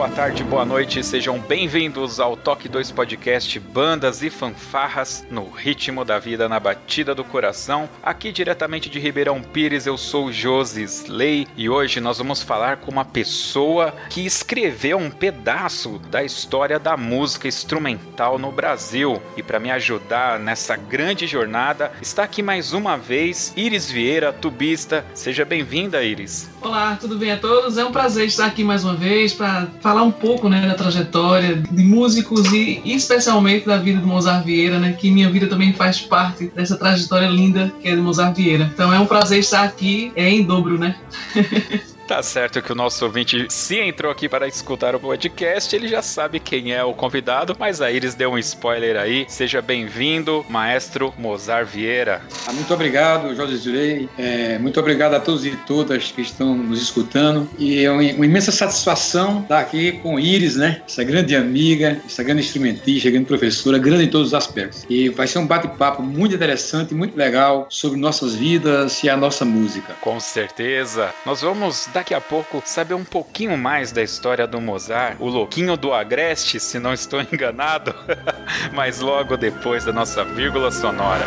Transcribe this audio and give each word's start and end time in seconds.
Boa 0.00 0.08
tarde, 0.08 0.42
boa 0.42 0.64
noite, 0.64 1.04
sejam 1.04 1.38
bem-vindos 1.38 2.18
ao 2.18 2.34
Toque 2.34 2.70
2 2.70 2.90
Podcast 2.90 3.60
Bandas 3.60 4.22
e 4.22 4.30
Fanfarras 4.30 5.26
no 5.30 5.50
ritmo 5.50 6.06
da 6.06 6.18
vida, 6.18 6.48
na 6.48 6.58
batida 6.58 7.14
do 7.14 7.22
coração. 7.22 7.86
Aqui 8.02 8.32
diretamente 8.32 8.88
de 8.88 8.98
Ribeirão 8.98 9.42
Pires, 9.42 9.86
eu 9.86 9.98
sou 9.98 10.32
Josis 10.32 11.04
Lei 11.06 11.46
e 11.54 11.68
hoje 11.68 12.00
nós 12.00 12.16
vamos 12.16 12.42
falar 12.42 12.78
com 12.78 12.90
uma 12.90 13.04
pessoa 13.04 13.92
que 14.08 14.24
escreveu 14.24 14.96
um 14.96 15.10
pedaço 15.10 15.98
da 16.10 16.24
história 16.24 16.78
da 16.78 16.96
música 16.96 17.46
instrumental 17.46 18.38
no 18.38 18.50
Brasil. 18.50 19.20
E 19.36 19.42
para 19.42 19.60
me 19.60 19.70
ajudar 19.70 20.38
nessa 20.38 20.76
grande 20.76 21.26
jornada, 21.26 21.92
está 22.00 22.22
aqui 22.22 22.42
mais 22.42 22.72
uma 22.72 22.96
vez 22.96 23.52
Iris 23.54 23.90
Vieira, 23.90 24.32
tubista. 24.32 25.04
Seja 25.12 25.44
bem-vinda, 25.44 26.02
Iris. 26.02 26.48
Olá, 26.62 26.96
tudo 26.98 27.18
bem 27.18 27.32
a 27.32 27.36
todos? 27.36 27.76
É 27.76 27.84
um 27.84 27.92
prazer 27.92 28.26
estar 28.26 28.46
aqui 28.46 28.64
mais 28.64 28.82
uma 28.82 28.94
vez 28.94 29.34
para 29.34 29.68
falar 29.90 30.04
um 30.04 30.12
pouco 30.12 30.48
né, 30.48 30.64
da 30.68 30.74
trajetória 30.74 31.56
de 31.56 31.82
músicos 31.82 32.52
e 32.52 32.80
especialmente 32.84 33.66
da 33.66 33.76
vida 33.76 33.98
do 33.98 34.06
Mozart 34.06 34.44
Vieira, 34.44 34.78
né, 34.78 34.92
que 34.92 35.10
minha 35.10 35.28
vida 35.28 35.48
também 35.48 35.72
faz 35.72 36.00
parte 36.00 36.46
dessa 36.54 36.76
trajetória 36.76 37.26
linda 37.26 37.72
que 37.82 37.88
é 37.88 37.96
do 37.96 38.02
Mozart 38.02 38.36
Vieira. 38.36 38.70
Então 38.72 38.92
é 38.92 39.00
um 39.00 39.06
prazer 39.06 39.40
estar 39.40 39.64
aqui, 39.64 40.12
é 40.14 40.30
em 40.30 40.44
dobro, 40.44 40.78
né? 40.78 40.94
Tá 42.10 42.24
certo 42.24 42.60
que 42.60 42.72
o 42.72 42.74
nosso 42.74 43.04
ouvinte, 43.04 43.46
se 43.48 43.78
entrou 43.78 44.10
aqui 44.10 44.28
para 44.28 44.48
escutar 44.48 44.96
o 44.96 44.98
podcast, 44.98 45.76
ele 45.76 45.86
já 45.86 46.02
sabe 46.02 46.40
quem 46.40 46.72
é 46.72 46.82
o 46.82 46.92
convidado, 46.92 47.54
mas 47.56 47.80
a 47.80 47.88
Iris 47.88 48.16
deu 48.16 48.32
um 48.32 48.38
spoiler 48.38 48.96
aí. 48.96 49.26
Seja 49.28 49.62
bem-vindo, 49.62 50.44
maestro 50.48 51.14
Mozart 51.16 51.68
Vieira. 51.68 52.20
Ah, 52.48 52.52
muito 52.52 52.74
obrigado, 52.74 53.32
Jorge 53.36 53.58
Jurei. 53.58 54.08
É, 54.18 54.58
muito 54.58 54.80
obrigado 54.80 55.14
a 55.14 55.20
todos 55.20 55.46
e 55.46 55.52
todas 55.68 56.10
que 56.10 56.20
estão 56.20 56.52
nos 56.52 56.82
escutando. 56.82 57.48
E 57.56 57.84
é 57.84 57.88
uma, 57.92 58.02
uma 58.02 58.26
imensa 58.26 58.50
satisfação 58.50 59.42
estar 59.42 59.60
aqui 59.60 59.92
com 59.92 60.18
Iris, 60.18 60.56
né? 60.56 60.82
Essa 60.84 61.04
grande 61.04 61.36
amiga, 61.36 62.02
essa 62.04 62.24
grande 62.24 62.40
instrumentista, 62.40 63.08
grande 63.08 63.26
professora, 63.26 63.78
grande 63.78 64.06
em 64.06 64.10
todos 64.10 64.26
os 64.26 64.34
aspectos. 64.34 64.84
E 64.90 65.08
vai 65.10 65.28
ser 65.28 65.38
um 65.38 65.46
bate-papo 65.46 66.02
muito 66.02 66.34
interessante, 66.34 66.92
muito 66.92 67.16
legal 67.16 67.68
sobre 67.70 68.00
nossas 68.00 68.34
vidas 68.34 69.00
e 69.04 69.08
a 69.08 69.16
nossa 69.16 69.44
música. 69.44 69.94
Com 70.00 70.18
certeza. 70.18 71.14
Nós 71.24 71.40
vamos 71.40 71.88
dar 71.94 71.99
daqui 72.00 72.14
a 72.14 72.20
pouco 72.20 72.62
saber 72.64 72.94
um 72.94 73.04
pouquinho 73.04 73.58
mais 73.58 73.92
da 73.92 74.02
história 74.02 74.46
do 74.46 74.58
Mozart, 74.58 75.16
o 75.20 75.28
louquinho 75.28 75.76
do 75.76 75.92
Agreste, 75.92 76.58
se 76.58 76.78
não 76.78 76.94
estou 76.94 77.20
enganado, 77.30 77.94
mas 78.72 79.00
logo 79.00 79.36
depois 79.36 79.84
da 79.84 79.92
nossa 79.92 80.24
vírgula 80.24 80.70
sonora. 80.70 81.26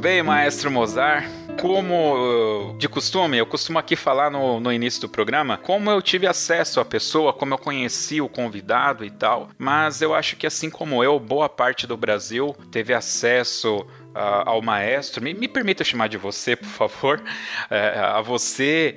bem, 0.00 0.22
maestro 0.22 0.70
Mozart. 0.70 1.28
Como 1.60 2.74
de 2.78 2.88
costume, 2.88 3.36
eu 3.36 3.44
costumo 3.44 3.78
aqui 3.78 3.94
falar 3.94 4.30
no, 4.30 4.58
no 4.58 4.72
início 4.72 5.02
do 5.02 5.10
programa 5.10 5.58
como 5.58 5.90
eu 5.90 6.00
tive 6.00 6.26
acesso 6.26 6.80
à 6.80 6.84
pessoa, 6.86 7.34
como 7.34 7.52
eu 7.52 7.58
conheci 7.58 8.18
o 8.18 8.28
convidado 8.28 9.04
e 9.04 9.10
tal. 9.10 9.50
Mas 9.58 10.00
eu 10.00 10.14
acho 10.14 10.36
que, 10.36 10.46
assim 10.46 10.70
como 10.70 11.04
eu, 11.04 11.20
boa 11.20 11.50
parte 11.50 11.86
do 11.86 11.98
Brasil 11.98 12.56
teve 12.70 12.94
acesso 12.94 13.86
ao 14.14 14.60
maestro, 14.60 15.22
me, 15.22 15.32
me 15.34 15.48
permita 15.48 15.84
chamar 15.84 16.08
de 16.08 16.16
você, 16.16 16.56
por 16.56 16.68
favor, 16.68 17.20
uh, 17.20 18.16
a 18.16 18.20
você, 18.20 18.96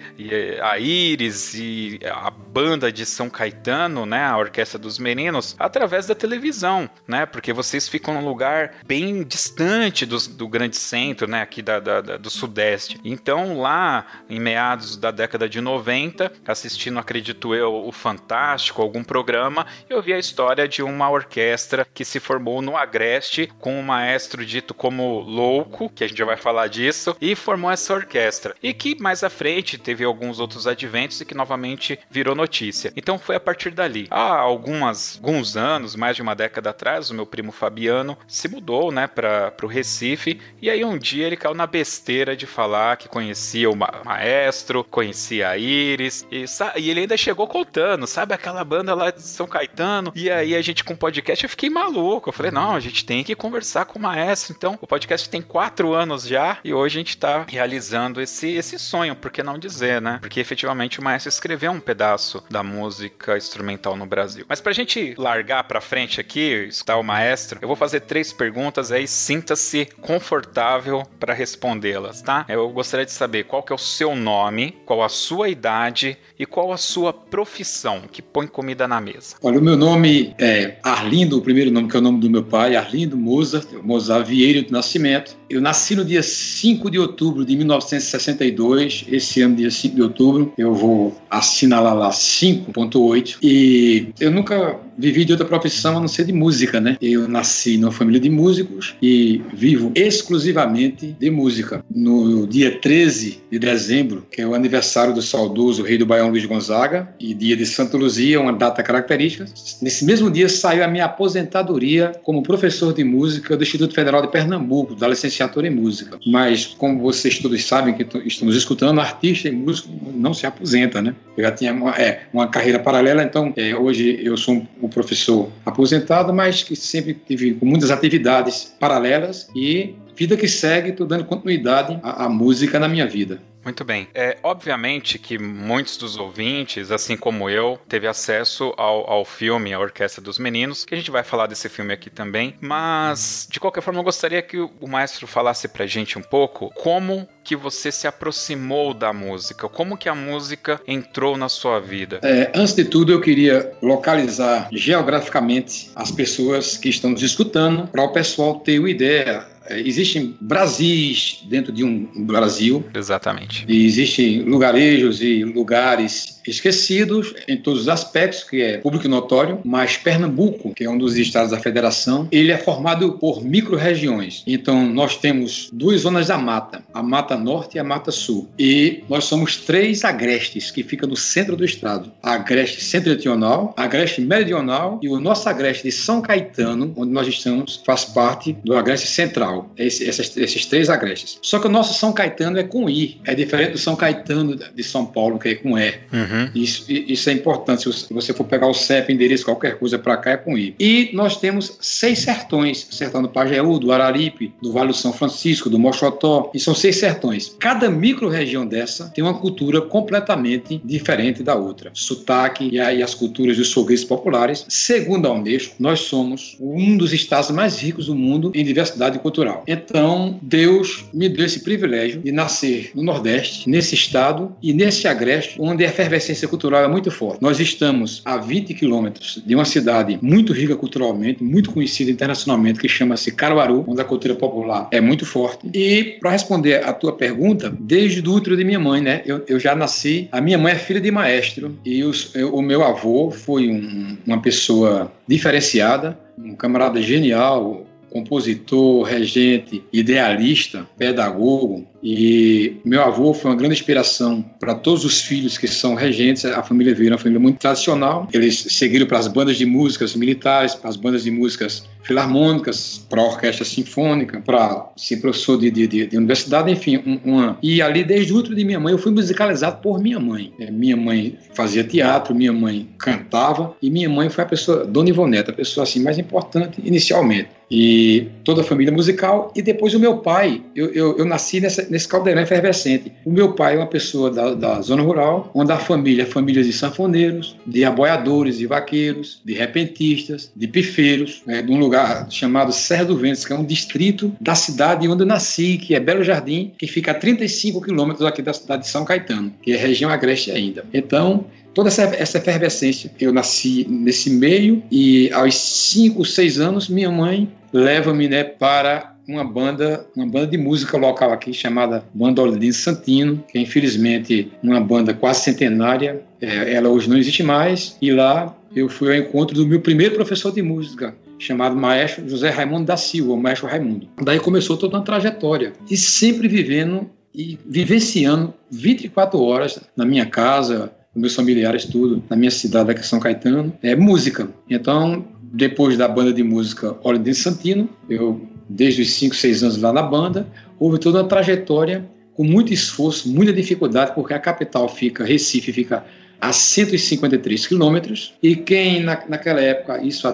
a 0.61 0.79
Iris 0.79 1.53
e 1.53 1.99
a 2.03 2.29
banda 2.29 2.91
de 2.91 3.05
São 3.05 3.29
Caetano, 3.29 4.05
né, 4.05 4.23
a 4.23 4.37
Orquestra 4.37 4.79
dos 4.79 4.97
Meninos, 4.97 5.55
através 5.59 6.07
da 6.07 6.15
televisão, 6.15 6.89
né, 7.07 7.25
porque 7.25 7.53
vocês 7.53 7.87
ficam 7.87 8.13
num 8.13 8.25
lugar 8.25 8.75
bem 8.85 9.23
distante 9.23 10.05
do, 10.05 10.17
do 10.29 10.47
grande 10.47 10.77
centro, 10.77 11.27
né, 11.27 11.41
aqui 11.41 11.61
da, 11.61 11.79
da, 11.79 12.01
da, 12.01 12.17
do 12.17 12.29
Sudeste. 12.29 12.99
Então, 13.03 13.59
lá, 13.59 14.05
em 14.29 14.39
meados 14.39 14.97
da 14.97 15.11
década 15.11 15.47
de 15.47 15.61
90, 15.61 16.31
assistindo, 16.45 16.99
acredito 16.99 17.53
eu, 17.53 17.73
o 17.73 17.91
Fantástico, 17.91 18.81
algum 18.81 19.03
programa, 19.03 19.65
eu 19.89 20.01
vi 20.01 20.13
a 20.13 20.19
história 20.19 20.67
de 20.67 20.81
uma 20.81 21.09
orquestra 21.09 21.87
que 21.93 22.03
se 22.03 22.19
formou 22.19 22.61
no 22.61 22.75
Agreste 22.75 23.51
com 23.59 23.79
um 23.79 23.83
maestro 23.83 24.45
dito 24.45 24.73
como 24.73 25.02
como 25.03 25.19
louco, 25.19 25.89
que 25.89 26.03
a 26.03 26.07
gente 26.07 26.17
já 26.17 26.25
vai 26.25 26.37
falar 26.37 26.67
disso, 26.67 27.15
e 27.19 27.35
formou 27.35 27.69
essa 27.69 27.93
orquestra. 27.93 28.55
E 28.63 28.73
que 28.73 28.99
mais 29.01 29.23
à 29.23 29.29
frente 29.29 29.77
teve 29.77 30.03
alguns 30.03 30.39
outros 30.39 30.65
adventos 30.65 31.19
e 31.19 31.25
que 31.25 31.35
novamente 31.35 31.99
virou 32.09 32.33
notícia. 32.33 32.93
Então 32.95 33.19
foi 33.19 33.35
a 33.35 33.39
partir 33.39 33.71
dali. 33.71 34.07
Há 34.09 34.37
algumas, 34.37 35.17
alguns 35.17 35.57
anos, 35.57 35.95
mais 35.95 36.15
de 36.15 36.21
uma 36.21 36.35
década 36.35 36.69
atrás, 36.69 37.09
o 37.09 37.13
meu 37.13 37.25
primo 37.25 37.51
Fabiano 37.51 38.17
se 38.27 38.47
mudou, 38.47 38.91
né, 38.91 39.07
para 39.07 39.53
o 39.61 39.67
Recife. 39.67 40.39
E 40.61 40.69
aí 40.69 40.85
um 40.85 40.97
dia 40.97 41.27
ele 41.27 41.37
caiu 41.37 41.53
na 41.53 41.67
besteira 41.67 42.35
de 42.35 42.45
falar 42.45 42.97
que 42.97 43.09
conhecia 43.09 43.69
o 43.69 43.75
ma 43.75 44.01
maestro, 44.05 44.83
conhecia 44.83 45.49
a 45.49 45.57
Iris, 45.57 46.25
e, 46.31 46.45
e 46.77 46.89
ele 46.89 47.01
ainda 47.01 47.17
chegou 47.17 47.47
contando, 47.47 48.07
sabe 48.07 48.33
aquela 48.33 48.63
banda 48.63 48.93
lá 48.93 49.11
de 49.11 49.21
São 49.21 49.47
Caetano? 49.47 50.11
E 50.15 50.29
aí 50.29 50.55
a 50.55 50.61
gente 50.61 50.83
com 50.83 50.95
podcast 50.95 51.43
eu 51.43 51.49
fiquei 51.49 51.69
maluco. 51.69 52.29
Eu 52.29 52.33
falei, 52.33 52.51
não, 52.51 52.75
a 52.75 52.79
gente 52.79 53.05
tem 53.05 53.23
que 53.23 53.35
conversar 53.35 53.85
com 53.85 53.99
o 53.99 54.01
maestro. 54.01 54.53
Então, 54.55 54.77
o 54.81 54.87
podcast 54.93 55.27
tem 55.27 55.41
quatro 55.41 55.91
anos 55.91 56.27
já 56.27 56.59
e 56.63 56.71
hoje 56.71 56.97
a 56.97 56.99
gente 56.99 57.09
está 57.09 57.45
realizando 57.49 58.21
esse, 58.21 58.51
esse 58.51 58.77
sonho, 58.77 59.15
por 59.15 59.31
que 59.31 59.41
não 59.41 59.57
dizer, 59.57 59.99
né? 59.99 60.19
Porque 60.21 60.39
efetivamente 60.39 60.99
o 60.99 61.03
maestro 61.03 61.29
escreveu 61.29 61.71
um 61.71 61.79
pedaço 61.79 62.43
da 62.47 62.61
música 62.61 63.35
instrumental 63.35 63.95
no 63.95 64.05
Brasil. 64.05 64.45
Mas 64.47 64.61
pra 64.61 64.71
gente 64.71 65.15
largar 65.17 65.63
pra 65.63 65.81
frente 65.81 66.21
aqui, 66.21 66.67
escutar 66.67 66.97
o 66.97 67.03
maestro, 67.03 67.57
eu 67.59 67.67
vou 67.67 67.75
fazer 67.75 68.01
três 68.01 68.31
perguntas 68.31 68.91
aí, 68.91 69.07
sinta-se 69.07 69.87
confortável 69.99 71.01
para 71.19 71.33
respondê-las, 71.33 72.21
tá? 72.21 72.45
Eu 72.47 72.69
gostaria 72.69 73.07
de 73.07 73.11
saber 73.11 73.45
qual 73.45 73.63
que 73.63 73.73
é 73.73 73.75
o 73.75 73.79
seu 73.79 74.15
nome, 74.15 74.79
qual 74.85 75.01
a 75.01 75.09
sua 75.09 75.49
idade 75.49 76.19
e 76.37 76.45
qual 76.45 76.71
a 76.71 76.77
sua 76.77 77.13
profissão 77.13 78.01
que 78.11 78.21
põe 78.21 78.47
comida 78.47 78.87
na 78.87 78.99
mesa. 78.99 79.35
Olha, 79.41 79.59
o 79.59 79.61
meu 79.61 79.77
nome 79.77 80.33
é 80.39 80.77
Arlindo, 80.83 81.37
o 81.37 81.41
primeiro 81.41 81.71
nome 81.71 81.89
que 81.89 81.95
é 81.95 81.99
o 81.99 82.03
nome 82.03 82.19
do 82.19 82.29
meu 82.29 82.43
pai, 82.43 82.75
Arlindo 82.75 83.15
Mozart, 83.15 83.67
Mozart 83.83 84.27
Vieira 84.27 84.61
de 84.63 84.71
Nascimento. 84.71 85.37
Eu 85.53 85.61
nasci 85.61 85.95
no 85.95 86.03
dia 86.03 86.23
5 86.23 86.89
de 86.89 86.97
outubro 86.97 87.45
de 87.45 87.55
1962, 87.55 89.05
esse 89.07 89.39
ano, 89.43 89.55
dia 89.55 89.69
5 89.69 89.95
de 89.95 90.01
outubro, 90.01 90.51
eu 90.57 90.73
vou 90.73 91.15
assinalar 91.29 91.95
lá 91.95 92.09
5.8, 92.09 93.37
e 93.43 94.07
eu 94.19 94.31
nunca 94.31 94.79
vivi 94.97 95.25
de 95.25 95.31
outra 95.31 95.47
profissão 95.47 95.97
a 95.97 95.99
não 95.99 96.07
ser 96.07 96.25
de 96.25 96.33
música, 96.33 96.79
né? 96.79 96.97
Eu 96.99 97.27
nasci 97.27 97.77
numa 97.77 97.91
família 97.91 98.19
de 98.19 98.29
músicos 98.29 98.95
e 99.01 99.41
vivo 99.53 99.91
exclusivamente 99.95 101.15
de 101.19 101.29
música. 101.29 101.83
No 101.93 102.47
dia 102.47 102.79
13 102.79 103.39
de 103.51 103.59
dezembro, 103.59 104.25
que 104.31 104.41
é 104.41 104.47
o 104.47 104.55
aniversário 104.55 105.13
do 105.13 105.21
saudoso 105.21 105.83
rei 105.83 105.97
do 105.97 106.05
Baião 106.05 106.29
Luiz 106.29 106.45
Gonzaga, 106.45 107.09
e 107.19 107.33
dia 107.33 107.55
de 107.55 107.65
Santa 107.65 107.95
Luzia, 107.95 108.41
uma 108.41 108.53
data 108.53 108.81
característica, 108.81 109.45
nesse 109.81 110.03
mesmo 110.03 110.31
dia 110.31 110.49
saiu 110.49 110.83
a 110.83 110.87
minha 110.87 111.05
aposentadoria 111.05 112.11
como 112.23 112.41
professor 112.41 112.93
de 112.93 113.03
música 113.03 113.55
do 113.55 113.63
Instituto 113.63 113.93
Federal 113.93 114.21
de 114.21 114.31
Pernambuco, 114.31 114.95
da 114.95 115.07
licenciatura 115.07 115.42
em 115.65 115.69
música. 115.69 116.19
Mas, 116.25 116.65
como 116.65 116.99
vocês 116.99 117.39
todos 117.39 117.63
sabem 117.65 117.93
que 117.93 118.05
estamos 118.25 118.55
escutando, 118.55 118.99
artista 118.99 119.47
e 119.47 119.51
músico 119.51 119.89
não 120.13 120.33
se 120.33 120.45
aposenta, 120.45 121.01
né? 121.01 121.15
Eu 121.37 121.43
já 121.43 121.51
tinha 121.51 121.73
uma, 121.73 121.91
é, 121.91 122.23
uma 122.33 122.47
carreira 122.47 122.79
paralela, 122.79 123.23
então 123.23 123.53
é, 123.55 123.75
hoje 123.75 124.19
eu 124.23 124.37
sou 124.37 124.65
um 124.81 124.87
professor 124.87 125.49
aposentado, 125.65 126.33
mas 126.33 126.63
que 126.63 126.75
sempre 126.75 127.13
tive 127.13 127.57
muitas 127.61 127.91
atividades 127.91 128.73
paralelas 128.79 129.47
e 129.55 129.95
vida 130.15 130.37
que 130.37 130.47
segue, 130.47 130.89
estou 130.89 131.07
dando 131.07 131.25
continuidade 131.25 131.99
à, 132.03 132.25
à 132.25 132.29
música 132.29 132.79
na 132.79 132.87
minha 132.87 133.07
vida. 133.07 133.41
Muito 133.63 133.83
bem. 133.83 134.07
É 134.13 134.37
obviamente 134.43 135.17
que 135.17 135.37
muitos 135.37 135.97
dos 135.97 136.17
ouvintes, 136.17 136.91
assim 136.91 137.15
como 137.15 137.49
eu, 137.49 137.79
teve 137.87 138.07
acesso 138.07 138.73
ao, 138.77 139.09
ao 139.09 139.25
filme 139.25 139.73
A 139.73 139.79
Orquestra 139.79 140.21
dos 140.21 140.37
Meninos, 140.37 140.85
que 140.85 140.93
a 140.93 140.97
gente 140.97 141.11
vai 141.11 141.23
falar 141.23 141.47
desse 141.47 141.69
filme 141.69 141.93
aqui 141.93 142.09
também. 142.09 142.55
Mas 142.59 143.47
de 143.49 143.59
qualquer 143.59 143.81
forma, 143.81 143.99
eu 143.99 144.03
gostaria 144.03 144.41
que 144.41 144.57
o 144.59 144.87
maestro 144.87 145.25
falasse 145.27 145.67
pra 145.67 145.85
gente 145.85 146.17
um 146.17 146.21
pouco 146.21 146.69
como 146.75 147.27
que 147.43 147.55
você 147.55 147.91
se 147.91 148.07
aproximou 148.07 148.93
da 148.93 149.11
música, 149.11 149.67
como 149.67 149.97
que 149.97 150.07
a 150.07 150.15
música 150.15 150.81
entrou 150.87 151.37
na 151.37 151.49
sua 151.49 151.79
vida. 151.79 152.19
É, 152.23 152.51
antes 152.55 152.73
de 152.73 152.85
tudo, 152.85 153.11
eu 153.11 153.19
queria 153.19 153.73
localizar 153.81 154.69
geograficamente 154.71 155.91
as 155.95 156.11
pessoas 156.11 156.77
que 156.77 156.89
estão 156.89 157.09
nos 157.11 157.21
escutando, 157.21 157.87
para 157.87 158.03
o 158.03 158.13
pessoal 158.13 158.59
ter 158.59 158.79
uma 158.79 158.89
ideia 158.89 159.45
existem 159.69 160.35
Brasis 160.39 161.43
dentro 161.45 161.71
de 161.71 161.83
um 161.83 162.25
Brasil. 162.25 162.85
Exatamente. 162.93 163.65
E 163.67 163.85
existem 163.85 164.41
lugarejos 164.41 165.21
e 165.21 165.43
lugares 165.43 166.41
esquecidos 166.47 167.33
em 167.47 167.57
todos 167.57 167.81
os 167.81 167.89
aspectos, 167.89 168.43
que 168.43 168.61
é 168.61 168.77
público 168.77 169.07
notório, 169.07 169.59
mas 169.63 169.97
Pernambuco, 169.97 170.73
que 170.73 170.83
é 170.83 170.89
um 170.89 170.97
dos 170.97 171.15
estados 171.17 171.51
da 171.51 171.59
federação, 171.59 172.27
ele 172.31 172.51
é 172.51 172.57
formado 172.57 173.13
por 173.13 173.43
micro-regiões. 173.43 174.43
Então, 174.45 174.85
nós 174.85 175.17
temos 175.17 175.69
duas 175.71 176.01
zonas 176.01 176.27
da 176.27 176.37
mata, 176.37 176.83
a 176.93 177.01
Mata 177.01 177.37
Norte 177.37 177.77
e 177.77 177.79
a 177.79 177.83
Mata 177.83 178.11
Sul. 178.11 178.49
E 178.57 179.03
nós 179.09 179.25
somos 179.25 179.57
três 179.57 180.03
agrestes 180.03 180.71
que 180.71 180.83
ficam 180.83 181.07
no 181.07 181.15
centro 181.15 181.55
do 181.55 181.63
estado. 181.63 182.11
A 182.21 182.33
agreste 182.33 182.83
setentrional, 182.83 183.73
a 183.77 183.83
agreste 183.83 184.21
meridional 184.21 184.99
e 185.01 185.09
o 185.09 185.19
nosso 185.19 185.47
agreste 185.47 185.83
de 185.83 185.91
São 185.91 186.21
Caetano, 186.21 186.93
onde 186.95 187.11
nós 187.11 187.27
estamos, 187.27 187.81
faz 187.85 188.05
parte 188.05 188.53
do 188.63 188.75
agreste 188.75 189.07
central. 189.07 189.52
Esse, 189.77 190.03
esses, 190.03 190.35
esses 190.37 190.65
três 190.65 190.89
agrestes. 190.89 191.37
Só 191.41 191.59
que 191.59 191.67
o 191.67 191.69
nosso 191.69 191.93
São 191.93 192.13
Caetano 192.13 192.57
é 192.57 192.63
com 192.63 192.89
I, 192.89 193.19
é 193.25 193.35
diferente 193.35 193.73
do 193.73 193.77
São 193.77 193.95
Caetano 193.95 194.55
de 194.55 194.83
São 194.83 195.05
Paulo, 195.05 195.39
que 195.39 195.49
é 195.49 195.55
com 195.55 195.77
E. 195.77 195.89
Uhum. 196.11 196.49
Isso, 196.55 196.85
isso 196.91 197.29
é 197.29 197.33
importante. 197.33 197.91
Se 197.91 198.13
você 198.13 198.33
for 198.33 198.45
pegar 198.45 198.67
o 198.67 198.73
CEP, 198.73 199.11
endereço, 199.11 199.45
qualquer 199.45 199.77
coisa 199.77 199.99
para 199.99 200.17
cá, 200.17 200.31
é 200.31 200.37
com 200.37 200.57
I. 200.57 200.75
E 200.79 201.11
nós 201.13 201.37
temos 201.37 201.77
seis 201.81 202.19
sertões: 202.19 202.87
sertão 202.91 203.21
do 203.21 203.29
Pajeú, 203.29 203.79
do 203.79 203.91
Araripe, 203.91 204.53
do 204.61 204.71
Vale 204.71 204.89
do 204.89 204.93
São 204.93 205.13
Francisco, 205.13 205.69
do 205.69 205.79
Mochotó. 205.79 206.51
E 206.53 206.59
são 206.59 206.73
seis 206.73 206.97
sertões. 206.97 207.55
Cada 207.59 207.89
micro-região 207.89 208.65
dessa 208.65 209.09
tem 209.09 209.23
uma 209.23 209.33
cultura 209.33 209.81
completamente 209.81 210.81
diferente 210.83 211.43
da 211.43 211.55
outra. 211.55 211.91
Sotaque 211.93 212.69
e 212.71 212.79
aí 212.79 213.01
as 213.01 213.13
culturas 213.13 213.57
dos 213.57 213.69
sogueses 213.69 214.05
populares. 214.05 214.65
Segundo 214.69 215.27
a 215.27 215.33
Unesco, 215.33 215.75
nós 215.79 216.01
somos 216.01 216.55
um 216.59 216.97
dos 216.97 217.13
estados 217.13 217.51
mais 217.51 217.79
ricos 217.79 218.07
do 218.07 218.15
mundo 218.15 218.51
em 218.53 218.63
diversidade 218.63 219.19
cultural. 219.19 219.42
Então, 219.67 220.39
Deus 220.41 221.05
me 221.13 221.29
deu 221.29 221.45
esse 221.45 221.61
privilégio 221.61 222.21
de 222.21 222.31
nascer 222.31 222.91
no 222.95 223.03
Nordeste, 223.03 223.69
nesse 223.69 223.95
estado 223.95 224.55
e 224.61 224.73
nesse 224.73 225.07
agreste, 225.07 225.55
onde 225.59 225.83
a 225.83 225.87
efervescência 225.87 226.47
cultural 226.47 226.83
é 226.83 226.87
muito 226.87 227.11
forte. 227.11 227.41
Nós 227.41 227.59
estamos 227.59 228.21
a 228.25 228.37
20 228.37 228.73
quilômetros 228.73 229.41
de 229.45 229.55
uma 229.55 229.65
cidade 229.65 230.19
muito 230.21 230.53
rica 230.53 230.75
culturalmente, 230.75 231.43
muito 231.43 231.71
conhecida 231.71 232.11
internacionalmente, 232.11 232.79
que 232.79 232.87
chama-se 232.87 233.31
Caruaru, 233.31 233.83
onde 233.87 234.01
a 234.01 234.05
cultura 234.05 234.35
popular 234.35 234.87
é 234.91 235.01
muito 235.01 235.25
forte. 235.25 235.69
E, 235.73 236.17
para 236.19 236.31
responder 236.31 236.83
a 236.85 236.93
tua 236.93 237.13
pergunta, 237.13 237.75
desde 237.79 238.27
o 238.27 238.33
útero 238.33 238.55
de 238.55 238.63
minha 238.63 238.79
mãe, 238.79 239.01
né? 239.01 239.21
Eu, 239.25 239.43
eu 239.47 239.59
já 239.59 239.75
nasci. 239.75 240.27
A 240.31 240.41
minha 240.41 240.57
mãe 240.57 240.73
é 240.73 240.75
filha 240.75 241.01
de 241.01 241.11
maestro 241.11 241.77
e 241.85 242.03
os, 242.03 242.33
eu, 242.35 242.53
o 242.53 242.61
meu 242.61 242.83
avô 242.83 243.31
foi 243.31 243.69
um, 243.69 244.17
uma 244.25 244.41
pessoa 244.41 245.11
diferenciada, 245.27 246.17
um 246.37 246.55
camarada 246.55 247.01
genial, 247.01 247.85
compositor, 248.13 249.01
regente, 249.01 249.83
idealista, 249.91 250.87
pedagogo, 250.97 251.87
e 252.03 252.75
meu 252.83 253.01
avô 253.01 253.33
foi 253.33 253.49
uma 253.49 253.57
grande 253.57 253.75
inspiração 253.75 254.43
para 254.59 254.75
todos 254.75 255.05
os 255.05 255.21
filhos 255.21 255.57
que 255.57 255.69
são 255.69 255.95
regentes. 255.95 256.43
A 256.43 256.61
família 256.61 256.93
veio 256.93 257.09
uma 257.09 257.17
família 257.17 257.39
muito 257.39 257.59
tradicional. 257.59 258.27
Eles 258.33 258.65
seguiram 258.69 259.07
para 259.07 259.19
as 259.19 259.29
bandas 259.29 259.55
de 259.55 259.65
músicas 259.65 260.13
militares, 260.13 260.75
para 260.75 260.89
as 260.89 260.97
bandas 260.97 261.23
de 261.23 261.31
músicas 261.31 261.85
filarmônicas, 262.03 263.05
para 263.09 263.21
a 263.21 263.25
orquestra 263.25 263.63
sinfônica, 263.63 264.41
para 264.41 264.91
ser 264.97 265.17
professor 265.17 265.57
de, 265.57 265.71
de, 265.71 265.87
de, 265.87 266.07
de 266.07 266.17
universidade, 266.17 266.69
enfim. 266.69 267.21
uma... 267.23 267.57
E 267.63 267.81
ali, 267.81 268.03
desde 268.03 268.33
o 268.33 268.37
útero 268.37 268.53
de 268.53 268.65
minha 268.65 268.81
mãe, 268.81 268.91
eu 268.91 268.97
fui 268.97 269.13
musicalizado 269.13 269.81
por 269.81 270.01
minha 270.01 270.19
mãe. 270.19 270.51
É, 270.59 270.69
minha 270.69 270.97
mãe 270.97 271.37
fazia 271.53 271.85
teatro, 271.85 272.35
minha 272.35 272.51
mãe 272.51 272.89
cantava, 272.97 273.73
e 273.81 273.89
minha 273.89 274.09
mãe 274.09 274.29
foi 274.29 274.43
a 274.43 274.47
pessoa, 274.47 274.85
Dona 274.85 275.07
Ivoneta, 275.07 275.51
a 275.51 275.53
pessoa 275.53 275.85
assim 275.85 276.03
mais 276.03 276.19
importante 276.19 276.81
inicialmente 276.83 277.47
e 277.73 278.27
toda 278.43 278.61
a 278.61 278.63
família 278.63 278.93
musical. 278.93 279.51
E 279.55 279.61
depois 279.61 279.95
o 279.95 279.99
meu 279.99 280.17
pai, 280.17 280.61
eu, 280.75 280.93
eu, 280.93 281.17
eu 281.17 281.25
nasci 281.25 281.59
nessa, 281.59 281.87
nesse 281.89 282.07
caldeirão 282.07 282.43
efervescente. 282.43 283.11
O 283.25 283.31
meu 283.31 283.53
pai 283.53 283.73
é 283.73 283.77
uma 283.79 283.87
pessoa 283.87 284.29
da, 284.29 284.53
da 284.53 284.81
zona 284.81 285.01
rural, 285.01 285.49
onde 285.55 285.71
a 285.71 285.77
família 285.77 286.21
é 286.21 286.25
família 286.25 286.63
de 286.63 286.71
sanfoneiros, 286.71 287.57
de 287.65 287.83
aboiadores 287.83 288.59
e 288.59 288.67
vaqueiros, 288.67 289.41
de 289.43 289.53
repentistas, 289.53 290.51
de 290.55 290.67
pifeiros, 290.67 291.41
né, 291.47 291.63
de 291.63 291.71
um 291.71 291.79
lugar 291.79 292.29
chamado 292.29 292.71
Serra 292.71 293.05
do 293.05 293.17
Vento, 293.17 293.47
que 293.47 293.51
é 293.51 293.55
um 293.55 293.65
distrito 293.65 294.31
da 294.39 294.53
cidade 294.53 295.07
onde 295.07 295.23
eu 295.23 295.27
nasci, 295.27 295.79
que 295.79 295.95
é 295.95 295.99
Belo 295.99 296.23
Jardim, 296.23 296.71
que 296.77 296.85
fica 296.85 297.09
a 297.09 297.15
35 297.15 297.81
quilômetros 297.81 298.23
aqui 298.27 298.43
da 298.43 298.53
cidade 298.53 298.83
de 298.83 298.89
São 298.89 299.03
Caetano, 299.03 299.51
que 299.63 299.71
é 299.71 299.77
região 299.77 300.11
agreste 300.11 300.51
ainda. 300.51 300.85
Então, 300.93 301.45
toda 301.73 301.89
essa, 301.89 302.03
essa 302.03 302.37
efervescência. 302.37 303.11
Eu 303.19 303.33
nasci 303.33 303.85
nesse 303.89 304.29
meio 304.29 304.83
e 304.91 305.31
aos 305.31 305.55
5, 305.55 306.23
6 306.23 306.59
anos 306.59 306.89
minha 306.89 307.11
mãe 307.11 307.51
leva-me 307.71 308.27
né, 308.27 308.43
para 308.43 309.13
uma 309.27 309.43
banda, 309.43 310.05
uma 310.15 310.27
banda 310.27 310.47
de 310.47 310.57
música 310.57 310.97
local 310.97 311.31
aqui 311.31 311.53
chamada 311.53 312.03
Banda 312.13 312.41
Olindense 312.41 312.79
Santino, 312.79 313.43
que 313.47 313.57
é 313.57 313.61
infelizmente 313.61 314.51
uma 314.61 314.81
banda 314.81 315.13
quase 315.13 315.41
centenária. 315.41 316.21
É, 316.41 316.73
ela 316.73 316.89
hoje 316.89 317.09
não 317.09 317.17
existe 317.17 317.41
mais 317.41 317.97
e 318.01 318.11
lá 318.11 318.55
eu 318.75 318.89
fui 318.89 319.09
ao 319.09 319.23
encontro 319.23 319.55
do 319.55 319.65
meu 319.65 319.79
primeiro 319.79 320.15
professor 320.15 320.51
de 320.51 320.61
música, 320.61 321.15
chamado 321.39 321.75
maestro 321.75 322.27
José 322.27 322.49
Raimundo 322.49 322.85
da 322.85 322.97
Silva, 322.97 323.33
o 323.33 323.37
maestro 323.37 323.67
Raimundo. 323.67 324.07
Daí 324.21 324.39
começou 324.39 324.77
toda 324.77 324.97
uma 324.97 325.03
trajetória. 325.03 325.73
E 325.89 325.95
sempre 325.95 326.47
vivendo 326.47 327.09
e 327.33 327.57
vivenciando 327.65 328.53
24 328.69 329.41
horas 329.41 329.79
na 329.95 330.05
minha 330.05 330.25
casa, 330.25 330.91
meus 331.15 331.35
familiares, 331.35 331.85
tudo, 331.85 332.23
na 332.29 332.35
minha 332.35 332.51
cidade 332.51 332.91
aqui 332.91 333.05
São 333.05 333.19
Caetano, 333.19 333.73
é 333.81 333.95
música. 333.95 334.49
Então, 334.69 335.25
depois 335.41 335.97
da 335.97 336.07
banda 336.07 336.33
de 336.33 336.43
música 336.43 336.95
Ordem 337.03 337.23
de 337.23 337.35
Santino, 337.35 337.89
eu, 338.09 338.41
desde 338.67 339.03
os 339.03 339.11
5, 339.13 339.35
6 339.35 339.63
anos 339.63 339.77
lá 339.77 339.93
na 339.93 340.01
banda, 340.01 340.47
houve 340.79 340.97
toda 340.97 341.21
uma 341.21 341.27
trajetória 341.27 342.05
com 342.33 342.43
muito 342.43 342.73
esforço, 342.73 343.29
muita 343.29 343.53
dificuldade, 343.53 344.13
porque 344.15 344.33
a 344.33 344.39
capital 344.39 344.89
fica, 344.89 345.23
Recife 345.23 345.71
fica 345.71 346.03
a 346.41 346.51
153 346.51 347.67
quilômetros, 347.67 348.33
e 348.41 348.55
quem 348.55 349.01
na, 349.01 349.23
naquela 349.29 349.61
época, 349.61 350.03
isso 350.03 350.27
há 350.27 350.33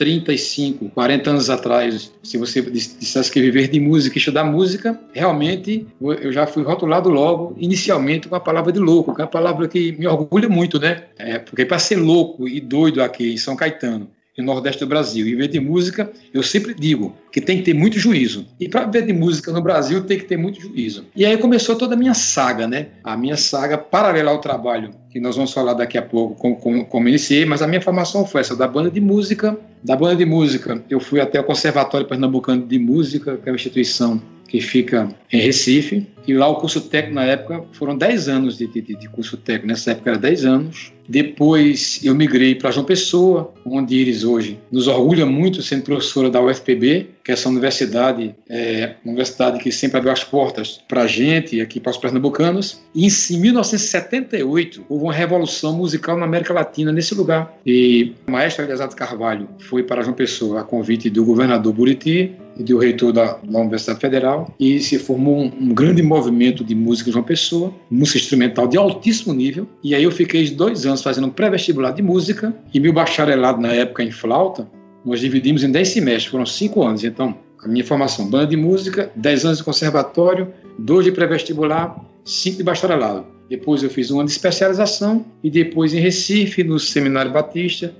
35, 0.00 0.88
40 0.94 1.28
anos 1.28 1.50
atrás, 1.50 2.10
se 2.22 2.38
você 2.38 2.62
dissesse 2.62 3.30
que 3.30 3.38
viver 3.38 3.68
de 3.68 3.78
música 3.78 4.16
e 4.16 4.18
estudar 4.18 4.44
música, 4.44 4.98
realmente 5.12 5.86
eu 6.00 6.32
já 6.32 6.46
fui 6.46 6.62
rotulado 6.62 7.10
logo, 7.10 7.54
inicialmente, 7.58 8.26
com 8.26 8.34
a 8.34 8.40
palavra 8.40 8.72
de 8.72 8.78
louco, 8.78 9.14
que 9.14 9.20
é 9.20 9.24
uma 9.24 9.30
palavra 9.30 9.68
que 9.68 9.92
me 9.92 10.06
orgulha 10.06 10.48
muito, 10.48 10.80
né? 10.80 11.04
É, 11.18 11.38
porque 11.38 11.66
para 11.66 11.78
ser 11.78 11.96
louco 11.96 12.48
e 12.48 12.62
doido 12.62 13.02
aqui 13.02 13.34
em 13.34 13.36
São 13.36 13.54
Caetano, 13.54 14.08
no 14.38 14.44
Nordeste 14.44 14.80
do 14.80 14.86
Brasil, 14.86 15.26
e 15.26 15.30
viver 15.30 15.48
de 15.48 15.60
música, 15.60 16.10
eu 16.32 16.42
sempre 16.42 16.74
digo 16.74 17.14
que 17.32 17.40
tem 17.40 17.58
que 17.58 17.64
ter 17.64 17.74
muito 17.74 17.98
juízo. 17.98 18.46
E 18.58 18.68
para 18.68 18.84
viver 18.84 19.06
de 19.06 19.12
música 19.12 19.52
no 19.52 19.60
Brasil 19.60 20.04
tem 20.04 20.18
que 20.18 20.24
ter 20.24 20.36
muito 20.36 20.60
juízo. 20.60 21.04
E 21.14 21.24
aí 21.24 21.36
começou 21.36 21.76
toda 21.76 21.94
a 21.94 21.98
minha 21.98 22.14
saga, 22.14 22.66
né? 22.66 22.88
A 23.04 23.16
minha 23.16 23.36
saga 23.36 23.76
paralela 23.76 24.30
ao 24.30 24.40
trabalho, 24.40 24.90
que 25.10 25.20
nós 25.20 25.36
vamos 25.36 25.52
falar 25.52 25.74
daqui 25.74 25.98
a 25.98 26.02
pouco 26.02 26.34
como, 26.34 26.56
como, 26.56 26.84
como 26.84 27.08
iniciei, 27.08 27.44
mas 27.44 27.62
a 27.62 27.66
minha 27.66 27.80
formação 27.80 28.24
foi 28.24 28.40
essa 28.40 28.56
da 28.56 28.66
banda 28.66 28.90
de 28.90 29.00
música. 29.00 29.58
Da 29.82 29.96
banda 29.96 30.16
de 30.16 30.26
música, 30.26 30.82
eu 30.90 31.00
fui 31.00 31.20
até 31.20 31.40
o 31.40 31.44
Conservatório 31.44 32.06
Pernambucano 32.06 32.66
de 32.66 32.78
Música, 32.78 33.38
que 33.38 33.48
é 33.48 33.52
uma 33.52 33.56
instituição 33.56 34.20
que 34.50 34.60
fica 34.60 35.08
em 35.32 35.40
Recife. 35.40 36.04
E 36.26 36.34
lá 36.34 36.48
o 36.48 36.56
curso 36.56 36.80
técnico, 36.82 37.14
na 37.14 37.24
época, 37.24 37.64
foram 37.72 37.96
10 37.96 38.28
anos 38.28 38.58
de, 38.58 38.66
de, 38.66 38.80
de 38.80 39.08
curso 39.08 39.36
técnico. 39.36 39.68
Nessa 39.68 39.92
época 39.92 40.10
era 40.10 40.18
10 40.18 40.44
anos. 40.44 40.92
Depois 41.08 42.00
eu 42.04 42.14
migrei 42.14 42.54
para 42.54 42.70
João 42.70 42.84
Pessoa, 42.84 43.52
onde 43.64 43.96
Iris 43.96 44.22
hoje 44.22 44.58
nos 44.70 44.86
orgulha 44.86 45.26
muito 45.26 45.60
sendo 45.62 45.82
professora 45.82 46.30
da 46.30 46.40
UFPB, 46.40 47.08
que 47.24 47.30
é 47.30 47.34
essa 47.34 47.48
universidade, 47.48 48.34
é, 48.48 48.94
universidade 49.04 49.58
que 49.58 49.72
sempre 49.72 49.98
abriu 49.98 50.12
as 50.12 50.22
portas 50.22 50.80
para 50.86 51.02
a 51.02 51.06
gente 51.06 51.60
aqui 51.60 51.80
para 51.80 51.90
os 51.90 51.96
pernambucanos. 51.96 52.80
E 52.94 53.06
em 53.06 53.40
1978 53.40 54.84
houve 54.88 55.04
uma 55.04 55.12
revolução 55.12 55.72
musical 55.72 56.16
na 56.16 56.26
América 56.26 56.52
Latina 56.52 56.92
nesse 56.92 57.14
lugar. 57.14 57.56
E 57.66 58.12
o 58.28 58.30
maestro 58.30 58.64
Eliasado 58.64 58.94
Carvalho 58.94 59.48
foi 59.58 59.82
para 59.82 60.02
João 60.02 60.14
Pessoa 60.14 60.60
a 60.60 60.64
convite 60.64 61.10
do 61.10 61.24
governador 61.24 61.72
Buriti 61.72 62.36
e 62.60 62.62
do 62.62 62.76
reitor 62.76 63.12
da, 63.12 63.38
da 63.42 63.58
Universidade 63.58 63.98
Federal 63.98 64.54
e 64.60 64.78
se 64.80 64.98
formou 64.98 65.40
um, 65.40 65.46
um 65.46 65.74
grande 65.74 66.02
movimento 66.02 66.62
de 66.62 66.74
música 66.74 67.06
de 67.06 67.14
João 67.14 67.24
Pessoa, 67.24 67.72
música 67.90 68.18
instrumental 68.18 68.68
de 68.68 68.76
altíssimo 68.76 69.32
nível. 69.32 69.66
E 69.82 69.94
aí 69.94 70.04
eu 70.04 70.12
fiquei 70.12 70.48
dois 70.50 70.84
anos 70.84 71.02
fazendo 71.02 71.26
um 71.26 71.30
pré-vestibular 71.30 71.92
de 71.92 72.02
música 72.02 72.54
e 72.72 72.78
meu 72.78 72.92
bacharelado 72.92 73.60
na 73.60 73.72
época 73.72 74.02
em 74.02 74.10
flauta, 74.10 74.68
nós 75.04 75.20
dividimos 75.20 75.64
em 75.64 75.72
10 75.72 75.88
semestres, 75.88 76.26
foram 76.26 76.44
cinco 76.44 76.84
anos. 76.84 77.02
Então, 77.02 77.34
a 77.64 77.68
minha 77.68 77.84
formação, 77.84 78.28
banda 78.28 78.48
de 78.48 78.56
música, 78.56 79.10
10 79.16 79.44
anos 79.46 79.58
de 79.58 79.64
conservatório, 79.64 80.48
dois 80.78 81.04
de 81.04 81.12
pré-vestibular, 81.12 81.96
cinco 82.24 82.58
de 82.58 82.62
bacharelado. 82.62 83.26
Depois 83.50 83.82
eu 83.82 83.90
fiz 83.90 84.12
um 84.12 84.20
ano 84.20 84.26
de 84.26 84.32
especialização 84.32 85.24
e 85.42 85.50
depois 85.50 85.92
em 85.92 85.98
Recife, 85.98 86.62
no 86.62 86.78
Seminário 86.78 87.32
Batista, 87.32 87.92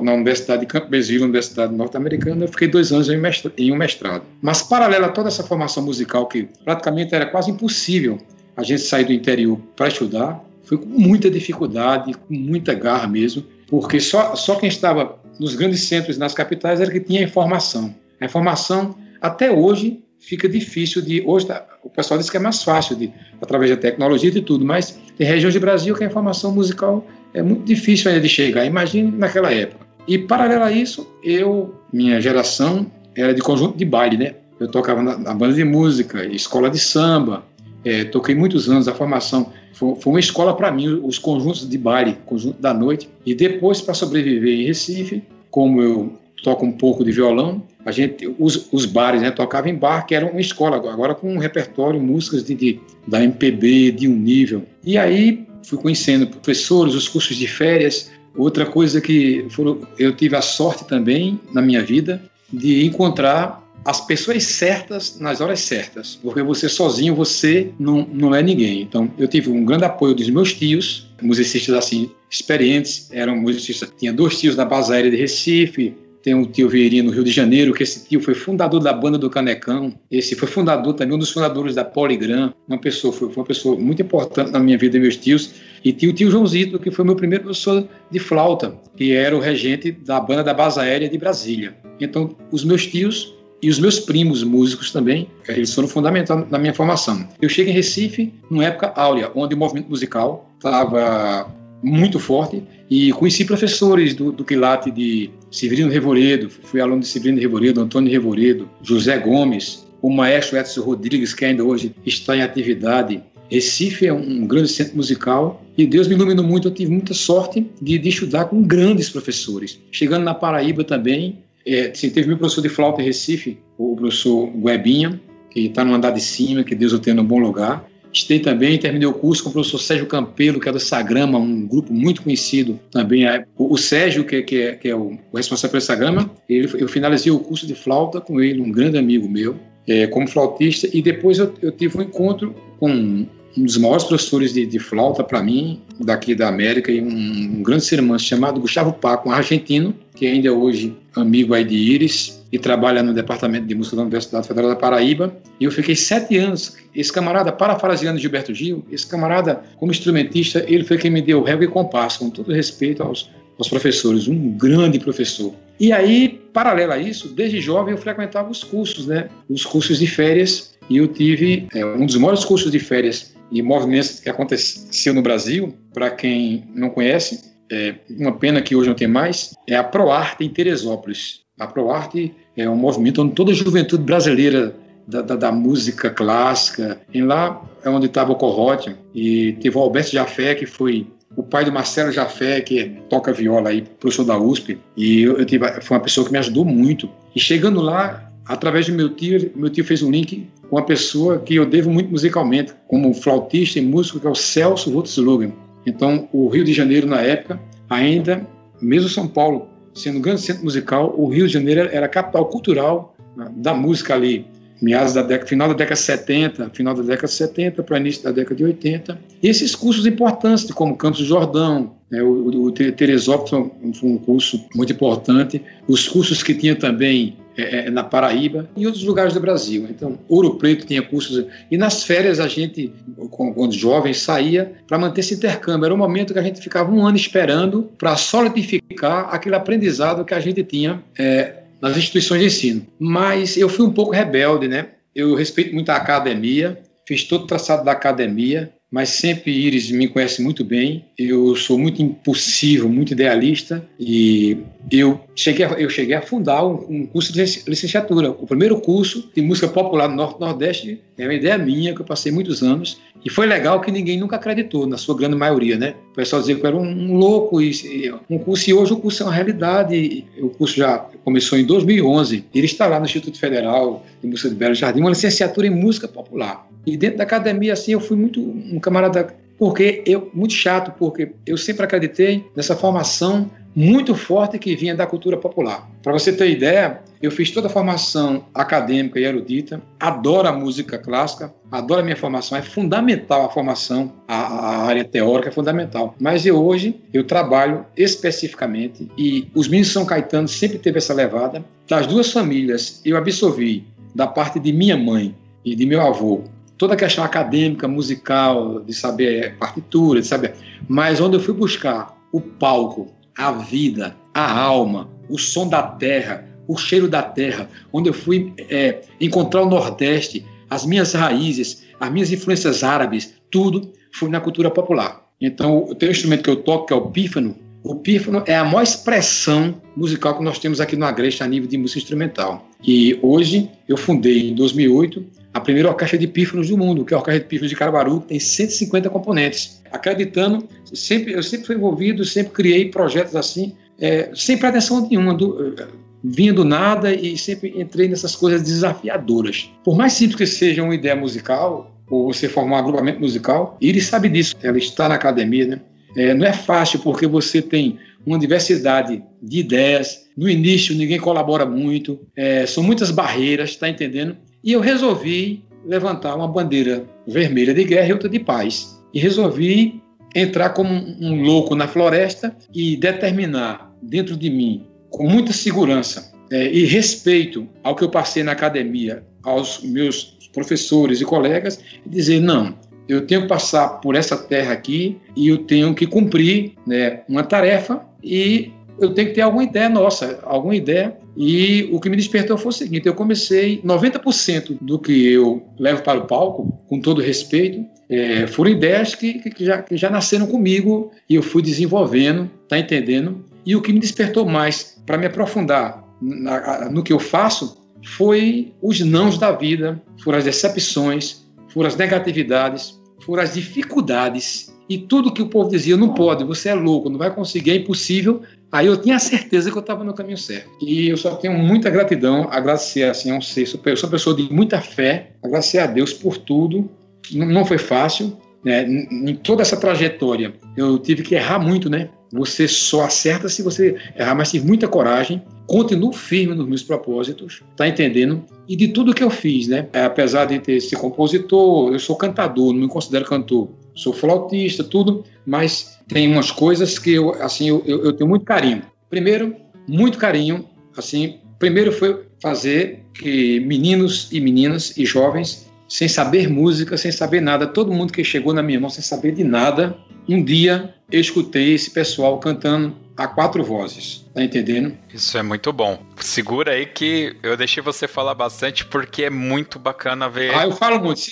na 0.00 0.14
Universidade 0.14 0.62
de 0.62 0.66
Campbell, 0.66 1.02
Universidade 1.22 1.74
Norte-Americana, 1.74 2.44
eu 2.44 2.48
fiquei 2.48 2.66
dois 2.66 2.92
anos 2.92 3.10
em 3.10 3.72
um 3.72 3.76
mestrado. 3.76 4.22
Mas 4.40 4.62
paralelo 4.62 5.04
a 5.04 5.08
toda 5.10 5.28
essa 5.28 5.42
formação 5.42 5.82
musical 5.84 6.26
que 6.26 6.48
praticamente 6.64 7.14
era 7.14 7.26
quase 7.26 7.50
impossível 7.50 8.18
a 8.56 8.62
gente 8.62 8.80
sair 8.80 9.04
do 9.04 9.12
interior 9.12 9.60
para 9.76 9.88
estudar, 9.88 10.42
foi 10.64 10.78
com 10.78 10.86
muita 10.86 11.30
dificuldade, 11.30 12.14
com 12.14 12.34
muita 12.34 12.72
garra 12.72 13.06
mesmo, 13.06 13.44
porque 13.68 14.00
só, 14.00 14.34
só 14.34 14.54
quem 14.56 14.68
estava 14.70 15.18
nos 15.38 15.54
grandes 15.54 15.82
centros, 15.82 16.16
nas 16.16 16.32
capitais, 16.32 16.80
era 16.80 16.90
que 16.90 17.00
tinha 17.00 17.22
informação. 17.22 17.94
A 18.18 18.24
informação, 18.24 18.96
até 19.20 19.50
hoje, 19.50 20.02
fica 20.18 20.48
difícil 20.48 21.02
de. 21.02 21.22
Hoje, 21.26 21.46
tá, 21.46 21.64
o 21.82 21.90
pessoal 21.90 22.18
diz 22.18 22.28
que 22.28 22.36
é 22.36 22.40
mais 22.40 22.62
fácil, 22.62 22.96
de, 22.96 23.12
através 23.40 23.70
da 23.70 23.76
tecnologia 23.76 24.30
e 24.34 24.42
tudo, 24.42 24.64
mas 24.64 24.98
tem 25.16 25.26
regiões 25.26 25.54
do 25.54 25.60
Brasil 25.60 25.94
que 25.94 26.04
a 26.04 26.06
informação 26.06 26.52
musical 26.52 27.06
é 27.32 27.42
muito 27.42 27.64
difícil 27.64 28.10
ainda 28.10 28.22
de 28.22 28.28
chegar. 28.28 28.64
Imagine 28.64 29.12
naquela 29.12 29.52
época. 29.52 29.86
E, 30.06 30.18
paralelo 30.18 30.64
a 30.64 30.72
isso, 30.72 31.06
eu, 31.22 31.74
minha 31.92 32.20
geração, 32.20 32.90
era 33.14 33.34
de 33.34 33.40
conjunto 33.40 33.76
de 33.76 33.84
baile, 33.84 34.16
né? 34.16 34.34
Eu 34.58 34.68
tocava 34.68 35.02
na, 35.02 35.18
na 35.18 35.34
banda 35.34 35.54
de 35.54 35.64
música, 35.64 36.24
escola 36.26 36.70
de 36.70 36.78
samba, 36.78 37.44
é, 37.84 38.04
toquei 38.04 38.34
muitos 38.34 38.68
anos, 38.68 38.88
a 38.88 38.94
formação 38.94 39.52
foi, 39.72 39.94
foi 39.96 40.12
uma 40.12 40.20
escola 40.20 40.56
para 40.56 40.72
mim, 40.72 41.00
os 41.04 41.18
conjuntos 41.18 41.68
de 41.68 41.78
baile, 41.78 42.16
conjunto 42.24 42.60
da 42.60 42.72
noite. 42.72 43.08
E 43.24 43.34
depois, 43.34 43.80
para 43.80 43.94
sobreviver 43.94 44.60
em 44.60 44.64
Recife, 44.64 45.22
como 45.50 45.82
eu 45.82 46.12
toco 46.46 46.64
um 46.64 46.70
pouco 46.70 47.04
de 47.04 47.10
violão, 47.10 47.60
a 47.84 47.90
gente, 47.90 48.32
os, 48.38 48.68
os 48.70 48.86
bares, 48.86 49.20
né, 49.20 49.32
tocava 49.32 49.68
em 49.68 49.74
bar, 49.74 50.06
que 50.06 50.14
era 50.14 50.24
uma 50.24 50.40
escola, 50.40 50.76
agora 50.76 51.12
com 51.12 51.34
um 51.34 51.38
repertório, 51.38 52.00
músicas 52.00 52.44
de, 52.44 52.54
de, 52.54 52.80
da 53.04 53.20
MPB 53.20 53.90
de 53.90 54.06
um 54.06 54.14
nível. 54.14 54.62
E 54.84 54.96
aí 54.96 55.44
fui 55.64 55.76
conhecendo 55.76 56.24
professores, 56.28 56.94
os 56.94 57.08
cursos 57.08 57.36
de 57.36 57.48
férias. 57.48 58.12
Outra 58.36 58.64
coisa 58.64 59.00
que 59.00 59.44
foram, 59.50 59.80
eu 59.98 60.14
tive 60.14 60.36
a 60.36 60.40
sorte 60.40 60.84
também 60.84 61.40
na 61.52 61.60
minha 61.60 61.82
vida 61.82 62.22
de 62.52 62.86
encontrar 62.86 63.60
as 63.84 64.00
pessoas 64.06 64.44
certas 64.44 65.18
nas 65.18 65.40
horas 65.40 65.58
certas, 65.60 66.16
porque 66.22 66.42
você 66.42 66.68
sozinho, 66.68 67.14
você 67.14 67.72
não, 67.76 68.06
não 68.12 68.32
é 68.32 68.40
ninguém. 68.40 68.82
Então, 68.82 69.10
eu 69.18 69.26
tive 69.26 69.50
um 69.50 69.64
grande 69.64 69.84
apoio 69.84 70.14
dos 70.14 70.30
meus 70.30 70.54
tios, 70.54 71.08
musicistas 71.20 71.74
assim, 71.74 72.10
experientes, 72.30 73.08
eram 73.10 73.34
musicistas, 73.36 73.92
tinha 73.98 74.12
dois 74.12 74.38
tios 74.38 74.54
na 74.54 74.64
base 74.64 74.92
aérea 74.92 75.10
de 75.10 75.16
Recife, 75.16 76.05
tem 76.26 76.34
um 76.34 76.44
tio 76.44 76.68
Vieirinho 76.68 77.04
no 77.04 77.12
Rio 77.12 77.22
de 77.22 77.30
Janeiro, 77.30 77.72
que 77.72 77.84
esse 77.84 78.04
tio 78.04 78.20
foi 78.20 78.34
fundador 78.34 78.80
da 78.80 78.92
banda 78.92 79.16
do 79.16 79.30
Canecão, 79.30 79.94
esse 80.10 80.34
foi 80.34 80.48
fundador 80.48 80.92
também, 80.94 81.14
um 81.14 81.18
dos 81.20 81.30
fundadores 81.30 81.76
da 81.76 81.84
Poligram, 81.84 82.52
uma 82.66 82.78
pessoa, 82.78 83.12
foi, 83.12 83.28
uma 83.28 83.44
pessoa 83.44 83.78
muito 83.78 84.02
importante 84.02 84.50
na 84.50 84.58
minha 84.58 84.76
vida 84.76 84.96
e 84.96 85.00
meus 85.00 85.16
tios, 85.16 85.54
e 85.84 85.92
tinha 85.92 86.10
o 86.10 86.12
tio 86.12 86.28
Joãozito, 86.28 86.80
que 86.80 86.90
foi 86.90 87.04
meu 87.04 87.14
primeiro 87.14 87.44
professor 87.44 87.86
de 88.10 88.18
flauta, 88.18 88.74
que 88.96 89.12
era 89.12 89.36
o 89.36 89.38
regente 89.38 89.92
da 89.92 90.18
banda 90.18 90.42
da 90.42 90.52
base 90.52 90.80
aérea 90.80 91.08
de 91.08 91.16
Brasília. 91.16 91.76
Então, 92.00 92.34
os 92.50 92.64
meus 92.64 92.84
tios 92.84 93.32
e 93.62 93.70
os 93.70 93.78
meus 93.78 94.00
primos 94.00 94.42
músicos 94.42 94.90
também, 94.90 95.28
eles 95.48 95.72
foram 95.72 95.86
fundamentais 95.86 96.44
na 96.50 96.58
minha 96.58 96.74
formação. 96.74 97.24
Eu 97.40 97.48
cheguei 97.48 97.72
em 97.72 97.76
Recife 97.76 98.34
numa 98.50 98.64
época 98.64 98.92
áurea, 98.96 99.30
onde 99.32 99.54
o 99.54 99.56
movimento 99.56 99.88
musical 99.88 100.50
estava 100.56 101.54
muito 101.84 102.18
forte 102.18 102.64
e 102.90 103.12
conheci 103.12 103.44
professores 103.44 104.12
do, 104.14 104.32
do 104.32 104.44
quilate 104.44 104.90
de 104.90 105.30
Severino 105.56 105.88
Revoredo, 105.90 106.50
fui 106.50 106.82
aluno 106.82 107.00
de 107.00 107.06
Severino 107.06 107.40
Revoredo, 107.40 107.80
Antônio 107.80 108.12
Revoredo, 108.12 108.68
José 108.82 109.16
Gomes, 109.18 109.86
o 110.02 110.10
maestro 110.10 110.58
Edson 110.58 110.82
Rodrigues, 110.82 111.32
que 111.32 111.46
ainda 111.46 111.64
hoje 111.64 111.94
está 112.04 112.36
em 112.36 112.42
atividade. 112.42 113.22
Recife 113.50 114.06
é 114.06 114.12
um 114.12 114.46
grande 114.46 114.68
centro 114.68 114.94
musical 114.94 115.64
e 115.78 115.86
Deus 115.86 116.08
me 116.08 116.14
iluminou 116.14 116.44
muito. 116.44 116.68
Eu 116.68 116.74
tive 116.74 116.90
muita 116.90 117.14
sorte 117.14 117.66
de, 117.80 117.96
de 117.96 118.08
estudar 118.10 118.44
com 118.44 118.62
grandes 118.62 119.08
professores. 119.08 119.80
Chegando 119.90 120.24
na 120.24 120.34
Paraíba 120.34 120.84
também, 120.84 121.38
é, 121.64 121.88
teve 121.88 122.26
meu 122.26 122.36
professor 122.36 122.60
de 122.60 122.68
flauta 122.68 123.00
em 123.00 123.06
Recife, 123.06 123.56
o 123.78 123.96
professor 123.96 124.50
Guebinha, 124.54 125.18
que 125.50 125.60
está 125.60 125.82
no 125.82 125.94
andar 125.94 126.10
de 126.10 126.20
cima, 126.20 126.64
que 126.64 126.74
Deus 126.74 126.92
o 126.92 126.98
tenha 126.98 127.16
no 127.16 127.24
bom 127.24 127.38
lugar. 127.38 127.88
Estei 128.16 128.40
também, 128.40 128.78
terminei 128.78 129.06
o 129.06 129.12
curso 129.12 129.42
com 129.42 129.50
o 129.50 129.52
professor 129.52 129.78
Sérgio 129.78 130.06
Campelo, 130.06 130.58
que 130.58 130.66
é 130.66 130.72
do 130.72 130.80
Sagrama, 130.80 131.38
um 131.38 131.66
grupo 131.66 131.92
muito 131.92 132.22
conhecido 132.22 132.80
também. 132.90 133.26
O 133.58 133.76
Sérgio, 133.76 134.24
que, 134.24 134.40
que, 134.42 134.62
é, 134.62 134.72
que 134.74 134.88
é 134.88 134.96
o 134.96 135.18
responsável 135.34 135.72
pelo 135.72 135.82
Sagrama, 135.82 136.30
ele, 136.48 136.66
eu 136.78 136.88
finalizei 136.88 137.30
o 137.30 137.38
curso 137.38 137.66
de 137.66 137.74
flauta 137.74 138.18
com 138.18 138.40
ele, 138.40 138.62
um 138.62 138.72
grande 138.72 138.96
amigo 138.96 139.28
meu, 139.28 139.56
é, 139.86 140.06
como 140.06 140.26
flautista, 140.26 140.88
e 140.94 141.02
depois 141.02 141.38
eu, 141.38 141.52
eu 141.60 141.70
tive 141.70 141.98
um 141.98 142.02
encontro 142.02 142.54
com 142.80 142.88
um 142.90 143.62
dos 143.62 143.76
maiores 143.76 144.04
professores 144.04 144.54
de, 144.54 144.64
de 144.64 144.78
flauta 144.78 145.22
para 145.22 145.42
mim, 145.42 145.82
daqui 146.00 146.34
da 146.34 146.48
América, 146.48 146.90
e 146.90 147.02
um, 147.02 147.58
um 147.58 147.62
grande 147.62 147.84
ser 147.84 148.00
humano 148.00 148.18
chamado 148.18 148.58
Gustavo 148.58 148.94
Paco, 148.94 149.28
um 149.28 149.32
argentino, 149.32 149.94
que 150.14 150.26
ainda 150.26 150.48
é 150.48 150.50
hoje 150.50 150.96
amigo 151.14 151.52
aí 151.52 151.64
de 151.64 151.76
Iris 151.76 152.35
e 152.52 152.58
trabalha 152.58 153.02
no 153.02 153.12
departamento 153.12 153.66
de 153.66 153.74
música 153.74 153.96
da 153.96 154.02
Universidade 154.02 154.46
Federal 154.46 154.70
da 154.70 154.76
Paraíba. 154.76 155.36
E 155.58 155.64
eu 155.64 155.70
fiquei 155.70 155.96
sete 155.96 156.36
anos. 156.36 156.76
Esse 156.94 157.12
camarada, 157.12 157.52
parafraseando 157.52 158.18
Gilberto 158.18 158.54
Gil, 158.54 158.84
esse 158.90 159.06
camarada, 159.06 159.62
como 159.76 159.90
instrumentista, 159.90 160.64
ele 160.66 160.84
foi 160.84 160.96
quem 160.96 161.10
me 161.10 161.20
deu 161.20 161.42
régua 161.42 161.64
e 161.64 161.68
compasso, 161.68 162.20
com 162.20 162.30
todo 162.30 162.52
respeito 162.52 163.02
aos, 163.02 163.30
aos 163.58 163.68
professores, 163.68 164.28
um 164.28 164.56
grande 164.56 164.98
professor. 164.98 165.52
E 165.78 165.92
aí, 165.92 166.40
paralelo 166.52 166.92
a 166.92 166.98
isso, 166.98 167.28
desde 167.28 167.60
jovem 167.60 167.94
eu 167.94 167.98
frequentava 167.98 168.50
os 168.50 168.64
cursos, 168.64 169.06
né? 169.06 169.28
Os 169.48 169.64
cursos 169.64 169.98
de 169.98 170.06
férias. 170.06 170.74
E 170.88 170.98
eu 170.98 171.08
tive 171.08 171.66
é, 171.74 171.84
um 171.84 172.06
dos 172.06 172.16
maiores 172.16 172.44
cursos 172.44 172.70
de 172.70 172.78
férias 172.78 173.34
e 173.50 173.60
movimentos 173.62 174.20
que 174.20 174.28
aconteceu 174.28 175.12
no 175.12 175.22
Brasil, 175.22 175.74
para 175.92 176.10
quem 176.10 176.64
não 176.74 176.90
conhece, 176.90 177.40
é, 177.70 177.96
uma 178.10 178.32
pena 178.32 178.62
que 178.62 178.74
hoje 178.74 178.88
não 178.88 178.96
tem 178.96 179.08
mais, 179.08 179.54
é 179.66 179.76
a 179.76 179.84
ProArte 179.84 180.44
em 180.44 180.48
Teresópolis. 180.48 181.45
A 181.58 181.66
ProArte 181.66 182.34
é 182.54 182.68
um 182.68 182.76
movimento 182.76 183.22
onde 183.22 183.32
toda 183.32 183.50
a 183.50 183.54
juventude 183.54 184.02
brasileira 184.02 184.76
da, 185.06 185.22
da, 185.22 185.36
da 185.36 185.52
música 185.52 186.10
clássica, 186.10 187.00
e 187.14 187.22
lá 187.22 187.62
é 187.82 187.88
onde 187.88 188.06
estava 188.06 188.32
o 188.32 188.36
Corrote, 188.36 188.94
e 189.14 189.52
teve 189.54 189.78
o 189.78 189.80
Alberto 189.80 190.10
Jafé, 190.10 190.54
que 190.54 190.66
foi 190.66 191.06
o 191.34 191.42
pai 191.42 191.64
do 191.64 191.72
Marcelo 191.72 192.12
Jafé, 192.12 192.60
que 192.60 193.00
toca 193.08 193.32
viola 193.32 193.70
aí, 193.70 193.82
professor 194.00 194.24
da 194.24 194.38
USP, 194.38 194.78
e 194.96 195.22
eu, 195.22 195.38
eu 195.38 195.46
tive, 195.46 195.66
foi 195.80 195.96
uma 195.96 196.02
pessoa 196.02 196.26
que 196.26 196.32
me 196.32 196.38
ajudou 196.38 196.64
muito. 196.64 197.08
E 197.34 197.40
chegando 197.40 197.80
lá, 197.80 198.30
através 198.44 198.86
do 198.86 198.92
meu 198.92 199.08
tio, 199.14 199.50
meu 199.54 199.70
tio 199.70 199.84
fez 199.84 200.02
um 200.02 200.10
link 200.10 200.46
com 200.68 200.76
uma 200.76 200.84
pessoa 200.84 201.38
que 201.38 201.54
eu 201.54 201.64
devo 201.64 201.90
muito 201.90 202.10
musicalmente, 202.10 202.74
como 202.86 203.14
flautista 203.14 203.78
e 203.78 203.82
músico, 203.82 204.20
que 204.20 204.26
é 204.26 204.30
o 204.30 204.34
Celso 204.34 204.90
Wutzlugen. 204.90 205.54
Então, 205.86 206.28
o 206.32 206.48
Rio 206.48 206.64
de 206.64 206.74
Janeiro, 206.74 207.06
na 207.06 207.22
época, 207.22 207.58
ainda, 207.88 208.46
mesmo 208.80 209.08
São 209.08 209.26
Paulo, 209.26 209.68
sendo 209.96 210.18
um 210.18 210.22
grande 210.22 210.42
centro 210.42 210.62
musical, 210.62 211.14
o 211.16 211.28
Rio 211.28 211.46
de 211.46 211.54
Janeiro 211.54 211.88
era 211.90 212.06
a 212.06 212.08
capital 212.08 212.44
cultural 212.46 213.16
né, 213.36 213.50
da 213.56 213.74
música 213.74 214.14
ali 214.14 214.46
meados 214.80 215.14
da 215.14 215.22
década, 215.22 215.48
final 215.48 215.68
da 215.68 215.74
década 215.74 215.96
70, 215.96 216.70
final 216.70 216.94
da 216.94 217.02
década 217.02 217.28
70 217.28 217.82
para 217.82 217.98
início 217.98 218.22
da 218.22 218.30
década 218.30 218.56
de 218.56 218.64
80. 218.64 219.18
E 219.42 219.48
esses 219.48 219.74
cursos 219.74 220.06
importantes, 220.06 220.70
como 220.72 220.96
Campos 220.96 221.20
do 221.20 221.26
Jordão, 221.26 221.94
né, 222.10 222.22
o, 222.22 222.66
o 222.66 222.72
Teresópolis 222.72 223.50
foi 223.98 224.08
um 224.08 224.18
curso 224.18 224.64
muito 224.74 224.92
importante, 224.92 225.62
os 225.88 226.08
cursos 226.08 226.42
que 226.42 226.54
tinha 226.54 226.74
também 226.74 227.36
é, 227.56 227.86
é, 227.86 227.90
na 227.90 228.04
Paraíba 228.04 228.68
e 228.76 228.84
outros 228.84 229.02
lugares 229.02 229.32
do 229.32 229.40
Brasil. 229.40 229.86
Então, 229.88 230.18
Ouro 230.28 230.56
Preto 230.56 230.86
tinha 230.86 231.00
cursos. 231.00 231.46
E 231.70 231.78
nas 231.78 232.04
férias 232.04 232.38
a 232.38 232.46
gente, 232.46 232.92
quando 233.30 233.72
jovem, 233.72 234.12
saía 234.12 234.74
para 234.86 234.98
manter 234.98 235.20
esse 235.20 235.34
intercâmbio. 235.34 235.86
Era 235.86 235.94
um 235.94 235.96
momento 235.96 236.34
que 236.34 236.38
a 236.38 236.42
gente 236.42 236.60
ficava 236.60 236.92
um 236.92 237.06
ano 237.06 237.16
esperando 237.16 237.90
para 237.96 238.14
solidificar 238.16 239.34
aquele 239.34 239.54
aprendizado 239.54 240.22
que 240.22 240.34
a 240.34 240.40
gente 240.40 240.62
tinha 240.64 241.02
é, 241.18 241.62
nas 241.80 241.96
instituições 241.96 242.40
de 242.40 242.46
ensino. 242.46 242.86
Mas 242.98 243.56
eu 243.56 243.68
fui 243.68 243.86
um 243.86 243.92
pouco 243.92 244.12
rebelde, 244.12 244.68
né? 244.68 244.88
Eu 245.14 245.34
respeito 245.34 245.74
muito 245.74 245.90
a 245.90 245.96
academia, 245.96 246.78
fiz 247.06 247.24
todo 247.24 247.44
o 247.44 247.46
traçado 247.46 247.84
da 247.84 247.92
academia, 247.92 248.72
mas 248.90 249.08
sempre 249.10 249.50
Iris 249.50 249.90
me 249.90 250.08
conhece 250.08 250.40
muito 250.42 250.64
bem. 250.64 251.04
Eu 251.18 251.56
sou 251.56 251.78
muito 251.78 252.00
impulsivo, 252.02 252.88
muito 252.88 253.12
idealista 253.12 253.86
e 253.98 254.58
eu 254.90 255.20
cheguei 255.34 255.64
a, 255.64 255.70
eu 255.72 255.90
cheguei 255.90 256.14
a 256.14 256.22
fundar 256.22 256.64
um, 256.64 256.86
um, 256.88 257.06
curso 257.06 257.32
de 257.32 257.40
licenciatura. 257.68 258.30
O 258.30 258.46
primeiro 258.46 258.80
curso 258.80 259.30
de 259.34 259.42
música 259.42 259.68
popular 259.68 260.08
no 260.08 260.16
Norte 260.16 260.40
Nordeste 260.40 261.00
é 261.18 261.24
uma 261.24 261.34
ideia 261.34 261.56
minha 261.56 261.94
que 261.94 262.00
eu 262.00 262.04
passei 262.04 262.30
muitos 262.30 262.62
anos 262.62 263.00
e 263.24 263.30
foi 263.30 263.46
legal 263.46 263.80
que 263.80 263.90
ninguém 263.90 264.18
nunca 264.18 264.36
acreditou, 264.36 264.86
na 264.86 264.96
sua 264.96 265.16
grande 265.16 265.34
maioria, 265.34 265.76
né? 265.76 265.94
O 266.12 266.14
pessoal 266.14 266.40
dizia 266.40 266.54
que 266.54 266.62
eu 266.62 266.66
era 266.66 266.76
um, 266.76 267.16
louco 267.16 267.60
e, 267.60 268.12
um 268.30 268.38
curso 268.38 268.70
e 268.70 268.74
hoje 268.74 268.92
o 268.92 268.96
curso 268.96 269.22
é 269.22 269.26
uma 269.26 269.32
realidade. 269.32 270.24
O 270.38 270.50
curso 270.50 270.76
já 270.76 270.98
começou 271.24 271.58
em 271.58 271.64
2011. 271.64 272.44
Ele 272.54 272.66
está 272.66 272.86
lá 272.86 273.00
no 273.00 273.06
Instituto 273.06 273.38
Federal 273.38 274.04
de 274.22 274.28
Música 274.28 274.48
de 274.48 274.54
Belo 274.54 274.74
Jardim, 274.74 275.00
uma 275.00 275.10
licenciatura 275.10 275.66
em 275.66 275.70
música 275.70 276.06
popular. 276.06 276.68
E 276.86 276.96
dentro 276.96 277.18
da 277.18 277.24
academia, 277.24 277.72
assim, 277.72 277.92
eu 277.92 278.00
fui 278.00 278.16
muito 278.16 278.40
um 278.40 278.78
camarada, 278.78 279.34
porque 279.58 280.02
eu, 280.06 280.30
muito 280.34 280.54
chato, 280.54 280.92
porque 280.98 281.32
eu 281.46 281.56
sempre 281.56 281.84
acreditei 281.84 282.44
nessa 282.54 282.76
formação 282.76 283.50
muito 283.76 284.14
forte 284.14 284.58
que 284.58 284.74
vinha 284.74 284.94
da 284.94 285.06
cultura 285.06 285.36
popular. 285.36 285.86
Para 286.02 286.14
você 286.14 286.32
ter 286.32 286.50
ideia, 286.50 287.02
eu 287.20 287.30
fiz 287.30 287.50
toda 287.50 287.66
a 287.66 287.70
formação 287.70 288.46
acadêmica 288.54 289.20
e 289.20 289.24
erudita, 289.24 289.82
adoro 290.00 290.48
a 290.48 290.52
música 290.52 290.96
clássica, 290.96 291.52
adoro 291.70 292.00
a 292.00 292.02
minha 292.02 292.16
formação, 292.16 292.56
é 292.56 292.62
fundamental 292.62 293.44
a 293.44 293.50
formação, 293.50 294.10
a, 294.26 294.34
a 294.34 294.86
área 294.86 295.04
teórica 295.04 295.50
é 295.50 295.52
fundamental. 295.52 296.14
Mas 296.18 296.46
eu 296.46 296.56
hoje, 296.64 296.98
eu 297.12 297.22
trabalho 297.24 297.84
especificamente, 297.94 299.10
e 299.18 299.46
os 299.54 299.68
meninos 299.68 299.92
São 299.92 300.06
Caetano 300.06 300.48
sempre 300.48 300.78
teve 300.78 300.96
essa 300.96 301.12
levada, 301.12 301.62
das 301.86 302.06
duas 302.06 302.32
famílias, 302.32 303.02
eu 303.04 303.14
absorvi 303.14 303.84
da 304.14 304.26
parte 304.26 304.58
de 304.58 304.72
minha 304.72 304.96
mãe 304.96 305.34
e 305.62 305.76
de 305.76 305.84
meu 305.84 306.00
avô 306.00 306.44
toda 306.78 306.94
a 306.94 306.96
questão 306.96 307.24
acadêmica, 307.24 307.88
musical, 307.88 308.80
de 308.80 308.92
saber 308.92 309.56
partitura, 309.58 310.20
de 310.20 310.26
saber. 310.26 310.54
Mas 310.88 311.20
onde 311.20 311.36
eu 311.36 311.40
fui 311.40 311.54
buscar 311.54 312.16
o 312.32 312.40
palco, 312.40 313.12
a 313.36 313.52
vida, 313.52 314.16
a 314.34 314.60
alma, 314.60 315.08
o 315.28 315.38
som 315.38 315.68
da 315.68 315.82
terra, 315.82 316.46
o 316.68 316.76
cheiro 316.76 317.08
da 317.08 317.22
terra, 317.22 317.68
onde 317.92 318.08
eu 318.08 318.14
fui 318.14 318.52
é, 318.68 319.02
encontrar 319.20 319.62
o 319.62 319.68
Nordeste, 319.68 320.44
as 320.68 320.84
minhas 320.84 321.12
raízes, 321.12 321.84
as 322.00 322.10
minhas 322.10 322.32
influências 322.32 322.82
árabes, 322.82 323.34
tudo 323.50 323.92
foi 324.12 324.28
na 324.28 324.40
cultura 324.40 324.70
popular. 324.70 325.24
Então, 325.40 325.94
tem 325.98 326.08
um 326.08 326.12
instrumento 326.12 326.42
que 326.42 326.50
eu 326.50 326.56
toco, 326.56 326.86
que 326.86 326.92
é 326.92 326.96
o 326.96 327.10
pífano. 327.10 327.56
O 327.82 327.94
pífano 327.94 328.42
é 328.46 328.56
a 328.56 328.64
maior 328.64 328.82
expressão 328.82 329.80
musical 329.96 330.36
que 330.36 330.42
nós 330.42 330.58
temos 330.58 330.80
aqui 330.80 330.96
no 330.96 331.04
Agreste 331.04 331.42
a 331.42 331.46
nível 331.46 331.68
de 331.68 331.78
música 331.78 332.00
instrumental. 332.00 332.68
E 332.84 333.18
hoje, 333.22 333.70
eu 333.86 333.96
fundei, 333.96 334.50
em 334.50 334.54
2008, 334.54 335.24
a 335.56 335.60
primeira 335.60 335.88
orquestra 335.88 336.18
de 336.18 336.26
pífanos 336.26 336.68
do 336.68 336.76
mundo, 336.76 337.02
que 337.02 337.14
é 337.14 337.16
a 337.16 337.18
Orquestra 337.18 337.42
de 337.42 337.48
Pífanos 337.48 337.70
de 337.70 337.76
Caruaru, 337.76 338.20
que 338.20 338.28
tem 338.28 338.38
150 338.38 339.08
componentes. 339.08 339.82
Acreditando, 339.90 340.68
sempre, 340.92 341.32
eu 341.32 341.42
sempre 341.42 341.66
fui 341.66 341.76
envolvido, 341.76 342.24
sempre 342.26 342.52
criei 342.52 342.90
projetos 342.90 343.34
assim, 343.34 343.74
é, 343.98 344.30
sem 344.34 344.58
pretensão 344.58 345.08
nenhuma, 345.08 345.32
do, 345.32 345.74
vinha 346.22 346.52
do 346.52 346.62
nada 346.62 347.10
e 347.14 347.38
sempre 347.38 347.72
entrei 347.74 348.06
nessas 348.06 348.36
coisas 348.36 348.62
desafiadoras. 348.62 349.70
Por 349.82 349.96
mais 349.96 350.12
simples 350.12 350.36
que 350.36 350.46
seja 350.46 350.82
uma 350.82 350.94
ideia 350.94 351.16
musical, 351.16 351.96
ou 352.08 352.32
você 352.32 352.48
formar 352.48 352.76
um 352.76 352.80
agrupamento 352.80 353.20
musical, 353.20 353.78
ele 353.80 354.00
sabe 354.00 354.28
disso, 354.28 354.54
ela 354.62 354.76
está 354.76 355.08
na 355.08 355.14
academia, 355.14 355.66
né? 355.66 355.80
É, 356.16 356.34
não 356.34 356.46
é 356.46 356.52
fácil 356.52 356.98
porque 356.98 357.26
você 357.26 357.62
tem 357.62 357.98
uma 358.24 358.38
diversidade 358.38 359.22
de 359.42 359.58
ideias. 359.58 360.26
No 360.36 360.48
início, 360.48 360.94
ninguém 360.94 361.18
colabora 361.18 361.64
muito, 361.64 362.20
é, 362.34 362.66
são 362.66 362.82
muitas 362.82 363.10
barreiras, 363.10 363.70
está 363.70 363.88
entendendo? 363.88 364.36
E 364.66 364.72
eu 364.72 364.80
resolvi 364.80 365.64
levantar 365.84 366.34
uma 366.34 366.48
bandeira 366.48 367.04
vermelha 367.24 367.72
de 367.72 367.84
guerra 367.84 368.08
e 368.08 368.12
outra 368.12 368.28
de 368.28 368.40
paz. 368.40 369.00
E 369.14 369.20
resolvi 369.20 370.02
entrar 370.34 370.70
como 370.70 370.92
um 370.92 371.42
louco 371.42 371.76
na 371.76 371.86
floresta 371.86 372.54
e 372.74 372.96
determinar 372.96 373.94
dentro 374.02 374.36
de 374.36 374.50
mim, 374.50 374.84
com 375.08 375.28
muita 375.28 375.52
segurança 375.52 376.32
é, 376.50 376.70
e 376.70 376.84
respeito 376.84 377.66
ao 377.84 377.94
que 377.94 378.02
eu 378.02 378.10
passei 378.10 378.42
na 378.42 378.52
academia, 378.52 379.24
aos 379.44 379.82
meus 379.84 380.36
professores 380.52 381.20
e 381.20 381.24
colegas, 381.24 381.78
e 382.04 382.08
dizer: 382.08 382.40
não, 382.40 382.76
eu 383.08 383.24
tenho 383.24 383.42
que 383.42 383.48
passar 383.48 384.00
por 384.00 384.16
essa 384.16 384.36
terra 384.36 384.72
aqui 384.72 385.16
e 385.36 385.48
eu 385.48 385.58
tenho 385.58 385.94
que 385.94 386.08
cumprir 386.08 386.72
né, 386.84 387.20
uma 387.28 387.44
tarefa 387.44 388.04
e 388.22 388.72
eu 388.98 389.14
tenho 389.14 389.28
que 389.28 389.34
ter 389.34 389.42
alguma 389.42 389.62
ideia 389.62 389.88
nossa, 389.88 390.40
alguma 390.42 390.74
ideia. 390.74 391.16
E 391.36 391.88
o 391.92 392.00
que 392.00 392.08
me 392.08 392.16
despertou 392.16 392.56
foi 392.56 392.70
o 392.70 392.72
seguinte: 392.72 393.06
eu 393.06 393.14
comecei 393.14 393.80
90% 393.82 394.78
do 394.80 394.98
que 394.98 395.32
eu 395.32 395.62
levo 395.78 396.02
para 396.02 396.18
o 396.18 396.26
palco, 396.26 396.80
com 396.88 397.00
todo 397.00 397.20
respeito, 397.20 397.84
é, 398.08 398.46
foram 398.46 398.70
ideias 398.70 399.14
que, 399.14 399.34
que, 399.50 399.64
já, 399.64 399.82
que 399.82 399.96
já 399.96 400.08
nasceram 400.08 400.46
comigo 400.46 401.10
e 401.28 401.34
eu 401.34 401.42
fui 401.42 401.62
desenvolvendo, 401.62 402.50
tá 402.68 402.78
entendendo? 402.78 403.44
E 403.64 403.74
o 403.74 403.82
que 403.82 403.92
me 403.92 403.98
despertou 403.98 404.46
mais 404.46 404.96
para 405.04 405.18
me 405.18 405.26
aprofundar 405.26 406.04
na, 406.22 406.88
no 406.88 407.02
que 407.02 407.12
eu 407.12 407.18
faço 407.18 407.84
foi 408.04 408.72
os 408.80 409.00
nãos 409.00 409.38
da 409.38 409.50
vida, 409.52 410.00
foram 410.22 410.38
as 410.38 410.44
decepções, 410.44 411.44
foram 411.68 411.88
as 411.88 411.96
negatividades, 411.96 412.98
foram 413.24 413.42
as 413.42 413.54
dificuldades 413.54 414.72
e 414.88 414.98
tudo 414.98 415.32
que 415.32 415.42
o 415.42 415.48
povo 415.48 415.68
dizia, 415.68 415.96
não 415.96 416.14
pode, 416.14 416.44
você 416.44 416.68
é 416.68 416.74
louco, 416.74 417.10
não 417.10 417.18
vai 417.18 417.34
conseguir, 417.34 417.72
é 417.72 417.76
impossível. 417.76 418.42
Aí 418.70 418.86
eu 418.86 418.96
tinha 418.96 419.18
certeza 419.18 419.70
que 419.70 419.76
eu 419.76 419.80
estava 419.80 420.02
no 420.02 420.12
caminho 420.12 420.36
certo. 420.36 420.68
E 420.80 421.08
eu 421.08 421.16
só 421.16 421.36
tenho 421.36 421.54
muita 421.54 421.88
gratidão, 421.88 422.48
agradecer 422.50 423.04
assim, 423.04 423.30
a 423.30 423.34
um 423.36 423.40
ser, 423.40 423.62
eu 423.62 423.96
sou 423.96 424.08
uma 424.08 424.12
pessoa 424.12 424.36
de 424.36 424.52
muita 424.52 424.80
fé, 424.80 425.30
agradecer 425.42 425.78
a 425.78 425.86
Deus 425.86 426.12
por 426.12 426.36
tudo. 426.36 426.88
Não 427.32 427.64
foi 427.64 427.78
fácil, 427.78 428.36
né? 428.64 428.84
Em 428.84 429.34
toda 429.36 429.62
essa 429.62 429.76
trajetória, 429.76 430.52
eu 430.76 430.98
tive 430.98 431.22
que 431.22 431.34
errar 431.34 431.58
muito, 431.58 431.88
né? 431.88 432.10
Você 432.32 432.66
só 432.66 433.04
acerta 433.04 433.48
se 433.48 433.62
você 433.62 433.96
errar, 434.16 434.34
mas 434.34 434.50
tive 434.50 434.66
muita 434.66 434.88
coragem, 434.88 435.42
continuo 435.66 436.12
firme 436.12 436.54
nos 436.54 436.66
meus 436.66 436.82
propósitos, 436.82 437.62
tá 437.76 437.86
entendendo? 437.86 438.44
E 438.68 438.74
de 438.74 438.88
tudo 438.88 439.14
que 439.14 439.22
eu 439.22 439.30
fiz, 439.30 439.68
né? 439.68 439.88
É, 439.92 440.04
apesar 440.04 440.46
de 440.46 440.58
ter 440.58 440.80
sido 440.80 440.98
compositor, 440.98 441.92
eu 441.92 441.98
sou 442.00 442.16
cantador, 442.16 442.72
não 442.72 442.80
me 442.80 442.88
considero 442.88 443.24
cantor, 443.24 443.68
sou 443.96 444.12
flautista, 444.12 444.84
tudo, 444.84 445.24
mas 445.44 445.98
tem 446.06 446.30
umas 446.30 446.52
coisas 446.52 446.98
que 446.98 447.14
eu, 447.14 447.30
assim, 447.42 447.68
eu, 447.68 447.82
eu, 447.84 448.04
eu 448.04 448.12
tenho 448.12 448.30
muito 448.30 448.44
carinho. 448.44 448.82
Primeiro, 449.10 449.56
muito 449.88 450.18
carinho, 450.18 450.68
assim, 450.96 451.40
primeiro 451.58 451.90
foi 451.90 452.24
fazer 452.40 453.02
que 453.14 453.58
meninos 453.60 454.28
e 454.30 454.40
meninas 454.40 454.96
e 454.96 455.04
jovens, 455.04 455.68
sem 455.88 456.06
saber 456.06 456.48
música, 456.48 456.96
sem 456.96 457.10
saber 457.10 457.40
nada, 457.40 457.66
todo 457.66 457.92
mundo 457.92 458.12
que 458.12 458.22
chegou 458.22 458.52
na 458.52 458.62
minha 458.62 458.78
mão 458.78 458.90
sem 458.90 459.02
saber 459.02 459.32
de 459.32 459.42
nada, 459.42 459.96
um 460.28 460.44
dia 460.44 460.94
eu 461.10 461.20
escutei 461.20 461.72
esse 461.72 461.90
pessoal 461.90 462.38
cantando 462.38 462.94
a 463.16 463.26
quatro 463.26 463.64
vozes, 463.64 464.24
tá 464.34 464.42
entendendo? 464.42 464.96
Isso 465.12 465.36
é 465.38 465.42
muito 465.42 465.72
bom. 465.72 466.04
Segura 466.20 466.72
aí 466.72 466.86
que 466.86 467.36
eu 467.42 467.56
deixei 467.56 467.82
você 467.82 468.06
falar 468.06 468.34
bastante 468.34 468.84
porque 468.84 469.24
é 469.24 469.30
muito 469.30 469.78
bacana 469.78 470.28
ver. 470.28 470.54
Ah, 470.54 470.64
eu 470.64 470.72
falo 470.72 471.00
muito. 471.00 471.22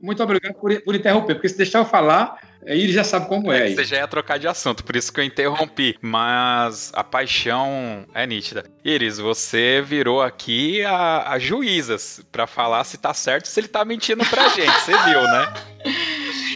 Muito 0.00 0.22
obrigado 0.22 0.54
por, 0.54 0.80
por 0.82 0.94
interromper, 0.94 1.34
porque 1.34 1.48
se 1.48 1.56
deixar 1.56 1.80
eu 1.80 1.84
falar, 1.84 2.38
Aí 2.66 2.80
ele 2.82 2.92
já 2.92 3.04
sabe 3.04 3.28
como 3.28 3.52
é. 3.52 3.70
Você 3.70 3.84
já 3.84 3.96
ia 3.98 4.08
trocar 4.08 4.38
de 4.38 4.48
assunto, 4.48 4.82
por 4.82 4.96
isso 4.96 5.12
que 5.12 5.20
eu 5.20 5.24
interrompi. 5.24 5.96
Mas 6.00 6.90
a 6.94 7.04
paixão 7.04 8.06
é 8.14 8.26
nítida. 8.26 8.64
Iris, 8.82 9.18
você 9.18 9.82
virou 9.84 10.22
aqui 10.22 10.82
a, 10.82 11.32
a 11.32 11.38
juízas 11.38 12.22
para 12.32 12.46
falar 12.46 12.84
se 12.84 12.96
tá 12.96 13.12
certo 13.12 13.48
se 13.48 13.60
ele 13.60 13.68
tá 13.68 13.84
mentindo 13.84 14.24
pra 14.24 14.48
gente. 14.48 14.80
Você 14.80 14.92
viu, 14.92 15.22
né? 15.22 15.52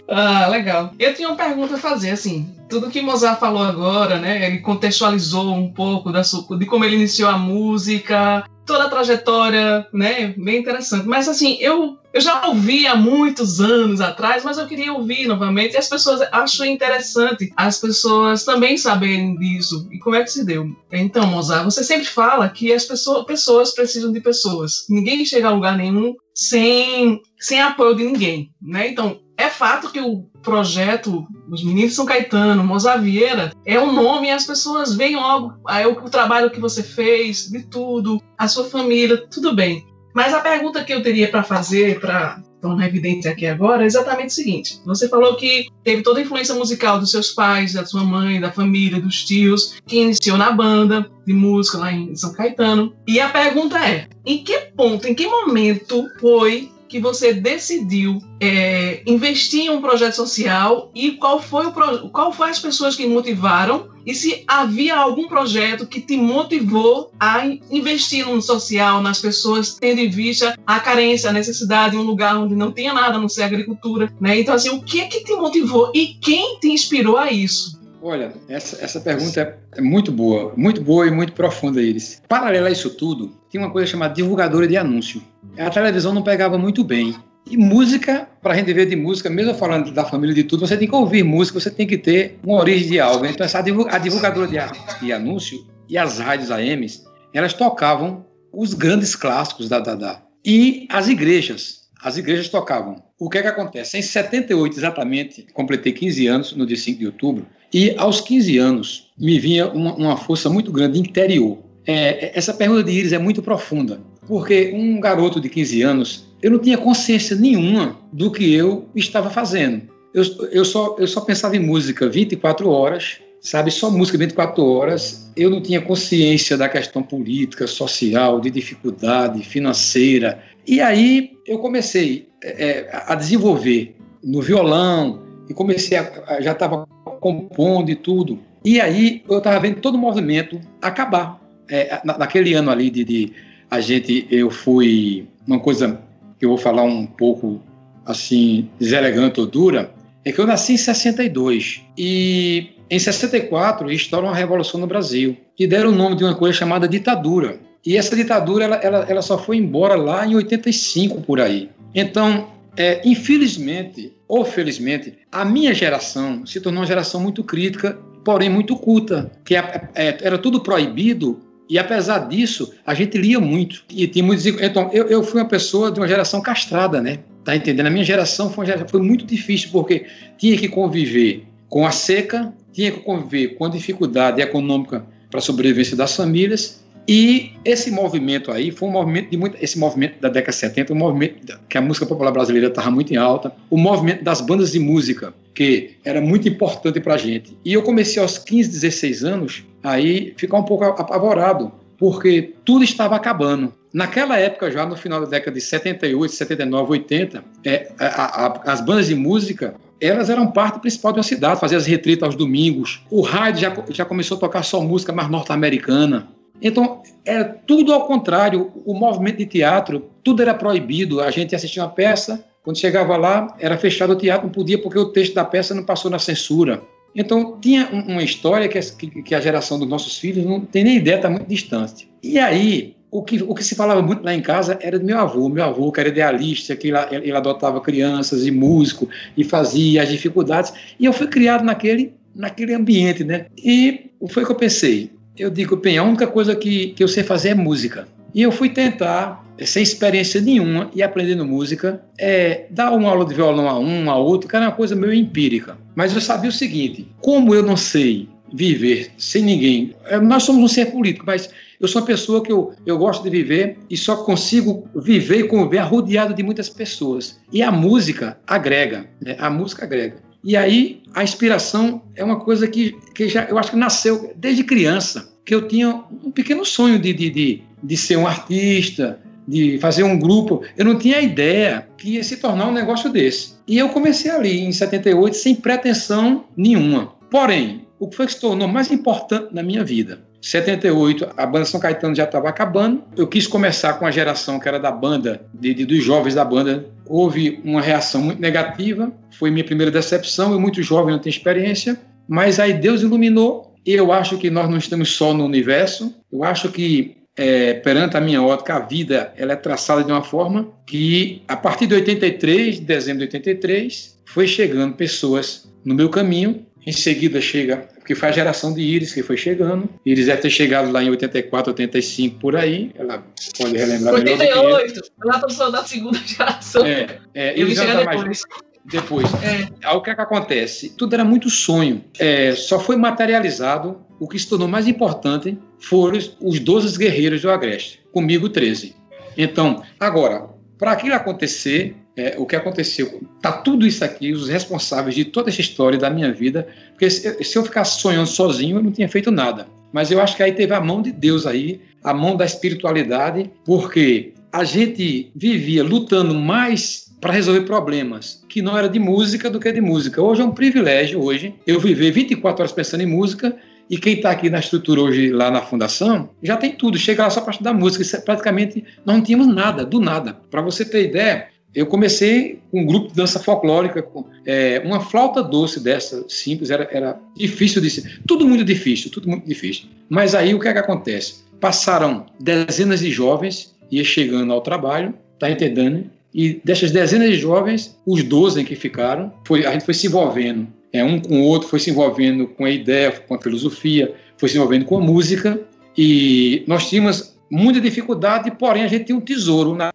Ah, 0.09 0.47
legal. 0.47 0.91
Eu 0.97 1.13
tinha 1.13 1.27
uma 1.27 1.37
pergunta 1.37 1.75
a 1.75 1.79
fazer, 1.79 2.09
assim. 2.09 2.55
Tudo 2.67 2.89
que 2.89 3.01
Mozart 3.01 3.39
falou 3.39 3.63
agora, 3.63 4.17
né? 4.17 4.47
Ele 4.47 4.59
contextualizou 4.59 5.53
um 5.53 5.71
pouco 5.71 6.11
da 6.11 6.21
de 6.21 6.65
como 6.65 6.83
ele 6.83 6.95
iniciou 6.95 7.29
a 7.29 7.37
música, 7.37 8.43
toda 8.65 8.85
a 8.85 8.89
trajetória, 8.89 9.87
né? 9.91 10.33
Bem 10.37 10.59
interessante. 10.59 11.07
Mas 11.07 11.27
assim, 11.27 11.57
eu, 11.59 11.97
eu 12.13 12.21
já 12.21 12.45
ouvi 12.47 12.85
há 12.85 12.95
muitos 12.95 13.59
anos 13.59 13.99
atrás, 14.01 14.43
mas 14.43 14.59
eu 14.59 14.67
queria 14.67 14.93
ouvir 14.93 15.27
novamente. 15.27 15.73
E 15.73 15.77
as 15.77 15.89
pessoas 15.89 16.21
acham 16.31 16.65
interessante 16.65 17.51
as 17.55 17.79
pessoas 17.79 18.43
também 18.43 18.77
saberem 18.77 19.35
disso. 19.37 19.87
E 19.91 19.97
como 19.97 20.15
é 20.15 20.23
que 20.23 20.31
se 20.31 20.45
deu? 20.45 20.67
Então, 20.91 21.25
Mozart, 21.27 21.65
você 21.65 21.83
sempre 21.83 22.05
fala 22.05 22.49
que 22.49 22.71
as 22.71 22.85
pessoas, 22.85 23.25
pessoas 23.25 23.73
precisam 23.73 24.11
de 24.11 24.21
pessoas. 24.21 24.85
Ninguém 24.89 25.25
chega 25.25 25.47
a 25.47 25.53
lugar 25.53 25.75
nenhum 25.75 26.15
sem, 26.33 27.21
sem 27.39 27.59
apoio 27.61 27.95
de 27.95 28.03
ninguém, 28.03 28.51
né? 28.61 28.87
Então, 28.87 29.19
é 29.39 29.49
fato 29.49 29.89
que 29.89 30.01
o 30.01 30.23
projeto 30.43 31.25
Os 31.49 31.63
Meninos 31.63 31.95
São 31.95 32.05
Caetano, 32.05 32.61
Mozart 32.61 33.01
Vieira, 33.01 33.53
é 33.65 33.79
um 33.79 33.93
nome 33.93 34.27
e 34.27 34.31
as 34.31 34.45
pessoas 34.45 34.93
veem 34.93 35.15
logo 35.15 35.53
aí, 35.65 35.85
o, 35.85 35.93
o 35.93 36.09
trabalho 36.09 36.51
que 36.51 36.59
você 36.59 36.83
fez, 36.83 37.49
de 37.49 37.63
tudo, 37.63 38.21
a 38.37 38.49
sua 38.49 38.65
família, 38.65 39.25
tudo 39.31 39.55
bem. 39.55 39.87
Mas 40.13 40.33
a 40.33 40.41
pergunta 40.41 40.83
que 40.83 40.93
eu 40.93 41.01
teria 41.01 41.29
para 41.29 41.41
fazer, 41.41 42.01
para 42.01 42.41
tornar 42.61 42.87
evidente 42.87 43.29
aqui 43.29 43.47
agora, 43.47 43.83
é 43.83 43.85
exatamente 43.85 44.31
o 44.31 44.33
seguinte: 44.33 44.81
você 44.85 45.07
falou 45.07 45.37
que 45.37 45.67
teve 45.85 46.01
toda 46.01 46.19
a 46.19 46.23
influência 46.23 46.53
musical 46.55 46.99
dos 46.99 47.11
seus 47.11 47.31
pais, 47.31 47.73
da 47.73 47.85
sua 47.85 48.03
mãe, 48.03 48.41
da 48.41 48.51
família, 48.51 48.99
dos 48.99 49.23
tios, 49.23 49.77
que 49.87 50.01
iniciou 50.01 50.37
na 50.37 50.51
banda 50.51 51.09
de 51.25 51.31
música 51.33 51.77
lá 51.77 51.93
em 51.93 52.13
São 52.15 52.33
Caetano. 52.33 52.93
E 53.07 53.21
a 53.21 53.29
pergunta 53.29 53.77
é: 53.77 54.07
em 54.25 54.43
que 54.43 54.57
ponto, 54.75 55.07
em 55.07 55.15
que 55.15 55.27
momento 55.27 56.05
foi 56.19 56.69
que 56.89 56.99
você 56.99 57.33
decidiu 57.33 58.19
é, 58.41 59.01
investir 59.05 59.61
em 59.65 59.69
um 59.69 59.79
projeto 59.79 60.15
social 60.15 60.91
e 60.93 61.11
qual 61.11 61.41
foi, 61.41 61.67
o 61.67 61.71
pro, 61.71 62.09
qual 62.09 62.33
foi 62.33 62.49
as 62.49 62.59
pessoas 62.59 62.95
que 62.95 63.05
motivaram 63.05 63.87
e 64.05 64.15
se 64.15 64.43
havia 64.47 64.95
algum 64.95 65.27
projeto 65.27 65.85
que 65.85 66.01
te 66.01 66.17
motivou 66.17 67.11
a 67.19 67.45
investir 67.69 68.27
no 68.27 68.41
social, 68.41 69.01
nas 69.01 69.19
pessoas, 69.19 69.75
tendo 69.79 69.99
em 69.99 70.09
vista 70.09 70.57
a 70.65 70.79
carência, 70.79 71.29
a 71.29 71.33
necessidade 71.33 71.95
um 71.95 72.01
lugar 72.01 72.35
onde 72.35 72.55
não 72.55 72.71
tinha 72.71 72.91
nada, 72.91 73.17
a 73.17 73.21
não 73.21 73.29
ser 73.29 73.43
agricultura, 73.43 74.11
né? 74.19 74.39
Então, 74.39 74.55
assim, 74.55 74.69
o 74.69 74.81
que 74.81 75.01
é 75.01 75.07
que 75.07 75.23
te 75.23 75.35
motivou 75.35 75.91
e 75.93 76.17
quem 76.19 76.59
te 76.59 76.69
inspirou 76.69 77.17
a 77.17 77.31
isso? 77.31 77.79
Olha, 78.01 78.33
essa, 78.47 78.83
essa 78.83 79.01
pergunta 79.01 79.59
é 79.75 79.81
muito 79.81 80.11
boa, 80.11 80.53
muito 80.55 80.81
boa 80.81 81.05
e 81.05 81.11
muito 81.11 81.33
profunda, 81.33 81.81
Iris. 81.81 82.21
Paralelo 82.27 82.67
a 82.67 82.71
isso 82.71 82.89
tudo, 82.91 83.35
tinha 83.49 83.61
uma 83.61 83.71
coisa 83.71 83.91
chamada 83.91 84.13
divulgadora 84.13 84.67
de 84.67 84.77
anúncio. 84.77 85.21
A 85.57 85.69
televisão 85.69 86.13
não 86.13 86.21
pegava 86.21 86.57
muito 86.57 86.83
bem. 86.83 87.15
E 87.49 87.57
música, 87.57 88.27
para 88.41 88.53
a 88.53 88.55
gente 88.55 88.71
ver 88.73 88.85
de 88.85 88.95
música, 88.95 89.29
mesmo 89.29 89.53
falando 89.55 89.91
da 89.91 90.05
família 90.05 90.35
de 90.35 90.43
tudo, 90.43 90.67
você 90.67 90.77
tem 90.77 90.87
que 90.87 90.95
ouvir 90.95 91.23
música, 91.23 91.59
você 91.59 91.71
tem 91.71 91.87
que 91.87 91.97
ter 91.97 92.39
uma 92.43 92.59
origem 92.59 92.89
de 92.89 92.99
algo. 92.99 93.25
Então, 93.25 93.45
essa 93.45 93.59
a 93.59 93.97
divulgadora 93.97 94.47
de, 94.47 94.57
de 94.99 95.11
anúncio 95.11 95.65
e 95.87 95.97
as 95.97 96.19
rádios 96.19 96.51
AMs, 96.51 97.03
elas 97.33 97.53
tocavam 97.53 98.25
os 98.53 98.73
grandes 98.73 99.15
clássicos 99.15 99.67
da 99.67 99.79
Dada. 99.79 100.21
E 100.45 100.87
as 100.89 101.07
igrejas, 101.07 101.81
as 102.01 102.17
igrejas 102.17 102.49
tocavam. 102.49 103.01
O 103.19 103.29
que 103.29 103.39
é 103.39 103.41
que 103.41 103.47
acontece? 103.47 103.97
Em 103.97 104.01
78, 104.01 104.77
exatamente, 104.77 105.47
completei 105.53 105.91
15 105.91 106.27
anos, 106.27 106.55
no 106.55 106.65
dia 106.65 106.77
5 106.77 106.99
de 106.99 107.05
outubro, 107.05 107.45
e 107.73 107.93
aos 107.97 108.21
15 108.21 108.57
anos 108.57 109.11
me 109.17 109.39
vinha 109.39 109.67
uma, 109.67 109.93
uma 109.95 110.17
força 110.17 110.49
muito 110.49 110.71
grande 110.71 110.99
interior. 110.99 111.59
É, 111.85 112.37
essa 112.37 112.53
pergunta 112.53 112.83
de 112.83 112.91
Iris 112.91 113.13
é 113.13 113.19
muito 113.19 113.41
profunda, 113.41 113.99
porque 114.29 114.71
um 114.75 114.99
garoto 114.99 115.41
de 115.41 115.49
15 115.49 115.81
anos, 115.81 116.25
eu 116.39 116.51
não 116.51 116.59
tinha 116.59 116.77
consciência 116.77 117.35
nenhuma 117.35 117.97
do 118.13 118.31
que 118.31 118.53
eu 118.53 118.87
estava 118.95 119.27
fazendo. 119.27 119.89
Eu, 120.13 120.23
eu, 120.51 120.63
só, 120.63 120.95
eu 120.99 121.07
só 121.07 121.21
pensava 121.21 121.55
em 121.55 121.59
música 121.59 122.07
24 122.07 122.69
horas, 122.69 123.17
sabe? 123.41 123.71
Só 123.71 123.89
música 123.89 124.19
24 124.19 124.63
horas. 124.63 125.31
Eu 125.35 125.49
não 125.49 125.59
tinha 125.59 125.81
consciência 125.81 126.55
da 126.55 126.69
questão 126.69 127.01
política, 127.01 127.65
social, 127.65 128.39
de 128.39 128.51
dificuldade 128.51 129.43
financeira. 129.43 130.43
E 130.67 130.79
aí 130.79 131.31
eu 131.47 131.57
comecei 131.57 132.29
é, 132.43 132.87
a 133.07 133.15
desenvolver 133.15 133.95
no 134.23 134.43
violão 134.43 135.23
e 135.49 135.55
comecei 135.55 135.97
a, 135.97 136.39
já 136.39 136.51
estava 136.51 136.87
compondo 137.19 137.89
e 137.89 137.95
tudo. 137.95 138.37
E 138.63 138.79
aí 138.79 139.23
eu 139.27 139.39
estava 139.39 139.59
vendo 139.59 139.81
todo 139.81 139.95
o 139.95 139.97
movimento 139.97 140.61
acabar. 140.79 141.39
É, 141.71 142.01
naquele 142.03 142.55
ano 142.55 142.71
ali 142.71 142.89
de, 142.89 143.03
de, 143.03 143.31
a 143.69 143.79
gente, 143.79 144.27
eu 144.29 144.49
fui 144.49 145.27
uma 145.47 145.59
coisa 145.59 145.99
que 146.37 146.45
eu 146.45 146.49
vou 146.49 146.57
falar 146.57 146.83
um 146.83 147.05
pouco 147.05 147.61
assim 148.05 148.69
deselegante 148.79 149.39
ou 149.39 149.45
dura, 149.45 149.91
é 150.25 150.31
que 150.31 150.39
eu 150.39 150.47
nasci 150.47 150.73
em 150.73 150.77
62 150.77 151.81
e 151.97 152.69
em 152.89 152.99
64 152.99 153.91
estoura 153.91 154.25
uma 154.25 154.35
revolução 154.35 154.79
no 154.79 154.87
Brasil 154.87 155.37
e 155.57 155.67
deram 155.67 155.91
o 155.91 155.95
nome 155.95 156.15
de 156.15 156.23
uma 156.23 156.35
coisa 156.35 156.57
chamada 156.57 156.87
ditadura. 156.87 157.59
E 157.85 157.95
essa 157.95 158.15
ditadura 158.15 158.65
ela, 158.65 158.75
ela, 158.77 159.05
ela 159.07 159.21
só 159.21 159.37
foi 159.37 159.57
embora 159.57 159.95
lá 159.95 160.25
em 160.25 160.35
85 160.35 161.21
por 161.21 161.39
aí. 161.39 161.69
Então 161.93 162.49
é, 162.75 163.01
infelizmente 163.05 164.13
ou 164.29 164.45
felizmente, 164.45 165.17
a 165.31 165.43
minha 165.43 165.73
geração 165.73 166.45
se 166.45 166.61
tornou 166.61 166.81
uma 166.81 166.87
geração 166.87 167.19
muito 167.19 167.43
crítica, 167.43 167.97
porém 168.23 168.47
muito 168.47 168.75
culta, 168.75 169.31
que 169.43 169.55
é, 169.55 169.89
é, 169.95 170.17
era 170.21 170.37
tudo 170.37 170.61
proibido 170.61 171.39
e 171.69 171.77
apesar 171.77 172.27
disso, 172.27 172.73
a 172.83 172.95
gente 172.95 173.15
lia 173.15 173.39
muito. 173.39 173.83
E 173.91 174.07
tinha 174.07 174.25
muitos. 174.25 174.45
Então, 174.45 174.89
eu, 174.91 175.07
eu 175.07 175.21
fui 175.21 175.39
uma 175.39 175.47
pessoa 175.47 175.91
de 175.91 175.99
uma 175.99 176.07
geração 176.07 176.41
castrada, 176.41 176.99
né? 176.99 177.19
Tá 177.45 177.55
entendendo? 177.55 177.85
A 177.85 177.89
minha 177.91 178.03
geração 178.03 178.49
foi, 178.49 178.65
geração, 178.65 178.87
foi 178.87 179.01
muito 179.01 179.23
difícil, 179.23 179.69
porque 179.71 180.07
tinha 180.37 180.57
que 180.57 180.67
conviver 180.67 181.45
com 181.69 181.85
a 181.85 181.91
seca, 181.91 182.51
tinha 182.73 182.91
que 182.91 183.01
conviver 183.01 183.49
com 183.49 183.65
a 183.65 183.69
dificuldade 183.69 184.41
econômica 184.41 185.05
para 185.29 185.37
a 185.37 185.41
sobrevivência 185.41 185.95
das 185.95 186.15
famílias 186.15 186.83
e 187.07 187.53
esse 187.65 187.91
movimento 187.91 188.51
aí 188.51 188.71
foi 188.71 188.87
um 188.87 188.91
movimento 188.91 189.31
de 189.31 189.37
muito. 189.37 189.57
Esse 189.61 189.79
movimento 189.79 190.19
da 190.19 190.29
década 190.29 190.51
de 190.51 190.57
70, 190.57 190.93
um 190.93 190.97
movimento 190.97 191.59
que 191.67 191.77
a 191.77 191.81
música 191.81 192.05
popular 192.05 192.31
brasileira 192.31 192.67
estava 192.67 192.91
muito 192.91 193.13
em 193.13 193.17
alta, 193.17 193.51
o 193.69 193.77
movimento 193.77 194.23
das 194.23 194.41
bandas 194.41 194.71
de 194.71 194.79
música, 194.79 195.33
que 195.53 195.97
era 196.05 196.21
muito 196.21 196.47
importante 196.47 196.99
para 196.99 197.15
a 197.15 197.17
gente. 197.17 197.57
E 197.65 197.73
eu 197.73 197.81
comecei 197.81 198.21
aos 198.21 198.37
15, 198.37 198.69
16 198.69 199.23
anos 199.23 199.63
aí 199.83 200.33
ficar 200.37 200.57
um 200.57 200.63
pouco 200.63 200.83
apavorado, 200.83 201.71
porque 201.97 202.53
tudo 202.63 202.83
estava 202.83 203.15
acabando. 203.15 203.73
Naquela 203.91 204.37
época, 204.37 204.69
já 204.69 204.85
no 204.85 204.95
final 204.95 205.19
da 205.21 205.25
década 205.25 205.55
de 205.55 205.61
78, 205.61 206.31
79, 206.31 206.91
80, 206.91 207.43
é, 207.65 207.91
a, 207.97 208.45
a, 208.45 208.71
as 208.71 208.81
bandas 208.81 209.07
de 209.07 209.15
música 209.15 209.73
elas 210.01 210.29
eram 210.29 210.47
parte 210.47 210.79
principal 210.79 211.11
de 211.11 211.19
uma 211.19 211.23
cidade, 211.23 211.59
faziam 211.59 211.77
as 211.77 211.85
retritas 211.85 212.23
aos 212.23 212.35
domingos. 212.35 213.03
O 213.09 213.21
rádio 213.21 213.61
já, 213.61 213.83
já 213.89 214.05
começou 214.05 214.37
a 214.37 214.39
tocar 214.39 214.63
só 214.63 214.81
música 214.81 215.11
mais 215.11 215.29
norte-americana. 215.29 216.27
Então, 216.61 217.01
era 217.25 217.43
tudo 217.43 217.93
ao 217.93 218.05
contrário. 218.05 218.71
O 218.85 218.93
movimento 218.93 219.37
de 219.37 219.45
teatro, 219.45 220.09
tudo 220.23 220.41
era 220.41 220.53
proibido. 220.53 221.21
A 221.21 221.31
gente 221.31 221.55
assistia 221.55 221.83
uma 221.83 221.89
peça, 221.89 222.43
quando 222.63 222.77
chegava 222.77 223.15
lá, 223.17 223.55
era 223.59 223.77
fechado 223.77 224.13
o 224.13 224.15
teatro, 224.15 224.47
não 224.47 224.53
podia 224.53 224.81
porque 224.81 224.99
o 224.99 225.05
texto 225.05 225.33
da 225.33 225.45
peça 225.45 225.73
não 225.73 225.83
passou 225.83 226.11
na 226.11 226.19
censura. 226.19 226.81
Então, 227.15 227.57
tinha 227.59 227.89
uma 227.91 228.21
história 228.21 228.67
que, 228.67 228.79
que 229.23 229.33
a 229.33 229.41
geração 229.41 229.79
dos 229.79 229.87
nossos 229.87 230.17
filhos 230.17 230.45
não 230.45 230.59
tem 230.61 230.83
nem 230.83 230.97
ideia, 230.97 231.15
está 231.15 231.29
muito 231.29 231.47
distante. 231.47 232.07
E 232.21 232.37
aí, 232.37 232.95
o 233.09 233.23
que, 233.23 233.41
o 233.41 233.55
que 233.55 233.63
se 233.63 233.73
falava 233.73 234.01
muito 234.01 234.23
lá 234.23 234.33
em 234.33 234.41
casa 234.41 234.77
era 234.81 234.99
do 234.99 235.05
meu 235.05 235.17
avô. 235.17 235.49
Meu 235.49 235.63
avô, 235.63 235.91
que 235.91 235.99
era 235.99 236.09
idealista, 236.09 236.75
que 236.75 236.89
ele, 236.89 236.97
ele 237.11 237.31
adotava 237.31 237.81
crianças 237.81 238.45
e 238.45 238.51
músico 238.51 239.09
e 239.35 239.43
fazia 239.43 240.03
as 240.03 240.09
dificuldades. 240.09 240.71
E 240.99 241.05
eu 241.05 241.13
fui 241.13 241.27
criado 241.27 241.63
naquele, 241.63 242.13
naquele 242.35 242.73
ambiente, 242.73 243.23
né? 243.23 243.47
E 243.57 244.11
foi 244.29 244.43
o 244.43 244.45
que 244.45 244.51
eu 244.51 244.57
pensei 244.57 245.11
eu 245.39 245.49
digo, 245.49 245.77
bem, 245.77 245.97
a 245.97 246.03
única 246.03 246.27
coisa 246.27 246.53
que, 246.53 246.87
que 246.87 247.01
eu 247.01 247.07
sei 247.07 247.23
fazer 247.23 247.49
é 247.49 247.55
música. 247.55 248.07
E 248.35 248.41
eu 248.41 248.51
fui 248.51 248.69
tentar, 248.69 249.43
sem 249.65 249.81
experiência 249.81 250.41
nenhuma 250.41 250.91
e 250.93 251.01
aprendendo 251.01 251.45
música, 251.45 252.01
é, 252.17 252.65
dar 252.69 252.91
uma 252.91 253.09
aula 253.09 253.25
de 253.25 253.33
violão 253.33 253.67
a 253.67 253.79
um, 253.79 254.11
a 254.11 254.17
outro, 254.17 254.49
que 254.49 254.55
era 254.55 254.65
uma 254.65 254.71
coisa 254.71 254.95
meio 254.95 255.13
empírica. 255.13 255.77
Mas 255.95 256.13
eu 256.13 256.21
sabia 256.21 256.49
o 256.49 256.53
seguinte: 256.53 257.07
como 257.21 257.55
eu 257.55 257.63
não 257.63 257.77
sei 257.77 258.27
viver 258.53 259.11
sem 259.17 259.43
ninguém, 259.43 259.95
é, 260.05 260.19
nós 260.19 260.43
somos 260.43 260.61
um 260.63 260.67
ser 260.67 260.87
político, 260.87 261.25
mas 261.25 261.49
eu 261.79 261.87
sou 261.87 262.01
uma 262.01 262.07
pessoa 262.07 262.43
que 262.43 262.51
eu, 262.51 262.73
eu 262.85 262.97
gosto 262.97 263.23
de 263.23 263.29
viver 263.29 263.77
e 263.89 263.95
só 263.95 264.17
consigo 264.17 264.87
viver 264.93 265.39
e 265.39 265.47
conviver 265.47 265.79
rodeado 265.79 266.33
de 266.33 266.43
muitas 266.43 266.67
pessoas. 266.67 267.39
E 267.53 267.63
a 267.63 267.71
música 267.71 268.37
agrega, 268.45 269.05
né? 269.21 269.37
a 269.39 269.49
música 269.49 269.85
agrega. 269.85 270.17
E 270.43 270.55
aí 270.55 271.01
a 271.13 271.23
inspiração 271.23 272.01
é 272.15 272.23
uma 272.23 272.39
coisa 272.39 272.67
que, 272.67 272.95
que 273.13 273.27
já 273.27 273.45
eu 273.45 273.57
acho 273.57 273.71
que 273.71 273.77
nasceu 273.77 274.33
desde 274.35 274.63
criança, 274.63 275.33
que 275.45 275.53
eu 275.53 275.67
tinha 275.67 276.03
um 276.23 276.31
pequeno 276.31 276.63
sonho 276.63 276.99
de, 276.99 277.13
de, 277.13 277.29
de, 277.29 277.63
de 277.83 277.97
ser 277.97 278.17
um 278.17 278.27
artista, 278.27 279.19
de 279.47 279.79
fazer 279.79 280.03
um 280.03 280.17
grupo. 280.17 280.61
Eu 280.77 280.85
não 280.85 280.97
tinha 280.97 281.19
ideia 281.19 281.87
que 281.97 282.11
ia 282.11 282.23
se 282.23 282.37
tornar 282.37 282.67
um 282.67 282.73
negócio 282.73 283.09
desse. 283.09 283.55
E 283.67 283.77
eu 283.77 283.89
comecei 283.89 284.31
ali 284.31 284.59
em 284.59 284.71
78 284.71 285.35
sem 285.35 285.55
pretensão 285.55 286.45
nenhuma. 286.55 287.13
Porém, 287.29 287.87
o 287.99 288.07
que 288.07 288.15
foi 288.15 288.27
que 288.27 288.33
se 288.33 288.39
tornou 288.39 288.67
mais 288.67 288.91
importante 288.91 289.53
na 289.53 289.63
minha 289.63 289.83
vida? 289.83 290.28
78, 290.41 291.29
a 291.35 291.45
banda 291.45 291.65
São 291.65 291.79
Caetano 291.79 292.15
já 292.15 292.23
estava 292.23 292.49
acabando. 292.49 293.03
Eu 293.15 293.27
quis 293.27 293.45
começar 293.45 293.93
com 293.93 294.05
a 294.05 294.11
geração 294.11 294.59
que 294.59 294.67
era 294.67 294.79
da 294.79 294.91
banda, 294.91 295.45
de, 295.53 295.73
de, 295.73 295.85
dos 295.85 296.03
jovens 296.03 296.35
da 296.35 296.45
banda. 296.45 296.85
Houve 297.05 297.59
uma 297.63 297.81
reação 297.81 298.21
muito 298.21 298.41
negativa, 298.41 299.11
foi 299.37 299.51
minha 299.51 299.65
primeira 299.65 299.91
decepção. 299.91 300.53
Eu, 300.53 300.59
muito 300.59 300.81
jovem, 300.81 301.13
não 301.13 301.19
tenho 301.19 301.33
experiência. 301.33 301.99
Mas 302.27 302.59
aí 302.59 302.73
Deus 302.73 303.01
iluminou. 303.01 303.73
E 303.85 303.93
eu 303.93 304.11
acho 304.11 304.37
que 304.37 304.49
nós 304.49 304.69
não 304.69 304.77
estamos 304.77 305.11
só 305.11 305.33
no 305.33 305.45
universo. 305.45 306.15
Eu 306.31 306.43
acho 306.43 306.69
que, 306.69 307.17
é, 307.35 307.73
perante 307.73 308.15
a 308.15 308.21
minha 308.21 308.41
ótica, 308.41 308.75
a 308.75 308.79
vida 308.79 309.33
ela 309.35 309.53
é 309.53 309.55
traçada 309.55 310.03
de 310.03 310.11
uma 310.11 310.23
forma 310.23 310.69
que, 310.85 311.41
a 311.47 311.57
partir 311.57 311.87
de 311.87 311.95
83, 311.95 312.75
de 312.75 312.81
dezembro 312.81 313.19
de 313.19 313.25
83, 313.25 314.19
foi 314.25 314.47
chegando 314.47 314.95
pessoas 314.95 315.67
no 315.83 315.95
meu 315.95 316.09
caminho 316.09 316.65
em 316.85 316.91
seguida 316.91 317.41
chega, 317.41 317.77
porque 317.95 318.15
foi 318.15 318.29
a 318.29 318.31
geração 318.31 318.73
de 318.73 318.81
Iris 318.81 319.13
que 319.13 319.21
foi 319.21 319.37
chegando. 319.37 319.89
Iris 320.05 320.25
deve 320.25 320.41
ter 320.41 320.49
chegado 320.49 320.91
lá 320.91 321.03
em 321.03 321.09
84, 321.09 321.71
85 321.71 322.39
por 322.39 322.55
aí. 322.55 322.91
Ela 322.95 323.23
pode 323.57 323.77
relembrar 323.77 324.15
88, 324.15 325.01
ela 325.23 325.39
passou 325.39 325.71
da 325.71 325.83
segunda 325.83 326.19
geração. 326.25 326.85
É, 326.85 327.19
é 327.33 327.59
Iris 327.59 327.75
já 327.75 328.03
tá 328.03 328.03
mais 328.05 328.43
depois. 328.85 329.27
É. 329.43 329.67
Aí 329.83 329.95
o 329.95 330.01
que, 330.01 330.09
é 330.09 330.15
que 330.15 330.21
acontece? 330.21 330.89
Tudo 330.89 331.13
era 331.13 331.23
muito 331.23 331.49
sonho. 331.49 332.03
É, 332.17 332.53
só 332.55 332.79
foi 332.79 332.95
materializado. 332.95 334.01
O 334.19 334.27
que 334.27 334.37
se 334.37 334.49
tornou 334.49 334.67
mais 334.67 334.87
importante 334.87 335.57
foram 335.79 336.19
os 336.41 336.59
12 336.59 336.97
guerreiros 336.97 337.41
do 337.41 337.49
Agreste. 337.49 338.01
Comigo, 338.11 338.49
13. 338.49 338.95
Então, 339.37 339.81
agora, 339.97 340.49
para 340.77 340.91
aquilo 340.91 341.15
acontecer, 341.15 341.95
é, 342.19 342.35
o 342.37 342.45
que 342.45 342.55
aconteceu. 342.55 343.21
Tá 343.41 343.51
tudo 343.51 343.87
isso 343.87 344.03
aqui, 344.03 344.33
os 344.33 344.49
responsáveis 344.49 345.15
de 345.15 345.25
toda 345.25 345.49
essa 345.49 345.61
história 345.61 345.97
da 345.97 346.09
minha 346.09 346.33
vida, 346.33 346.67
porque 346.91 347.09
se, 347.09 347.43
se 347.43 347.57
eu 347.57 347.63
ficasse 347.63 348.01
sonhando 348.01 348.27
sozinho, 348.27 348.77
eu 348.77 348.83
não 348.83 348.91
tinha 348.91 349.07
feito 349.07 349.31
nada. 349.31 349.67
Mas 349.93 350.11
eu 350.11 350.21
acho 350.21 350.35
que 350.35 350.43
aí 350.43 350.51
teve 350.51 350.73
a 350.73 350.81
mão 350.81 351.01
de 351.01 351.11
Deus 351.11 351.47
aí, 351.47 351.81
a 352.03 352.13
mão 352.13 352.35
da 352.35 352.45
espiritualidade, 352.45 353.49
porque 353.65 354.33
a 354.51 354.63
gente 354.63 355.31
vivia 355.35 355.83
lutando 355.83 356.35
mais 356.35 357.09
para 357.21 357.33
resolver 357.33 357.61
problemas 357.61 358.43
que 358.47 358.61
não 358.61 358.77
era 358.77 358.87
de 358.87 358.99
música 358.99 359.49
do 359.49 359.59
que 359.59 359.71
de 359.71 359.81
música. 359.81 360.21
Hoje 360.21 360.41
é 360.41 360.45
um 360.45 360.51
privilégio, 360.51 361.21
hoje, 361.21 361.53
eu 361.65 361.79
viver 361.79 362.11
24 362.11 362.61
horas 362.61 362.71
pensando 362.71 363.01
em 363.01 363.05
música 363.05 363.55
e 363.89 363.97
quem 363.97 364.13
está 364.13 364.29
aqui 364.29 364.49
na 364.49 364.59
estrutura 364.59 365.01
hoje, 365.01 365.31
lá 365.31 365.49
na 365.49 365.61
fundação, 365.61 366.29
já 366.43 366.55
tem 366.55 366.71
tudo. 366.71 366.97
Chega 366.97 367.23
lá 367.23 367.29
só 367.29 367.41
para 367.41 367.51
estudar 367.51 367.73
música. 367.73 368.03
Isso 368.03 368.15
é 368.15 368.21
praticamente, 368.21 368.85
nós 369.03 369.17
não 369.17 369.23
tínhamos 369.23 369.47
nada, 369.47 369.83
do 369.83 369.99
nada. 369.99 370.37
Para 370.51 370.61
você 370.61 370.85
ter 370.85 371.05
ideia, 371.05 371.47
eu 371.73 371.85
comecei 371.85 372.59
com 372.71 372.81
um 372.81 372.85
grupo 372.85 373.09
de 373.09 373.15
dança 373.15 373.39
folclórica, 373.39 374.01
com, 374.01 374.25
é, 374.45 374.81
uma 374.83 374.99
flauta 374.99 375.43
doce 375.43 375.79
dessa, 375.79 376.25
simples, 376.27 376.69
era, 376.69 376.87
era 376.91 377.19
difícil 377.35 377.81
de 377.81 377.89
ser. 377.89 378.21
Tudo 378.27 378.47
muito 378.47 378.63
difícil, 378.63 379.11
tudo 379.11 379.29
muito 379.29 379.47
difícil. 379.47 379.85
Mas 380.09 380.33
aí 380.33 380.53
o 380.53 380.59
que 380.59 380.67
é 380.67 380.73
que 380.73 380.79
acontece? 380.79 381.43
Passaram 381.59 382.25
dezenas 382.39 383.01
de 383.01 383.11
jovens, 383.11 383.75
ia 383.91 384.03
chegando 384.03 384.51
ao 384.51 384.61
trabalho, 384.61 385.13
tá 385.37 385.49
entendendo? 385.49 386.09
E 386.33 386.59
dessas 386.63 386.91
dezenas 386.91 387.29
de 387.29 387.35
jovens, 387.35 387.97
os 388.05 388.23
12 388.23 388.63
que 388.63 388.75
ficaram, 388.75 389.31
foi, 389.45 389.65
a 389.65 389.71
gente 389.71 389.85
foi 389.85 389.93
se 389.93 390.07
envolvendo, 390.07 390.67
é, 390.91 391.03
um 391.03 391.19
com 391.19 391.41
o 391.41 391.43
outro, 391.43 391.67
foi 391.67 391.79
se 391.79 391.91
envolvendo 391.91 392.47
com 392.47 392.65
a 392.65 392.69
ideia, 392.69 393.11
com 393.11 393.35
a 393.35 393.41
filosofia, 393.41 394.13
foi 394.37 394.49
se 394.49 394.57
envolvendo 394.57 394.85
com 394.85 394.97
a 394.97 395.01
música. 395.01 395.59
E 395.97 396.63
nós 396.67 396.89
tínhamos 396.89 397.35
muita 397.49 397.81
dificuldade, 397.81 398.51
porém 398.51 398.83
a 398.83 398.87
gente 398.87 399.05
tinha 399.05 399.17
um 399.17 399.21
tesouro 399.21 399.75
na 399.75 399.93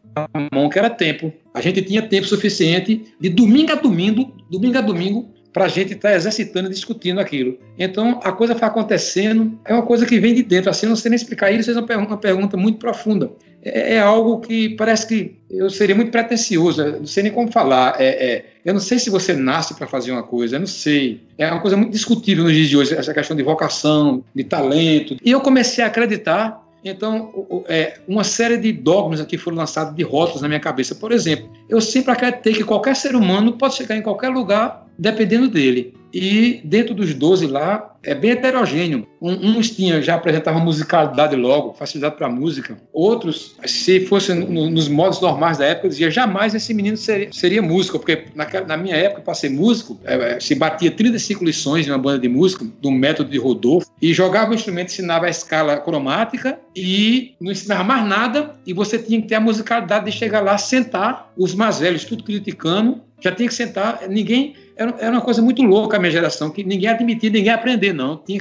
mão 0.52 0.68
que 0.68 0.78
era 0.78 0.90
tempo. 0.90 1.32
A 1.52 1.60
gente 1.60 1.82
tinha 1.82 2.02
tempo 2.02 2.26
suficiente 2.26 3.14
de 3.20 3.28
domingo 3.28 3.72
a 3.72 3.76
domingo, 3.76 4.32
domingo 4.50 4.78
a 4.78 4.80
domingo, 4.80 5.34
para 5.54 5.66
a 5.66 5.68
gente 5.68 5.92
estar 5.92 6.10
tá 6.10 6.16
exercitando 6.16 6.68
e 6.68 6.72
discutindo 6.72 7.20
aquilo. 7.20 7.56
Então 7.78 8.18
a 8.24 8.32
coisa 8.32 8.56
foi 8.56 8.66
acontecendo, 8.66 9.56
é 9.64 9.72
uma 9.72 9.84
coisa 9.84 10.04
que 10.04 10.18
vem 10.18 10.34
de 10.34 10.42
dentro. 10.42 10.68
Assim, 10.68 10.86
não 10.86 10.96
sei 10.96 11.10
nem 11.10 11.16
explicar 11.16 11.52
isso, 11.52 11.70
é 11.70 11.96
uma 11.96 12.16
pergunta, 12.16 12.56
muito 12.56 12.78
profunda. 12.78 13.30
É, 13.62 13.94
é, 13.94 14.00
algo 14.00 14.40
que 14.40 14.70
parece 14.70 15.06
que 15.06 15.36
eu 15.48 15.70
seria 15.70 15.94
muito 15.94 16.10
pretencioso, 16.10 16.84
não 16.84 17.06
sei 17.06 17.22
nem 17.22 17.32
como 17.32 17.52
falar. 17.52 17.94
É, 18.00 18.06
é, 18.06 18.44
eu 18.64 18.74
não 18.74 18.80
sei 18.80 18.98
se 18.98 19.08
você 19.08 19.32
nasce 19.32 19.74
para 19.74 19.86
fazer 19.86 20.10
uma 20.10 20.24
coisa, 20.24 20.56
eu 20.56 20.60
não 20.60 20.66
sei. 20.66 21.22
É 21.38 21.48
uma 21.48 21.60
coisa 21.60 21.76
muito 21.76 21.92
discutível 21.92 22.44
nos 22.44 22.52
dias 22.52 22.68
de 22.68 22.76
hoje, 22.76 22.94
essa 22.94 23.14
questão 23.14 23.36
de 23.36 23.44
vocação, 23.44 24.24
de 24.34 24.42
talento. 24.42 25.16
E 25.24 25.30
eu 25.30 25.40
comecei 25.40 25.84
a 25.84 25.86
acreditar 25.86 26.63
então, 26.84 27.64
é, 27.66 27.98
uma 28.06 28.22
série 28.22 28.58
de 28.58 28.70
dogmas 28.72 29.20
aqui 29.20 29.38
foram 29.38 29.56
lançados 29.56 29.96
de 29.96 30.02
rótulos 30.02 30.42
na 30.42 30.48
minha 30.48 30.60
cabeça. 30.60 30.94
Por 30.94 31.12
exemplo, 31.12 31.50
eu 31.68 31.80
sempre 31.80 32.12
acreditei 32.12 32.52
que 32.52 32.62
qualquer 32.62 32.94
ser 32.94 33.16
humano 33.16 33.54
pode 33.56 33.74
chegar 33.74 33.96
em 33.96 34.02
qualquer 34.02 34.28
lugar 34.28 34.86
dependendo 34.98 35.48
dele. 35.48 35.94
E 36.14 36.60
dentro 36.62 36.94
dos 36.94 37.12
12 37.12 37.48
lá, 37.48 37.94
é 38.04 38.14
bem 38.14 38.30
heterogêneo. 38.30 39.04
Um, 39.20 39.58
uns 39.58 39.70
tinham, 39.70 40.00
já 40.00 40.14
apresentavam 40.14 40.60
musicalidade 40.60 41.34
logo, 41.34 41.72
facilidade 41.72 42.16
para 42.16 42.28
música. 42.28 42.76
Outros, 42.92 43.56
se 43.64 44.06
fosse 44.06 44.32
no, 44.32 44.70
nos 44.70 44.88
modos 44.88 45.20
normais 45.20 45.58
da 45.58 45.66
época, 45.66 45.88
dizia 45.88 46.10
jamais 46.10 46.54
esse 46.54 46.72
menino 46.72 46.96
seria, 46.96 47.32
seria 47.32 47.60
músico, 47.60 47.98
porque 47.98 48.26
naquela, 48.34 48.66
na 48.66 48.76
minha 48.76 48.94
época, 48.94 49.22
para 49.22 49.34
ser 49.34 49.50
músico, 49.50 49.98
é, 50.04 50.34
é 50.34 50.40
se 50.40 50.54
batia 50.54 50.90
35 50.90 51.44
lições 51.44 51.84
de 51.84 51.90
uma 51.90 51.98
banda 51.98 52.20
de 52.20 52.28
música, 52.28 52.64
do 52.80 52.90
método 52.92 53.30
de 53.30 53.38
Rodolfo, 53.38 53.90
e 54.00 54.12
jogava 54.12 54.52
o 54.52 54.54
instrumento, 54.54 54.92
ensinava 54.92 55.26
a 55.26 55.30
escala 55.30 55.78
cromática 55.78 56.58
e 56.76 57.34
não 57.40 57.50
ensinava 57.50 57.82
mais 57.82 58.06
nada, 58.06 58.54
e 58.66 58.72
você 58.72 58.98
tinha 58.98 59.20
que 59.20 59.26
ter 59.26 59.36
a 59.36 59.40
musicalidade 59.40 60.04
de 60.04 60.12
chegar 60.12 60.40
lá, 60.40 60.58
sentar, 60.58 61.32
os 61.36 61.54
mais 61.54 61.78
velhos 61.80 62.04
tudo 62.04 62.22
criticando, 62.22 63.00
já 63.20 63.32
tinha 63.32 63.48
que 63.48 63.54
sentar, 63.54 64.08
ninguém 64.08 64.54
era, 64.76 64.94
era 64.98 65.10
uma 65.12 65.20
coisa 65.20 65.40
muito 65.40 65.62
louca 65.62 65.96
a 65.96 66.00
minha 66.00 66.10
geração, 66.10 66.50
que 66.50 66.64
ninguém 66.64 66.88
admitia, 66.88 67.30
ninguém 67.30 67.52
aprender, 67.52 67.92
não. 67.92 68.16
Tinha, 68.16 68.40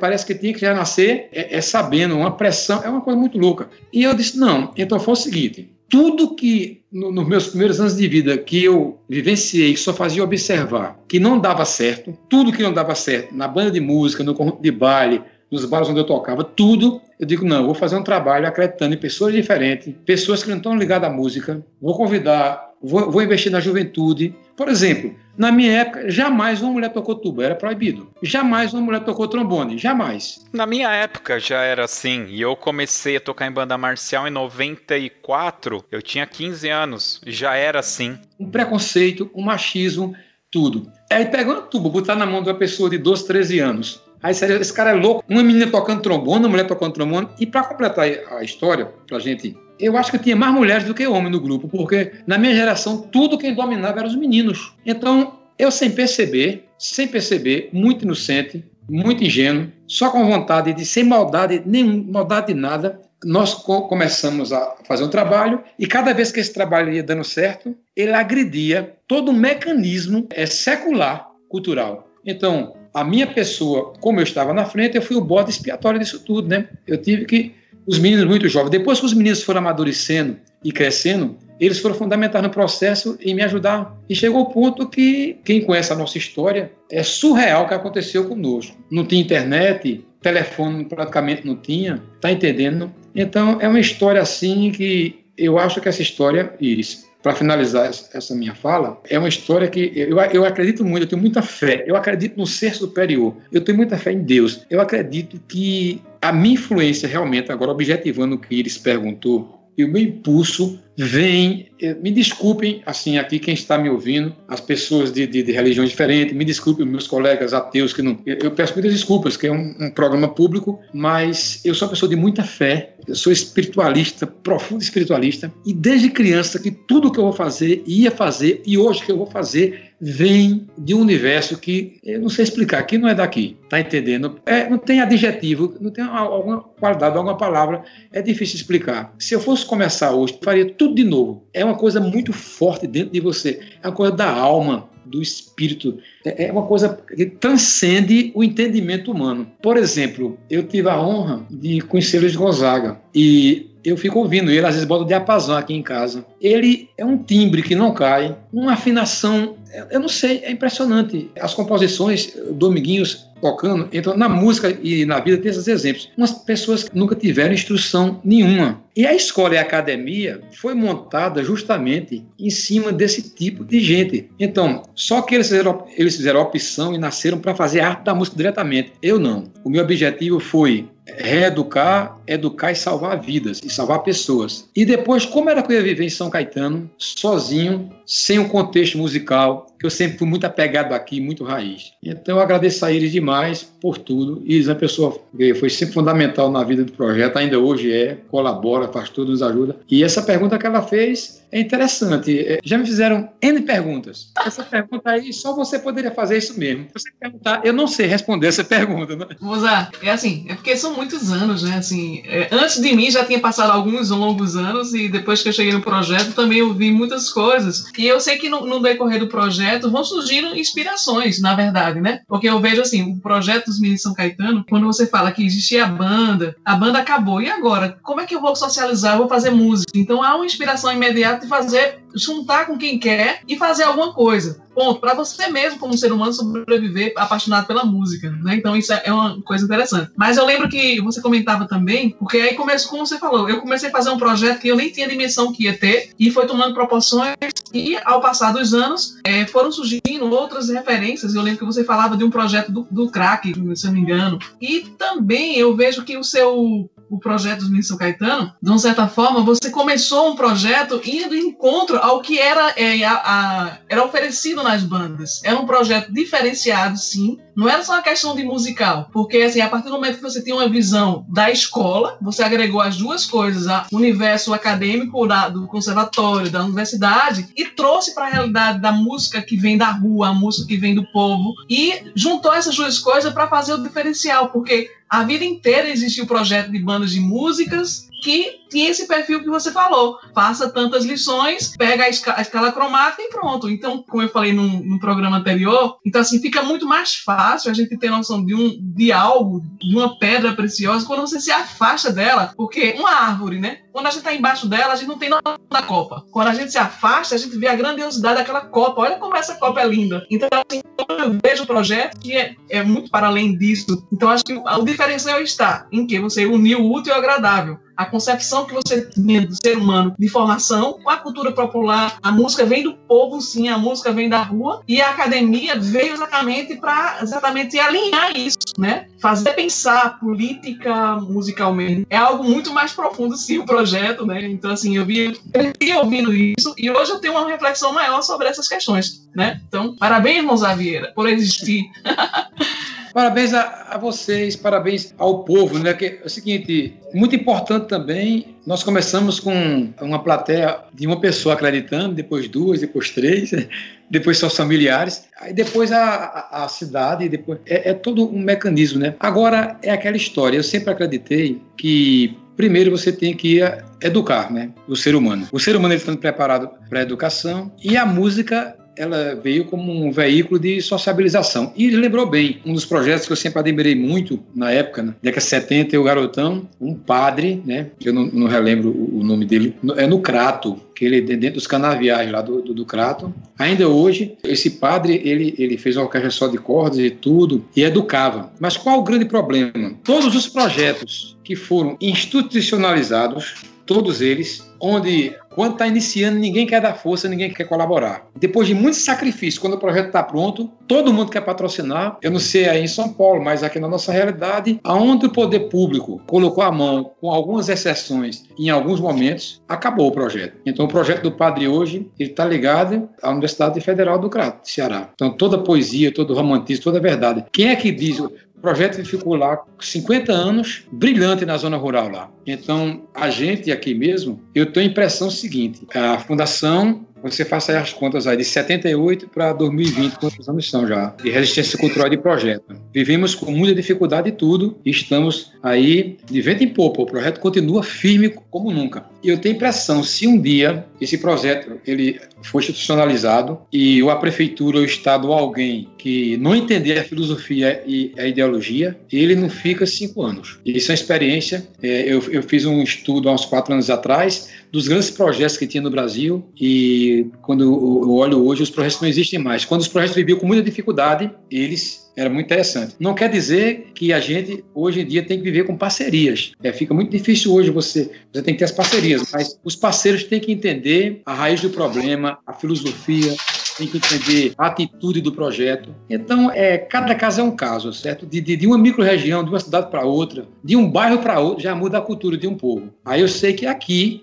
parece 0.00 0.24
que 0.26 0.34
tinha 0.34 0.52
que 0.52 0.60
já 0.60 0.74
nascer 0.74 1.28
é, 1.32 1.56
é, 1.56 1.60
sabendo, 1.60 2.16
uma 2.16 2.30
pressão, 2.30 2.82
é 2.82 2.88
uma 2.88 3.00
coisa 3.00 3.18
muito 3.18 3.38
louca. 3.38 3.68
E 3.92 4.02
eu 4.02 4.14
disse, 4.14 4.38
não, 4.38 4.72
então 4.76 4.98
foi 4.98 5.12
o 5.12 5.16
seguinte, 5.16 5.70
tudo 5.88 6.34
que 6.34 6.82
no, 6.90 7.12
nos 7.12 7.28
meus 7.28 7.46
primeiros 7.48 7.80
anos 7.80 7.96
de 7.96 8.08
vida 8.08 8.38
que 8.38 8.64
eu 8.64 8.98
vivenciei, 9.08 9.76
só 9.76 9.92
fazia 9.92 10.24
observar 10.24 10.98
que 11.08 11.20
não 11.20 11.38
dava 11.38 11.64
certo, 11.64 12.16
tudo 12.28 12.52
que 12.52 12.62
não 12.62 12.72
dava 12.72 12.94
certo 12.94 13.34
na 13.34 13.46
banda 13.46 13.72
de 13.72 13.80
música, 13.80 14.24
no 14.24 14.34
conjunto 14.34 14.62
de 14.62 14.70
baile, 14.70 15.22
nos 15.54 15.64
bares 15.64 15.88
onde 15.88 16.00
eu 16.00 16.04
tocava, 16.04 16.42
tudo, 16.42 17.00
eu 17.18 17.26
digo, 17.26 17.44
não, 17.44 17.58
eu 17.58 17.66
vou 17.66 17.74
fazer 17.74 17.96
um 17.96 18.02
trabalho 18.02 18.46
acreditando 18.46 18.94
em 18.94 18.98
pessoas 18.98 19.32
diferentes, 19.32 19.94
pessoas 20.04 20.42
que 20.42 20.50
não 20.50 20.56
estão 20.56 20.76
ligadas 20.76 21.08
à 21.08 21.12
música, 21.12 21.64
vou 21.80 21.96
convidar, 21.96 22.70
vou, 22.82 23.10
vou 23.10 23.22
investir 23.22 23.50
na 23.50 23.60
juventude. 23.60 24.34
Por 24.56 24.68
exemplo, 24.68 25.14
na 25.36 25.50
minha 25.50 25.72
época, 25.72 26.10
jamais 26.10 26.60
uma 26.60 26.72
mulher 26.72 26.92
tocou 26.92 27.14
tuba, 27.14 27.44
era 27.44 27.54
proibido. 27.54 28.10
Jamais 28.22 28.72
uma 28.72 28.82
mulher 28.82 29.00
tocou 29.00 29.26
trombone, 29.26 29.78
jamais. 29.78 30.44
Na 30.52 30.66
minha 30.66 30.90
época 30.90 31.38
já 31.38 31.62
era 31.62 31.84
assim, 31.84 32.26
e 32.28 32.40
eu 32.40 32.54
comecei 32.56 33.16
a 33.16 33.20
tocar 33.20 33.46
em 33.46 33.52
banda 33.52 33.78
marcial 33.78 34.26
em 34.26 34.30
94, 34.30 35.84
eu 35.90 36.02
tinha 36.02 36.26
15 36.26 36.68
anos, 36.68 37.20
já 37.26 37.54
era 37.54 37.80
assim. 37.80 38.18
Um 38.38 38.50
preconceito, 38.50 39.30
um 39.34 39.42
machismo, 39.42 40.14
tudo. 40.50 40.88
Aí 41.10 41.26
pegando 41.26 41.58
a 41.58 41.62
tuba, 41.62 41.88
botar 41.88 42.14
na 42.14 42.24
mão 42.26 42.42
de 42.42 42.48
uma 42.48 42.54
pessoa 42.54 42.88
de 42.88 42.96
12, 42.96 43.26
13 43.26 43.58
anos, 43.58 44.03
Aí 44.24 44.32
esse 44.32 44.72
cara 44.72 44.92
é 44.92 44.94
louco. 44.94 45.22
Uma 45.28 45.42
menina 45.42 45.70
tocando 45.70 46.00
trombone, 46.00 46.40
uma 46.40 46.48
mulher 46.48 46.66
tocando 46.66 46.94
trombone. 46.94 47.28
E 47.38 47.44
para 47.44 47.62
completar 47.62 48.06
a 48.30 48.42
história, 48.42 48.86
pra 49.06 49.18
gente. 49.18 49.54
Eu 49.78 49.98
acho 49.98 50.10
que 50.10 50.18
tinha 50.18 50.34
mais 50.34 50.54
mulheres 50.54 50.84
do 50.84 50.94
que 50.94 51.06
homens 51.06 51.30
no 51.30 51.40
grupo, 51.40 51.68
porque 51.68 52.12
na 52.26 52.38
minha 52.38 52.54
geração, 52.54 53.02
tudo 53.02 53.36
quem 53.36 53.54
dominava 53.54 53.98
eram 53.98 54.08
os 54.08 54.16
meninos. 54.16 54.74
Então, 54.86 55.38
eu 55.58 55.70
sem 55.70 55.90
perceber, 55.90 56.66
sem 56.78 57.06
perceber, 57.06 57.68
muito 57.70 58.06
inocente, 58.06 58.64
muito 58.88 59.22
ingênuo, 59.22 59.70
só 59.86 60.10
com 60.10 60.24
vontade 60.24 60.72
de, 60.72 60.86
sem 60.86 61.04
maldade, 61.04 61.62
nem 61.66 61.84
maldade 61.84 62.46
de 62.46 62.54
nada, 62.54 62.98
nós 63.24 63.52
co 63.52 63.88
começamos 63.88 64.52
a 64.52 64.76
fazer 64.86 65.04
um 65.04 65.10
trabalho 65.10 65.62
e 65.78 65.86
cada 65.86 66.14
vez 66.14 66.30
que 66.32 66.40
esse 66.40 66.52
trabalho 66.52 66.92
ia 66.92 67.02
dando 67.02 67.24
certo, 67.24 67.76
ele 67.94 68.12
agredia 68.12 68.94
todo 69.06 69.30
o 69.30 69.34
mecanismo 69.34 70.26
é, 70.30 70.46
secular, 70.46 71.28
cultural. 71.48 72.08
Então, 72.24 72.74
a 72.94 73.02
minha 73.02 73.26
pessoa, 73.26 73.92
como 74.00 74.20
eu 74.20 74.24
estava 74.24 74.54
na 74.54 74.64
frente, 74.64 74.96
eu 74.96 75.02
fui 75.02 75.16
o 75.16 75.20
bode 75.20 75.50
expiatório 75.50 75.98
disso 75.98 76.20
tudo, 76.20 76.48
né? 76.48 76.68
Eu 76.86 76.96
tive 76.96 77.24
que. 77.24 77.52
Os 77.86 77.98
meninos 77.98 78.24
muito 78.24 78.48
jovens, 78.48 78.70
depois 78.70 78.98
que 78.98 79.04
os 79.04 79.12
meninos 79.12 79.42
foram 79.42 79.60
amadurecendo 79.60 80.38
e 80.64 80.72
crescendo, 80.72 81.36
eles 81.60 81.78
foram 81.80 81.94
fundamentais 81.94 82.42
no 82.42 82.48
processo 82.48 83.18
em 83.20 83.34
me 83.34 83.42
ajudar. 83.42 83.94
E 84.08 84.14
chegou 84.14 84.40
o 84.40 84.50
ponto 84.50 84.88
que, 84.88 85.36
quem 85.44 85.60
conhece 85.60 85.92
a 85.92 85.96
nossa 85.96 86.16
história, 86.16 86.72
é 86.90 87.02
surreal 87.02 87.64
o 87.64 87.68
que 87.68 87.74
aconteceu 87.74 88.26
conosco. 88.26 88.74
Não 88.90 89.04
tinha 89.04 89.20
internet, 89.20 90.02
telefone 90.22 90.86
praticamente 90.86 91.46
não 91.46 91.56
tinha, 91.56 92.02
tá 92.22 92.32
entendendo? 92.32 92.90
Então 93.14 93.60
é 93.60 93.68
uma 93.68 93.80
história 93.80 94.22
assim 94.22 94.70
que 94.70 95.22
eu 95.36 95.58
acho 95.58 95.80
que 95.80 95.88
essa 95.88 96.00
história, 96.00 96.54
Iris, 96.58 97.04
para 97.24 97.34
finalizar 97.34 97.86
essa 97.86 98.34
minha 98.34 98.54
fala, 98.54 99.00
é 99.08 99.18
uma 99.18 99.30
história 99.30 99.66
que 99.66 99.90
eu, 99.96 100.18
eu 100.18 100.44
acredito 100.44 100.84
muito, 100.84 101.04
eu 101.04 101.08
tenho 101.08 101.22
muita 101.22 101.40
fé, 101.40 101.82
eu 101.86 101.96
acredito 101.96 102.36
no 102.36 102.46
ser 102.46 102.74
superior, 102.74 103.34
eu 103.50 103.62
tenho 103.62 103.78
muita 103.78 103.96
fé 103.96 104.12
em 104.12 104.20
Deus. 104.20 104.66
Eu 104.68 104.78
acredito 104.78 105.40
que 105.48 106.02
a 106.20 106.30
minha 106.30 106.52
influência 106.52 107.08
realmente, 107.08 107.50
agora 107.50 107.70
objetivando 107.70 108.34
o 108.34 108.38
que 108.38 108.54
Iris 108.54 108.76
perguntou, 108.76 109.63
e 109.76 109.84
o 109.84 109.88
meu 109.88 110.02
impulso 110.02 110.78
vem. 110.96 111.68
Eh, 111.80 111.94
me 111.94 112.10
desculpem, 112.10 112.82
assim, 112.86 113.18
aqui 113.18 113.38
quem 113.38 113.54
está 113.54 113.76
me 113.76 113.90
ouvindo, 113.90 114.34
as 114.48 114.60
pessoas 114.60 115.12
de, 115.12 115.26
de, 115.26 115.42
de 115.42 115.52
religiões 115.52 115.90
diferentes, 115.90 116.34
me 116.34 116.44
desculpem, 116.44 116.86
meus 116.86 117.06
colegas 117.06 117.52
ateus 117.52 117.92
que 117.92 118.02
não. 118.02 118.18
Eu, 118.24 118.36
eu 118.36 118.50
peço 118.52 118.74
muitas 118.74 118.92
desculpas, 118.92 119.36
que 119.36 119.46
é 119.46 119.52
um, 119.52 119.74
um, 119.80 119.90
programa 119.90 120.28
público, 120.28 120.80
mas 120.92 121.60
eu 121.64 121.74
sou 121.74 121.86
uma 121.86 121.92
pessoa 121.92 122.08
de 122.08 122.16
muita 122.16 122.42
fé, 122.44 122.94
eu 123.06 123.14
sou 123.14 123.32
espiritualista, 123.32 124.26
profundo 124.26 124.82
espiritualista, 124.82 125.52
e 125.66 125.74
desde 125.74 126.10
criança 126.10 126.58
que 126.58 126.70
tudo 126.70 127.10
que 127.10 127.18
eu 127.18 127.24
vou 127.24 127.32
fazer, 127.32 127.82
ia 127.86 128.10
fazer, 128.10 128.62
e 128.64 128.78
hoje 128.78 129.04
que 129.04 129.10
eu 129.10 129.16
vou 129.16 129.26
fazer, 129.26 129.93
vem 130.04 130.66
de 130.76 130.94
um 130.94 131.00
universo 131.00 131.58
que 131.58 131.98
eu 132.04 132.20
não 132.20 132.28
sei 132.28 132.44
explicar, 132.44 132.82
que 132.82 132.98
não 132.98 133.08
é 133.08 133.14
daqui, 133.14 133.56
tá 133.70 133.80
entendendo? 133.80 134.38
É, 134.44 134.68
não 134.68 134.76
tem 134.76 135.00
adjetivo, 135.00 135.74
não 135.80 135.90
tem 135.90 136.04
alguma 136.04 136.60
qualidade, 136.60 137.16
alguma 137.16 137.38
palavra, 137.38 137.82
é 138.12 138.20
difícil 138.20 138.56
explicar. 138.56 139.14
Se 139.18 139.34
eu 139.34 139.40
fosse 139.40 139.64
começar 139.64 140.12
hoje, 140.12 140.38
faria 140.42 140.70
tudo 140.70 140.94
de 140.94 141.04
novo. 141.04 141.44
É 141.54 141.64
uma 141.64 141.76
coisa 141.76 142.00
muito 142.00 142.34
forte 142.34 142.86
dentro 142.86 143.12
de 143.12 143.20
você, 143.20 143.60
é 143.82 143.88
uma 143.88 143.94
coisa 143.94 144.12
da 144.12 144.30
alma, 144.30 144.90
do 145.06 145.22
espírito. 145.22 145.98
É, 146.24 146.46
é 146.46 146.52
uma 146.52 146.66
coisa 146.66 146.98
que 147.16 147.26
transcende 147.26 148.30
o 148.34 148.44
entendimento 148.44 149.10
humano. 149.10 149.46
Por 149.62 149.76
exemplo, 149.76 150.38
eu 150.50 150.64
tive 150.64 150.88
a 150.88 151.00
honra 151.00 151.46
de 151.50 151.80
conhecer 151.80 152.20
Luiz 152.20 152.36
Gonzaga 152.36 153.00
e 153.14 153.70
eu 153.84 153.96
fico 153.96 154.18
ouvindo 154.18 154.50
ele, 154.50 154.64
às 154.64 154.74
vezes 154.74 154.88
bota 154.88 155.04
diapasão 155.04 155.56
aqui 155.56 155.74
em 155.74 155.82
casa. 155.82 156.24
Ele 156.40 156.88
é 156.96 157.04
um 157.04 157.18
timbre 157.18 157.62
que 157.62 157.74
não 157.74 157.92
cai, 157.92 158.36
uma 158.52 158.72
afinação, 158.72 159.56
eu 159.90 160.00
não 160.00 160.08
sei, 160.08 160.38
é 160.44 160.50
impressionante. 160.50 161.30
As 161.38 161.54
composições, 161.54 162.32
Dominguinhos 162.52 163.28
tocando, 163.40 163.88
então 163.92 164.16
na 164.16 164.26
música 164.26 164.74
e 164.82 165.04
na 165.04 165.20
vida 165.20 165.36
tem 165.36 165.50
esses 165.50 165.68
exemplos. 165.68 166.08
Umas 166.16 166.32
pessoas 166.32 166.84
que 166.84 166.96
nunca 166.96 167.14
tiveram 167.14 167.52
instrução 167.52 168.20
nenhuma. 168.24 168.82
E 168.96 169.04
a 169.04 169.12
escola 169.12 169.54
e 169.54 169.58
a 169.58 169.60
academia 169.60 170.40
foi 170.52 170.72
montada 170.72 171.42
justamente 171.42 172.24
em 172.38 172.48
cima 172.48 172.90
desse 172.92 173.34
tipo 173.34 173.64
de 173.64 173.80
gente. 173.80 174.30
Então, 174.38 174.82
só 174.94 175.20
que 175.20 175.34
eles 175.34 175.48
fizeram, 175.48 175.84
eles 175.96 176.16
fizeram 176.16 176.40
opção 176.40 176.94
e 176.94 176.98
nasceram 176.98 177.38
para 177.38 177.54
fazer 177.54 177.80
arte 177.80 178.04
da 178.04 178.14
música 178.14 178.36
diretamente. 178.36 178.92
Eu 179.02 179.18
não. 179.18 179.52
O 179.62 179.68
meu 179.68 179.82
objetivo 179.82 180.40
foi 180.40 180.88
reeducar, 181.06 182.18
educar 182.26 182.72
e 182.72 182.76
salvar 182.76 183.20
vidas, 183.20 183.60
e 183.62 183.70
salvar 183.70 184.02
pessoas. 184.02 184.68
E 184.74 184.84
depois, 184.84 185.26
como 185.26 185.50
era 185.50 185.62
que 185.62 185.72
eu 185.72 185.76
ia 185.76 185.82
viver 185.82 186.04
em 186.04 186.10
São 186.10 186.30
Caetano, 186.30 186.90
sozinho, 186.96 187.90
sem 188.06 188.38
um 188.38 188.48
contexto 188.48 188.96
musical, 188.98 189.66
eu 189.86 189.90
sempre 189.90 190.18
fui 190.18 190.26
muito 190.26 190.44
apegado 190.44 190.92
aqui, 190.92 191.20
muito 191.20 191.44
raiz. 191.44 191.92
Então 192.02 192.36
eu 192.36 192.42
agradeço 192.42 192.84
a 192.84 192.92
eles 192.92 193.12
demais 193.12 193.62
por 193.62 193.98
tudo. 193.98 194.42
Eles 194.46 194.68
é 194.68 194.72
uma 194.72 194.78
pessoa 194.78 195.18
que 195.36 195.54
foi 195.54 195.70
sempre 195.70 195.94
fundamental 195.94 196.50
na 196.50 196.64
vida 196.64 196.84
do 196.84 196.92
projeto, 196.92 197.36
ainda 197.36 197.58
hoje 197.58 197.92
é, 197.92 198.18
colabora, 198.30 198.88
faz 198.88 199.10
tudo, 199.10 199.30
nos 199.30 199.42
ajuda. 199.42 199.76
E 199.90 200.02
essa 200.02 200.22
pergunta 200.22 200.58
que 200.58 200.66
ela 200.66 200.82
fez 200.82 201.44
é 201.54 201.60
interessante. 201.60 202.36
É, 202.40 202.58
já 202.64 202.76
me 202.76 202.84
fizeram 202.84 203.30
N 203.40 203.60
perguntas. 203.60 204.32
Essa 204.44 204.64
pergunta 204.64 205.10
aí, 205.10 205.32
só 205.32 205.54
você 205.54 205.78
poderia 205.78 206.10
fazer 206.10 206.38
isso 206.38 206.58
mesmo. 206.58 206.88
Você 206.92 207.10
perguntar, 207.20 207.60
eu 207.64 207.72
não 207.72 207.86
sei 207.86 208.06
responder 208.06 208.48
essa 208.48 208.64
pergunta. 208.64 209.14
Né? 209.14 209.26
Moza, 209.40 209.88
é 210.02 210.10
assim, 210.10 210.46
é 210.48 210.54
porque 210.54 210.76
são 210.76 210.94
muitos 210.94 211.30
anos, 211.30 211.62
né? 211.62 211.76
Assim, 211.76 212.22
é, 212.26 212.48
antes 212.50 212.80
de 212.80 212.96
mim 212.96 213.10
já 213.10 213.24
tinha 213.24 213.38
passado 213.38 213.70
alguns 213.70 214.10
longos 214.10 214.56
anos 214.56 214.94
e 214.94 215.08
depois 215.08 215.42
que 215.42 215.48
eu 215.48 215.52
cheguei 215.52 215.72
no 215.72 215.80
projeto 215.80 216.34
também 216.34 216.58
eu 216.58 216.74
vi 216.74 216.90
muitas 216.90 217.30
coisas. 217.30 217.84
E 217.96 218.06
eu 218.06 218.18
sei 218.18 218.36
que 218.36 218.48
no, 218.48 218.66
no 218.66 218.80
decorrer 218.80 219.20
do 219.20 219.28
projeto 219.28 219.73
vão 219.80 220.04
surgindo 220.04 220.56
inspirações, 220.56 221.40
na 221.40 221.54
verdade, 221.54 222.00
né? 222.00 222.20
Porque 222.26 222.48
eu 222.48 222.60
vejo 222.60 222.82
assim, 222.82 223.12
o 223.12 223.20
projeto 223.20 223.66
dos 223.66 223.80
Meninos 223.80 224.02
São 224.02 224.14
Caetano, 224.14 224.64
quando 224.68 224.86
você 224.86 225.06
fala 225.06 225.32
que 225.32 225.44
existia 225.44 225.84
a 225.84 225.88
banda, 225.88 226.56
a 226.64 226.74
banda 226.74 226.98
acabou. 226.98 227.40
E 227.40 227.50
agora? 227.50 227.98
Como 228.02 228.20
é 228.20 228.26
que 228.26 228.34
eu 228.34 228.40
vou 228.40 228.54
socializar? 228.54 229.14
Eu 229.14 229.18
vou 229.18 229.28
fazer 229.28 229.50
música. 229.50 229.92
Então 229.94 230.22
há 230.22 230.34
uma 230.34 230.46
inspiração 230.46 230.92
imediata 230.92 231.42
de 231.42 231.48
fazer, 231.48 232.03
juntar 232.14 232.66
com 232.66 232.78
quem 232.78 232.98
quer 232.98 233.40
e 233.48 233.56
fazer 233.56 233.84
alguma 233.84 234.12
coisa. 234.12 234.62
Ponto. 234.74 235.00
Para 235.00 235.14
você 235.14 235.48
mesmo, 235.48 235.78
como 235.78 235.96
ser 235.96 236.12
humano, 236.12 236.32
sobreviver 236.32 237.12
apaixonado 237.16 237.66
pela 237.66 237.84
música. 237.84 238.30
Né? 238.42 238.56
Então, 238.56 238.76
isso 238.76 238.92
é 238.92 239.12
uma 239.12 239.40
coisa 239.42 239.64
interessante. 239.64 240.10
Mas 240.16 240.36
eu 240.36 240.44
lembro 240.44 240.68
que 240.68 241.00
você 241.00 241.20
comentava 241.20 241.68
também, 241.68 242.10
porque 242.18 242.38
aí 242.38 242.54
começou, 242.54 242.90
como 242.90 243.06
você 243.06 243.18
falou, 243.18 243.48
eu 243.48 243.60
comecei 243.60 243.88
a 243.88 243.92
fazer 243.92 244.10
um 244.10 244.18
projeto 244.18 244.60
que 244.60 244.68
eu 244.68 244.76
nem 244.76 244.90
tinha 244.90 245.08
dimensão 245.08 245.52
que 245.52 245.64
ia 245.64 245.78
ter, 245.78 246.10
e 246.18 246.30
foi 246.30 246.46
tomando 246.46 246.74
proporções, 246.74 247.34
e 247.72 247.96
ao 248.04 248.20
passar 248.20 248.52
dos 248.52 248.74
anos, 248.74 249.16
é, 249.24 249.46
foram 249.46 249.70
surgindo 249.70 250.28
outras 250.30 250.68
referências. 250.68 251.34
Eu 251.34 251.42
lembro 251.42 251.60
que 251.60 251.64
você 251.64 251.84
falava 251.84 252.16
de 252.16 252.24
um 252.24 252.30
projeto 252.30 252.72
do, 252.72 252.86
do 252.90 253.10
crack, 253.10 253.52
se 253.52 253.86
eu 253.86 253.92
não 253.92 253.92
me 253.92 254.00
engano. 254.00 254.38
E 254.60 254.80
também 254.98 255.56
eu 255.56 255.76
vejo 255.76 256.04
que 256.04 256.16
o 256.16 256.24
seu 256.24 256.90
o 257.14 257.18
projeto 257.20 257.60
do 257.60 257.70
Ministro 257.70 257.96
Caetano, 257.96 258.52
de 258.60 258.68
uma 258.68 258.78
certa 258.78 259.06
forma, 259.06 259.40
você 259.40 259.70
começou 259.70 260.32
um 260.32 260.34
projeto 260.34 261.00
indo 261.04 261.34
em 261.34 261.48
encontro 261.48 261.96
ao 261.98 262.20
que 262.20 262.40
era, 262.40 262.70
é, 262.76 263.04
a, 263.04 263.12
a, 263.14 263.78
era 263.88 264.04
oferecido 264.04 264.64
nas 264.64 264.82
bandas. 264.82 265.40
Era 265.44 265.56
um 265.56 265.64
projeto 265.64 266.12
diferenciado, 266.12 266.98
sim. 266.98 267.38
Não 267.56 267.68
era 267.68 267.84
só 267.84 267.92
uma 267.92 268.02
questão 268.02 268.34
de 268.34 268.42
musical, 268.42 269.08
porque 269.12 269.38
assim, 269.38 269.60
a 269.60 269.68
partir 269.68 269.86
do 269.86 269.92
momento 269.92 270.16
que 270.16 270.22
você 270.22 270.42
tinha 270.42 270.56
uma 270.56 270.68
visão 270.68 271.24
da 271.28 271.52
escola, 271.52 272.18
você 272.20 272.42
agregou 272.42 272.80
as 272.80 272.96
duas 272.96 273.26
coisas, 273.26 273.66
o 273.92 273.96
universo 273.96 274.52
acadêmico 274.52 275.24
da, 275.24 275.48
do 275.48 275.68
conservatório, 275.68 276.50
da 276.50 276.64
universidade, 276.64 277.46
e 277.56 277.66
trouxe 277.66 278.12
para 278.12 278.26
a 278.26 278.30
realidade 278.30 278.80
da 278.80 278.90
música 278.90 279.40
que 279.40 279.56
vem 279.56 279.78
da 279.78 279.92
rua, 279.92 280.30
a 280.30 280.34
música 280.34 280.66
que 280.66 280.76
vem 280.76 280.96
do 280.96 281.06
povo, 281.12 281.54
e 281.70 282.10
juntou 282.16 282.52
essas 282.52 282.74
duas 282.74 282.98
coisas 282.98 283.32
para 283.32 283.46
fazer 283.46 283.74
o 283.74 283.82
diferencial, 283.82 284.48
porque 284.48 284.90
a 285.14 285.22
vida 285.22 285.44
inteira 285.44 285.88
existiu 285.90 286.24
o 286.24 286.26
projeto 286.26 286.72
de 286.72 286.78
bandas 286.80 287.12
de 287.12 287.20
músicas 287.20 288.10
que 288.24 288.64
tinha 288.70 288.90
esse 288.90 289.06
perfil 289.06 289.42
que 289.42 289.50
você 289.50 289.70
falou. 289.70 290.18
Faça 290.34 290.70
tantas 290.70 291.04
lições, 291.04 291.76
pega 291.76 292.04
a, 292.04 292.08
escala, 292.08 292.38
a 292.38 292.40
escala 292.40 292.72
cromática 292.72 293.22
e 293.22 293.28
pronto. 293.28 293.68
Então, 293.68 294.02
como 294.02 294.22
eu 294.22 294.30
falei 294.30 294.54
no, 294.54 294.66
no, 294.82 294.98
programa 294.98 295.36
anterior, 295.36 295.98
então 296.04 296.22
assim, 296.22 296.40
fica 296.40 296.62
muito 296.62 296.86
mais 296.86 297.16
fácil 297.16 297.70
a 297.70 297.74
gente 297.74 297.98
ter 297.98 298.10
noção 298.10 298.42
de, 298.42 298.54
um, 298.54 298.78
de 298.80 299.12
algo, 299.12 299.62
de 299.78 299.94
uma 299.94 300.18
pedra 300.18 300.54
preciosa, 300.54 301.06
quando 301.06 301.20
você 301.20 301.38
se 301.38 301.52
afasta 301.52 302.10
dela. 302.10 302.54
Porque 302.56 302.94
uma 302.98 303.10
árvore, 303.10 303.60
né? 303.60 303.80
Quando 303.92 304.06
a 304.06 304.10
gente 304.10 304.20
está 304.20 304.34
embaixo 304.34 304.66
dela, 304.66 304.94
a 304.94 304.96
gente 304.96 305.08
não 305.08 305.18
tem 305.18 305.28
nada 305.28 305.56
da 305.70 305.82
copa. 305.82 306.24
Quando 306.32 306.48
a 306.48 306.54
gente 306.54 306.72
se 306.72 306.78
afasta, 306.78 307.34
a 307.34 307.38
gente 307.38 307.58
vê 307.58 307.68
a 307.68 307.76
grandiosidade 307.76 308.38
daquela 308.38 308.62
copa. 308.62 309.02
Olha 309.02 309.16
como 309.18 309.36
essa 309.36 309.54
copa 309.56 309.82
é 309.82 309.86
linda. 309.86 310.26
Então, 310.30 310.48
assim, 310.66 310.80
eu 310.98 311.38
vejo 311.44 311.64
o 311.64 311.66
projeto 311.66 312.18
que 312.18 312.32
é, 312.32 312.56
é 312.70 312.82
muito 312.82 313.10
para 313.10 313.26
além 313.26 313.56
disso. 313.56 314.08
Então, 314.10 314.30
acho 314.30 314.44
que 314.44 314.54
o 314.54 314.82
diferencial 314.82 315.40
está 315.42 315.86
em 315.92 316.06
que 316.06 316.18
você 316.18 316.46
uniu 316.46 316.80
o 316.80 316.92
útil 316.92 317.12
e 317.12 317.14
o 317.14 317.18
agradável 317.18 317.78
a 317.96 318.06
concepção 318.06 318.64
que 318.64 318.74
você 318.74 319.02
tem 319.02 319.46
do 319.46 319.54
ser 319.54 319.76
humano 319.76 320.14
de 320.18 320.28
formação 320.28 320.98
com 321.02 321.10
a 321.10 321.16
cultura 321.16 321.52
popular. 321.52 322.18
A 322.22 322.30
música 322.30 322.64
vem 322.64 322.82
do 322.82 322.94
povo, 322.94 323.40
sim, 323.40 323.68
a 323.68 323.78
música 323.78 324.12
vem 324.12 324.28
da 324.28 324.42
rua 324.42 324.82
e 324.86 325.00
a 325.00 325.10
academia 325.10 325.78
veio 325.78 326.14
exatamente 326.14 326.76
para 326.76 327.18
exatamente 327.22 327.78
alinhar 327.78 328.36
isso, 328.36 328.58
né? 328.78 329.06
Fazer 329.20 329.52
pensar 329.52 330.18
política 330.18 331.16
musicalmente. 331.16 332.06
É 332.10 332.16
algo 332.16 332.44
muito 332.44 332.72
mais 332.72 332.92
profundo, 332.92 333.36
sim, 333.36 333.58
o 333.58 333.66
projeto, 333.66 334.26
né? 334.26 334.42
Então, 334.44 334.72
assim, 334.72 334.96
eu 334.96 335.04
vi, 335.04 335.40
eu 335.80 335.98
ouvindo 335.98 336.34
isso 336.34 336.74
e 336.76 336.90
hoje 336.90 337.12
eu 337.12 337.18
tenho 337.18 337.34
uma 337.34 337.48
reflexão 337.48 337.92
maior 337.92 338.22
sobre 338.22 338.48
essas 338.48 338.68
questões, 338.68 339.26
né? 339.34 339.60
Então, 339.68 339.96
parabéns, 339.96 340.44
Mozart 340.44 340.76
Vieira, 340.78 341.12
por 341.14 341.28
existir. 341.28 341.84
Parabéns 343.14 343.54
a, 343.54 343.86
a, 343.90 343.96
vocês, 343.96 344.56
parabéns 344.56 345.14
ao 345.16 345.44
povo, 345.44 345.78
né? 345.78 345.94
Que 345.94 346.18
é 346.20 346.22
o 346.24 346.28
seguinte, 346.28 346.98
muito 347.14 347.36
importante 347.36 347.86
também, 347.86 348.56
nós 348.66 348.82
começamos 348.82 349.38
com 349.38 349.88
uma 350.00 350.20
plateia 350.20 350.80
de 350.92 351.06
uma 351.06 351.20
pessoa 351.20 351.54
acreditando, 351.54 352.12
depois 352.12 352.48
duas, 352.48 352.80
depois 352.80 353.10
três, 353.10 353.52
depois 354.10 354.38
seus 354.38 354.56
familiares, 354.56 355.28
aí 355.40 355.54
depois 355.54 355.92
a, 355.92 356.04
a, 356.50 356.64
a 356.64 356.68
cidade, 356.68 357.28
depois 357.28 357.60
é, 357.66 357.90
é 357.90 357.94
todo 357.94 358.28
um 358.28 358.40
mecanismo, 358.40 358.98
né? 358.98 359.14
Agora 359.20 359.78
é 359.80 359.92
aquela 359.92 360.16
história. 360.16 360.56
Eu 360.56 360.64
sempre 360.64 360.90
acreditei 360.90 361.62
que 361.76 362.36
primeiro 362.56 362.90
você 362.90 363.12
tem 363.12 363.32
que 363.32 363.60
educar, 364.02 364.52
né, 364.52 364.70
o 364.88 364.96
ser 364.96 365.14
humano. 365.14 365.46
O 365.52 365.60
ser 365.60 365.76
humano 365.76 365.94
estando 365.94 366.18
preparado 366.18 366.68
para 366.88 366.98
a 366.98 367.02
educação 367.02 367.70
e 367.82 367.96
a 367.96 368.04
música 368.04 368.76
ela 368.96 369.34
veio 369.34 369.64
como 369.64 369.92
um 369.92 370.10
veículo 370.10 370.58
de 370.58 370.80
sociabilização. 370.80 371.72
E 371.76 371.90
lembrou 371.90 372.26
bem, 372.26 372.60
um 372.64 372.72
dos 372.72 372.84
projetos 372.84 373.26
que 373.26 373.32
eu 373.32 373.36
sempre 373.36 373.60
admirei 373.60 373.94
muito 373.94 374.40
na 374.54 374.70
época, 374.70 375.02
na 375.02 375.14
década 375.22 375.40
de 375.40 375.46
70, 375.46 376.00
o 376.00 376.04
garotão, 376.04 376.68
um 376.80 376.94
padre, 376.94 377.62
né, 377.64 377.88
eu 378.04 378.12
não, 378.12 378.26
não 378.26 378.46
relembro 378.46 378.90
o, 378.90 379.22
nome 379.24 379.44
dele, 379.44 379.74
é 379.96 380.06
no 380.06 380.20
Crato, 380.20 380.78
que 380.94 381.04
ele 381.04 381.20
dentro 381.20 381.54
dos 381.54 381.66
canaviais 381.66 382.30
lá 382.30 382.40
do, 382.40 382.62
do, 382.62 382.74
do, 382.74 382.86
Crato. 382.86 383.34
Ainda 383.58 383.88
hoje, 383.88 384.36
esse 384.44 384.70
padre, 384.70 385.20
ele, 385.24 385.54
ele 385.58 385.76
fez 385.76 385.96
uma 385.96 386.04
orquestra 386.04 386.30
só 386.30 386.48
de 386.48 386.58
cordas 386.58 386.98
e 386.98 387.10
tudo, 387.10 387.64
e 387.74 387.82
educava. 387.82 388.52
Mas 388.60 388.76
qual 388.76 389.00
o 389.00 389.02
grande 389.02 389.24
problema? 389.24 389.94
Todos 390.04 390.34
os 390.36 390.46
projetos 390.46 391.36
que 391.42 391.56
foram 391.56 391.96
institucionalizados 392.00 393.74
todos 393.86 394.20
eles, 394.20 394.66
onde 394.84 395.34
quando 395.54 395.72
está 395.72 395.86
iniciando, 395.86 396.38
ninguém 396.38 396.66
quer 396.66 396.80
dar 396.80 396.94
força, 396.94 397.28
ninguém 397.28 397.52
quer 397.52 397.64
colaborar. 397.64 398.26
Depois 398.36 398.66
de 398.66 398.74
muito 398.74 398.96
sacrifício, 398.96 399.60
quando 399.60 399.74
o 399.74 399.78
projeto 399.78 400.06
está 400.06 400.22
pronto, 400.22 400.70
todo 400.86 401.12
mundo 401.12 401.30
quer 401.30 401.40
patrocinar. 401.42 402.18
Eu 402.20 402.32
não 402.32 402.40
sei 402.40 402.68
aí 402.68 402.82
em 402.82 402.88
São 402.88 403.12
Paulo, 403.12 403.42
mas 403.42 403.62
aqui 403.62 403.78
na 403.78 403.88
nossa 403.88 404.12
realidade, 404.12 404.80
aonde 404.82 405.26
o 405.26 405.30
poder 405.30 405.68
público 405.68 406.20
colocou 406.26 406.62
a 406.62 406.72
mão, 406.72 407.12
com 407.20 407.30
algumas 407.30 407.68
exceções, 407.68 408.44
em 408.58 408.68
alguns 408.68 409.00
momentos, 409.00 409.62
acabou 409.68 410.08
o 410.08 410.12
projeto. 410.12 410.56
Então, 410.66 410.86
o 410.86 410.88
projeto 410.88 411.22
do 411.22 411.32
Padre 411.32 411.68
hoje, 411.68 412.10
ele 412.18 412.30
está 412.30 412.44
ligado 412.44 413.08
à 413.22 413.30
Universidade 413.30 413.80
Federal 413.80 414.18
do 414.18 414.28
Crato, 414.28 414.68
Ceará. 414.68 415.10
Então, 415.14 415.30
toda 415.30 415.58
poesia, 415.58 416.12
todo 416.12 416.34
romantismo, 416.34 416.84
toda 416.84 416.98
verdade. 416.98 417.44
Quem 417.52 417.68
é 417.68 417.76
que 417.76 417.92
diz 417.92 418.20
projeto 418.64 419.04
ficou 419.04 419.36
lá 419.36 419.62
50 419.78 420.32
anos, 420.32 420.84
brilhante 420.90 421.44
na 421.44 421.56
zona 421.58 421.76
rural 421.76 422.08
lá. 422.08 422.30
Então, 422.46 423.02
a 423.14 423.28
gente 423.28 423.70
aqui 423.70 423.94
mesmo, 423.94 424.40
eu 424.54 424.72
tenho 424.72 424.86
a 424.86 424.90
impressão 424.90 425.30
seguinte: 425.30 425.86
a 425.94 426.18
fundação 426.18 427.06
você 427.22 427.42
faça 427.42 427.72
aí 427.72 427.78
as 427.78 427.92
contas 427.92 428.26
aí, 428.26 428.36
de 428.36 428.44
78 428.44 429.28
para 429.28 429.52
2020, 429.54 430.18
quantos 430.18 430.46
anos 430.46 430.68
são 430.68 430.86
já, 430.86 431.06
de 431.22 431.30
resistência 431.30 431.78
cultural 431.78 432.08
de 432.10 432.18
projeto. 432.18 432.74
Vivemos 432.94 433.34
com 433.34 433.50
muita 433.50 433.74
dificuldade 433.74 434.28
e 434.28 434.32
tudo, 434.32 434.78
e 434.84 434.90
estamos 434.90 435.50
aí 435.60 436.16
de 436.30 436.40
vento 436.40 436.62
em 436.62 436.68
popa. 436.68 437.02
O 437.02 437.06
projeto 437.06 437.40
continua 437.40 437.82
firme 437.82 438.32
como 438.50 438.70
nunca. 438.70 439.04
E 439.20 439.28
eu 439.28 439.38
tenho 439.38 439.56
impressão, 439.56 440.04
se 440.04 440.28
um 440.28 440.40
dia 440.40 440.86
esse 441.00 441.18
projeto 441.18 441.80
ele 441.84 442.20
for 442.42 442.60
institucionalizado 442.60 443.58
e 443.72 444.00
ou 444.00 444.10
a 444.10 444.16
prefeitura, 444.16 444.78
o 444.78 444.84
Estado 444.84 445.28
ou 445.28 445.34
alguém 445.34 445.88
que 445.98 446.36
não 446.36 446.54
entender 446.54 446.98
a 446.98 447.04
filosofia 447.04 447.82
e 447.84 448.12
a 448.16 448.26
ideologia, 448.26 448.96
ele 449.10 449.34
não 449.34 449.48
fica 449.50 449.84
cinco 449.86 450.22
anos. 450.22 450.60
Isso 450.64 450.90
é 450.90 450.92
uma 450.92 450.94
experiência. 450.94 451.66
É, 451.82 452.02
eu, 452.02 452.22
eu 452.30 452.42
fiz 452.44 452.64
um 452.64 452.80
estudo 452.82 453.28
há 453.28 453.32
uns 453.32 453.44
quatro 453.44 453.72
anos 453.72 453.90
atrás 453.90 454.50
dos 454.70 454.86
grandes 454.86 455.10
projetos 455.10 455.56
que 455.56 455.66
tinha 455.66 455.82
no 455.82 455.90
Brasil 455.90 456.44
e 456.60 457.26
quando 457.42 457.64
eu 457.64 458.12
olho 458.12 458.46
hoje, 458.46 458.62
os 458.62 458.70
projetos 458.70 459.00
não 459.00 459.08
existem 459.08 459.38
mais. 459.38 459.64
Quando 459.64 459.80
os 459.80 459.88
projetos 459.88 460.14
viviam 460.14 460.38
com 460.38 460.46
muita 460.46 460.62
dificuldade, 460.62 461.30
eles 461.50 462.03
era 462.16 462.30
muito 462.30 462.46
interessante. 462.46 462.94
Não 462.98 463.14
quer 463.14 463.28
dizer 463.28 463.92
que 463.94 464.12
a 464.12 464.20
gente 464.20 464.64
hoje 464.74 465.00
em 465.00 465.06
dia 465.06 465.22
tem 465.22 465.38
que 465.38 465.44
viver 465.44 465.64
com 465.64 465.76
parcerias. 465.76 466.52
É, 466.62 466.72
fica 466.72 466.94
muito 466.94 467.10
difícil 467.10 467.52
hoje 467.52 467.70
você, 467.70 468.10
você 468.32 468.42
tem 468.42 468.54
que 468.54 468.58
ter 468.58 468.64
as 468.64 468.72
parcerias, 468.72 469.30
mas 469.32 469.58
os 469.64 469.76
parceiros 469.76 470.24
têm 470.24 470.40
que 470.40 470.52
entender 470.52 471.22
a 471.26 471.34
raiz 471.34 471.60
do 471.60 471.70
problema, 471.70 472.38
a 472.46 472.52
filosofia, 472.52 473.34
tem 473.76 473.86
que 473.86 473.96
entender 473.96 474.54
a 474.56 474.66
atitude 474.66 475.20
do 475.20 475.32
projeto. 475.32 475.94
Então, 476.08 476.50
é, 476.50 476.78
cada 476.78 477.14
caso 477.14 477.40
é 477.40 477.44
um 477.44 477.50
caso, 477.50 477.92
certo? 477.92 478.26
De, 478.26 478.40
de, 478.40 478.56
de 478.56 478.66
uma 478.66 478.78
micro-região, 478.78 479.42
de 479.42 479.50
uma 479.50 479.60
cidade 479.60 479.90
para 479.90 480.04
outra, 480.04 480.46
de 480.62 480.76
um 480.76 480.88
bairro 480.88 481.18
para 481.18 481.40
outro, 481.40 481.62
já 481.62 481.74
muda 481.74 481.98
a 481.98 482.02
cultura 482.02 482.36
de 482.36 482.46
um 482.46 482.54
povo. 482.54 482.90
Aí 483.04 483.20
eu 483.20 483.28
sei 483.28 483.52
que 483.52 483.66
aqui 483.66 484.22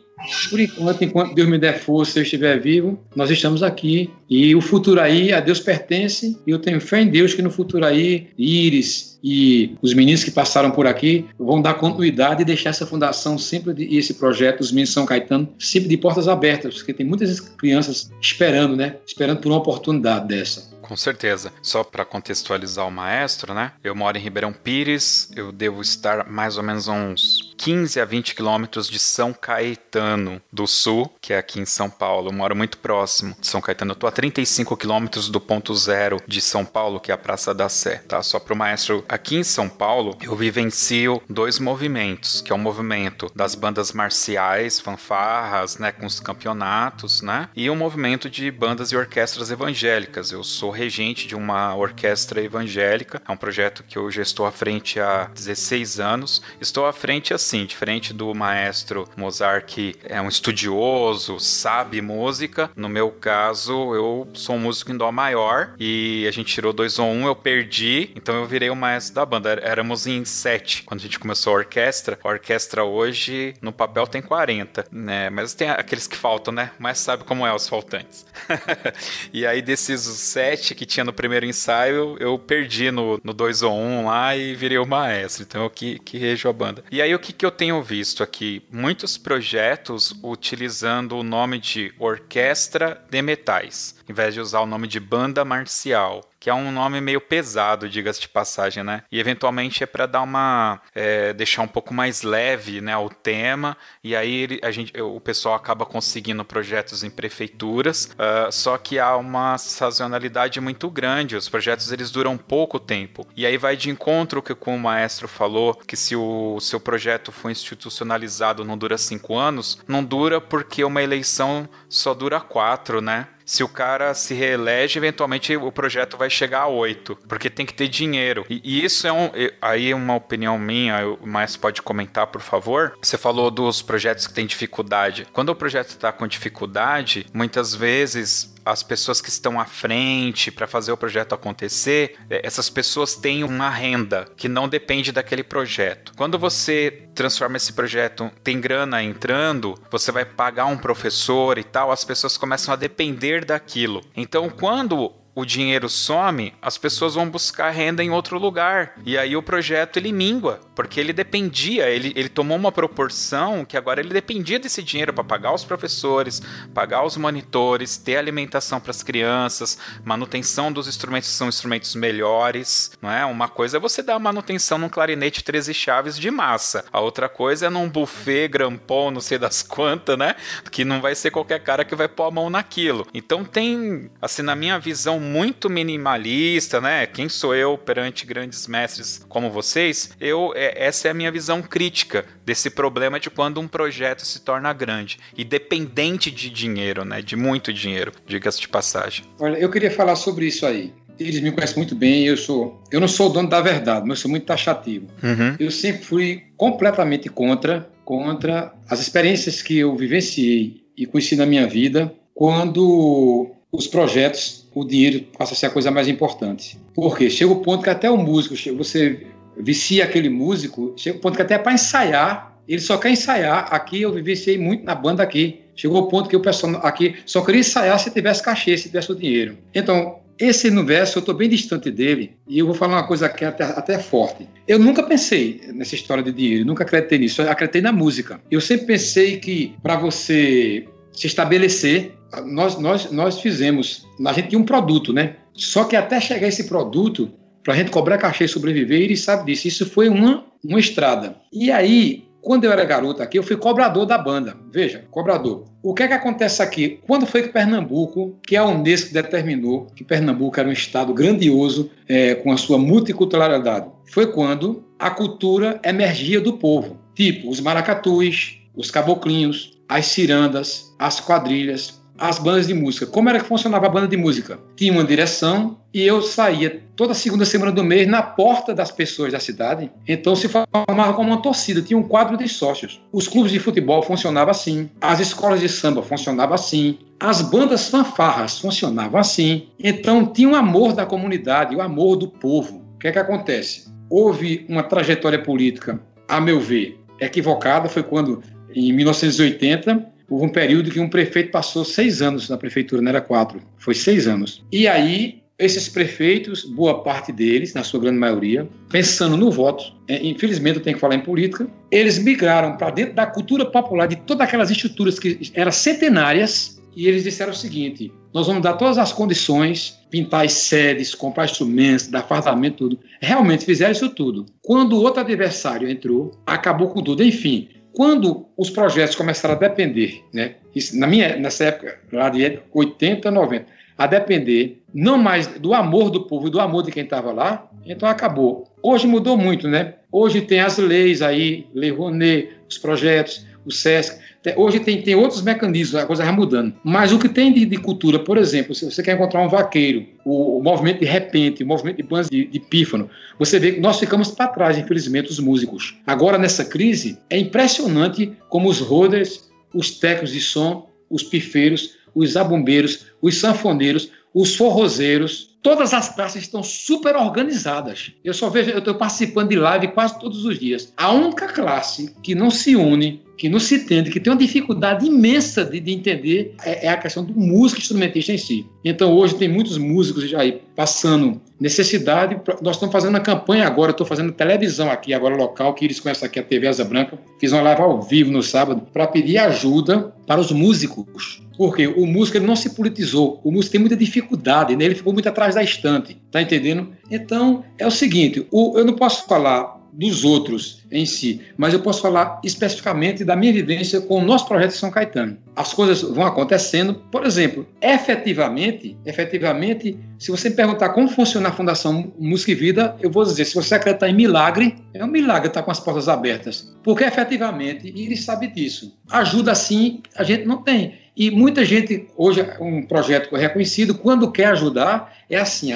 por 0.49 0.59
enquanto, 0.59 1.03
enquanto 1.03 1.35
Deus 1.35 1.49
me 1.49 1.57
der 1.57 1.79
força, 1.79 2.19
eu 2.19 2.23
estiver 2.23 2.59
vivo, 2.59 2.99
nós 3.15 3.29
estamos 3.29 3.63
aqui. 3.63 4.09
E 4.29 4.55
o 4.55 4.61
futuro 4.61 4.99
aí, 4.99 5.33
a 5.33 5.39
Deus 5.39 5.59
pertence. 5.59 6.37
E 6.45 6.51
eu 6.51 6.59
tenho 6.59 6.79
fé 6.79 7.01
em 7.01 7.09
Deus 7.09 7.33
que 7.33 7.41
no 7.41 7.51
futuro 7.51 7.85
aí, 7.85 8.27
Íris 8.37 9.11
e 9.23 9.75
os 9.81 9.93
meninos 9.93 10.23
que 10.23 10.31
passaram 10.31 10.71
por 10.71 10.87
aqui 10.87 11.25
vão 11.37 11.61
dar 11.61 11.75
continuidade 11.75 12.41
e 12.41 12.45
deixar 12.45 12.71
essa 12.71 12.87
fundação 12.87 13.37
sempre, 13.37 13.73
de, 13.73 13.85
e 13.85 13.97
esse 13.97 14.15
projeto, 14.15 14.61
os 14.61 14.71
meninos 14.71 14.93
São 14.93 15.05
Caetano, 15.05 15.47
sempre 15.59 15.87
de 15.89 15.97
portas 15.97 16.27
abertas, 16.27 16.75
porque 16.75 16.93
tem 16.93 17.05
muitas 17.05 17.39
crianças 17.39 18.11
esperando, 18.21 18.75
né? 18.75 18.95
Esperando 19.05 19.39
por 19.39 19.49
uma 19.49 19.59
oportunidade 19.59 20.27
dessa. 20.27 20.71
Com 20.81 20.97
certeza. 20.97 21.53
Só 21.61 21.83
para 21.83 22.03
contextualizar 22.03 22.85
o 22.87 22.91
maestro, 22.91 23.53
né? 23.53 23.71
Eu 23.83 23.95
moro 23.95 24.17
em 24.17 24.21
Ribeirão 24.21 24.51
Pires, 24.51 25.31
eu 25.35 25.51
devo 25.51 25.81
estar 25.81 26.27
mais 26.27 26.57
ou 26.57 26.63
menos 26.63 26.87
uns 26.87 27.50
15 27.61 28.01
a 28.01 28.05
20 28.05 28.33
quilômetros 28.33 28.89
de 28.89 28.97
São 28.97 29.31
Caetano 29.31 30.41
do 30.51 30.65
Sul, 30.65 31.13
que 31.21 31.31
é 31.31 31.37
aqui 31.37 31.59
em 31.59 31.65
São 31.65 31.91
Paulo. 31.91 32.29
Eu 32.29 32.33
moro 32.33 32.55
muito 32.55 32.79
próximo 32.79 33.35
de 33.39 33.45
São 33.45 33.61
Caetano. 33.61 33.91
Eu 33.91 33.95
tô 33.95 34.07
a 34.07 34.11
35 34.11 34.75
quilômetros 34.75 35.29
do 35.29 35.39
ponto 35.39 35.75
zero 35.75 36.19
de 36.27 36.41
São 36.41 36.65
Paulo, 36.65 36.99
que 36.99 37.11
é 37.11 37.13
a 37.13 37.19
Praça 37.19 37.53
da 37.53 37.69
Sé, 37.69 37.97
tá? 38.07 38.23
Só 38.23 38.39
para 38.39 38.55
o 38.55 38.57
maestro. 38.57 39.05
Aqui 39.07 39.35
em 39.35 39.43
São 39.43 39.69
Paulo, 39.69 40.17
eu 40.23 40.35
vivencio 40.35 41.21
dois 41.29 41.59
movimentos, 41.59 42.41
que 42.41 42.51
é 42.51 42.55
o 42.55 42.57
movimento 42.57 43.31
das 43.35 43.53
bandas 43.53 43.91
marciais, 43.91 44.79
fanfarras, 44.79 45.77
né, 45.77 45.91
com 45.91 46.07
os 46.07 46.19
campeonatos, 46.19 47.21
né? 47.21 47.47
E 47.55 47.69
o 47.69 47.75
movimento 47.75 48.27
de 48.27 48.49
bandas 48.49 48.91
e 48.91 48.97
orquestras 48.97 49.51
evangélicas. 49.51 50.31
Eu 50.31 50.43
sou 50.43 50.71
regente 50.71 51.27
de 51.27 51.35
uma 51.35 51.75
orquestra 51.75 52.41
evangélica. 52.41 53.21
É 53.27 53.31
um 53.31 53.37
projeto 53.37 53.83
que 53.83 53.99
eu 53.99 54.09
já 54.09 54.23
estou 54.23 54.47
à 54.47 54.51
frente 54.51 54.99
há 54.99 55.25
16 55.25 55.99
anos. 55.99 56.41
Estou 56.59 56.87
à 56.87 56.91
frente 56.91 57.35
assim 57.35 57.50
assim, 57.51 57.65
diferente 57.65 58.13
do 58.13 58.33
maestro 58.33 59.05
Mozart, 59.17 59.65
que 59.65 59.95
é 60.05 60.21
um 60.21 60.29
estudioso, 60.29 61.37
sabe 61.37 62.01
música, 62.01 62.71
no 62.77 62.87
meu 62.87 63.11
caso, 63.11 63.93
eu 63.93 64.27
sou 64.33 64.55
um 64.55 64.59
músico 64.59 64.91
em 64.91 64.97
dó 64.97 65.11
maior 65.11 65.73
e 65.77 66.25
a 66.27 66.31
gente 66.31 66.53
tirou 66.53 66.71
dois 66.71 66.97
ou 66.97 67.07
um, 67.07 67.27
eu 67.27 67.35
perdi, 67.35 68.09
então 68.15 68.35
eu 68.35 68.45
virei 68.45 68.69
o 68.69 68.75
maestro 68.75 69.15
da 69.15 69.25
banda. 69.25 69.59
Éramos 69.61 70.07
em 70.07 70.23
sete 70.23 70.83
quando 70.83 71.01
a 71.01 71.03
gente 71.03 71.19
começou 71.19 71.53
a 71.53 71.57
orquestra. 71.57 72.17
A 72.23 72.27
orquestra 72.29 72.85
hoje, 72.85 73.53
no 73.61 73.73
papel, 73.73 74.07
tem 74.07 74.21
40, 74.21 74.85
né? 74.89 75.29
Mas 75.29 75.53
tem 75.53 75.69
aqueles 75.69 76.07
que 76.07 76.15
faltam, 76.15 76.53
né? 76.53 76.71
Mas 76.79 76.99
sabe 76.99 77.25
como 77.25 77.45
é 77.45 77.53
os 77.53 77.67
faltantes. 77.67 78.25
e 79.33 79.45
aí, 79.45 79.61
desses 79.61 80.01
sete 80.01 80.73
que 80.73 80.85
tinha 80.85 81.03
no 81.03 81.11
primeiro 81.11 81.45
ensaio, 81.45 82.15
eu 82.19 82.39
perdi 82.39 82.91
no, 82.91 83.19
no 83.23 83.33
dois 83.33 83.61
ou 83.61 83.73
um 83.73 84.05
lá 84.05 84.35
e 84.35 84.55
virei 84.55 84.77
o 84.77 84.85
maestro. 84.85 85.43
Então 85.43 85.63
eu 85.63 85.69
que, 85.69 85.99
que 85.99 86.17
rejo 86.17 86.47
a 86.47 86.53
banda. 86.53 86.83
E 86.89 87.01
aí, 87.01 87.13
o 87.13 87.19
que 87.19 87.30
que 87.33 87.45
eu 87.45 87.51
tenho 87.51 87.81
visto 87.81 88.23
aqui? 88.23 88.65
Muitos 88.71 89.17
projetos 89.17 90.13
utilizando 90.23 91.17
o 91.17 91.23
nome 91.23 91.59
de 91.59 91.93
orquestra 91.99 93.05
de 93.09 93.21
metais, 93.21 93.95
em 94.07 94.13
vez 94.13 94.33
de 94.33 94.39
usar 94.39 94.61
o 94.61 94.65
nome 94.65 94.87
de 94.87 94.99
banda 94.99 95.43
marcial 95.43 96.30
que 96.41 96.49
é 96.49 96.53
um 96.55 96.71
nome 96.71 96.99
meio 96.99 97.21
pesado, 97.21 97.87
diga-se 97.87 98.19
de 98.19 98.27
passagem, 98.27 98.83
né? 98.83 99.03
E 99.11 99.19
eventualmente 99.19 99.83
é 99.83 99.85
para 99.85 100.07
dar 100.07 100.23
uma. 100.23 100.81
É, 100.95 101.33
deixar 101.33 101.61
um 101.61 101.67
pouco 101.67 101.93
mais 101.93 102.23
leve 102.23 102.81
né, 102.81 102.97
o 102.97 103.09
tema, 103.09 103.77
e 104.03 104.15
aí 104.15 104.59
a 104.63 104.71
gente, 104.71 104.99
o 104.99 105.19
pessoal 105.21 105.53
acaba 105.53 105.85
conseguindo 105.85 106.43
projetos 106.43 107.03
em 107.03 107.11
prefeituras, 107.11 108.05
uh, 108.15 108.51
só 108.51 108.75
que 108.79 108.97
há 108.97 109.15
uma 109.15 109.55
sazonalidade 109.59 110.59
muito 110.59 110.89
grande, 110.89 111.35
os 111.35 111.47
projetos 111.47 111.91
eles 111.91 112.09
duram 112.09 112.35
pouco 112.39 112.79
tempo. 112.79 113.27
E 113.35 113.45
aí 113.45 113.55
vai 113.55 113.77
de 113.77 113.91
encontro 113.91 114.41
que 114.41 114.55
com 114.55 114.75
o 114.75 114.79
maestro 114.79 115.27
falou, 115.27 115.75
que 115.75 115.95
se 115.95 116.15
o 116.15 116.59
seu 116.59 116.79
projeto 116.79 117.31
for 117.31 117.51
institucionalizado 117.51 118.65
não 118.65 118.75
dura 118.75 118.97
cinco 118.97 119.37
anos, 119.37 119.77
não 119.87 120.03
dura 120.03 120.41
porque 120.41 120.83
uma 120.83 121.03
eleição 121.03 121.69
só 121.87 122.15
dura 122.15 122.41
quatro, 122.41 122.99
né? 122.99 123.27
Se 123.51 123.65
o 123.65 123.67
cara 123.67 124.13
se 124.13 124.33
reelege, 124.33 124.97
eventualmente 124.97 125.57
o 125.57 125.69
projeto 125.73 126.15
vai 126.15 126.29
chegar 126.29 126.61
a 126.61 126.67
oito, 126.67 127.17
porque 127.27 127.49
tem 127.49 127.65
que 127.65 127.73
ter 127.73 127.89
dinheiro. 127.89 128.45
E, 128.49 128.61
e 128.63 128.85
isso 128.85 129.05
é 129.05 129.11
um, 129.11 129.29
aí 129.61 129.93
uma 129.93 130.15
opinião 130.15 130.57
minha, 130.57 131.05
o 131.05 131.27
mais 131.27 131.57
pode 131.57 131.81
comentar, 131.81 132.27
por 132.27 132.39
favor. 132.39 132.97
Você 133.01 133.17
falou 133.17 133.51
dos 133.51 133.81
projetos 133.81 134.25
que 134.25 134.33
têm 134.33 134.45
dificuldade. 134.45 135.27
Quando 135.33 135.49
o 135.49 135.55
projeto 135.55 135.89
está 135.89 136.13
com 136.13 136.25
dificuldade, 136.25 137.25
muitas 137.33 137.75
vezes 137.75 138.55
as 138.65 138.83
pessoas 138.83 139.21
que 139.21 139.29
estão 139.29 139.59
à 139.59 139.65
frente 139.65 140.51
para 140.51 140.67
fazer 140.67 140.91
o 140.91 140.97
projeto 140.97 141.33
acontecer, 141.33 142.17
é, 142.29 142.45
essas 142.45 142.69
pessoas 142.69 143.15
têm 143.15 143.43
uma 143.43 143.69
renda 143.69 144.27
que 144.35 144.47
não 144.47 144.67
depende 144.67 145.11
daquele 145.11 145.43
projeto. 145.43 146.13
Quando 146.15 146.37
você 146.37 147.07
transforma 147.13 147.57
esse 147.57 147.73
projeto, 147.73 148.31
tem 148.43 148.59
grana 148.59 149.03
entrando, 149.03 149.75
você 149.89 150.11
vai 150.11 150.25
pagar 150.25 150.65
um 150.65 150.77
professor 150.77 151.57
e 151.57 151.63
tal, 151.63 151.91
as 151.91 152.03
pessoas 152.03 152.37
começam 152.37 152.73
a 152.73 152.77
depender 152.77 153.45
daquilo. 153.45 154.01
Então, 154.15 154.49
quando 154.49 155.13
o 155.33 155.45
dinheiro 155.45 155.87
some, 155.89 156.53
as 156.61 156.77
pessoas 156.77 157.15
vão 157.15 157.29
buscar 157.29 157.69
renda 157.69 158.03
em 158.03 158.11
outro 158.11 158.37
lugar. 158.37 158.93
E 159.05 159.17
aí 159.17 159.35
o 159.35 159.41
projeto 159.41 159.97
ele 159.97 160.11
mingua, 160.11 160.59
porque 160.75 160.99
ele 160.99 161.13
dependia, 161.13 161.89
ele, 161.89 162.11
ele 162.15 162.29
tomou 162.29 162.57
uma 162.57 162.71
proporção 162.71 163.63
que 163.63 163.77
agora 163.77 164.01
ele 164.01 164.09
dependia 164.13 164.59
desse 164.59 164.83
dinheiro 164.83 165.13
para 165.13 165.23
pagar 165.23 165.53
os 165.53 165.63
professores, 165.63 166.41
pagar 166.73 167.03
os 167.05 167.15
monitores, 167.15 167.97
ter 167.97 168.17
alimentação 168.17 168.79
para 168.79 168.91
as 168.91 169.01
crianças, 169.01 169.77
manutenção 170.03 170.71
dos 170.71 170.87
instrumentos 170.87 171.29
são 171.29 171.47
instrumentos 171.47 171.95
melhores, 171.95 172.91
não 173.01 173.11
é? 173.11 173.25
Uma 173.25 173.47
coisa 173.47 173.77
é 173.77 173.79
você 173.79 174.03
dar 174.03 174.19
manutenção 174.19 174.77
num 174.77 174.89
clarinete 174.89 175.43
13 175.43 175.73
chaves 175.73 176.17
de 176.17 176.29
massa, 176.29 176.85
a 176.91 176.99
outra 176.99 177.29
coisa 177.29 177.67
é 177.67 177.69
num 177.69 177.87
buffet 177.87 178.49
grampon, 178.49 179.11
não 179.11 179.21
sei 179.21 179.37
das 179.37 179.63
quantas, 179.63 180.17
né? 180.17 180.35
Que 180.69 180.83
não 180.83 180.99
vai 180.99 181.15
ser 181.15 181.31
qualquer 181.31 181.59
cara 181.59 181.85
que 181.85 181.95
vai 181.95 182.07
pôr 182.07 182.25
a 182.25 182.31
mão 182.31 182.49
naquilo. 182.49 183.07
Então 183.13 183.45
tem, 183.45 184.09
assim, 184.21 184.41
na 184.41 184.55
minha 184.55 184.77
visão 184.77 185.20
muito 185.21 185.69
minimalista, 185.69 186.81
né? 186.81 187.05
Quem 187.05 187.29
sou 187.29 187.55
eu 187.55 187.77
perante 187.77 188.25
grandes 188.25 188.67
mestres 188.67 189.23
como 189.29 189.49
vocês? 189.49 190.11
Eu 190.19 190.51
é, 190.55 190.85
essa 190.85 191.07
é 191.07 191.11
a 191.11 191.13
minha 191.13 191.31
visão 191.31 191.61
crítica 191.61 192.25
desse 192.45 192.69
problema 192.69 193.19
de 193.19 193.29
quando 193.29 193.59
um 193.61 193.67
projeto 193.67 194.25
se 194.25 194.41
torna 194.41 194.73
grande 194.73 195.19
e 195.37 195.43
dependente 195.43 196.31
de 196.31 196.49
dinheiro, 196.49 197.05
né? 197.05 197.21
De 197.21 197.35
muito 197.35 197.71
dinheiro, 197.71 198.11
diga-se 198.25 198.59
de 198.59 198.67
passagem. 198.67 199.25
Olha, 199.39 199.57
eu 199.57 199.69
queria 199.69 199.91
falar 199.91 200.15
sobre 200.15 200.47
isso 200.47 200.65
aí. 200.65 200.93
Eles 201.19 201.39
me 201.39 201.51
conhecem 201.51 201.77
muito 201.77 201.93
bem. 201.95 202.25
Eu 202.25 202.35
sou, 202.35 202.81
eu 202.91 202.99
não 202.99 203.07
sou 203.07 203.29
o 203.29 203.33
dono 203.33 203.47
da 203.47 203.61
verdade, 203.61 204.01
mas 204.01 204.17
eu 204.17 204.21
sou 204.23 204.31
muito 204.31 204.45
taxativo. 204.45 205.07
Uhum. 205.21 205.55
Eu 205.59 205.69
sempre 205.69 206.03
fui 206.03 206.43
completamente 206.57 207.29
contra 207.29 207.87
contra 208.03 208.73
as 208.89 208.99
experiências 208.99 209.61
que 209.61 209.77
eu 209.77 209.95
vivenciei 209.95 210.83
e 210.97 211.05
conheci 211.05 211.35
na 211.35 211.45
minha 211.45 211.65
vida 211.65 212.13
quando 212.33 213.51
os 213.71 213.87
projetos, 213.87 214.60
o 214.73 214.85
dinheiro 214.85 215.25
passa 215.37 215.53
a 215.53 215.57
ser 215.57 215.65
a 215.67 215.69
coisa 215.69 215.91
mais 215.91 216.07
importante. 216.07 216.79
Porque 216.93 217.29
chega 217.29 217.51
o 217.51 217.61
ponto 217.61 217.83
que 217.83 217.89
até 217.89 218.09
o 218.09 218.17
músico, 218.17 218.55
você 218.75 219.27
vicia 219.57 220.03
aquele 220.03 220.29
músico, 220.29 220.93
chega 220.95 221.17
o 221.17 221.21
ponto 221.21 221.35
que 221.35 221.41
até 221.41 221.57
para 221.57 221.73
ensaiar, 221.73 222.57
ele 222.67 222.81
só 222.81 222.97
quer 222.97 223.11
ensaiar. 223.11 223.67
Aqui 223.71 224.01
eu 224.01 224.13
vivenciei 224.13 224.57
muito 224.57 224.83
na 224.83 224.95
banda 224.95 225.21
aqui. 225.21 225.59
Chegou 225.75 226.01
o 226.01 226.07
ponto 226.07 226.29
que 226.29 226.35
o 226.35 226.39
pessoal 226.39 226.79
aqui 226.83 227.15
só 227.25 227.41
queria 227.41 227.61
ensaiar 227.61 227.99
se 227.99 228.11
tivesse 228.11 228.43
cachê, 228.43 228.77
se 228.77 228.87
tivesse 228.87 229.11
o 229.11 229.15
dinheiro. 229.15 229.57
Então, 229.73 230.19
esse 230.41 230.67
universo, 230.67 231.17
eu 231.17 231.21
estou 231.21 231.35
bem 231.35 231.47
distante 231.47 231.91
dele, 231.91 232.31
e 232.47 232.57
eu 232.57 232.65
vou 232.65 232.73
falar 232.73 232.95
uma 232.95 233.07
coisa 233.07 233.29
que 233.29 233.43
é 233.45 233.47
até, 233.47 233.63
até 233.63 233.99
forte. 233.99 234.47
Eu 234.67 234.79
nunca 234.79 235.03
pensei 235.03 235.61
nessa 235.73 235.93
história 235.93 236.23
de 236.23 236.31
dinheiro, 236.31 236.65
nunca 236.65 236.83
acreditei 236.83 237.19
nisso, 237.19 237.41
eu 237.41 237.51
acreditei 237.51 237.81
na 237.81 237.91
música. 237.91 238.41
Eu 238.49 238.59
sempre 238.59 238.87
pensei 238.87 239.37
que 239.37 239.75
para 239.83 239.97
você 239.97 240.87
se 241.11 241.27
estabelecer, 241.27 242.13
nós, 242.45 242.77
nós, 242.77 243.11
nós 243.11 243.39
fizemos, 243.39 244.07
a 244.25 244.33
gente 244.33 244.49
tinha 244.49 244.59
um 244.59 244.65
produto, 244.65 245.11
né? 245.11 245.35
Só 245.53 245.83
que 245.83 245.95
até 245.95 246.19
chegar 246.19 246.47
esse 246.47 246.65
produto, 246.65 247.31
para 247.63 247.73
a 247.73 247.77
gente 247.77 247.91
cobrar 247.91 248.17
cachê 248.17 248.45
e 248.45 248.47
sobreviver, 248.47 249.01
ele 249.01 249.17
sabe 249.17 249.51
disso. 249.51 249.67
Isso 249.67 249.89
foi 249.89 250.09
uma, 250.09 250.45
uma 250.63 250.79
estrada. 250.79 251.35
E 251.51 251.71
aí, 251.71 252.25
quando 252.41 252.63
eu 252.63 252.71
era 252.71 252.83
garoto 252.83 253.21
aqui, 253.21 253.37
eu 253.37 253.43
fui 253.43 253.55
cobrador 253.55 254.05
da 254.05 254.17
banda. 254.17 254.57
Veja, 254.71 255.05
cobrador. 255.11 255.65
O 255.83 255.93
que 255.93 256.03
é 256.03 256.07
que 256.07 256.13
acontece 256.13 256.61
aqui? 256.61 256.99
Quando 257.05 257.25
foi 257.25 257.43
que 257.43 257.49
Pernambuco, 257.49 258.39
que 258.47 258.55
a 258.55 258.65
Unesco 258.65 259.13
determinou 259.13 259.87
que 259.95 260.03
Pernambuco 260.03 260.59
era 260.59 260.67
um 260.67 260.71
estado 260.71 261.13
grandioso 261.13 261.91
é, 262.07 262.35
com 262.35 262.51
a 262.51 262.57
sua 262.57 262.79
multiculturalidade? 262.79 263.89
Foi 264.05 264.27
quando 264.27 264.83
a 264.97 265.11
cultura 265.11 265.79
emergia 265.83 266.41
do 266.41 266.53
povo. 266.53 266.99
Tipo, 267.13 267.49
os 267.49 267.59
maracatus, 267.59 268.59
os 268.75 268.89
caboclinhos, 268.89 269.79
as 269.87 270.07
cirandas, 270.07 270.95
as 270.97 271.19
quadrilhas, 271.19 272.00
as 272.21 272.37
bandas 272.37 272.67
de 272.67 272.73
música. 272.75 273.07
Como 273.07 273.27
era 273.29 273.39
que 273.39 273.47
funcionava 273.47 273.87
a 273.87 273.89
banda 273.89 274.07
de 274.07 274.15
música? 274.15 274.59
Tinha 274.75 274.93
uma 274.93 275.03
direção 275.03 275.79
e 275.91 276.03
eu 276.03 276.21
saía 276.21 276.83
toda 276.95 277.15
segunda 277.15 277.43
semana 277.45 277.71
do 277.71 277.83
mês 277.83 278.07
na 278.07 278.21
porta 278.21 278.75
das 278.75 278.91
pessoas 278.91 279.31
da 279.31 279.39
cidade. 279.39 279.91
Então 280.07 280.35
se 280.35 280.47
formava 280.47 281.13
como 281.15 281.31
uma 281.31 281.41
torcida, 281.41 281.81
tinha 281.81 281.97
um 281.97 282.03
quadro 282.03 282.37
de 282.37 282.47
sócios. 282.47 283.01
Os 283.11 283.27
clubes 283.27 283.51
de 283.51 283.57
futebol 283.57 284.03
funcionavam 284.03 284.51
assim, 284.51 284.87
as 285.01 285.19
escolas 285.19 285.61
de 285.61 285.67
samba 285.67 286.03
funcionavam 286.03 286.53
assim, 286.53 286.99
as 287.19 287.41
bandas 287.41 287.89
fanfarras 287.89 288.59
funcionavam 288.59 289.19
assim. 289.19 289.69
Então 289.79 290.27
tinha 290.27 290.47
um 290.47 290.55
amor 290.55 290.93
da 290.93 291.07
comunidade, 291.07 291.75
o 291.75 291.79
um 291.79 291.81
amor 291.81 292.17
do 292.17 292.27
povo. 292.27 292.83
O 292.95 292.99
que 292.99 293.07
é 293.07 293.11
que 293.11 293.19
acontece? 293.19 293.91
Houve 294.11 294.63
uma 294.69 294.83
trajetória 294.83 295.41
política, 295.41 295.99
a 296.27 296.39
meu 296.39 296.59
ver, 296.59 296.99
equivocada. 297.19 297.89
Foi 297.89 298.03
quando, 298.03 298.43
em 298.75 298.93
1980, 298.93 300.11
houve 300.31 300.45
um 300.45 300.49
período 300.49 300.89
que 300.89 300.99
um 300.99 301.09
prefeito 301.09 301.51
passou 301.51 301.83
seis 301.83 302.21
anos 302.21 302.49
na 302.49 302.57
prefeitura, 302.57 303.01
não 303.01 303.09
era 303.09 303.19
quatro, 303.19 303.61
foi 303.77 303.93
seis 303.93 304.27
anos. 304.27 304.63
E 304.71 304.87
aí, 304.87 305.41
esses 305.59 305.89
prefeitos, 305.89 306.63
boa 306.63 307.03
parte 307.03 307.31
deles, 307.33 307.73
na 307.73 307.83
sua 307.83 307.99
grande 307.99 308.17
maioria, 308.17 308.67
pensando 308.89 309.35
no 309.35 309.51
voto, 309.51 309.93
é, 310.07 310.25
infelizmente 310.25 310.77
eu 310.77 310.83
tenho 310.83 310.95
que 310.95 311.01
falar 311.01 311.15
em 311.15 311.21
política, 311.21 311.67
eles 311.91 312.17
migraram 312.17 312.77
para 312.77 312.89
dentro 312.91 313.13
da 313.13 313.25
cultura 313.27 313.65
popular 313.65 314.07
de 314.07 314.15
todas 314.15 314.47
aquelas 314.47 314.71
estruturas 314.71 315.19
que 315.19 315.51
eram 315.53 315.71
centenárias 315.71 316.81
e 316.95 317.07
eles 317.07 317.23
disseram 317.23 317.51
o 317.51 317.55
seguinte: 317.55 318.11
nós 318.33 318.47
vamos 318.47 318.63
dar 318.63 318.73
todas 318.73 318.97
as 318.97 319.11
condições, 319.11 319.99
pintar 320.09 320.45
as 320.45 320.53
sedes, 320.53 321.13
comprar 321.13 321.45
instrumentos, 321.45 322.07
dar 322.07 322.23
fartamento, 322.23 322.77
tudo. 322.77 322.99
Realmente 323.21 323.65
fizeram 323.65 323.91
isso 323.91 324.09
tudo. 324.09 324.45
Quando 324.61 325.01
outro 325.01 325.21
adversário 325.21 325.89
entrou, 325.89 326.31
acabou 326.45 326.89
com 326.89 327.01
tudo. 327.01 327.23
Enfim, 327.23 327.69
quando 327.93 328.45
os 328.57 328.69
projetos 328.69 329.15
começaram 329.15 329.55
a 329.55 329.57
depender, 329.57 330.23
né, 330.33 330.55
isso, 330.75 330.97
na 330.97 331.07
minha, 331.07 331.35
nessa 331.35 331.65
época, 331.65 331.99
lá 332.11 332.29
de 332.29 332.59
80, 332.73 333.29
90, 333.29 333.65
a 333.97 334.07
depender 334.07 334.81
não 334.93 335.17
mais 335.17 335.47
do 335.47 335.73
amor 335.73 336.09
do 336.09 336.25
povo 336.25 336.47
e 336.47 336.51
do 336.51 336.59
amor 336.59 336.83
de 336.83 336.91
quem 336.91 337.03
estava 337.03 337.31
lá, 337.31 337.69
então 337.85 338.07
acabou. 338.07 338.67
Hoje 338.81 339.07
mudou 339.07 339.37
muito, 339.37 339.67
né? 339.67 339.95
Hoje 340.11 340.41
tem 340.41 340.59
as 340.59 340.77
leis 340.77 341.21
aí, 341.21 341.67
Lei 341.73 341.91
Rouanet, 341.91 342.49
os 342.69 342.77
projetos, 342.77 343.45
o 343.65 343.71
SESC. 343.71 344.19
Hoje 344.55 344.79
tem, 344.79 345.01
tem 345.01 345.13
outros 345.15 345.41
mecanismos, 345.41 345.95
a 346.01 346.05
coisa 346.05 346.23
vai 346.23 346.33
mudando. 346.33 346.73
Mas 346.83 347.11
o 347.11 347.19
que 347.19 347.29
tem 347.29 347.53
de, 347.53 347.65
de 347.65 347.77
cultura, 347.77 348.19
por 348.19 348.37
exemplo, 348.37 348.73
se 348.73 348.85
você 348.85 349.03
quer 349.03 349.15
encontrar 349.15 349.41
um 349.41 349.49
vaqueiro, 349.49 350.05
o, 350.25 350.57
o 350.57 350.63
movimento 350.63 350.99
de 350.99 351.05
repente, 351.05 351.63
o 351.63 351.67
movimento 351.67 351.97
de 351.97 352.03
bandas 352.03 352.29
de, 352.29 352.45
de 352.45 352.59
pífano, 352.59 353.09
você 353.37 353.59
vê 353.59 353.73
que 353.73 353.79
nós 353.79 353.99
ficamos 353.99 354.31
para 354.31 354.47
trás, 354.47 354.77
infelizmente, 354.77 355.29
os 355.29 355.39
músicos. 355.39 355.95
Agora, 356.07 356.37
nessa 356.37 356.65
crise, 356.65 357.19
é 357.29 357.37
impressionante 357.37 358.31
como 358.49 358.67
os 358.67 358.79
roders, 358.79 359.49
os 359.73 359.91
técnicos 359.91 360.31
de 360.31 360.41
som, 360.41 360.89
os 361.09 361.23
pifeiros, 361.23 361.97
os 362.15 362.35
abumbeiros, 362.35 363.05
os 363.21 363.37
sanfoneiros, 363.37 364.11
os 364.33 364.55
forrozeiros, 364.55 365.49
todas 365.61 365.93
as 365.93 366.09
classes 366.13 366.43
estão 366.43 366.63
super 366.63 367.15
organizadas. 367.15 368.11
Eu 368.23 368.33
só 368.33 368.49
vejo, 368.49 368.71
eu 368.71 368.79
estou 368.79 368.95
participando 368.95 369.49
de 369.49 369.55
live 369.57 369.89
quase 369.89 370.19
todos 370.19 370.45
os 370.45 370.57
dias. 370.57 370.93
A 370.97 371.11
única 371.11 371.47
classe 371.47 372.15
que 372.23 372.33
não 372.33 372.49
se 372.49 372.75
une 372.75 373.21
que 373.41 373.49
não 373.49 373.59
se 373.59 373.73
entende, 373.73 374.11
que 374.11 374.19
tem 374.19 374.31
uma 374.31 374.37
dificuldade 374.37 375.07
imensa 375.07 375.65
de, 375.65 375.79
de 375.79 375.91
entender, 375.91 376.53
é, 376.63 376.85
é, 376.85 376.89
a 376.89 376.97
questão 376.97 377.25
do 377.25 377.33
músico 377.33 377.81
instrumentista 377.81 378.31
em 378.31 378.37
si. 378.37 378.67
Então, 378.85 379.11
hoje 379.11 379.33
tem 379.33 379.47
muitos 379.47 379.79
músicos 379.79 380.29
já 380.29 380.41
aí 380.41 380.61
passando 380.75 381.41
necessidade. 381.61 382.41
Nós 382.61 382.75
estamos 382.75 382.91
fazendo 382.91 383.11
uma 383.11 383.19
campanha 383.19 383.67
agora, 383.67 383.91
estou 383.91 384.05
fazendo 384.05 384.31
televisão 384.31 384.89
aqui, 384.89 385.13
agora 385.13 385.35
local, 385.35 385.75
que 385.75 385.85
eles 385.85 385.99
conhecem 385.99 386.25
aqui 386.25 386.39
a 386.39 386.43
TV 386.43 386.67
Asa 386.67 386.83
Branca. 386.83 387.19
Fiz 387.39 387.51
uma 387.51 387.61
live 387.61 387.81
ao 387.81 388.01
vivo 388.01 388.31
no 388.31 388.41
sábado 388.41 388.81
para 388.91 389.05
pedir 389.05 389.37
ajuda 389.37 390.11
para 390.25 390.41
os 390.41 390.51
músicos. 390.51 391.43
Porque 391.55 391.85
o 391.85 392.07
músico 392.07 392.37
ele 392.37 392.47
não 392.47 392.55
se 392.55 392.71
politizou, 392.71 393.39
o 393.43 393.51
músico 393.51 393.73
tem 393.73 393.79
muita 393.79 393.95
dificuldade, 393.95 394.75
né? 394.75 394.85
ele 394.85 394.95
ficou 394.95 395.13
muito 395.13 395.29
atrás 395.29 395.53
da 395.53 395.61
estante, 395.61 396.19
tá 396.31 396.41
entendendo? 396.41 396.89
Então, 397.11 397.63
é 397.77 397.85
o 397.85 397.91
seguinte, 397.91 398.47
o, 398.49 398.79
eu 398.79 398.83
não 398.83 398.95
posso 398.95 399.27
falar 399.27 399.80
dos 399.93 400.23
outros 400.23 400.81
em 400.91 401.05
si, 401.05 401.41
mas 401.57 401.73
eu 401.73 401.81
posso 401.81 402.01
falar 402.01 402.39
especificamente 402.43 403.23
da 403.23 403.35
minha 403.35 403.53
vivência 403.53 404.01
com 404.01 404.19
o 404.19 404.23
nosso 404.23 404.47
projeto 404.47 404.71
de 404.71 404.77
São 404.77 404.91
Caetano. 404.91 405.37
As 405.55 405.73
coisas 405.73 406.01
vão 406.01 406.25
acontecendo, 406.25 406.95
por 407.11 407.25
exemplo, 407.25 407.67
efetivamente, 407.81 408.97
efetivamente, 409.05 409.97
se 410.17 410.31
você 410.31 410.49
me 410.49 410.55
perguntar 410.55 410.89
como 410.89 411.07
funciona 411.07 411.49
a 411.49 411.51
Fundação 411.51 412.11
Música 412.17 412.51
e 412.51 412.55
Vida, 412.55 412.95
eu 413.01 413.09
vou 413.09 413.23
dizer, 413.23 413.45
se 413.45 413.55
você 413.55 413.75
acreditar 413.75 414.09
em 414.09 414.15
milagre, 414.15 414.75
é 414.93 415.03
um 415.03 415.07
milagre 415.07 415.47
estar 415.47 415.63
com 415.63 415.71
as 415.71 415.79
portas 415.79 416.07
abertas, 416.07 416.73
porque 416.83 417.03
efetivamente, 417.03 417.91
e 417.93 418.05
ele 418.05 418.17
sabe 418.17 418.47
disso, 418.47 418.97
ajuda 419.09 419.51
assim, 419.51 420.01
a 420.15 420.23
gente 420.23 420.45
não 420.45 420.61
tem. 420.61 420.99
E 421.15 421.29
muita 421.29 421.65
gente, 421.65 422.07
hoje, 422.15 422.45
um 422.59 422.83
projeto 422.83 423.35
reconhecido, 423.35 423.95
quando 423.95 424.31
quer 424.31 424.47
ajudar, 424.47 425.13
é 425.29 425.37
assim, 425.37 425.73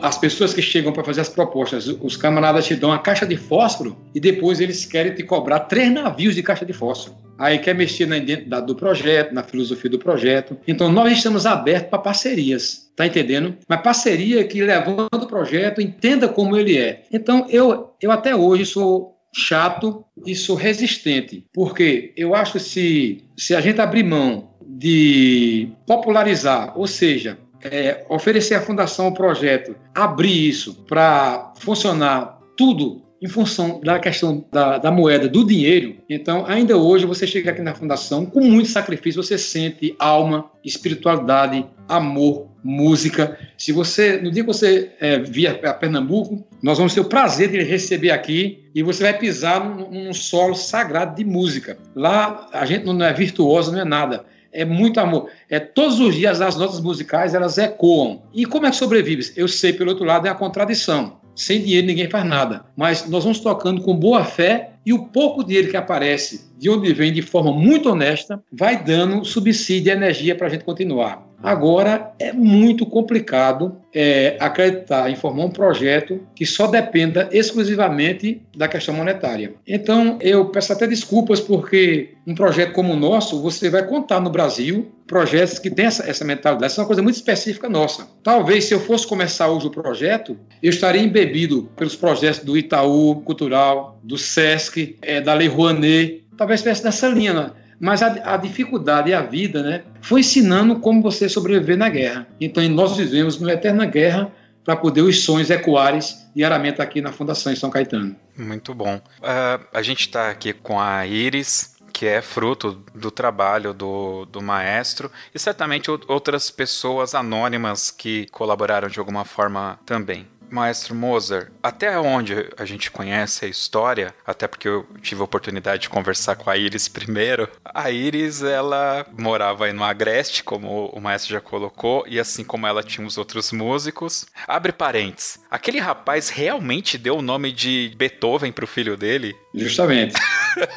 as 0.00 0.16
pessoas 0.16 0.54
que 0.54 0.62
chegam 0.62 0.92
para 0.92 1.02
fazer 1.02 1.20
as 1.20 1.28
propostas, 1.28 1.88
os 1.88 2.16
camaradas 2.16 2.66
te 2.66 2.76
dão 2.76 2.90
uma 2.90 2.98
caixa 2.98 3.26
de 3.26 3.36
fósforo 3.36 3.96
e 4.14 4.20
depois 4.20 4.60
eles 4.60 4.84
querem 4.84 5.14
te 5.14 5.22
cobrar 5.22 5.60
três 5.60 5.90
navios 5.90 6.34
de 6.34 6.42
caixa 6.42 6.64
de 6.64 6.72
fósforo. 6.72 7.16
Aí 7.38 7.58
quer 7.58 7.74
mexer 7.74 8.06
na 8.06 8.18
identidade 8.18 8.66
do 8.66 8.76
projeto, 8.76 9.34
na 9.34 9.42
filosofia 9.42 9.90
do 9.90 9.98
projeto. 9.98 10.56
Então 10.68 10.90
nós 10.92 11.12
estamos 11.12 11.46
abertos 11.46 11.90
para 11.90 11.98
parcerias, 11.98 12.90
tá 12.94 13.06
entendendo? 13.06 13.56
Mas 13.68 13.82
parceria 13.82 14.44
que 14.44 14.62
levando 14.62 15.08
o 15.12 15.26
projeto, 15.26 15.80
entenda 15.80 16.28
como 16.28 16.56
ele 16.56 16.78
é. 16.78 17.02
Então 17.12 17.46
eu, 17.50 17.94
eu 18.00 18.12
até 18.12 18.36
hoje 18.36 18.64
sou 18.66 19.16
chato 19.34 20.04
e 20.26 20.34
sou 20.34 20.54
resistente, 20.54 21.46
porque 21.52 22.12
eu 22.16 22.34
acho 22.34 22.52
que 22.52 22.60
se, 22.60 23.24
se 23.36 23.54
a 23.54 23.60
gente 23.60 23.80
abrir 23.80 24.04
mão 24.04 24.50
de 24.64 25.68
popularizar, 25.86 26.78
ou 26.78 26.86
seja, 26.86 27.38
é, 27.64 28.04
oferecer 28.08 28.54
à 28.54 28.60
fundação 28.60 29.08
o 29.08 29.14
projeto, 29.14 29.74
abrir 29.94 30.48
isso 30.48 30.84
para 30.86 31.52
funcionar 31.58 32.38
tudo 32.56 33.02
em 33.22 33.28
função 33.28 33.80
da 33.80 34.00
questão 34.00 34.44
da, 34.50 34.78
da, 34.78 34.90
moeda, 34.90 35.28
do 35.28 35.46
dinheiro. 35.46 35.96
Então, 36.10 36.44
ainda 36.44 36.76
hoje, 36.76 37.06
você 37.06 37.24
chega 37.24 37.52
aqui 37.52 37.62
na 37.62 37.72
fundação 37.72 38.26
com 38.26 38.40
muito 38.40 38.68
sacrifício, 38.68 39.22
você 39.22 39.38
sente 39.38 39.94
alma, 39.96 40.50
espiritualidade, 40.64 41.64
amor, 41.88 42.48
música. 42.64 43.38
Se 43.56 43.70
você, 43.70 44.20
no 44.20 44.28
dia 44.28 44.42
que 44.42 44.48
você 44.48 44.90
é, 44.98 45.20
vier 45.20 45.64
a 45.64 45.72
Pernambuco, 45.72 46.44
nós 46.60 46.78
vamos 46.78 46.94
ter 46.94 47.00
o 47.00 47.04
prazer 47.04 47.48
de 47.48 47.62
receber 47.62 48.10
aqui 48.10 48.64
e 48.74 48.82
você 48.82 49.04
vai 49.04 49.16
pisar 49.16 49.64
num, 49.64 50.06
num 50.06 50.12
solo 50.12 50.56
sagrado 50.56 51.14
de 51.14 51.24
música. 51.24 51.78
Lá, 51.94 52.48
a 52.52 52.66
gente 52.66 52.84
não 52.84 53.04
é 53.04 53.12
virtuosa, 53.12 53.70
não 53.70 53.80
é 53.80 53.84
nada 53.84 54.24
é 54.52 54.64
muito 54.64 55.00
amor. 55.00 55.28
É 55.48 55.58
todos 55.58 55.98
os 55.98 56.14
dias 56.14 56.40
as 56.40 56.56
notas 56.56 56.80
musicais 56.80 57.34
elas 57.34 57.58
ecoam. 57.58 58.22
E 58.32 58.44
como 58.44 58.66
é 58.66 58.70
que 58.70 58.76
sobrevive? 58.76 59.32
Eu 59.36 59.48
sei 59.48 59.72
pelo 59.72 59.90
outro 59.90 60.04
lado 60.04 60.26
é 60.26 60.30
a 60.30 60.34
contradição. 60.34 61.20
Sem 61.34 61.62
dinheiro 61.62 61.86
ninguém 61.86 62.10
faz 62.10 62.24
nada. 62.24 62.64
Mas 62.76 63.08
nós 63.08 63.24
vamos 63.24 63.40
tocando 63.40 63.80
com 63.80 63.96
boa 63.96 64.24
fé 64.24 64.71
E 64.84 64.92
o 64.92 65.06
pouco 65.06 65.44
dinheiro 65.44 65.70
que 65.70 65.76
aparece, 65.76 66.50
de 66.58 66.68
onde 66.68 66.92
vem 66.92 67.12
de 67.12 67.22
forma 67.22 67.52
muito 67.52 67.90
honesta, 67.90 68.42
vai 68.52 68.82
dando 68.82 69.24
subsídio 69.24 69.90
e 69.90 69.92
energia 69.92 70.34
para 70.34 70.46
a 70.46 70.50
gente 70.50 70.64
continuar. 70.64 71.32
Agora, 71.42 72.12
é 72.20 72.32
muito 72.32 72.86
complicado 72.86 73.76
é, 73.92 74.36
acreditar 74.38 75.10
em 75.10 75.16
formar 75.16 75.46
um 75.46 75.50
projeto 75.50 76.20
que 76.36 76.46
só 76.46 76.68
dependa 76.68 77.28
exclusivamente 77.32 78.40
da 78.56 78.68
questão 78.68 78.94
monetária. 78.94 79.54
Então, 79.66 80.18
eu 80.20 80.46
peço 80.46 80.72
até 80.72 80.86
desculpas, 80.86 81.40
porque 81.40 82.10
um 82.24 82.34
projeto 82.34 82.72
como 82.72 82.92
o 82.92 82.96
nosso, 82.96 83.42
você 83.42 83.68
vai 83.68 83.84
contar 83.84 84.20
no 84.20 84.30
Brasil 84.30 84.92
projetos 85.04 85.58
que 85.58 85.68
têm 85.68 85.86
essa, 85.86 86.08
essa 86.08 86.24
mentalidade. 86.24 86.72
Isso 86.72 86.80
é 86.80 86.82
uma 86.82 86.86
coisa 86.86 87.02
muito 87.02 87.16
específica 87.16 87.68
nossa. 87.68 88.06
Talvez, 88.22 88.64
se 88.64 88.74
eu 88.74 88.80
fosse 88.80 89.06
começar 89.06 89.48
hoje 89.48 89.66
o 89.66 89.70
projeto, 89.70 90.38
eu 90.62 90.70
estaria 90.70 91.02
embebido 91.02 91.68
pelos 91.76 91.96
projetos 91.96 92.40
do 92.40 92.56
Itaú 92.56 93.20
Cultural, 93.22 93.98
do 94.02 94.16
SESC, 94.16 94.71
é, 95.02 95.20
da 95.20 95.34
Lei 95.34 95.48
Rouanet, 95.48 96.24
talvez 96.36 96.60
estivesse 96.60 96.84
nessa 96.84 97.08
linha. 97.08 97.32
Né? 97.32 97.50
Mas 97.80 98.02
a, 98.02 98.34
a, 98.34 98.36
dificuldade 98.36 99.10
e 99.10 99.14
a 99.14 99.22
vida, 99.22 99.62
né, 99.62 99.82
foi 100.00 100.20
ensinando 100.20 100.76
como 100.76 101.02
você 101.02 101.28
sobreviver 101.28 101.76
na 101.76 101.88
guerra. 101.88 102.26
Então, 102.40 102.66
nós 102.68 102.96
vivemos 102.96 103.36
uma 103.36 103.52
eterna 103.52 103.84
guerra 103.86 104.30
para 104.64 104.76
poder 104.76 105.02
os 105.02 105.24
sonhos 105.24 105.50
ecoarem 105.50 106.00
diariamente 106.34 106.80
aqui 106.80 107.00
na 107.00 107.12
Fundação 107.12 107.52
em 107.52 107.56
São 107.56 107.70
Caetano. 107.70 108.14
Muito 108.36 108.72
bom. 108.74 108.96
Uh, 108.96 109.64
a 109.72 109.82
gente 109.82 110.02
está 110.02 110.30
aqui 110.30 110.52
com 110.52 110.80
a 110.80 111.04
Iris, 111.06 111.76
que 111.92 112.06
é 112.06 112.22
fruto 112.22 112.82
do 112.94 113.10
trabalho 113.10 113.74
do, 113.74 114.24
do 114.26 114.40
maestro, 114.40 115.10
e 115.34 115.38
certamente 115.38 115.90
outras 115.90 116.50
pessoas 116.50 117.14
anônimas 117.14 117.90
que 117.90 118.26
colaboraram 118.30 118.88
de 118.88 118.98
alguma 118.98 119.24
forma 119.24 119.78
também. 119.84 120.26
Maestro 120.52 120.94
Moser, 120.94 121.50
até 121.62 121.98
onde 121.98 122.48
a 122.56 122.64
gente 122.64 122.90
conhece 122.90 123.44
a 123.44 123.48
história, 123.48 124.14
até 124.26 124.46
porque 124.46 124.68
eu 124.68 124.86
tive 125.00 125.20
a 125.20 125.24
oportunidade 125.24 125.82
de 125.82 125.88
conversar 125.88 126.36
com 126.36 126.50
a 126.50 126.56
Iris 126.56 126.88
primeiro, 126.88 127.48
a 127.64 127.90
Iris, 127.90 128.42
ela 128.42 129.06
morava 129.18 129.66
aí 129.66 129.72
no 129.72 129.82
Agreste, 129.82 130.44
como 130.44 130.86
o 130.86 131.00
maestro 131.00 131.32
já 131.32 131.40
colocou, 131.40 132.04
e 132.06 132.20
assim 132.20 132.44
como 132.44 132.66
ela 132.66 132.82
tinha 132.82 133.06
os 133.06 133.16
outros 133.16 133.50
músicos. 133.52 134.26
Abre 134.46 134.72
parênteses, 134.72 135.40
aquele 135.50 135.78
rapaz 135.78 136.28
realmente 136.28 136.98
deu 136.98 137.16
o 137.16 137.22
nome 137.22 137.50
de 137.50 137.92
Beethoven 137.96 138.52
pro 138.52 138.66
filho 138.66 138.96
dele? 138.96 139.34
Justamente. 139.54 140.14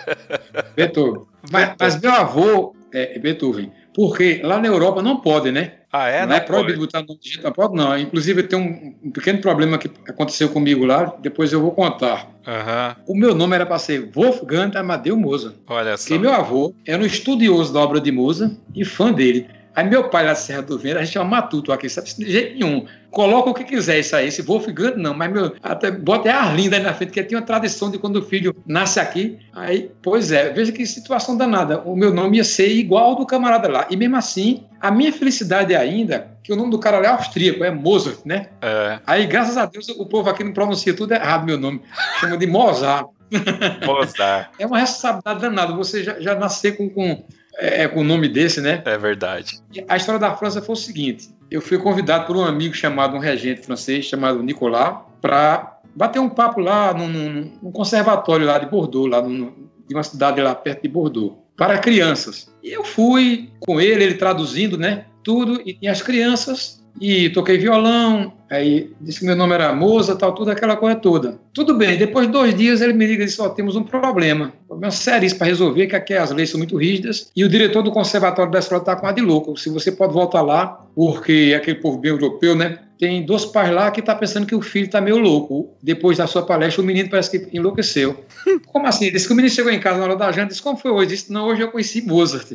Beethoven. 0.76 1.26
Mas, 1.51 1.76
mas, 1.80 2.01
meu 2.01 2.11
avô 2.11 2.76
é 2.91 3.19
Beethoven, 3.19 3.71
porque 3.95 4.41
lá 4.43 4.59
na 4.59 4.67
Europa 4.67 5.01
não 5.01 5.21
pode, 5.21 5.53
né? 5.53 5.71
Ah, 5.89 6.09
é? 6.09 6.21
Não, 6.21 6.27
não 6.27 6.35
é 6.35 6.39
proibido 6.41 6.79
botar 6.79 7.01
nome 7.01 7.17
de 7.17 7.29
gente 7.29 7.51
pode, 7.51 7.73
não. 7.73 7.97
Inclusive, 7.97 8.43
tem 8.43 8.59
um, 8.59 9.07
um, 9.07 9.11
pequeno 9.11 9.39
problema 9.39 9.77
que 9.77 9.89
aconteceu 10.05 10.49
comigo 10.49 10.85
lá, 10.85 11.15
depois 11.21 11.53
eu 11.53 11.61
vou 11.61 11.71
contar. 11.71 12.29
Uhum. 12.45 13.03
O 13.07 13.17
meu 13.17 13.33
nome 13.33 13.55
era 13.55 13.65
para 13.65 13.79
ser 13.79 14.11
Wolfgang 14.13 14.77
Amadeu 14.77 15.15
Mozart. 15.15 15.55
Olha 15.67 15.95
só. 15.95 16.09
Porque 16.09 16.19
meu 16.19 16.33
avô 16.33 16.75
era 16.85 17.01
um 17.01 17.05
estudioso 17.05 17.73
da 17.73 17.79
obra 17.79 18.01
de 18.01 18.11
Mozart 18.11 18.51
e 18.75 18.83
fã 18.83 19.13
dele. 19.13 19.47
Aí 19.73 19.89
meu 19.89 20.09
pai 20.09 20.25
lá 20.25 20.33
de 20.33 20.39
Serra 20.39 20.61
do 20.61 20.77
Vento, 20.77 20.97
a 20.97 21.03
gente 21.03 21.13
chama 21.13 21.29
Matuto 21.29 21.71
aqui, 21.71 21.87
sabe? 21.89 22.13
De 22.17 22.29
jeito 22.29 22.59
nenhum. 22.59 22.85
Coloca 23.16 23.49
o 23.49 23.53
que 23.53 23.63
quiser 23.63 23.99
isso 23.99 24.13
aí. 24.13 24.28
Esse 24.28 24.41
Wolfgang 24.41 24.97
não, 24.97 25.13
mas 25.13 25.32
meu, 25.32 25.55
até, 25.63 25.89
bota 25.89 26.28
é 26.28 26.34
Arlinda 26.34 26.76
aí 26.76 26.84
na 26.84 26.93
frente, 26.93 27.13
que 27.13 27.24
tinha 27.24 27.39
uma 27.39 27.45
tradição 27.45 27.89
de 27.89 27.97
quando 27.97 28.18
o 28.18 28.22
filho 28.22 28.53
nasce 28.66 28.99
aqui. 28.99 29.39
Aí, 29.53 29.89
pois 30.03 30.34
é, 30.34 30.49
veja 30.49 30.74
que 30.74 30.86
situação 30.86 31.38
danada. 31.38 31.80
O 31.86 31.95
meu 31.95 32.13
nome 32.13 32.36
ia 32.36 32.43
ser 32.43 32.68
igual 32.68 33.05
ao 33.05 33.16
do 33.16 33.26
camarada 33.26 33.70
lá. 33.70 33.88
E 33.89 33.95
mesmo 33.95 34.18
assim, 34.18 34.66
a 34.82 34.91
minha 34.91 35.13
felicidade 35.13 35.74
é 35.74 35.78
ainda 35.78 36.36
que 36.43 36.51
o 36.51 36.57
nome 36.57 36.72
do 36.72 36.78
cara 36.78 36.99
lá 36.99 37.05
é 37.05 37.11
austríaco, 37.11 37.63
é 37.63 37.72
Mozart, 37.72 38.20
né? 38.26 38.47
É. 38.61 38.99
Aí, 39.07 39.26
graças 39.26 39.55
a 39.55 39.66
Deus, 39.66 39.88
o 39.88 40.05
povo 40.05 40.30
aqui 40.30 40.43
não 40.43 40.51
pronuncia 40.51 40.93
tudo 40.93 41.13
errado 41.13 41.45
meu 41.45 41.57
nome. 41.57 41.82
Chama 42.20 42.38
de 42.38 42.45
Mozart. 42.45 43.07
Mozart. 43.88 44.49
é 44.59 44.66
uma 44.66 44.78
responsabilidade 44.78 45.39
danada. 45.39 45.74
Você 45.74 46.03
já, 46.03 46.20
já 46.20 46.36
nascer 46.36 46.76
com, 46.76 46.89
com 46.89 47.24
é, 47.57 47.84
é, 47.84 47.88
com 47.88 48.01
o 48.01 48.03
nome 48.03 48.28
desse, 48.28 48.59
né? 48.61 48.82
É 48.86 48.97
verdade. 48.97 49.61
A 49.88 49.95
história 49.95 50.20
da 50.20 50.36
França 50.36 50.61
foi 50.61 50.74
o 50.74 50.78
seguinte: 50.78 51.30
eu 51.49 51.61
fui 51.61 51.77
convidado 51.77 52.25
por 52.25 52.35
um 52.35 52.43
amigo 52.43 52.73
chamado, 52.73 53.15
um 53.15 53.19
regente 53.19 53.61
francês 53.61 54.05
chamado 54.05 54.41
Nicolas, 54.41 54.97
para 55.21 55.79
bater 55.95 56.19
um 56.19 56.29
papo 56.29 56.59
lá 56.59 56.93
num, 56.93 57.07
num, 57.07 57.51
num, 57.61 57.71
conservatório 57.71 58.45
lá 58.45 58.57
de 58.57 58.65
Bordeaux, 58.65 59.09
lá 59.09 59.21
num, 59.21 59.53
de 59.87 59.93
uma 59.93 60.03
cidade 60.03 60.41
lá 60.41 60.53
perto 60.53 60.81
de 60.81 60.89
Bordeaux, 60.89 61.37
para 61.55 61.77
crianças. 61.77 62.53
E 62.63 62.71
eu 62.71 62.83
fui 62.83 63.49
com 63.59 63.79
ele, 63.79 64.03
ele 64.03 64.15
traduzindo, 64.15 64.77
né? 64.77 65.05
Tudo, 65.23 65.61
e 65.65 65.73
tinha 65.73 65.91
as 65.91 66.01
crianças 66.01 66.84
e 66.99 67.29
toquei 67.29 67.57
violão, 67.57 68.33
aí 68.49 68.91
disse 69.01 69.19
que 69.19 69.25
meu 69.25 69.35
nome 69.35 69.53
era 69.53 69.73
Moza, 69.73 70.15
tal, 70.15 70.33
tudo 70.33 70.51
aquela 70.51 70.75
coisa 70.75 70.95
toda. 70.95 71.39
Tudo 71.53 71.73
bem, 71.75 71.97
depois 71.97 72.27
de 72.27 72.33
dois 72.33 72.55
dias 72.55 72.81
ele 72.81 72.93
me 72.93 73.05
liga 73.05 73.23
e 73.23 73.25
disse, 73.25 73.41
ó, 73.41 73.49
temos 73.49 73.75
um 73.75 73.83
problema, 73.83 74.53
um 74.63 74.67
problema 74.67 74.91
sério 74.91 75.35
para 75.35 75.47
resolver, 75.47 75.87
que 75.87 75.95
aqui 75.95 76.13
as 76.13 76.31
leis 76.31 76.49
são 76.49 76.57
muito 76.57 76.77
rígidas, 76.77 77.31
e 77.35 77.43
o 77.43 77.49
diretor 77.49 77.81
do 77.81 77.91
conservatório 77.91 78.51
da 78.51 78.59
escola 78.59 78.81
está 78.81 78.95
com 78.95 79.07
a 79.07 79.11
de 79.11 79.21
louco, 79.21 79.57
se 79.57 79.69
você 79.69 79.91
pode 79.91 80.13
voltar 80.13 80.41
lá, 80.41 80.85
porque 80.95 81.53
aquele 81.55 81.79
povo 81.79 81.97
bem 81.97 82.11
europeu, 82.11 82.55
né, 82.55 82.79
tem 82.97 83.25
dois 83.25 83.45
pais 83.45 83.71
lá 83.73 83.91
que 83.91 84.01
tá 84.01 84.15
pensando 84.15 84.45
que 84.45 84.55
o 84.55 84.61
filho 84.61 84.89
tá 84.89 85.01
meio 85.01 85.17
louco. 85.17 85.69
Depois 85.81 86.17
da 86.17 86.27
sua 86.27 86.45
palestra, 86.45 86.81
o 86.81 86.85
menino 86.85 87.09
parece 87.09 87.37
que 87.37 87.57
enlouqueceu. 87.57 88.23
Como 88.67 88.87
assim? 88.87 89.11
Disse 89.11 89.27
que 89.27 89.33
o 89.33 89.35
menino 89.35 89.53
chegou 89.53 89.71
em 89.71 89.79
casa 89.79 89.99
na 89.99 90.05
hora 90.05 90.15
da 90.15 90.31
janta, 90.31 90.49
disse, 90.49 90.61
como 90.61 90.77
foi 90.77 90.91
hoje? 90.91 91.09
Disse, 91.09 91.31
não, 91.31 91.47
hoje 91.47 91.61
eu 91.61 91.71
conheci 91.71 92.01
Mozart. 92.01 92.53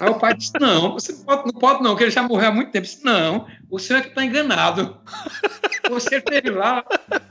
Aí 0.00 0.08
o 0.08 0.14
pai 0.14 0.34
disse: 0.34 0.52
Não, 0.60 0.92
você 0.92 1.12
pode, 1.12 1.44
não 1.46 1.60
pode, 1.60 1.82
não, 1.82 1.96
que 1.96 2.04
ele 2.04 2.10
já 2.10 2.22
morreu 2.22 2.48
há 2.48 2.52
muito 2.52 2.70
tempo. 2.70 2.86
Disse, 2.86 3.04
não, 3.04 3.46
o 3.70 3.78
senhor 3.78 4.00
é 4.00 4.02
que 4.02 4.08
está 4.08 4.24
enganado. 4.24 4.98
Você 5.88 6.20
teve 6.20 6.50
lá, 6.50 6.84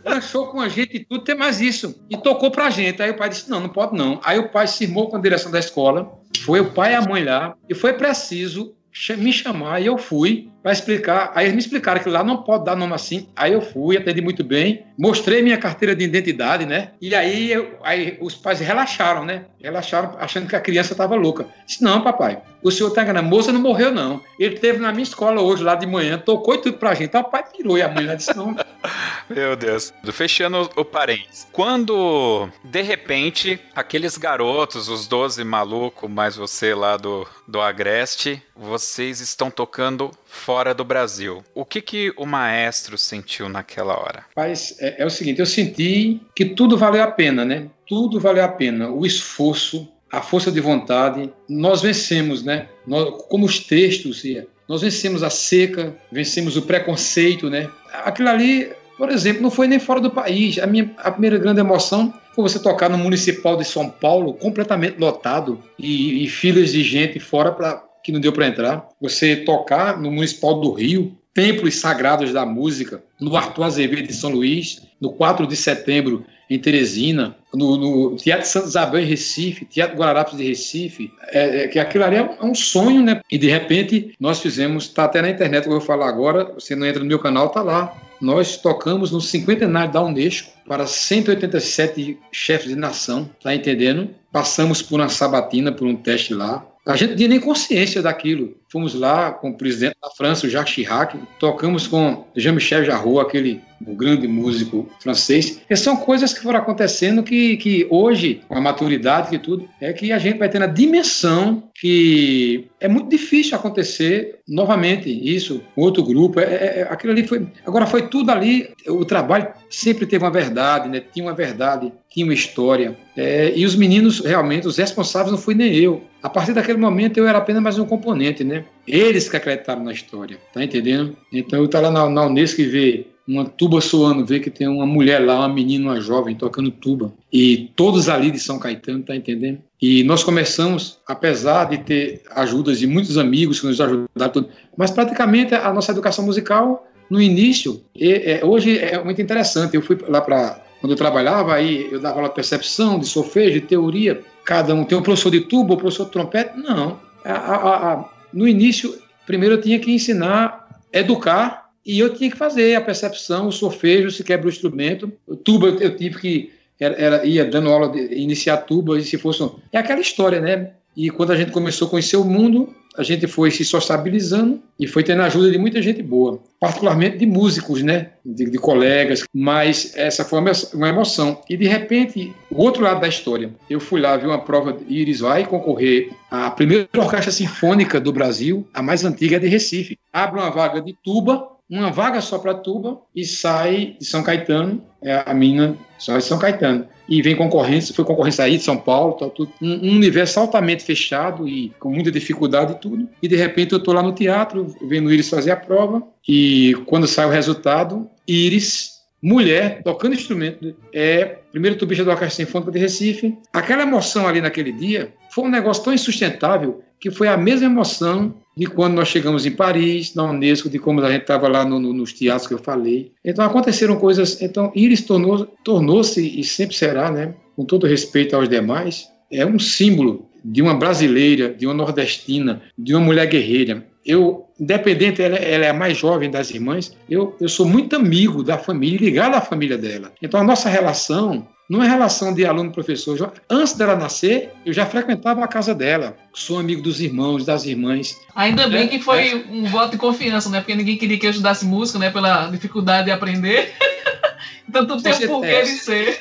lanchou 0.05 0.47
com 0.47 0.61
a 0.61 0.69
gente 0.69 0.95
e 0.95 1.05
tudo, 1.05 1.23
tem 1.23 1.35
mais 1.35 1.59
isso. 1.59 2.01
E 2.09 2.15
tocou 2.17 2.49
para 2.49 2.67
a 2.67 2.69
gente. 2.69 3.01
Aí 3.01 3.11
o 3.11 3.17
pai 3.17 3.29
disse: 3.29 3.49
Não, 3.49 3.59
não 3.59 3.69
pode 3.69 3.97
não. 3.97 4.19
Aí 4.23 4.39
o 4.39 4.49
pai 4.49 4.67
se 4.67 4.83
irmou 4.85 5.09
com 5.09 5.17
a 5.17 5.21
direção 5.21 5.51
da 5.51 5.59
escola, 5.59 6.17
foi 6.39 6.59
o 6.61 6.71
pai 6.71 6.93
e 6.93 6.95
a 6.95 7.01
mãe 7.01 7.23
lá, 7.23 7.55
e 7.69 7.73
foi 7.73 7.93
preciso 7.93 8.75
me 9.17 9.33
chamar 9.33 9.81
e 9.81 9.87
eu 9.87 9.97
fui 9.97 10.49
para 10.65 10.73
explicar. 10.73 11.31
Aí 11.35 11.45
eles 11.45 11.53
me 11.53 11.59
explicaram 11.59 12.01
que 12.01 12.09
lá 12.09 12.23
não 12.23 12.37
pode 12.37 12.65
dar 12.65 12.75
nome 12.75 12.95
assim. 12.95 13.29
Aí 13.35 13.53
eu 13.53 13.61
fui, 13.61 13.97
atendi 13.97 14.19
muito 14.19 14.43
bem, 14.43 14.83
mostrei 14.97 15.43
minha 15.43 15.59
carteira 15.59 15.95
de 15.95 16.03
identidade, 16.03 16.65
né? 16.65 16.89
E 16.99 17.13
aí, 17.13 17.51
eu, 17.51 17.77
aí 17.83 18.17
os 18.19 18.33
pais 18.33 18.59
relaxaram, 18.61 19.23
né? 19.23 19.45
Relaxaram 19.61 20.15
achando 20.19 20.47
que 20.47 20.55
a 20.55 20.59
criança 20.59 20.93
estava 20.93 21.13
louca. 21.13 21.45
Disse, 21.67 21.83
não, 21.83 22.01
papai, 22.01 22.41
o 22.63 22.71
senhor 22.71 22.89
está 22.89 23.03
enganando. 23.03 23.27
A 23.27 23.29
moça 23.29 23.51
não 23.51 23.61
morreu, 23.61 23.91
não. 23.91 24.23
Ele 24.39 24.57
teve 24.57 24.79
na 24.79 24.91
minha 24.91 25.03
escola 25.03 25.39
hoje, 25.39 25.63
lá 25.63 25.75
de 25.75 25.85
manhã, 25.85 26.17
tocou 26.17 26.55
e 26.55 26.57
tudo 26.57 26.79
pra 26.79 26.95
gente. 26.95 27.15
O 27.15 27.23
pai 27.23 27.43
tirou 27.55 27.77
e 27.77 27.83
a 27.83 27.87
mãe 27.87 28.03
lá 28.07 28.15
disse, 28.15 28.35
não. 28.35 28.55
Meu 29.29 29.55
Deus. 29.55 29.93
Fechando 30.11 30.69
o 30.75 30.85
parênteses. 30.85 31.47
Quando, 31.51 32.49
de 32.63 32.81
repente, 32.81 33.59
aqueles 33.75 34.17
garotos, 34.17 34.87
os 34.87 35.07
12 35.07 35.43
malucos, 35.43 36.09
mais 36.09 36.35
você 36.35 36.73
lá 36.73 36.97
do, 36.97 37.27
do 37.47 37.61
Agreste, 37.61 38.41
vocês 38.55 39.19
estão 39.19 39.51
tocando 39.51 40.11
fora 40.25 40.54
do 40.73 40.83
Brasil. 40.83 41.43
O 41.53 41.65
que, 41.65 41.81
que 41.81 42.13
o 42.17 42.25
maestro 42.25 42.97
sentiu 42.97 43.49
naquela 43.49 43.99
hora? 43.99 44.25
Mas 44.35 44.75
é, 44.79 45.03
é 45.03 45.05
o 45.05 45.09
seguinte, 45.09 45.39
eu 45.39 45.45
senti 45.45 46.21
que 46.35 46.45
tudo 46.45 46.77
valeu 46.77 47.03
a 47.03 47.07
pena, 47.07 47.43
né? 47.43 47.67
Tudo 47.87 48.19
valeu 48.19 48.43
a 48.43 48.47
pena. 48.47 48.89
O 48.89 49.05
esforço, 49.05 49.87
a 50.11 50.21
força 50.21 50.51
de 50.51 50.59
vontade. 50.59 51.31
Nós 51.49 51.81
vencemos, 51.81 52.43
né? 52.43 52.67
Nós, 52.87 53.23
como 53.29 53.45
os 53.45 53.59
textos, 53.59 54.23
nós 54.67 54.81
vencemos 54.81 55.23
a 55.23 55.29
seca, 55.29 55.95
vencemos 56.11 56.57
o 56.57 56.61
preconceito, 56.61 57.49
né? 57.49 57.69
Aquilo 58.03 58.29
ali, 58.29 58.71
por 58.97 59.09
exemplo, 59.09 59.41
não 59.41 59.51
foi 59.51 59.67
nem 59.67 59.79
fora 59.79 59.99
do 59.99 60.09
país. 60.09 60.57
A 60.59 60.65
minha 60.65 60.91
a 60.97 61.11
primeira 61.11 61.37
grande 61.37 61.59
emoção 61.59 62.13
foi 62.33 62.43
você 62.43 62.59
tocar 62.59 62.89
no 62.89 62.97
Municipal 62.97 63.55
de 63.55 63.63
São 63.63 63.89
Paulo, 63.89 64.33
completamente 64.33 64.99
lotado, 64.99 65.63
e, 65.79 66.25
e 66.25 66.27
filas 66.27 66.71
de 66.71 66.83
gente 66.83 67.19
fora 67.19 67.51
para 67.51 67.81
que 68.05 68.11
não 68.11 68.19
deu 68.19 68.31
para 68.31 68.47
entrar. 68.47 68.87
Você 69.01 69.35
tocar 69.35 69.99
no 69.99 70.11
Municipal 70.11 70.61
do 70.61 70.71
Rio, 70.71 71.17
templos 71.33 71.77
sagrados 71.77 72.31
da 72.31 72.45
música, 72.45 73.03
no 73.19 73.35
Arthur 73.35 73.63
Azevedo 73.63 74.07
de 74.07 74.13
São 74.13 74.29
Luís, 74.29 74.83
no 75.01 75.11
4 75.11 75.47
de 75.47 75.55
setembro 75.55 76.23
em 76.47 76.59
Teresina, 76.59 77.35
no, 77.51 77.75
no 77.75 78.15
Teatro 78.15 78.47
Santa 78.47 78.67
Isabel 78.67 79.01
em 79.01 79.05
Recife, 79.05 79.65
Teatro 79.65 79.97
Guararapes 79.97 80.37
de 80.37 80.47
Recife, 80.47 81.11
é, 81.29 81.63
é, 81.63 81.67
que 81.67 81.79
aquilo 81.79 82.03
ali 82.03 82.17
é 82.17 82.37
um, 82.43 82.53
sonho, 82.53 83.01
né? 83.01 83.19
E 83.31 83.39
de 83.39 83.49
repente 83.49 84.13
nós 84.19 84.39
fizemos, 84.39 84.83
está 84.83 85.05
até 85.05 85.19
na 85.23 85.31
internet 85.31 85.63
que 85.63 85.69
eu 85.69 85.73
vou 85.73 85.81
falar 85.81 86.07
agora, 86.07 86.53
você 86.53 86.75
não 86.75 86.85
entra 86.85 87.01
no 87.01 87.07
meu 87.07 87.17
canal, 87.17 87.49
tá 87.49 87.63
lá. 87.63 87.91
Nós 88.21 88.55
tocamos 88.55 89.11
no 89.11 89.19
cinquentenário 89.19 89.91
da 89.91 90.03
Unesco 90.03 90.51
para 90.67 90.85
187 90.85 92.19
chefes 92.31 92.69
de 92.69 92.75
nação, 92.75 93.27
tá 93.41 93.55
entendendo? 93.55 94.09
Passamos 94.31 94.83
por 94.83 94.99
uma 94.99 95.09
sabatina, 95.09 95.71
por 95.71 95.87
um 95.87 95.95
teste 95.95 96.35
lá, 96.35 96.63
a 96.85 96.95
gente 96.95 97.09
não 97.09 97.17
tinha 97.17 97.29
nem 97.29 97.39
consciência 97.39 98.01
daquilo. 98.01 98.55
Fomos 98.69 98.93
lá 98.93 99.31
com 99.31 99.49
o 99.49 99.57
presidente 99.57 99.95
da 100.01 100.09
França, 100.09 100.47
o 100.47 100.49
Jacques 100.49 100.73
Chirac, 100.73 101.17
tocamos 101.39 101.87
com 101.87 102.25
Jean-Michel 102.35 102.83
Jarreau, 102.83 103.19
aquele 103.19 103.61
grande 103.81 104.27
músico 104.27 104.89
francês. 104.99 105.61
E 105.69 105.75
são 105.75 105.97
coisas 105.97 106.33
que 106.33 106.41
foram 106.41 106.59
acontecendo 106.59 107.23
que, 107.23 107.57
que 107.57 107.87
hoje, 107.89 108.41
com 108.47 108.55
a 108.55 108.61
maturidade 108.61 109.35
e 109.35 109.39
tudo, 109.39 109.67
é 109.79 109.91
que 109.93 110.11
a 110.11 110.17
gente 110.17 110.39
vai 110.39 110.49
tendo 110.49 110.63
a 110.63 110.67
dimensão 110.67 111.63
que 111.73 112.67
é 112.79 112.87
muito 112.87 113.09
difícil 113.09 113.57
acontecer 113.57 114.39
novamente 114.47 115.09
isso 115.09 115.61
outro 115.75 116.03
grupo. 116.03 116.39
É, 116.39 116.43
é, 116.43 116.79
é, 116.79 116.87
aquilo 116.89 117.11
ali 117.11 117.27
foi. 117.27 117.47
Agora 117.65 117.85
foi 117.85 118.07
tudo 118.07 118.31
ali. 118.31 118.69
O 118.87 119.03
trabalho 119.03 119.47
sempre 119.69 120.05
teve 120.05 120.23
uma 120.23 120.31
verdade, 120.31 120.87
né? 120.87 121.01
Tinha 121.13 121.25
uma 121.25 121.33
verdade, 121.33 121.91
tinha 122.09 122.25
uma 122.25 122.33
história. 122.33 122.97
É, 123.15 123.51
e 123.55 123.65
os 123.65 123.75
meninos 123.75 124.19
realmente, 124.19 124.67
os 124.67 124.77
responsáveis 124.77 125.31
não 125.31 125.37
fui 125.37 125.53
nem 125.53 125.75
eu. 125.75 126.03
A 126.23 126.29
partir 126.29 126.53
daquele 126.53 126.77
momento 126.77 127.17
eu 127.17 127.27
era 127.27 127.37
apenas 127.37 127.61
mais 127.61 127.77
um 127.77 127.85
componente, 127.85 128.43
né? 128.43 128.64
Eles 128.87 129.27
que 129.27 129.37
acreditaram 129.37 129.83
na 129.83 129.91
história, 129.91 130.39
tá 130.53 130.63
entendendo? 130.63 131.15
Então 131.31 131.59
eu 131.59 131.65
estava 131.65 131.89
lá 131.89 132.05
na, 132.05 132.09
na 132.09 132.25
Unesco 132.27 132.61
e 132.61 132.65
ver 132.65 133.15
uma 133.27 133.45
tuba 133.45 133.81
soando, 133.81 134.25
ver 134.25 134.39
que 134.39 134.51
tem 134.51 134.67
uma 134.67 134.85
mulher 134.85 135.19
lá, 135.19 135.39
uma 135.39 135.49
menina, 135.49 135.91
uma 135.91 135.99
jovem 135.99 136.35
tocando 136.35 136.69
tuba. 136.69 137.11
E 137.33 137.71
todos 137.75 138.07
ali 138.07 138.29
de 138.29 138.39
São 138.39 138.59
Caetano, 138.59 139.01
tá 139.01 139.15
entendendo? 139.15 139.59
E 139.81 140.03
nós 140.03 140.23
começamos, 140.23 140.99
apesar 141.07 141.65
de 141.65 141.79
ter 141.79 142.21
ajudas 142.35 142.77
de 142.77 142.85
muitos 142.85 143.17
amigos 143.17 143.59
que 143.59 143.65
nos 143.65 143.81
ajudaram, 143.81 144.47
mas 144.77 144.91
praticamente 144.91 145.55
a 145.55 145.73
nossa 145.73 145.91
educação 145.91 146.23
musical, 146.23 146.87
no 147.09 147.21
início, 147.21 147.81
é, 147.99 148.39
é, 148.39 148.45
hoje 148.45 148.77
é 148.77 149.03
muito 149.03 149.21
interessante. 149.21 149.75
Eu 149.75 149.81
fui 149.81 149.97
lá 150.07 150.21
para. 150.21 150.63
Quando 150.81 150.91
eu 150.91 150.97
trabalhava, 150.97 151.55
aí 151.55 151.87
eu 151.91 151.99
dava 151.99 152.17
aula 152.17 152.29
de 152.29 152.35
percepção, 152.35 152.99
de 152.99 153.07
solfejo, 153.07 153.53
de 153.53 153.61
teoria. 153.61 154.21
Cada 154.43 154.75
um 154.75 154.83
tem 154.83 154.97
um 154.97 155.01
professor 155.01 155.31
de 155.31 155.41
tuba, 155.41 155.73
um 155.73 155.77
professor 155.77 156.05
de 156.05 156.11
trompete. 156.11 156.57
Não. 156.57 156.99
A, 157.23 157.31
a, 157.31 157.93
a, 157.93 158.05
no 158.35 158.45
início, 158.47 158.93
primeiro 159.25 159.55
eu 159.55 159.61
tinha 159.61 159.79
que 159.79 159.91
ensinar, 159.91 160.83
educar 160.91 161.69
e 161.85 161.97
eu 161.97 162.13
tinha 162.13 162.29
que 162.29 162.37
fazer 162.37 162.75
a 162.75 162.81
percepção, 162.81 163.47
o 163.47 163.51
solfejo, 163.51 164.11
se 164.11 164.23
quebra 164.23 164.47
o 164.47 164.49
instrumento. 164.49 165.11
O 165.25 165.35
tuba 165.35 165.67
eu 165.67 165.95
tive 165.95 166.19
que 166.19 166.51
era, 166.77 166.95
era, 166.95 167.25
ia 167.25 167.45
dando 167.45 167.69
aula 167.69 167.89
de 167.89 168.13
iniciar 168.13 168.57
tuba 168.57 168.99
e 168.99 169.03
se 169.03 169.17
fosse 169.17 169.49
é 169.71 169.77
aquela 169.77 170.01
história, 170.01 170.41
né? 170.41 170.71
E 170.97 171.09
quando 171.09 171.31
a 171.31 171.37
gente 171.37 171.51
começou 171.51 171.87
a 171.87 171.91
conhecer 171.91 172.17
o 172.17 172.25
mundo, 172.25 172.75
a 172.97 173.03
gente 173.03 173.27
foi 173.27 173.51
se 173.51 173.63
sociabilizando 173.65 174.61
e 174.79 174.87
foi 174.87 175.03
tendo 175.03 175.21
a 175.21 175.25
ajuda 175.25 175.51
de 175.51 175.57
muita 175.57 175.81
gente 175.81 176.01
boa, 176.01 176.39
particularmente 176.59 177.17
de 177.17 177.25
músicos, 177.25 177.81
né? 177.81 178.11
De, 178.25 178.49
de 178.49 178.57
colegas. 178.57 179.23
Mas 179.33 179.93
essa 179.95 180.23
foi 180.23 180.39
uma 180.73 180.89
emoção. 180.89 181.41
E 181.49 181.57
de 181.57 181.67
repente, 181.67 182.33
o 182.49 182.61
outro 182.61 182.83
lado 182.83 183.01
da 183.01 183.07
história, 183.07 183.51
eu 183.69 183.79
fui 183.79 184.01
lá 184.01 184.17
ver 184.17 184.27
uma 184.27 184.41
prova 184.41 184.73
de 184.73 184.93
Iris 184.93 185.19
vai 185.19 185.45
concorrer 185.45 186.11
à 186.29 186.49
primeira 186.51 186.87
orquestra 186.97 187.31
sinfônica 187.31 187.99
do 187.99 188.11
Brasil, 188.11 188.67
a 188.73 188.81
mais 188.81 189.03
antiga 189.03 189.37
é 189.37 189.39
de 189.39 189.47
Recife. 189.47 189.97
Abre 190.11 190.39
uma 190.39 190.49
vaga 190.49 190.81
de 190.81 190.95
tuba 191.03 191.54
uma 191.69 191.91
vaga 191.91 192.21
só 192.21 192.37
para 192.37 192.53
Tuba 192.53 192.99
e 193.15 193.25
sai 193.25 193.95
de 193.99 194.05
São 194.05 194.21
Caetano, 194.23 194.83
é 195.01 195.23
a 195.25 195.33
mina 195.33 195.75
só 195.97 196.17
de 196.17 196.23
São 196.23 196.37
Caetano. 196.37 196.87
E 197.07 197.21
vem 197.21 197.35
concorrência, 197.35 197.93
foi 197.93 198.03
concorrência 198.03 198.43
aí 198.43 198.57
de 198.57 198.63
São 198.63 198.77
Paulo, 198.77 199.13
tal, 199.13 199.29
tudo. 199.29 199.51
Um, 199.61 199.89
um, 199.89 199.95
universo 199.95 200.39
altamente 200.39 200.83
fechado 200.83 201.47
e 201.47 201.69
com 201.79 201.91
muita 201.91 202.11
dificuldade 202.11 202.73
e 202.73 202.79
tudo. 202.79 203.07
E 203.21 203.27
de 203.27 203.35
repente 203.35 203.73
eu 203.73 203.77
estou 203.77 203.93
lá 203.93 204.01
no 204.01 204.13
teatro, 204.13 204.75
vendo 204.81 205.11
Iris 205.11 205.29
fazer 205.29 205.51
a 205.51 205.55
prova, 205.55 206.01
e 206.27 206.75
quando 206.85 207.07
sai 207.07 207.25
o 207.27 207.31
resultado, 207.31 208.09
Iris 208.27 208.95
mulher 209.21 209.81
tocando 209.83 210.13
instrumento, 210.13 210.75
é 210.93 211.39
primeiro 211.51 211.77
tubista 211.77 212.03
do 212.03 212.11
Orquestra 212.11 212.45
Sinfônica 212.45 212.71
de 212.71 212.77
Recife. 212.77 213.35
Aquela 213.51 213.81
emoção 213.81 214.27
ali 214.27 214.39
naquele 214.39 214.71
dia 214.71 215.13
foi 215.35 215.43
um 215.43 215.49
negócio 215.49 215.83
tão 215.83 215.93
insustentável 215.93 216.81
que 216.97 217.11
foi 217.11 217.27
a 217.27 217.35
mesma 217.35 217.65
emoção 217.65 218.35
de 218.55 218.67
quando 218.67 218.93
nós 218.93 219.09
chegamos 219.09 219.45
em 219.45 219.51
Paris, 219.51 220.15
na 220.15 220.23
Unesco, 220.23 220.69
de 220.69 220.79
como 220.79 221.01
a 221.01 221.11
gente 221.11 221.23
estava 221.23 221.49
lá 221.49 221.65
no, 221.65 221.77
no, 221.77 221.91
nos 221.91 222.13
teatros 222.13 222.47
que 222.47 222.53
eu 222.53 222.57
falei. 222.57 223.11
Então 223.23 223.43
aconteceram 223.43 223.97
coisas. 223.97 224.41
Então 224.41 224.71
Iris 224.73 225.01
tornou-se 225.01 225.45
tornou 225.61 225.99
e 225.99 226.41
sempre 226.41 226.73
será, 226.73 227.11
né, 227.11 227.35
com 227.53 227.65
todo 227.65 227.85
respeito 227.85 228.33
aos 228.33 228.47
demais, 228.47 229.09
é 229.29 229.45
um 229.45 229.59
símbolo 229.59 230.25
de 230.43 230.61
uma 230.61 230.73
brasileira, 230.73 231.53
de 231.53 231.67
uma 231.67 231.73
nordestina, 231.73 232.61
de 232.77 232.95
uma 232.95 233.03
mulher 233.03 233.27
guerreira 233.27 233.85
eu, 234.05 234.45
independente, 234.59 235.21
ela, 235.21 235.35
ela, 235.35 235.65
é 235.65 235.69
a 235.69 235.73
mais 235.73 235.97
jovem 235.97 236.29
das 236.29 236.51
irmãs, 236.51 236.95
eu, 237.09 237.35
eu 237.41 237.49
sou 237.49 237.65
muito 237.65 237.95
amigo 237.95 238.43
da 238.43 238.57
família, 238.57 238.99
ligado 238.99 239.33
à 239.33 239.41
família 239.41 239.77
dela. 239.77 240.11
Então 240.21 240.39
a 240.39 240.43
nossa 240.43 240.69
relação 240.69 241.47
é 241.71 241.87
relação 241.87 242.33
de 242.33 242.45
aluno-professor. 242.45 243.33
Antes 243.49 243.73
dela 243.73 243.95
nascer, 243.95 244.51
eu 244.65 244.71
já 244.71 244.85
frequentava 244.85 245.43
a 245.43 245.47
casa 245.47 245.73
dela. 245.73 246.15
Sou 246.33 246.59
amigo 246.59 246.81
dos 246.81 247.01
irmãos, 247.01 247.45
das 247.45 247.65
irmãs. 247.65 248.15
Ainda 248.35 248.67
bem 248.67 248.87
que 248.87 248.99
foi 248.99 249.29
é. 249.29 249.35
um 249.51 249.65
voto 249.65 249.91
de 249.91 249.97
confiança, 249.97 250.49
né? 250.49 250.59
Porque 250.59 250.75
ninguém 250.75 250.97
queria 250.97 251.17
que 251.17 251.25
eu 251.25 251.31
estudasse 251.31 251.65
música, 251.65 251.97
né? 251.97 252.09
Pela 252.09 252.49
dificuldade 252.49 253.05
de 253.05 253.11
aprender. 253.11 253.73
então 254.69 254.85
tudo 254.85 255.01
tem 255.01 255.13
um 255.13 255.27
porquê 255.27 255.63
de 255.63 255.77
ser 255.77 256.19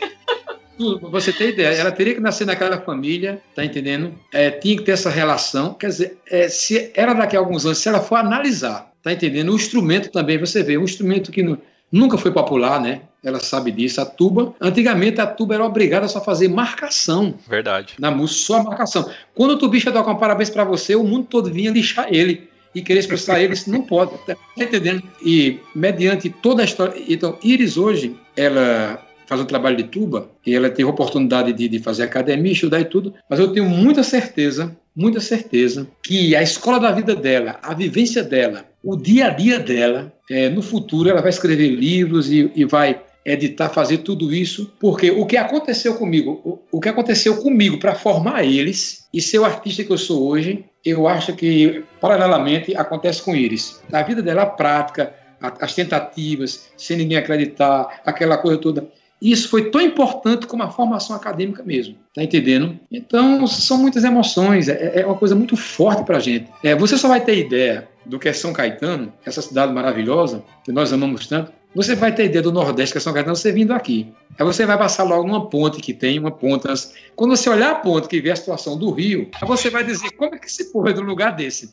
você 1.01 1.33
ter 1.33 1.51
ideia, 1.51 1.75
ela 1.77 1.93
teria 1.93 2.15
que 2.15 2.21
nascer 2.21 2.47
naquela 2.47 2.81
família, 2.81 3.41
tá 3.55 3.65
entendendo? 3.65 4.15
É, 4.33 4.51
tinha 4.51 4.77
que 4.77 4.83
ter 4.83 4.93
essa 4.93 5.11
relação, 5.11 5.75
quer 5.75 5.89
dizer, 5.89 6.19
é, 6.29 6.49
se 6.49 6.91
era 6.95 7.15
daqui 7.15 7.37
a 7.37 7.39
alguns 7.39 7.65
anos, 7.65 7.79
se 7.79 7.89
ela 7.89 8.01
for 8.01 8.17
analisar, 8.17 8.93
tá 9.03 9.13
entendendo? 9.13 9.53
O 9.53 9.57
instrumento 9.57 10.11
também, 10.11 10.39
você 10.39 10.63
vê, 10.63 10.77
um 10.77 10.85
instrumento 10.85 11.31
que 11.31 11.43
não, 11.43 11.59
nunca 11.95 12.19
foi 12.19 12.33
popular, 12.33 12.81
né? 12.81 13.03
Ela 13.23 13.39
sabe 13.39 13.71
disso. 13.71 14.01
A 14.01 14.05
tuba, 14.05 14.53
antigamente 14.61 15.21
a 15.21 15.27
tuba 15.27 15.55
era 15.55 15.65
obrigada 15.65 16.09
só 16.09 16.19
a 16.19 16.21
fazer 16.21 16.49
marcação. 16.49 17.35
Verdade. 17.49 17.95
Na 18.01 18.11
música, 18.11 18.41
só 18.41 18.65
marcação. 18.65 19.09
Quando 19.33 19.53
o 19.53 19.59
tubista 19.59 19.93
toca 19.93 20.11
um 20.11 20.17
parabéns 20.17 20.51
para 20.51 20.65
você, 20.65 20.97
o 20.97 21.05
mundo 21.05 21.29
todo 21.31 21.53
vinha 21.53 21.71
lixar 21.71 22.09
ele 22.11 22.49
e 22.75 22.83
querer 22.83 22.99
expulsar 22.99 23.41
ele, 23.41 23.55
isso 23.55 23.71
não 23.71 23.83
pode, 23.83 24.11
tá 24.27 24.37
entendendo? 24.59 25.05
E 25.25 25.61
mediante 25.73 26.29
toda 26.29 26.63
a 26.63 26.65
história, 26.65 27.01
então 27.09 27.39
Iris 27.41 27.77
hoje, 27.77 28.17
ela 28.37 29.01
faz 29.27 29.41
um 29.41 29.45
trabalho 29.45 29.77
de 29.77 29.85
tuba 29.85 30.29
e 30.45 30.53
ela 30.55 30.69
teve 30.69 30.89
a 30.89 30.93
oportunidade 30.93 31.53
de, 31.53 31.69
de 31.69 31.79
fazer 31.79 32.03
academia, 32.03 32.53
estudar 32.53 32.81
e 32.81 32.85
tudo, 32.85 33.15
mas 33.31 33.39
eu 33.39 33.53
tenho 33.53 33.67
muita 33.67 34.03
certeza, 34.03 34.77
muita 34.95 35.21
certeza 35.21 35.87
que 36.03 36.37
a 36.37 36.43
escola 36.43 36.79
da 36.79 36.93
vida 36.93 37.15
dela, 37.15 37.59
a 37.63 37.75
vivência 37.75 38.23
dela, 38.23 38.65
o 38.83 38.97
dia 38.97 39.27
a 39.27 39.31
dia 39.31 39.59
dela, 39.59 40.13
é, 40.31 40.49
no 40.49 40.63
futuro 40.63 41.09
ela 41.09 41.21
vai 41.21 41.31
escrever 41.31 41.69
livros 41.69 42.31
e, 42.31 42.51
e 42.55 42.65
vai 42.65 43.01
editar, 43.25 43.71
fazer 43.71 43.99
tudo 43.99 44.35
isso, 44.35 44.71
porque 44.79 45.11
o 45.11 45.25
que 45.25 45.37
aconteceu 45.37 45.95
comigo, 45.95 46.41
o, 46.45 46.77
o 46.77 46.81
que 46.81 46.89
aconteceu 46.89 47.39
comigo 47.39 47.79
para 47.79 47.95
formar 47.95 48.45
eles 48.45 49.07
e 49.13 49.21
ser 49.21 49.39
o 49.39 49.45
artista 49.45 49.83
que 49.83 49.91
eu 49.91 49.99
sou 49.99 50.29
hoje, 50.29 50.65
eu 50.85 51.09
acho 51.09 51.35
que 51.35 51.83
paralelamente 52.01 52.77
acontece 52.77 53.23
com 53.23 53.35
eles. 53.35 53.83
A 53.91 54.03
vida 54.03 54.21
dela 54.21 54.45
prática, 54.45 55.15
as 55.41 55.75
tentativas, 55.75 56.71
sem 56.77 56.99
ninguém 56.99 57.17
acreditar, 57.17 58.03
aquela 58.05 58.37
coisa 58.37 58.59
toda. 58.59 58.87
Isso 59.25 59.49
foi 59.49 59.71
tão 59.71 59.81
importante 59.81 60.47
como 60.47 60.63
a 60.63 60.71
formação 60.71 61.17
acadêmica 61.17 61.63
mesmo, 61.63 61.97
tá 62.15 62.23
entendendo? 62.23 62.79
Então, 62.93 63.47
são 63.47 63.79
muitas 63.79 64.05
emoções, 64.05 64.69
é, 64.69 65.01
é 65.01 65.07
uma 65.07 65.15
coisa 65.15 65.35
muito 65.35 65.57
forte 65.57 66.05
para 66.05 66.19
a 66.19 66.21
gente. 66.21 66.51
É, 66.63 66.75
você 66.75 66.99
só 66.99 67.09
vai 67.09 67.25
ter 67.25 67.39
ideia 67.39 67.89
do 68.05 68.19
que 68.19 68.29
é 68.29 68.35
São 68.35 68.53
Caetano, 68.53 69.11
essa 69.25 69.41
cidade 69.41 69.73
maravilhosa, 69.73 70.45
que 70.63 70.71
nós 70.71 70.93
amamos 70.93 71.27
tanto, 71.27 71.51
você 71.75 71.95
vai 71.95 72.15
ter 72.15 72.27
ideia 72.27 72.43
do 72.43 72.53
Nordeste, 72.53 72.93
que 72.93 72.99
é 72.99 73.01
São 73.01 73.13
Caetano, 73.13 73.35
você 73.35 73.51
vindo 73.51 73.73
aqui. 73.73 74.13
Aí 74.39 74.45
você 74.45 74.65
vai 74.65 74.79
passar 74.79 75.03
logo 75.05 75.27
numa 75.27 75.49
ponte 75.49 75.81
que 75.81 75.93
tem, 75.93 76.19
uma 76.19 76.31
ponte. 76.31 76.69
Quando 77.17 77.37
você 77.37 77.49
olhar 77.49 77.71
a 77.73 77.75
ponte 77.77 78.09
que 78.09 78.21
vê 78.21 78.31
a 78.31 78.37
situação 78.37 78.77
do 78.77 78.91
rio, 78.91 79.29
aí 79.41 79.47
você 79.47 79.71
vai 79.71 79.85
dizer, 79.85 80.11
como 80.13 80.35
é 80.35 80.39
que 80.39 80.47
esse 80.47 80.73
povo 80.73 80.89
é 80.89 80.93
do 80.93 81.03
lugar 81.03 81.35
desse? 81.35 81.73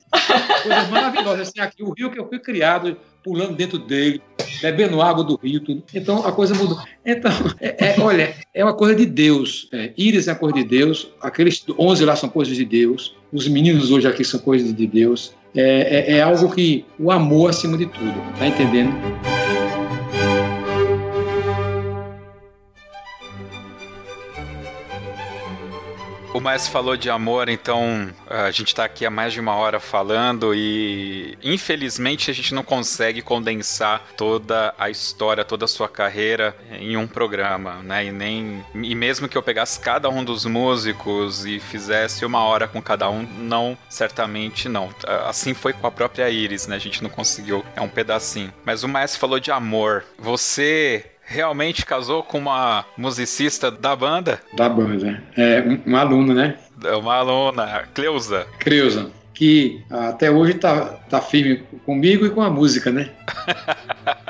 Coisa 0.64 0.88
maravilhosa. 0.90 1.42
Assim, 1.44 1.60
aqui, 1.60 1.84
o 1.84 1.92
rio 1.92 2.12
que 2.12 2.20
eu 2.20 2.28
fui 2.28 2.40
criado, 2.40 2.98
pulando 3.24 3.56
dentro 3.56 3.78
dele, 3.78 4.22
bebendo 4.62 5.02
água 5.02 5.24
do 5.24 5.40
rio, 5.42 5.60
tudo. 5.60 5.84
Então 5.94 6.26
a 6.26 6.32
coisa 6.32 6.54
mudou. 6.56 6.78
Então, 7.06 7.32
é, 7.60 7.88
é, 7.88 8.00
olha, 8.00 8.36
é 8.54 8.64
uma 8.64 8.74
coisa 8.74 8.96
de 8.96 9.06
Deus. 9.06 9.68
É, 9.72 9.92
Íris 9.98 10.28
é 10.28 10.32
uma 10.32 10.40
coisa 10.40 10.56
de 10.56 10.64
Deus, 10.64 11.10
aqueles 11.22 11.64
11 11.78 12.06
lá 12.06 12.16
são 12.16 12.30
coisas 12.30 12.56
de 12.56 12.66
Deus, 12.66 13.16
os 13.32 13.48
meninos 13.48 13.92
hoje 13.92 14.08
aqui 14.08 14.24
são 14.24 14.40
coisas 14.40 14.74
de 14.74 14.88
Deus. 14.88 15.34
É, 15.56 16.14
é, 16.14 16.18
é 16.18 16.22
algo 16.22 16.50
que 16.54 16.86
o 16.98 17.12
amor 17.12 17.50
acima 17.50 17.78
de 17.78 17.86
tudo, 17.86 18.14
tá 18.38 18.48
entendendo? 18.48 18.94
O 26.34 26.40
Maestro 26.40 26.72
falou 26.72 26.96
de 26.96 27.10
amor, 27.10 27.50
então 27.50 28.10
a 28.30 28.50
gente 28.52 28.70
está 28.70 28.86
aqui 28.86 29.06
há 29.06 29.10
mais 29.10 29.34
de 29.34 29.40
uma 29.42 29.54
hora 29.54 29.82
falando 29.82 30.56
e 30.56 31.38
infelizmente 31.44 32.32
a 32.32 32.34
gente 32.34 32.54
não 32.54 32.64
consegue 32.64 33.22
condensar 33.22 34.02
toda 34.16 34.74
a 34.80 34.90
história, 34.90 35.44
toda 35.44 35.66
a 35.66 35.68
sua 35.68 35.90
carreira 35.90 36.56
em 36.72 36.96
um 36.96 37.06
programa, 37.06 37.84
né? 37.84 38.06
E 38.06 38.12
nem 38.14 38.66
e 38.74 38.96
mesmo 38.96 39.28
que 39.28 39.38
eu 39.38 39.44
pegasse 39.44 39.78
cada 39.78 40.10
um 40.10 40.24
dos 40.24 40.46
músicos 40.46 41.46
e 41.46 41.60
fizesse 41.60 42.24
uma 42.24 42.42
hora 42.46 42.66
com 42.66 42.82
cada 42.82 43.10
um, 43.10 43.24
não, 43.24 43.78
certamente 43.90 44.70
não. 44.70 44.90
Assim 45.28 45.54
foi 45.54 45.74
com 45.74 45.86
a 45.86 45.92
própria 45.92 46.30
Iris, 46.30 46.66
né? 46.66 46.78
A 46.78 46.80
gente 46.80 47.04
não 47.04 47.10
conseguiu, 47.10 47.66
é 47.76 47.82
um 47.82 47.90
pedacinho. 47.90 48.54
Mas 48.64 48.84
o 48.84 48.88
Maestro 48.88 49.20
falou 49.20 49.40
de 49.40 49.52
amor. 49.52 50.06
Você 50.18 51.11
realmente 51.32 51.86
casou 51.86 52.22
com 52.22 52.38
uma 52.38 52.86
musicista 52.98 53.72
da 53.72 53.96
banda? 53.96 54.40
Da 54.54 54.68
banda. 54.68 55.24
É 55.38 55.62
um, 55.62 55.94
um 55.94 55.96
aluno, 55.96 56.34
né? 56.34 56.58
É 56.84 56.96
uma 56.96 57.16
aluna, 57.16 57.84
Cleusa. 57.94 58.46
Cleusa. 58.60 59.10
que 59.34 59.82
até 59.90 60.30
hoje 60.30 60.56
tá, 60.56 60.86
tá 61.10 61.22
firme 61.22 61.64
comigo 61.86 62.26
e 62.26 62.30
com 62.30 62.42
a 62.42 62.50
música, 62.50 62.92
né? 62.92 63.10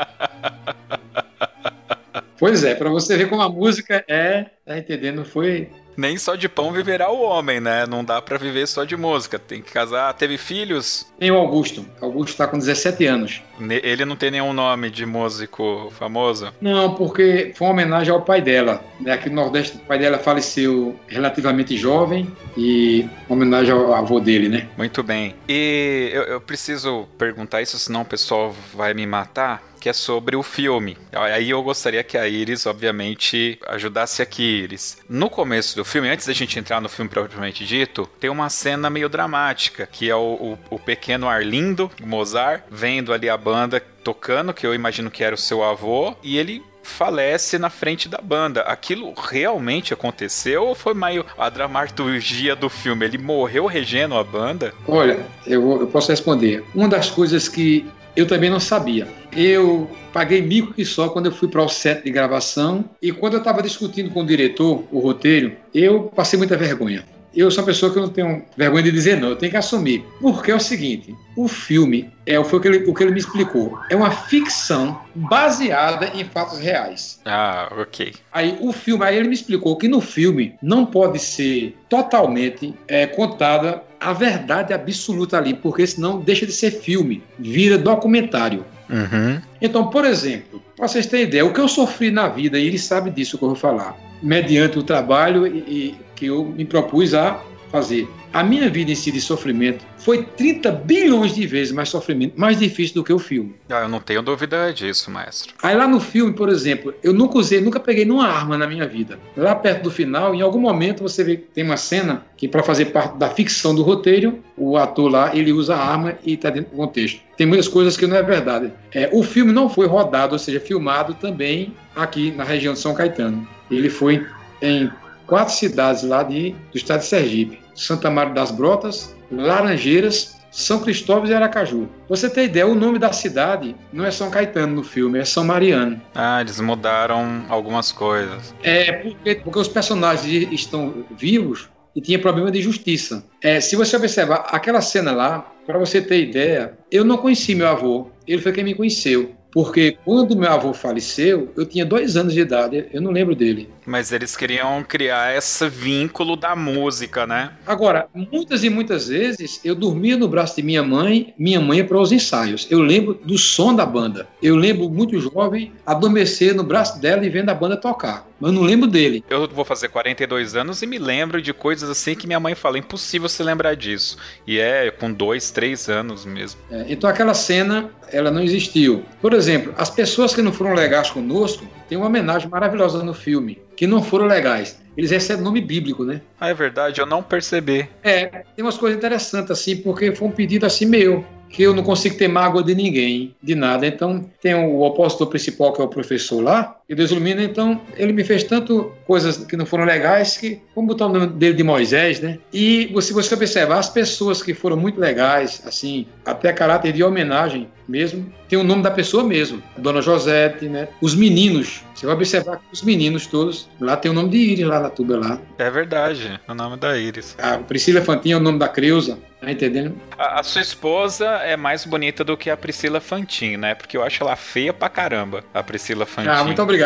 pois 2.38 2.64
é, 2.64 2.76
para 2.76 2.90
você 2.90 3.18
ver 3.18 3.30
como 3.30 3.42
a 3.42 3.50
música 3.50 4.04
é, 4.08 4.46
tá 4.66 4.78
entendendo? 4.78 5.26
Foi 5.26 5.70
nem 6.02 6.18
só 6.18 6.36
de 6.36 6.50
pão 6.50 6.72
viverá 6.72 7.12
o 7.12 7.22
homem, 7.22 7.62
né? 7.62 7.86
Não 7.86 8.04
dá 8.04 8.20
para 8.20 8.38
viver 8.38 8.68
só 8.68 8.84
de 8.84 8.98
música. 8.98 9.38
Tem 9.38 9.62
que 9.62 9.72
casar. 9.72 10.12
Teve 10.16 10.38
filhos? 10.38 11.06
Tem 11.20 11.30
o 11.30 11.38
Augusto. 11.38 11.86
Augusto 12.02 12.36
tá 12.36 12.48
com 12.48 12.58
17 12.58 13.06
anos. 13.06 13.42
Ele 13.60 14.04
não 14.04 14.16
tem 14.16 14.32
nenhum 14.32 14.52
nome 14.52 14.90
de 14.90 15.06
músico 15.06 15.94
famoso? 15.98 16.52
Não, 16.60 16.96
porque 16.96 17.54
foi 17.56 17.68
uma 17.68 17.74
homenagem 17.74 18.12
ao 18.12 18.24
pai 18.24 18.42
dela. 18.42 18.84
Aqui 19.08 19.30
no 19.30 19.36
Nordeste, 19.36 19.78
o 19.78 19.80
pai 19.82 20.00
dela 20.00 20.18
faleceu 20.18 21.00
relativamente 21.08 21.78
jovem 21.78 22.28
e 22.58 23.08
homenagem 23.30 23.72
ao 23.72 23.94
avô 23.94 24.20
dele, 24.20 24.50
né? 24.50 24.68
Muito 24.76 25.04
bem. 25.04 25.36
E 25.48 26.10
eu, 26.12 26.24
eu 26.24 26.42
preciso 26.42 27.08
perguntar 27.18 27.62
isso, 27.62 27.78
senão 27.78 28.02
o 28.02 28.06
pessoal 28.06 28.56
vai 28.74 28.96
me 28.96 29.06
matar 29.06 29.71
que 29.82 29.90
é 29.90 29.94
sobre 29.94 30.36
o 30.36 30.44
filme. 30.44 30.96
Aí 31.12 31.50
eu 31.50 31.62
gostaria 31.64 32.04
que 32.04 32.18
a 32.18 32.28
Iris, 32.28 32.68
obviamente, 32.68 33.60
ajudasse 33.68 34.22
aqui, 34.22 34.44
Iris. 34.44 35.00
No 35.10 35.28
começo 35.28 35.76
do 35.76 35.84
filme, 35.84 36.08
antes 36.08 36.28
da 36.28 36.34
gente 36.34 36.60
entrar 36.60 36.80
no 36.80 36.88
filme 36.88 37.10
propriamente 37.10 37.66
dito, 37.66 38.08
tem 38.20 38.30
uma 38.30 38.50
cena 38.50 38.92
meio 38.92 39.10
dramática, 39.10 39.88
que 39.88 40.08
é 40.08 40.16
o, 40.16 40.56
o, 40.70 40.76
o 40.76 40.80
pequeno 40.80 41.28
Arlindo, 41.28 41.90
Mozart, 42.00 42.64
vendo 42.70 43.12
ali 43.12 43.28
a 43.28 43.36
banda 43.36 43.80
tocando, 44.04 44.54
que 44.54 44.66
eu 44.66 44.76
imagino 44.76 45.10
que 45.10 45.24
era 45.24 45.34
o 45.34 45.38
seu 45.38 45.64
avô, 45.64 46.16
e 46.22 46.38
ele 46.38 46.64
falece 46.84 47.58
na 47.58 47.70
frente 47.70 48.08
da 48.08 48.20
banda. 48.20 48.62
Aquilo 48.62 49.14
realmente 49.16 49.94
aconteceu 49.94 50.66
ou 50.66 50.76
foi 50.76 50.94
meio 50.94 51.26
a 51.38 51.50
dramaturgia 51.50 52.56
do 52.56 52.70
filme? 52.70 53.06
Ele 53.06 53.18
morreu 53.18 53.66
regendo 53.66 54.16
a 54.16 54.24
banda? 54.24 54.74
Olha, 54.88 55.20
eu, 55.46 55.82
eu 55.82 55.88
posso 55.88 56.12
responder. 56.12 56.64
Uma 56.74 56.88
das 56.88 57.10
coisas 57.10 57.48
que 57.48 57.86
eu 58.16 58.28
também 58.28 58.50
não 58.50 58.60
sabia. 58.60 59.08
Eu 59.36 59.90
paguei 60.12 60.42
mico 60.42 60.74
que 60.74 60.84
só 60.84 61.10
quando 61.10 61.28
eu 61.28 61.32
fui 61.32 61.48
para 61.48 61.64
o 61.64 61.70
set 61.70 62.04
de 62.04 62.12
gravação 62.12 62.86
e 63.02 63.12
quando 63.12 63.34
eu 63.34 63.40
estava 63.40 63.62
discutindo 63.62 64.12
com 64.12 64.22
o 64.22 64.26
diretor 64.26 64.84
o 64.92 65.00
roteiro, 65.00 65.56
eu 65.74 66.04
passei 66.16 66.38
muita 66.38 66.58
vergonha. 66.58 67.06
Eu 67.34 67.50
sou 67.50 67.62
uma 67.62 67.68
pessoa 67.68 67.92
que 67.92 67.98
eu 67.98 68.04
não 68.04 68.10
tenho 68.10 68.44
vergonha 68.58 68.84
de 68.84 68.92
dizer 68.92 69.20
não, 69.20 69.30
eu 69.30 69.36
tenho 69.36 69.52
que 69.52 69.58
assumir. 69.58 70.04
Porque 70.20 70.52
é 70.52 70.56
o 70.56 70.60
seguinte, 70.60 71.16
o 71.36 71.48
filme, 71.48 72.12
é, 72.26 72.42
foi 72.44 72.60
o 72.60 72.62
que, 72.62 72.68
ele, 72.68 72.90
o 72.90 72.94
que 72.94 73.04
ele 73.04 73.12
me 73.12 73.20
explicou, 73.20 73.80
é 73.90 73.96
uma 73.96 74.12
ficção 74.12 75.00
baseada 75.16 76.12
em 76.14 76.26
fatos 76.26 76.60
reais. 76.60 77.22
Ah, 77.26 77.72
ok. 77.78 78.14
Aí 78.32 78.58
o 78.60 78.72
filme, 78.74 79.06
aí 79.06 79.18
ele 79.18 79.30
me 79.30 79.34
explicou 79.34 79.78
que 79.78 79.88
no 79.88 80.02
filme 80.02 80.56
não 80.62 80.86
pode 80.86 81.20
ser 81.20 81.78
totalmente 81.90 82.74
é, 82.88 83.08
contada 83.08 83.82
a 84.00 84.14
verdade 84.14 84.74
absoluta 84.74 85.38
ali, 85.38 85.54
porque 85.54 85.86
senão 85.86 86.20
deixa 86.20 86.46
de 86.46 86.52
ser 86.52 86.72
filme, 86.72 87.24
vira 87.38 87.78
documentário. 87.78 88.66
Uhum. 88.90 89.40
Então, 89.62 89.88
por 89.88 90.04
exemplo, 90.04 90.62
para 90.76 90.88
vocês 90.88 91.06
terem 91.06 91.28
ideia, 91.28 91.46
o 91.46 91.54
que 91.54 91.62
eu 91.62 91.68
sofri 91.68 92.12
na 92.12 92.28
vida, 92.28 92.60
e 92.60 92.68
ele 92.68 92.80
sabe 92.80 93.10
disso 93.10 93.38
que 93.38 93.44
eu 93.44 93.50
vou 93.50 93.56
falar, 93.56 93.96
mediante 94.22 94.78
o 94.78 94.84
trabalho 94.84 95.48
e, 95.48 95.60
e 95.60 95.96
que 96.22 96.28
eu 96.28 96.46
me 96.46 96.64
propus 96.64 97.16
a 97.16 97.42
fazer. 97.72 98.08
A 98.32 98.44
minha 98.44 98.70
vida 98.70 98.92
em 98.92 98.96
si 98.96 99.12
de 99.12 99.20
sofrimento 99.20 99.84
foi 99.98 100.24
30 100.24 100.72
bilhões 100.72 101.34
de 101.34 101.48
vezes 101.48 101.74
mais 101.74 101.90
sofrimento, 101.90 102.40
mais 102.40 102.60
difícil 102.60 102.96
do 102.96 103.04
que 103.04 103.12
o 103.12 103.18
filme. 103.18 103.56
Ah, 103.70 103.82
eu 103.82 103.90
não 103.90 104.00
tenho 104.00 104.22
dúvida 104.22 104.72
disso, 104.72 105.10
maestro. 105.10 105.54
Aí 105.64 105.76
lá 105.76 105.88
no 105.88 106.00
filme, 106.00 106.32
por 106.34 106.48
exemplo, 106.48 106.94
eu 107.04 107.12
nunca 107.12 107.40
usei, 107.40 107.60
nunca 107.60 107.80
peguei 107.80 108.06
nenhuma 108.06 108.28
arma 108.28 108.58
na 108.58 108.68
minha 108.68 108.88
vida. 108.88 109.18
Lá 109.36 109.56
perto 109.56 109.84
do 109.84 109.92
final, 109.92 110.36
em 110.36 110.42
algum 110.42 110.60
momento 110.60 111.02
você 111.02 111.24
vê 111.24 111.38
que 111.38 111.44
tem 111.44 111.64
uma 111.64 111.78
cena 111.78 112.24
que 112.38 112.48
para 112.48 112.62
fazer 112.62 112.86
parte 112.86 113.18
da 113.18 113.30
ficção 113.30 113.74
do 113.74 113.82
roteiro, 113.82 114.40
o 114.56 114.78
ator 114.78 115.10
lá, 115.10 115.36
ele 115.36 115.52
usa 115.52 115.76
a 115.76 115.84
arma 115.84 116.18
e 116.24 116.34
está 116.34 116.52
dentro 116.52 116.72
do 116.72 116.78
contexto. 116.78 117.20
Tem 117.36 117.48
muitas 117.48 117.68
coisas 117.68 117.98
que 117.98 118.06
não 118.06 118.16
é 118.16 118.22
verdade. 118.22 118.72
É, 118.94 119.10
o 119.12 119.24
filme 119.24 119.52
não 119.52 119.68
foi 119.68 119.88
rodado, 119.88 120.34
ou 120.34 120.40
seja, 120.40 120.60
filmado 120.60 121.16
também 121.16 121.74
aqui 121.96 122.32
na 122.32 122.44
região 122.44 122.74
de 122.74 122.80
São 122.80 122.94
Caetano. 122.94 123.48
Ele 123.70 123.90
foi 123.90 124.26
em 124.62 124.92
quatro 125.32 125.54
cidades 125.54 126.04
lá 126.04 126.24
de, 126.24 126.54
do 126.74 126.78
estado 126.78 127.00
de 127.00 127.06
Sergipe. 127.06 127.62
Santa 127.74 128.10
Maria 128.10 128.34
das 128.34 128.52
Brotas, 128.52 129.16
Laranjeiras, 129.32 130.38
São 130.52 130.82
Cristóvão 130.82 131.26
e 131.26 131.34
Aracaju. 131.34 131.88
Você 132.10 132.30
tem 132.30 132.44
ideia, 132.44 132.68
o 132.68 132.76
nome 132.76 133.00
da 133.00 133.14
cidade 133.14 133.74
não 133.94 134.06
é 134.06 134.12
São 134.12 134.30
Caetano 134.30 134.76
no 134.76 134.84
filme, 134.84 135.20
é 135.20 135.24
São 135.24 135.46
Mariano. 135.46 136.02
Ah, 136.14 136.42
eles 136.42 136.60
mudaram 136.60 137.46
algumas 137.48 137.94
coisas. 137.94 138.54
É, 138.62 138.92
porque, 138.92 139.36
porque 139.36 139.60
os 139.60 139.70
personagens 139.70 140.52
estão 140.52 141.06
vivos 141.12 141.70
e 141.96 142.02
tinha 142.02 142.20
problema 142.20 142.52
de 142.52 142.62
justiça. 142.62 143.24
É, 143.42 143.62
se 143.62 143.78
você 143.78 143.96
observar 143.96 144.48
aquela 144.52 144.82
cena 144.82 145.14
lá, 145.14 145.50
para 145.66 145.80
você 145.80 146.02
ter 146.02 146.22
ideia, 146.22 146.78
eu 146.92 147.06
não 147.06 147.16
conheci 147.16 147.56
meu 147.56 147.70
avô, 147.70 148.10
ele 148.28 148.42
foi 148.42 148.52
quem 148.52 148.66
me 148.66 148.76
conheceu. 148.76 149.34
Porque 149.52 149.98
quando 150.06 150.36
meu 150.36 150.50
avô 150.50 150.74
faleceu, 150.74 151.52
eu 151.58 151.66
tinha 151.66 151.86
dois 151.86 152.16
anos 152.16 152.34
de 152.34 152.40
idade, 152.40 152.88
eu 152.94 153.02
não 153.02 153.12
lembro 153.12 153.36
dele. 153.36 153.70
Mas 153.86 154.12
eles 154.12 154.36
queriam 154.36 154.84
criar 154.84 155.36
esse 155.36 155.68
vínculo 155.68 156.36
da 156.36 156.56
música, 156.56 157.28
né? 157.28 157.52
Agora, 157.66 158.08
muitas 158.14 158.64
e 158.64 158.70
muitas 158.70 159.08
vezes 159.10 159.60
eu 159.64 159.76
dormia 159.76 160.16
no 160.16 160.28
braço 160.28 160.56
de 160.56 160.64
minha 160.64 160.84
mãe, 160.84 161.34
minha 161.38 161.60
mãe 161.60 161.80
ia 161.80 161.86
para 161.86 162.00
os 162.00 162.12
ensaios. 162.12 162.68
Eu 162.70 162.80
lembro 162.80 163.20
do 163.26 163.38
som 163.38 163.76
da 163.76 163.86
banda. 163.86 164.28
Eu 164.42 164.56
lembro 164.56 164.90
muito 164.90 165.20
jovem 165.20 165.74
adormecer 165.86 166.56
no 166.56 166.64
braço 166.64 167.00
dela 167.02 167.26
e 167.26 167.30
vendo 167.30 167.50
a 167.50 167.54
banda 167.54 167.76
tocar. 167.76 168.31
Mas 168.42 168.52
não 168.52 168.64
lembro 168.64 168.88
dele. 168.88 169.24
Eu 169.30 169.48
vou 169.48 169.64
fazer 169.64 169.90
42 169.90 170.56
anos 170.56 170.82
e 170.82 170.88
me 170.88 170.98
lembro 170.98 171.40
de 171.40 171.54
coisas 171.54 171.88
assim 171.88 172.16
que 172.16 172.26
minha 172.26 172.40
mãe 172.40 172.56
fala: 172.56 172.80
impossível 172.80 173.30
se 173.30 173.44
lembrar 173.44 173.76
disso. 173.76 174.18
E 174.48 174.60
é 174.60 174.90
com 174.90 175.14
dois, 175.14 175.52
três 175.52 175.88
anos 175.88 176.26
mesmo. 176.26 176.60
É, 176.72 176.86
então 176.90 177.08
aquela 177.08 177.36
cena, 177.36 177.92
ela 178.12 178.32
não 178.32 178.42
existiu. 178.42 179.06
Por 179.22 179.34
exemplo, 179.34 179.74
as 179.78 179.92
pessoas 179.92 180.34
que 180.34 180.42
não 180.42 180.52
foram 180.52 180.74
legais 180.74 181.12
conosco, 181.12 181.68
tem 181.88 181.98
uma 181.98 182.08
homenagem 182.08 182.50
maravilhosa 182.50 183.04
no 183.04 183.14
filme, 183.14 183.62
que 183.78 183.86
não 183.86 184.02
foram 184.02 184.26
legais. 184.26 184.82
Eles 184.98 185.12
recebem 185.12 185.44
nome 185.44 185.62
bíblico, 185.62 186.04
né? 186.04 186.22
Ah, 186.40 186.50
é 186.50 186.54
verdade, 186.54 187.00
eu 187.00 187.06
não 187.06 187.22
percebi. 187.22 187.88
É, 188.04 188.26
tem 188.56 188.66
umas 188.66 188.78
coisas 188.78 188.98
interessantes 188.98 189.52
assim, 189.52 189.78
porque 189.78 190.14
foi 190.14 190.28
um 190.28 190.32
pedido 190.32 190.66
assim 190.66 190.86
meu 190.86 191.24
que 191.52 191.64
eu 191.64 191.74
não 191.74 191.84
consigo 191.84 192.18
ter 192.18 192.28
mágoa 192.28 192.64
de 192.64 192.74
ninguém, 192.74 193.36
de 193.44 193.56
nada. 193.56 193.86
Então, 193.86 194.26
tem 194.42 194.56
o 194.56 194.86
apóstolo 194.86 195.30
principal, 195.30 195.74
que 195.74 195.82
é 195.82 195.84
o 195.84 195.88
professor 195.88 196.42
lá, 196.42 196.78
e 196.92 196.96
Deus 196.96 197.10
ilumina, 197.10 197.42
então, 197.42 197.80
ele 197.96 198.12
me 198.12 198.22
fez 198.22 198.44
tanto 198.44 198.92
coisas 199.08 199.46
que 199.46 199.56
não 199.56 199.66
foram 199.66 199.86
legais, 199.86 200.38
que 200.38 200.60
vamos 200.76 200.90
botar 200.90 201.06
o 201.06 201.10
nome 201.10 201.28
dele 201.28 201.54
de 201.54 201.64
Moisés, 201.64 202.20
né? 202.20 202.38
E 202.54 202.94
se 203.02 203.14
você 203.14 203.34
observar, 203.34 203.78
as 203.78 203.88
pessoas 203.88 204.44
que 204.44 204.54
foram 204.54 204.76
muito 204.76 205.00
legais, 205.00 205.64
assim, 205.66 206.06
até 206.26 206.52
caráter 206.52 206.92
de 206.92 207.02
homenagem 207.02 207.70
mesmo, 207.88 208.32
tem 208.48 208.60
o 208.60 208.64
nome 208.64 208.84
da 208.84 208.92
pessoa 208.92 209.24
mesmo, 209.24 209.64
Dona 209.78 210.02
Josete, 210.02 210.68
né? 210.68 210.90
Os 211.02 211.16
meninos, 211.16 211.84
você 211.96 212.06
vai 212.06 212.16
observar 212.16 212.58
que 212.58 212.64
os 212.74 212.82
meninos 212.82 213.26
todos, 213.26 213.70
lá 213.80 213.96
tem 213.96 214.12
o 214.12 214.14
nome 214.14 214.30
de 214.30 214.38
Iris, 214.38 214.66
lá 214.66 214.80
na 214.80 214.90
tuba 214.90 215.18
lá. 215.18 215.40
É 215.58 215.70
verdade, 215.70 216.40
é 216.48 216.52
o 216.52 216.56
nome 216.56 216.76
da 216.76 216.98
Iris. 216.98 217.36
A 217.40 217.58
Priscila 217.58 218.02
Fantin 218.02 218.32
é 218.32 218.38
o 218.38 218.40
nome 218.40 218.60
da 218.60 218.68
Creuza, 218.68 219.18
tá 219.40 219.52
entendendo? 219.52 219.96
A, 220.18 220.40
a, 220.40 220.44
sua 220.44 220.62
esposa 220.62 221.26
é 221.26 221.56
mais 221.56 221.86
bonita 221.86 222.24
do 222.24 222.36
que 222.36 222.50
a 222.50 222.58
Priscila 222.58 223.00
Fantin, 223.00 223.58
né? 223.58 223.76
Porque 223.76 223.96
eu 223.96 224.04
acho 224.04 224.24
ela 224.24 224.36
feia 224.36 224.74
pra 224.74 224.90
caramba, 224.90 225.44
a 225.54 225.64
Priscila 225.64 226.06
Fantin. 226.06 226.30
Ah, 226.30 226.44
muito 226.44 226.62
obrigado. 226.62 226.81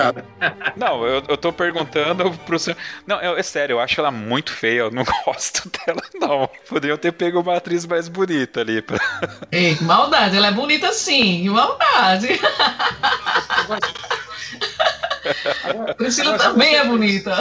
Não, 0.76 1.06
eu, 1.06 1.24
eu 1.28 1.38
tô 1.38 1.52
perguntando 1.52 2.32
pro 2.46 2.60
senhor. 2.60 2.78
Não, 3.06 3.22
eu, 3.22 3.38
é 3.38 3.44
sério, 3.44 3.76
eu 3.76 3.80
acho 3.80 4.00
ela 4.00 4.12
muito 4.12 4.52
feia, 4.52 4.80
eu 4.82 4.92
não 4.92 5.04
gosto 5.26 5.70
dela, 5.70 6.02
não. 6.20 6.50
Poderiam 6.68 6.98
ter 6.98 7.12
pego 7.12 7.40
uma 7.40 7.58
atriz 7.58 7.86
mais 7.86 8.08
bonita 8.08 8.62
ali. 8.62 8.82
Pra... 8.82 8.98
Ei, 9.52 9.76
que 9.76 9.84
maldade, 9.84 10.38
ela 10.38 10.48
é 10.48 10.52
bonita 10.52 10.92
sim, 10.92 11.44
que 11.44 11.50
maldade. 11.50 12.40
Priscila 15.98 16.38
também 16.38 16.76
é 16.76 16.86
bonita. 16.86 17.36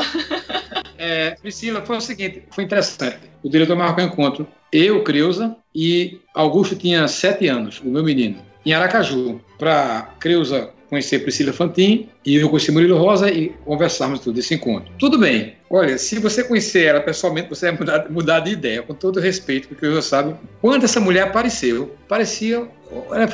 É, 0.96 1.32
Priscila, 1.32 1.82
foi 1.84 1.96
o 1.96 2.00
seguinte, 2.00 2.44
foi 2.50 2.64
interessante. 2.64 3.30
O 3.42 3.50
diretor 3.50 3.76
marcou 3.76 4.04
um 4.04 4.06
encontro, 4.06 4.48
eu, 4.72 5.02
Creuza, 5.02 5.56
e 5.74 6.20
Augusto 6.34 6.76
tinha 6.76 7.06
sete 7.08 7.46
anos, 7.46 7.80
o 7.80 7.88
meu 7.88 8.02
menino, 8.02 8.38
em 8.64 8.72
Aracaju, 8.72 9.40
para 9.58 10.08
Creuza 10.18 10.70
conhecer 10.94 11.20
Priscila 11.20 11.52
Fantin 11.52 12.08
e 12.24 12.36
eu 12.36 12.48
conheci 12.48 12.70
Murilo 12.70 12.96
Rosa 12.96 13.28
e 13.30 13.48
conversarmos 13.64 14.20
tudo 14.20 14.38
esse 14.38 14.54
encontro. 14.54 14.92
Tudo 14.98 15.18
bem. 15.18 15.54
Olha, 15.68 15.98
se 15.98 16.20
você 16.20 16.44
conhecer 16.44 16.84
ela 16.84 17.00
pessoalmente, 17.00 17.48
você 17.48 17.70
vai 17.70 17.78
mudar, 17.78 18.10
mudar 18.10 18.40
de 18.40 18.52
ideia, 18.52 18.82
com 18.82 18.94
todo 18.94 19.18
respeito, 19.18 19.66
porque 19.66 19.88
você 19.88 20.08
sabe 20.08 20.36
quando 20.60 20.84
essa 20.84 21.00
mulher 21.00 21.24
apareceu, 21.24 21.96
parecia 22.08 22.68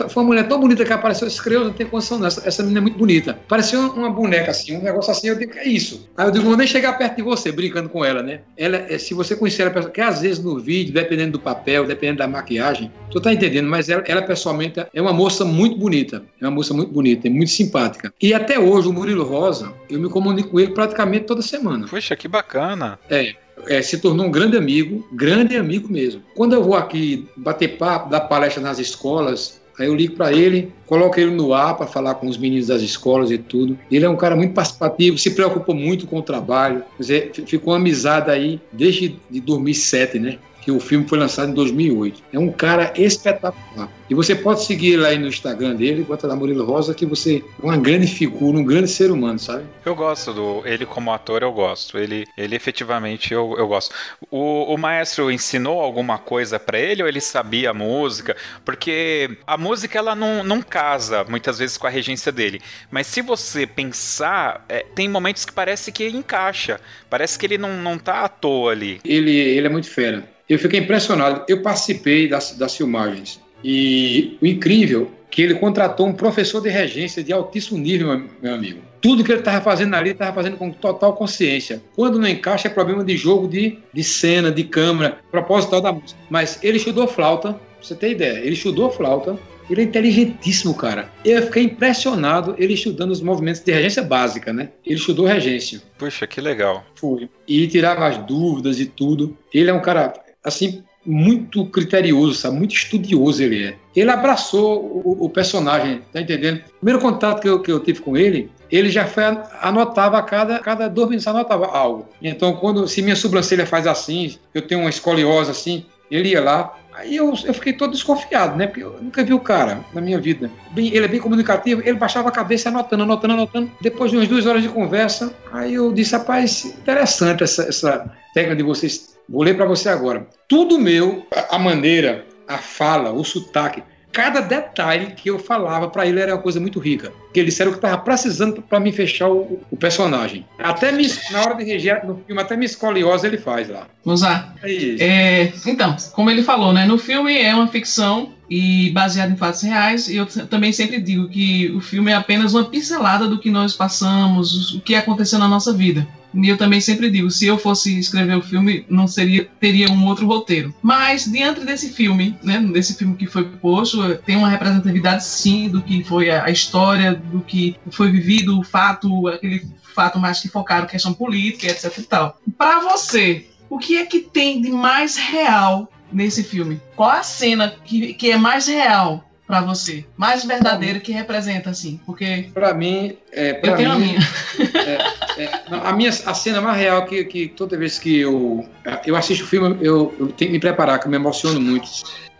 foi 0.08 0.22
uma 0.22 0.28
mulher 0.28 0.48
tão 0.48 0.60
bonita 0.60 0.84
que 0.84 0.92
apareceu, 0.92 1.26
escreveu, 1.28 1.64
não 1.64 1.72
tem 1.72 1.86
condição 1.86 2.18
não, 2.18 2.26
essa, 2.26 2.46
essa 2.46 2.62
menina 2.62 2.80
é 2.80 2.82
muito 2.82 2.98
bonita. 2.98 3.38
Parecia 3.48 3.78
uma 3.78 4.10
boneca 4.10 4.50
assim, 4.50 4.76
um 4.76 4.82
negócio 4.82 5.10
assim, 5.10 5.28
eu 5.28 5.38
digo, 5.38 5.52
é 5.56 5.66
isso. 5.66 6.08
Aí 6.16 6.26
eu 6.26 6.30
digo, 6.30 6.44
vou 6.44 6.56
nem 6.56 6.66
chegar 6.66 6.96
perto 6.98 7.16
de 7.16 7.22
você, 7.22 7.52
brincando 7.52 7.88
com 7.88 8.04
ela, 8.04 8.22
né? 8.22 8.40
Ela, 8.56 8.76
é, 8.76 8.98
se 8.98 9.14
você 9.14 9.36
conhecer 9.36 9.62
ela, 9.62 9.90
que 9.90 10.00
às 10.00 10.20
vezes 10.20 10.42
no 10.42 10.58
vídeo, 10.58 10.92
dependendo 10.92 11.32
do 11.32 11.40
papel, 11.40 11.86
dependendo 11.86 12.18
da 12.18 12.28
maquiagem, 12.28 12.90
tu 13.10 13.20
tá 13.20 13.32
entendendo, 13.32 13.68
mas 13.68 13.88
ela, 13.88 14.02
ela 14.06 14.22
pessoalmente 14.22 14.84
é 14.92 15.02
uma 15.02 15.12
moça 15.12 15.44
muito 15.44 15.76
bonita, 15.76 16.22
é 16.40 16.44
uma 16.44 16.52
moça 16.52 16.72
muito 16.72 16.92
bonita, 16.92 17.26
é 17.26 17.30
muito 17.30 17.50
simpática. 17.50 18.12
E 18.20 18.32
até 18.32 18.58
hoje, 18.58 18.88
o 18.88 18.92
Murilo 18.92 19.24
Rosa, 19.24 19.72
eu 19.88 20.00
me 20.00 20.08
comunico 20.08 20.50
com 20.50 20.60
ele 20.60 20.72
praticamente 20.72 21.26
toda 21.26 21.42
semana. 21.42 21.86
Puxa, 21.86 22.16
que 22.16 22.28
bacana. 22.28 22.98
É, 23.08 23.34
é, 23.68 23.82
se 23.82 23.98
tornou 23.98 24.26
um 24.26 24.30
grande 24.30 24.56
amigo, 24.56 25.06
grande 25.12 25.56
amigo 25.56 25.90
mesmo. 25.90 26.22
Quando 26.34 26.54
eu 26.54 26.62
vou 26.62 26.74
aqui 26.74 27.28
bater 27.36 27.76
papo, 27.78 28.10
dar 28.10 28.20
palestra 28.20 28.62
nas 28.62 28.78
escolas, 28.78 29.60
aí 29.78 29.86
eu 29.86 29.94
ligo 29.94 30.14
para 30.14 30.32
ele, 30.32 30.72
coloco 30.86 31.18
ele 31.18 31.30
no 31.30 31.54
ar 31.54 31.76
para 31.76 31.86
falar 31.86 32.14
com 32.16 32.28
os 32.28 32.36
meninos 32.36 32.66
das 32.66 32.82
escolas 32.82 33.30
e 33.30 33.38
tudo. 33.38 33.78
Ele 33.90 34.04
é 34.04 34.08
um 34.08 34.16
cara 34.16 34.36
muito 34.36 34.54
participativo, 34.54 35.18
se 35.18 35.30
preocupa 35.30 35.72
muito 35.72 36.06
com 36.06 36.18
o 36.18 36.22
trabalho. 36.22 36.82
Quer 36.96 37.02
dizer, 37.02 37.32
ficou 37.46 37.72
uma 37.72 37.78
amizade 37.78 38.30
aí 38.30 38.60
desde 38.72 39.16
de 39.30 39.40
2007, 39.40 40.18
né? 40.18 40.38
Que 40.60 40.70
o 40.70 40.78
filme 40.78 41.08
foi 41.08 41.18
lançado 41.18 41.50
em 41.50 41.54
2008. 41.54 42.22
É 42.32 42.38
um 42.38 42.50
cara 42.50 42.92
espetacular. 42.96 43.88
E 44.08 44.14
você 44.14 44.34
pode 44.34 44.64
seguir 44.64 45.04
aí 45.04 45.16
no 45.16 45.28
Instagram 45.28 45.76
dele, 45.76 46.02
bota 46.02 46.26
lá 46.26 46.34
Murilo 46.34 46.64
Rosa, 46.64 46.92
que 46.92 47.06
você 47.06 47.44
é 47.62 47.64
uma 47.64 47.76
grande 47.76 48.08
figura, 48.08 48.58
um 48.58 48.64
grande 48.64 48.88
ser 48.88 49.10
humano, 49.10 49.38
sabe? 49.38 49.64
Eu 49.84 49.94
gosto 49.94 50.32
do 50.32 50.62
ele 50.66 50.84
como 50.84 51.12
ator, 51.12 51.42
eu 51.42 51.52
gosto. 51.52 51.96
Ele, 51.96 52.26
ele 52.36 52.56
efetivamente 52.56 53.32
eu, 53.32 53.54
eu 53.56 53.68
gosto. 53.68 53.94
O, 54.30 54.74
o 54.74 54.76
maestro 54.76 55.30
ensinou 55.30 55.80
alguma 55.80 56.18
coisa 56.18 56.58
para 56.58 56.78
ele 56.78 57.02
ou 57.02 57.08
ele 57.08 57.20
sabia 57.20 57.70
a 57.70 57.74
música? 57.74 58.36
Porque 58.64 59.38
a 59.46 59.56
música 59.56 59.96
ela 59.98 60.14
não, 60.14 60.42
não 60.42 60.60
casa 60.60 61.24
muitas 61.28 61.58
vezes 61.58 61.76
com 61.76 61.86
a 61.86 61.90
regência 61.90 62.32
dele. 62.32 62.60
Mas 62.90 63.06
se 63.06 63.22
você 63.22 63.66
pensar, 63.66 64.64
é, 64.68 64.84
tem 64.94 65.08
momentos 65.08 65.44
que 65.44 65.52
parece 65.52 65.92
que 65.92 66.08
encaixa. 66.08 66.80
Parece 67.08 67.38
que 67.38 67.46
ele 67.46 67.58
não, 67.58 67.76
não 67.76 67.96
tá 67.96 68.24
à 68.24 68.28
toa 68.28 68.72
ali. 68.72 69.00
Ele, 69.04 69.36
ele 69.36 69.66
é 69.66 69.70
muito 69.70 69.88
fera. 69.88 70.28
Eu 70.50 70.58
fiquei 70.58 70.80
impressionado. 70.80 71.44
Eu 71.46 71.62
participei 71.62 72.28
das, 72.28 72.56
das 72.56 72.76
filmagens. 72.76 73.40
E 73.62 74.36
o 74.42 74.46
incrível 74.46 75.08
é 75.28 75.30
que 75.30 75.42
ele 75.42 75.54
contratou 75.54 76.08
um 76.08 76.12
professor 76.12 76.60
de 76.60 76.68
regência 76.68 77.22
de 77.22 77.32
altíssimo 77.32 77.78
nível, 77.78 78.20
meu 78.42 78.54
amigo. 78.54 78.80
Tudo 79.00 79.22
que 79.22 79.30
ele 79.30 79.38
estava 79.38 79.62
fazendo 79.62 79.94
ali, 79.94 80.10
estava 80.10 80.34
fazendo 80.34 80.56
com 80.56 80.72
total 80.72 81.14
consciência. 81.14 81.80
Quando 81.94 82.18
não 82.18 82.26
encaixa, 82.26 82.66
é 82.66 82.70
problema 82.70 83.04
de 83.04 83.16
jogo 83.16 83.46
de, 83.46 83.78
de 83.94 84.02
cena, 84.02 84.50
de 84.50 84.64
câmera, 84.64 85.20
propósito 85.30 85.80
da 85.80 85.92
música. 85.92 86.20
Mas 86.28 86.58
ele 86.62 86.78
estudou 86.78 87.06
flauta, 87.06 87.52
pra 87.52 87.62
você 87.80 87.94
ter 87.94 88.10
ideia, 88.10 88.38
ele 88.40 88.54
estudou 88.54 88.90
flauta, 88.90 89.38
ele 89.70 89.82
é 89.82 89.84
inteligentíssimo, 89.84 90.74
cara. 90.74 91.08
Eu 91.24 91.42
fiquei 91.44 91.62
impressionado 91.62 92.56
ele 92.58 92.74
estudando 92.74 93.12
os 93.12 93.22
movimentos 93.22 93.62
de 93.62 93.70
regência 93.70 94.02
básica, 94.02 94.52
né? 94.52 94.70
Ele 94.84 94.96
estudou 94.96 95.26
regência. 95.26 95.80
Puxa, 95.96 96.26
que 96.26 96.40
legal. 96.40 96.84
Foi. 96.96 97.30
E 97.46 97.68
tirava 97.68 98.06
as 98.06 98.18
dúvidas 98.18 98.80
e 98.80 98.86
tudo. 98.86 99.38
Ele 99.54 99.70
é 99.70 99.72
um 99.72 99.80
cara, 99.80 100.12
assim, 100.44 100.82
muito 101.04 101.64
criterioso, 101.66 102.34
sabe? 102.34 102.56
Muito 102.56 102.74
estudioso 102.74 103.42
ele 103.42 103.64
é. 103.64 103.76
Ele 103.96 104.10
abraçou 104.10 105.02
o, 105.04 105.24
o 105.24 105.30
personagem, 105.30 106.02
tá 106.12 106.20
entendendo? 106.20 106.62
Primeiro 106.78 107.00
contato 107.00 107.40
que 107.40 107.48
eu, 107.48 107.60
que 107.60 107.72
eu 107.72 107.80
tive 107.80 108.00
com 108.00 108.16
ele, 108.16 108.50
ele 108.70 108.90
já 108.90 109.06
foi, 109.06 109.24
anotava 109.60 110.18
a 110.18 110.22
cada, 110.22 110.58
cada 110.58 110.88
dois 110.88 111.08
minutos, 111.08 111.26
anotava 111.26 111.66
algo. 111.66 112.08
Então, 112.22 112.54
quando, 112.54 112.86
se 112.86 113.02
minha 113.02 113.16
sobrancelha 113.16 113.66
faz 113.66 113.86
assim, 113.86 114.36
eu 114.54 114.62
tenho 114.62 114.82
uma 114.82 114.90
escoliose 114.90 115.50
assim, 115.50 115.86
ele 116.10 116.30
ia 116.30 116.42
lá, 116.42 116.76
Aí 117.00 117.16
eu, 117.16 117.32
eu 117.44 117.54
fiquei 117.54 117.72
todo 117.72 117.92
desconfiado, 117.92 118.56
né? 118.56 118.66
Porque 118.66 118.82
eu 118.82 118.98
nunca 119.00 119.24
vi 119.24 119.32
o 119.32 119.40
cara 119.40 119.82
na 119.94 120.02
minha 120.02 120.20
vida. 120.20 120.50
Bem, 120.72 120.88
ele 120.88 121.04
é 121.04 121.08
bem 121.08 121.20
comunicativo, 121.20 121.80
ele 121.82 121.96
baixava 121.96 122.28
a 122.28 122.32
cabeça 122.32 122.68
anotando, 122.68 123.04
anotando, 123.04 123.34
anotando. 123.34 123.72
Depois 123.80 124.10
de 124.10 124.18
umas 124.18 124.28
duas 124.28 124.44
horas 124.44 124.62
de 124.62 124.68
conversa, 124.68 125.32
aí 125.50 125.74
eu 125.74 125.90
disse, 125.92 126.12
rapaz, 126.12 126.64
interessante 126.64 127.42
essa, 127.42 127.62
essa 127.62 128.10
técnica 128.34 128.56
de 128.56 128.62
vocês. 128.62 129.16
Vou 129.30 129.44
ler 129.44 129.56
para 129.56 129.64
você 129.64 129.88
agora. 129.88 130.26
Tudo 130.48 130.76
meu, 130.76 131.24
a 131.48 131.56
maneira, 131.56 132.26
a 132.48 132.58
fala, 132.58 133.12
o 133.12 133.22
sotaque, 133.22 133.80
cada 134.10 134.40
detalhe 134.40 135.12
que 135.12 135.30
eu 135.30 135.38
falava 135.38 135.88
para 135.88 136.04
ele 136.04 136.18
era 136.18 136.34
uma 136.34 136.42
coisa 136.42 136.58
muito 136.58 136.80
rica. 136.80 137.12
Que 137.32 137.40
ele 137.40 137.48
disseram 137.48 137.70
que 137.70 137.78
estava 137.78 137.98
precisando 137.98 138.60
para 138.62 138.80
me 138.80 138.92
fechar 138.92 139.28
o, 139.28 139.60
o, 139.70 139.76
personagem. 139.76 140.44
Até 140.58 140.90
me, 140.92 141.06
na 141.30 141.40
hora 141.42 141.54
de 141.54 141.64
reger 141.64 142.04
no 142.06 142.20
filme, 142.26 142.40
até 142.40 142.56
me 142.56 142.66
escoliosa 142.66 143.26
ele 143.26 143.38
faz 143.38 143.68
lá. 143.68 143.86
Usar. 144.04 144.54
É 144.62 144.70
é, 145.00 145.52
então, 145.66 145.96
como 146.12 146.30
ele 146.30 146.42
falou, 146.42 146.72
né? 146.72 146.84
No 146.86 146.98
filme 146.98 147.38
é 147.38 147.54
uma 147.54 147.68
ficção 147.68 148.32
e 148.48 148.90
baseado 148.90 149.32
em 149.32 149.36
fatos 149.36 149.62
reais. 149.62 150.08
E 150.08 150.16
eu 150.16 150.26
também 150.26 150.72
sempre 150.72 151.00
digo 151.00 151.28
que 151.28 151.70
o 151.70 151.80
filme 151.80 152.10
é 152.10 152.14
apenas 152.14 152.52
uma 152.52 152.64
pincelada 152.64 153.28
do 153.28 153.38
que 153.38 153.50
nós 153.50 153.74
passamos, 153.74 154.74
o 154.74 154.80
que 154.80 154.94
aconteceu 154.94 155.38
na 155.38 155.46
nossa 155.46 155.72
vida. 155.72 156.06
E 156.34 156.48
eu 156.48 156.56
também 156.56 156.80
sempre 156.80 157.10
digo, 157.10 157.30
se 157.30 157.46
eu 157.46 157.58
fosse 157.58 157.98
escrever 157.98 158.36
o 158.36 158.42
filme, 158.42 158.84
não 158.88 159.06
seria 159.06 159.48
teria 159.58 159.90
um 159.90 160.06
outro 160.06 160.26
roteiro. 160.26 160.74
Mas 160.82 161.24
diante 161.24 161.64
desse 161.64 161.90
filme, 161.90 162.36
né, 162.42 162.60
desse 162.72 162.94
filme 162.96 163.16
que 163.16 163.26
foi 163.26 163.44
posto, 163.44 164.16
tem 164.18 164.36
uma 164.36 164.48
representatividade 164.48 165.24
sim 165.24 165.68
do 165.68 165.82
que 165.82 166.04
foi 166.04 166.30
a, 166.30 166.48
história, 166.50 167.19
do 167.26 167.40
que 167.40 167.76
foi 167.90 168.10
vivido, 168.10 168.58
o 168.58 168.62
fato, 168.62 169.28
aquele 169.28 169.66
fato 169.94 170.18
mais 170.18 170.40
que 170.40 170.48
focaram 170.48 170.86
questão 170.86 171.12
política, 171.12 171.66
etc 171.66 171.98
e 171.98 172.02
tal. 172.02 172.40
Para 172.56 172.80
você, 172.80 173.46
o 173.68 173.78
que 173.78 173.96
é 173.96 174.06
que 174.06 174.20
tem 174.20 174.60
de 174.60 174.70
mais 174.70 175.16
real 175.16 175.90
nesse 176.12 176.42
filme? 176.42 176.80
Qual 176.96 177.10
a 177.10 177.22
cena 177.22 177.74
que, 177.84 178.14
que 178.14 178.30
é 178.30 178.36
mais 178.36 178.66
real 178.66 179.24
para 179.46 179.60
você? 179.60 180.04
Mais 180.16 180.44
verdadeira 180.44 181.00
que 181.00 181.12
representa, 181.12 181.70
assim? 181.70 182.00
Porque. 182.04 182.50
Para 182.52 182.74
mim. 182.74 183.16
É, 183.32 183.60
eu 183.62 183.76
tenho 183.76 183.76
mim, 183.76 183.94
a 183.94 183.98
minha. 183.98 184.20
É, 185.36 185.42
é, 185.44 185.62
a 185.70 185.92
minha. 185.92 186.10
A 186.10 186.34
cena 186.34 186.60
mais 186.60 186.76
real 186.76 187.04
que, 187.06 187.24
que 187.24 187.48
toda 187.48 187.76
vez 187.76 187.98
que 187.98 188.18
eu, 188.18 188.68
eu 189.06 189.16
assisto 189.16 189.44
o 189.44 189.46
filme, 189.46 189.76
eu, 189.80 190.14
eu 190.18 190.26
tenho 190.28 190.50
que 190.50 190.52
me 190.52 190.60
preparar, 190.60 190.98
que 190.98 191.06
eu 191.06 191.10
me 191.10 191.16
emociono 191.16 191.60
muito. 191.60 191.88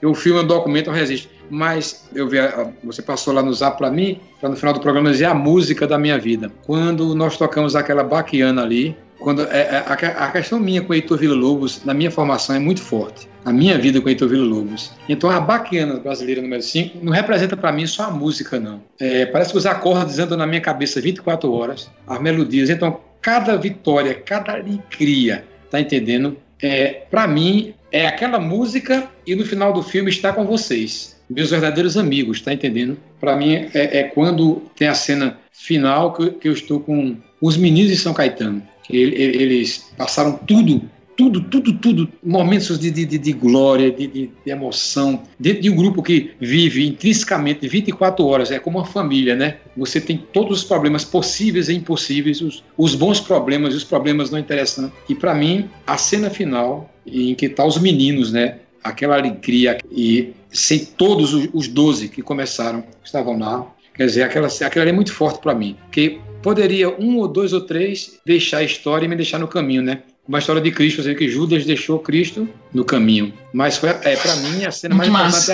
Eu 0.03 0.15
filme, 0.15 0.41
eu 0.41 0.47
documento, 0.47 0.89
eu 0.89 0.95
resisto. 0.95 1.29
Mas 1.51 2.09
eu 2.15 2.29
vi, 2.29 2.39
você 2.85 3.03
passou 3.03 3.35
lá 3.35 3.43
no 3.43 3.53
zap 3.53 3.77
para 3.77 3.91
mim, 3.91 4.21
para 4.41 4.49
no 4.49 4.57
final 4.57 4.73
do 4.73 4.81
programa 4.81 5.11
dizer 5.11 5.27
a 5.27 5.35
música 5.35 5.87
da 5.87 5.99
minha 5.99 6.19
vida. 6.19 6.51
Quando 6.65 7.15
nós 7.15 7.37
tocamos 7.37 7.75
aquela 7.75 8.05
baquiana 8.05 8.63
ali, 8.63 8.97
quando 9.21 9.43
é, 9.43 9.61
é, 9.61 9.85
a, 9.87 9.93
a, 10.25 10.33
questão 10.33 10.59
minha 10.59 10.81
com 10.81 10.95
Heitor 10.95 11.19
Villa 11.19 11.35
Lobos, 11.35 11.85
na 11.85 11.93
minha 11.93 12.11
formação, 12.11 12.57
é 12.57 12.59
muito 12.59 12.81
forte. 12.81 13.29
A 13.45 13.53
minha 13.53 13.79
vida 13.79 14.01
com 14.01 14.09
Heitor 14.09 14.29
Villa 14.29 14.47
Lobos. 14.47 14.93
Então, 15.09 15.31
a 15.31 15.39
Baquiana 15.39 15.99
Brasileira 15.99 16.41
número 16.41 16.63
5 16.63 16.99
não 17.03 17.13
representa 17.13 17.57
para 17.57 17.71
mim 17.71 17.87
só 17.87 18.05
a 18.05 18.11
música, 18.11 18.59
não. 18.59 18.83
É, 18.99 19.27
parece 19.27 19.53
que 19.53 19.59
os 19.59 19.67
acordes 19.67 20.19
andam 20.19 20.39
na 20.39 20.47
minha 20.47 20.61
cabeça 20.61 21.01
24 21.01 21.53
horas, 21.53 21.91
as 22.07 22.21
melodias. 22.21 22.71
Então, 22.71 22.99
cada 23.21 23.57
vitória, 23.57 24.15
cada 24.15 24.55
alegria, 24.55 25.45
tá 25.71 25.79
entendendo? 25.79 26.37
É, 26.63 27.03
para 27.11 27.27
mim, 27.27 27.75
é 27.93 28.07
aquela 28.07 28.39
música 28.39 29.09
e 29.27 29.35
no 29.35 29.45
final 29.45 29.73
do 29.73 29.83
filme 29.83 30.11
está 30.11 30.33
com 30.33 30.47
vocês. 30.47 31.20
Meus 31.31 31.51
verdadeiros 31.51 31.97
amigos, 31.97 32.41
tá 32.41 32.53
entendendo? 32.53 32.99
Para 33.21 33.37
mim, 33.37 33.55
é, 33.55 34.01
é, 34.01 34.03
quando 34.05 34.63
tem 34.77 34.89
a 34.89 34.95
cena 34.95 35.39
final 35.53 36.13
que, 36.13 36.31
que 36.33 36.49
eu 36.49 36.53
estou 36.53 36.81
com 36.81 37.17
os 37.41 37.57
meninos 37.57 37.91
de 37.91 37.97
São 37.97 38.13
Caetano 38.13 38.63
eles 38.93 39.91
passaram 39.97 40.37
tudo, 40.47 40.83
tudo, 41.17 41.43
tudo, 41.43 41.73
tudo, 41.75 42.09
momentos 42.25 42.79
de, 42.79 42.91
de, 42.91 43.05
de 43.05 43.33
glória, 43.33 43.91
de, 43.91 44.07
de, 44.07 44.31
emoção, 44.47 45.23
dentro 45.39 45.61
de 45.63 45.71
um 45.71 45.77
grupo 45.77 46.03
que 46.03 46.31
vive 46.41 46.87
intrinsecamente 46.87 47.69
24 47.69 48.25
horas, 48.25 48.51
é 48.51 48.59
como 48.59 48.79
uma 48.79 48.87
família, 48.87 49.37
né? 49.37 49.59
Você 49.77 50.01
tem 50.01 50.17
todos 50.33 50.61
os 50.61 50.65
problemas 50.65 51.05
possíveis 51.05 51.69
e 51.69 51.75
impossíveis, 51.75 52.41
os, 52.41 52.65
os 52.77 52.95
bons 52.95 53.21
problemas 53.21 53.75
e 53.75 53.77
os 53.77 53.85
problemas 53.85 54.31
não 54.31 54.39
interessantes. 54.39 54.97
E 55.09 55.15
para 55.15 55.35
mim, 55.35 55.69
a 55.87 55.99
cena 55.99 56.31
final, 56.31 56.91
em 57.07 57.35
que 57.35 57.49
tá 57.51 57.67
os 57.67 57.79
meninos, 57.79 58.33
né? 58.33 58.57
Aquela 58.83 59.17
alegria 59.17 59.77
e 59.93 60.33
sem 60.53 60.85
todos 60.85 61.33
os, 61.35 61.49
os 61.53 61.69
12 61.69 62.09
que 62.09 62.23
começaram, 62.23 62.85
estavam 63.03 63.39
lá, 63.39 63.67
Quer 64.01 64.07
dizer, 64.07 64.23
aquela, 64.23 64.49
aquela 64.49 64.89
é 64.89 64.93
muito 64.93 65.13
forte 65.13 65.41
para 65.41 65.55
mim. 65.55 65.77
Porque 65.85 66.19
poderia 66.43 66.89
um 66.89 67.19
ou 67.19 67.29
dois 67.29 67.53
ou 67.53 67.61
três 67.61 68.19
deixar 68.25 68.59
a 68.59 68.63
história 68.63 69.05
e 69.05 69.09
me 69.09 69.15
deixar 69.15 69.39
no 69.39 69.47
caminho, 69.47 69.83
né? 69.83 70.05
Uma 70.29 70.39
história 70.39 70.61
de 70.61 70.71
Cristo, 70.71 71.01
assim, 71.01 71.15
que 71.15 71.29
Judas 71.29 71.65
deixou 71.65 71.99
Cristo 71.99 72.49
no 72.73 72.85
caminho. 72.85 73.33
Mas 73.53 73.77
foi, 73.77 73.89
é, 73.89 74.17
para 74.17 74.37
mim, 74.37 74.65
a 74.65 74.71
cena 74.71 74.95
mais 74.95 75.09
importante 75.09 75.51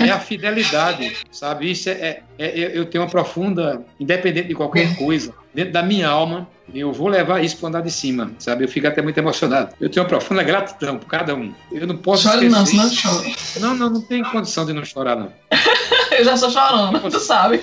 é 0.00 0.04
a, 0.04 0.06
é 0.06 0.10
a, 0.10 0.18
fidelidade, 0.18 1.16
sabe? 1.30 1.70
Isso 1.70 1.90
é, 1.90 1.92
é, 1.92 2.22
é, 2.38 2.78
eu 2.78 2.86
tenho 2.86 3.04
uma 3.04 3.10
profunda, 3.10 3.84
independente 4.00 4.48
de 4.48 4.54
qualquer 4.54 4.96
coisa, 4.96 5.34
dentro 5.54 5.72
da 5.72 5.82
minha 5.82 6.08
alma, 6.08 6.48
eu 6.74 6.92
vou 6.92 7.08
levar 7.08 7.42
isso 7.42 7.56
para 7.58 7.68
andar 7.68 7.80
de 7.80 7.90
cima, 7.90 8.30
sabe? 8.38 8.64
Eu 8.64 8.68
fico 8.68 8.86
até 8.86 9.02
muito 9.02 9.18
emocionado. 9.18 9.74
Eu 9.80 9.90
tenho 9.90 10.04
uma 10.04 10.08
profunda 10.08 10.42
gratidão 10.42 10.98
por 10.98 11.06
cada 11.06 11.34
um. 11.34 11.52
Eu 11.72 11.86
não 11.86 11.96
posso 11.96 12.24
Chore 12.24 12.48
não, 12.48 12.64
senão 12.64 12.90
chora. 12.90 13.28
Não, 13.60 13.74
não, 13.74 13.90
não 13.90 14.00
tem 14.00 14.22
condição 14.22 14.64
de 14.64 14.72
não 14.72 14.84
chorar, 14.84 15.16
não. 15.16 15.32
Eu 16.18 16.24
já 16.24 16.34
estou 16.34 16.50
chorando, 16.50 17.10
tu 17.10 17.20
sabe 17.20 17.62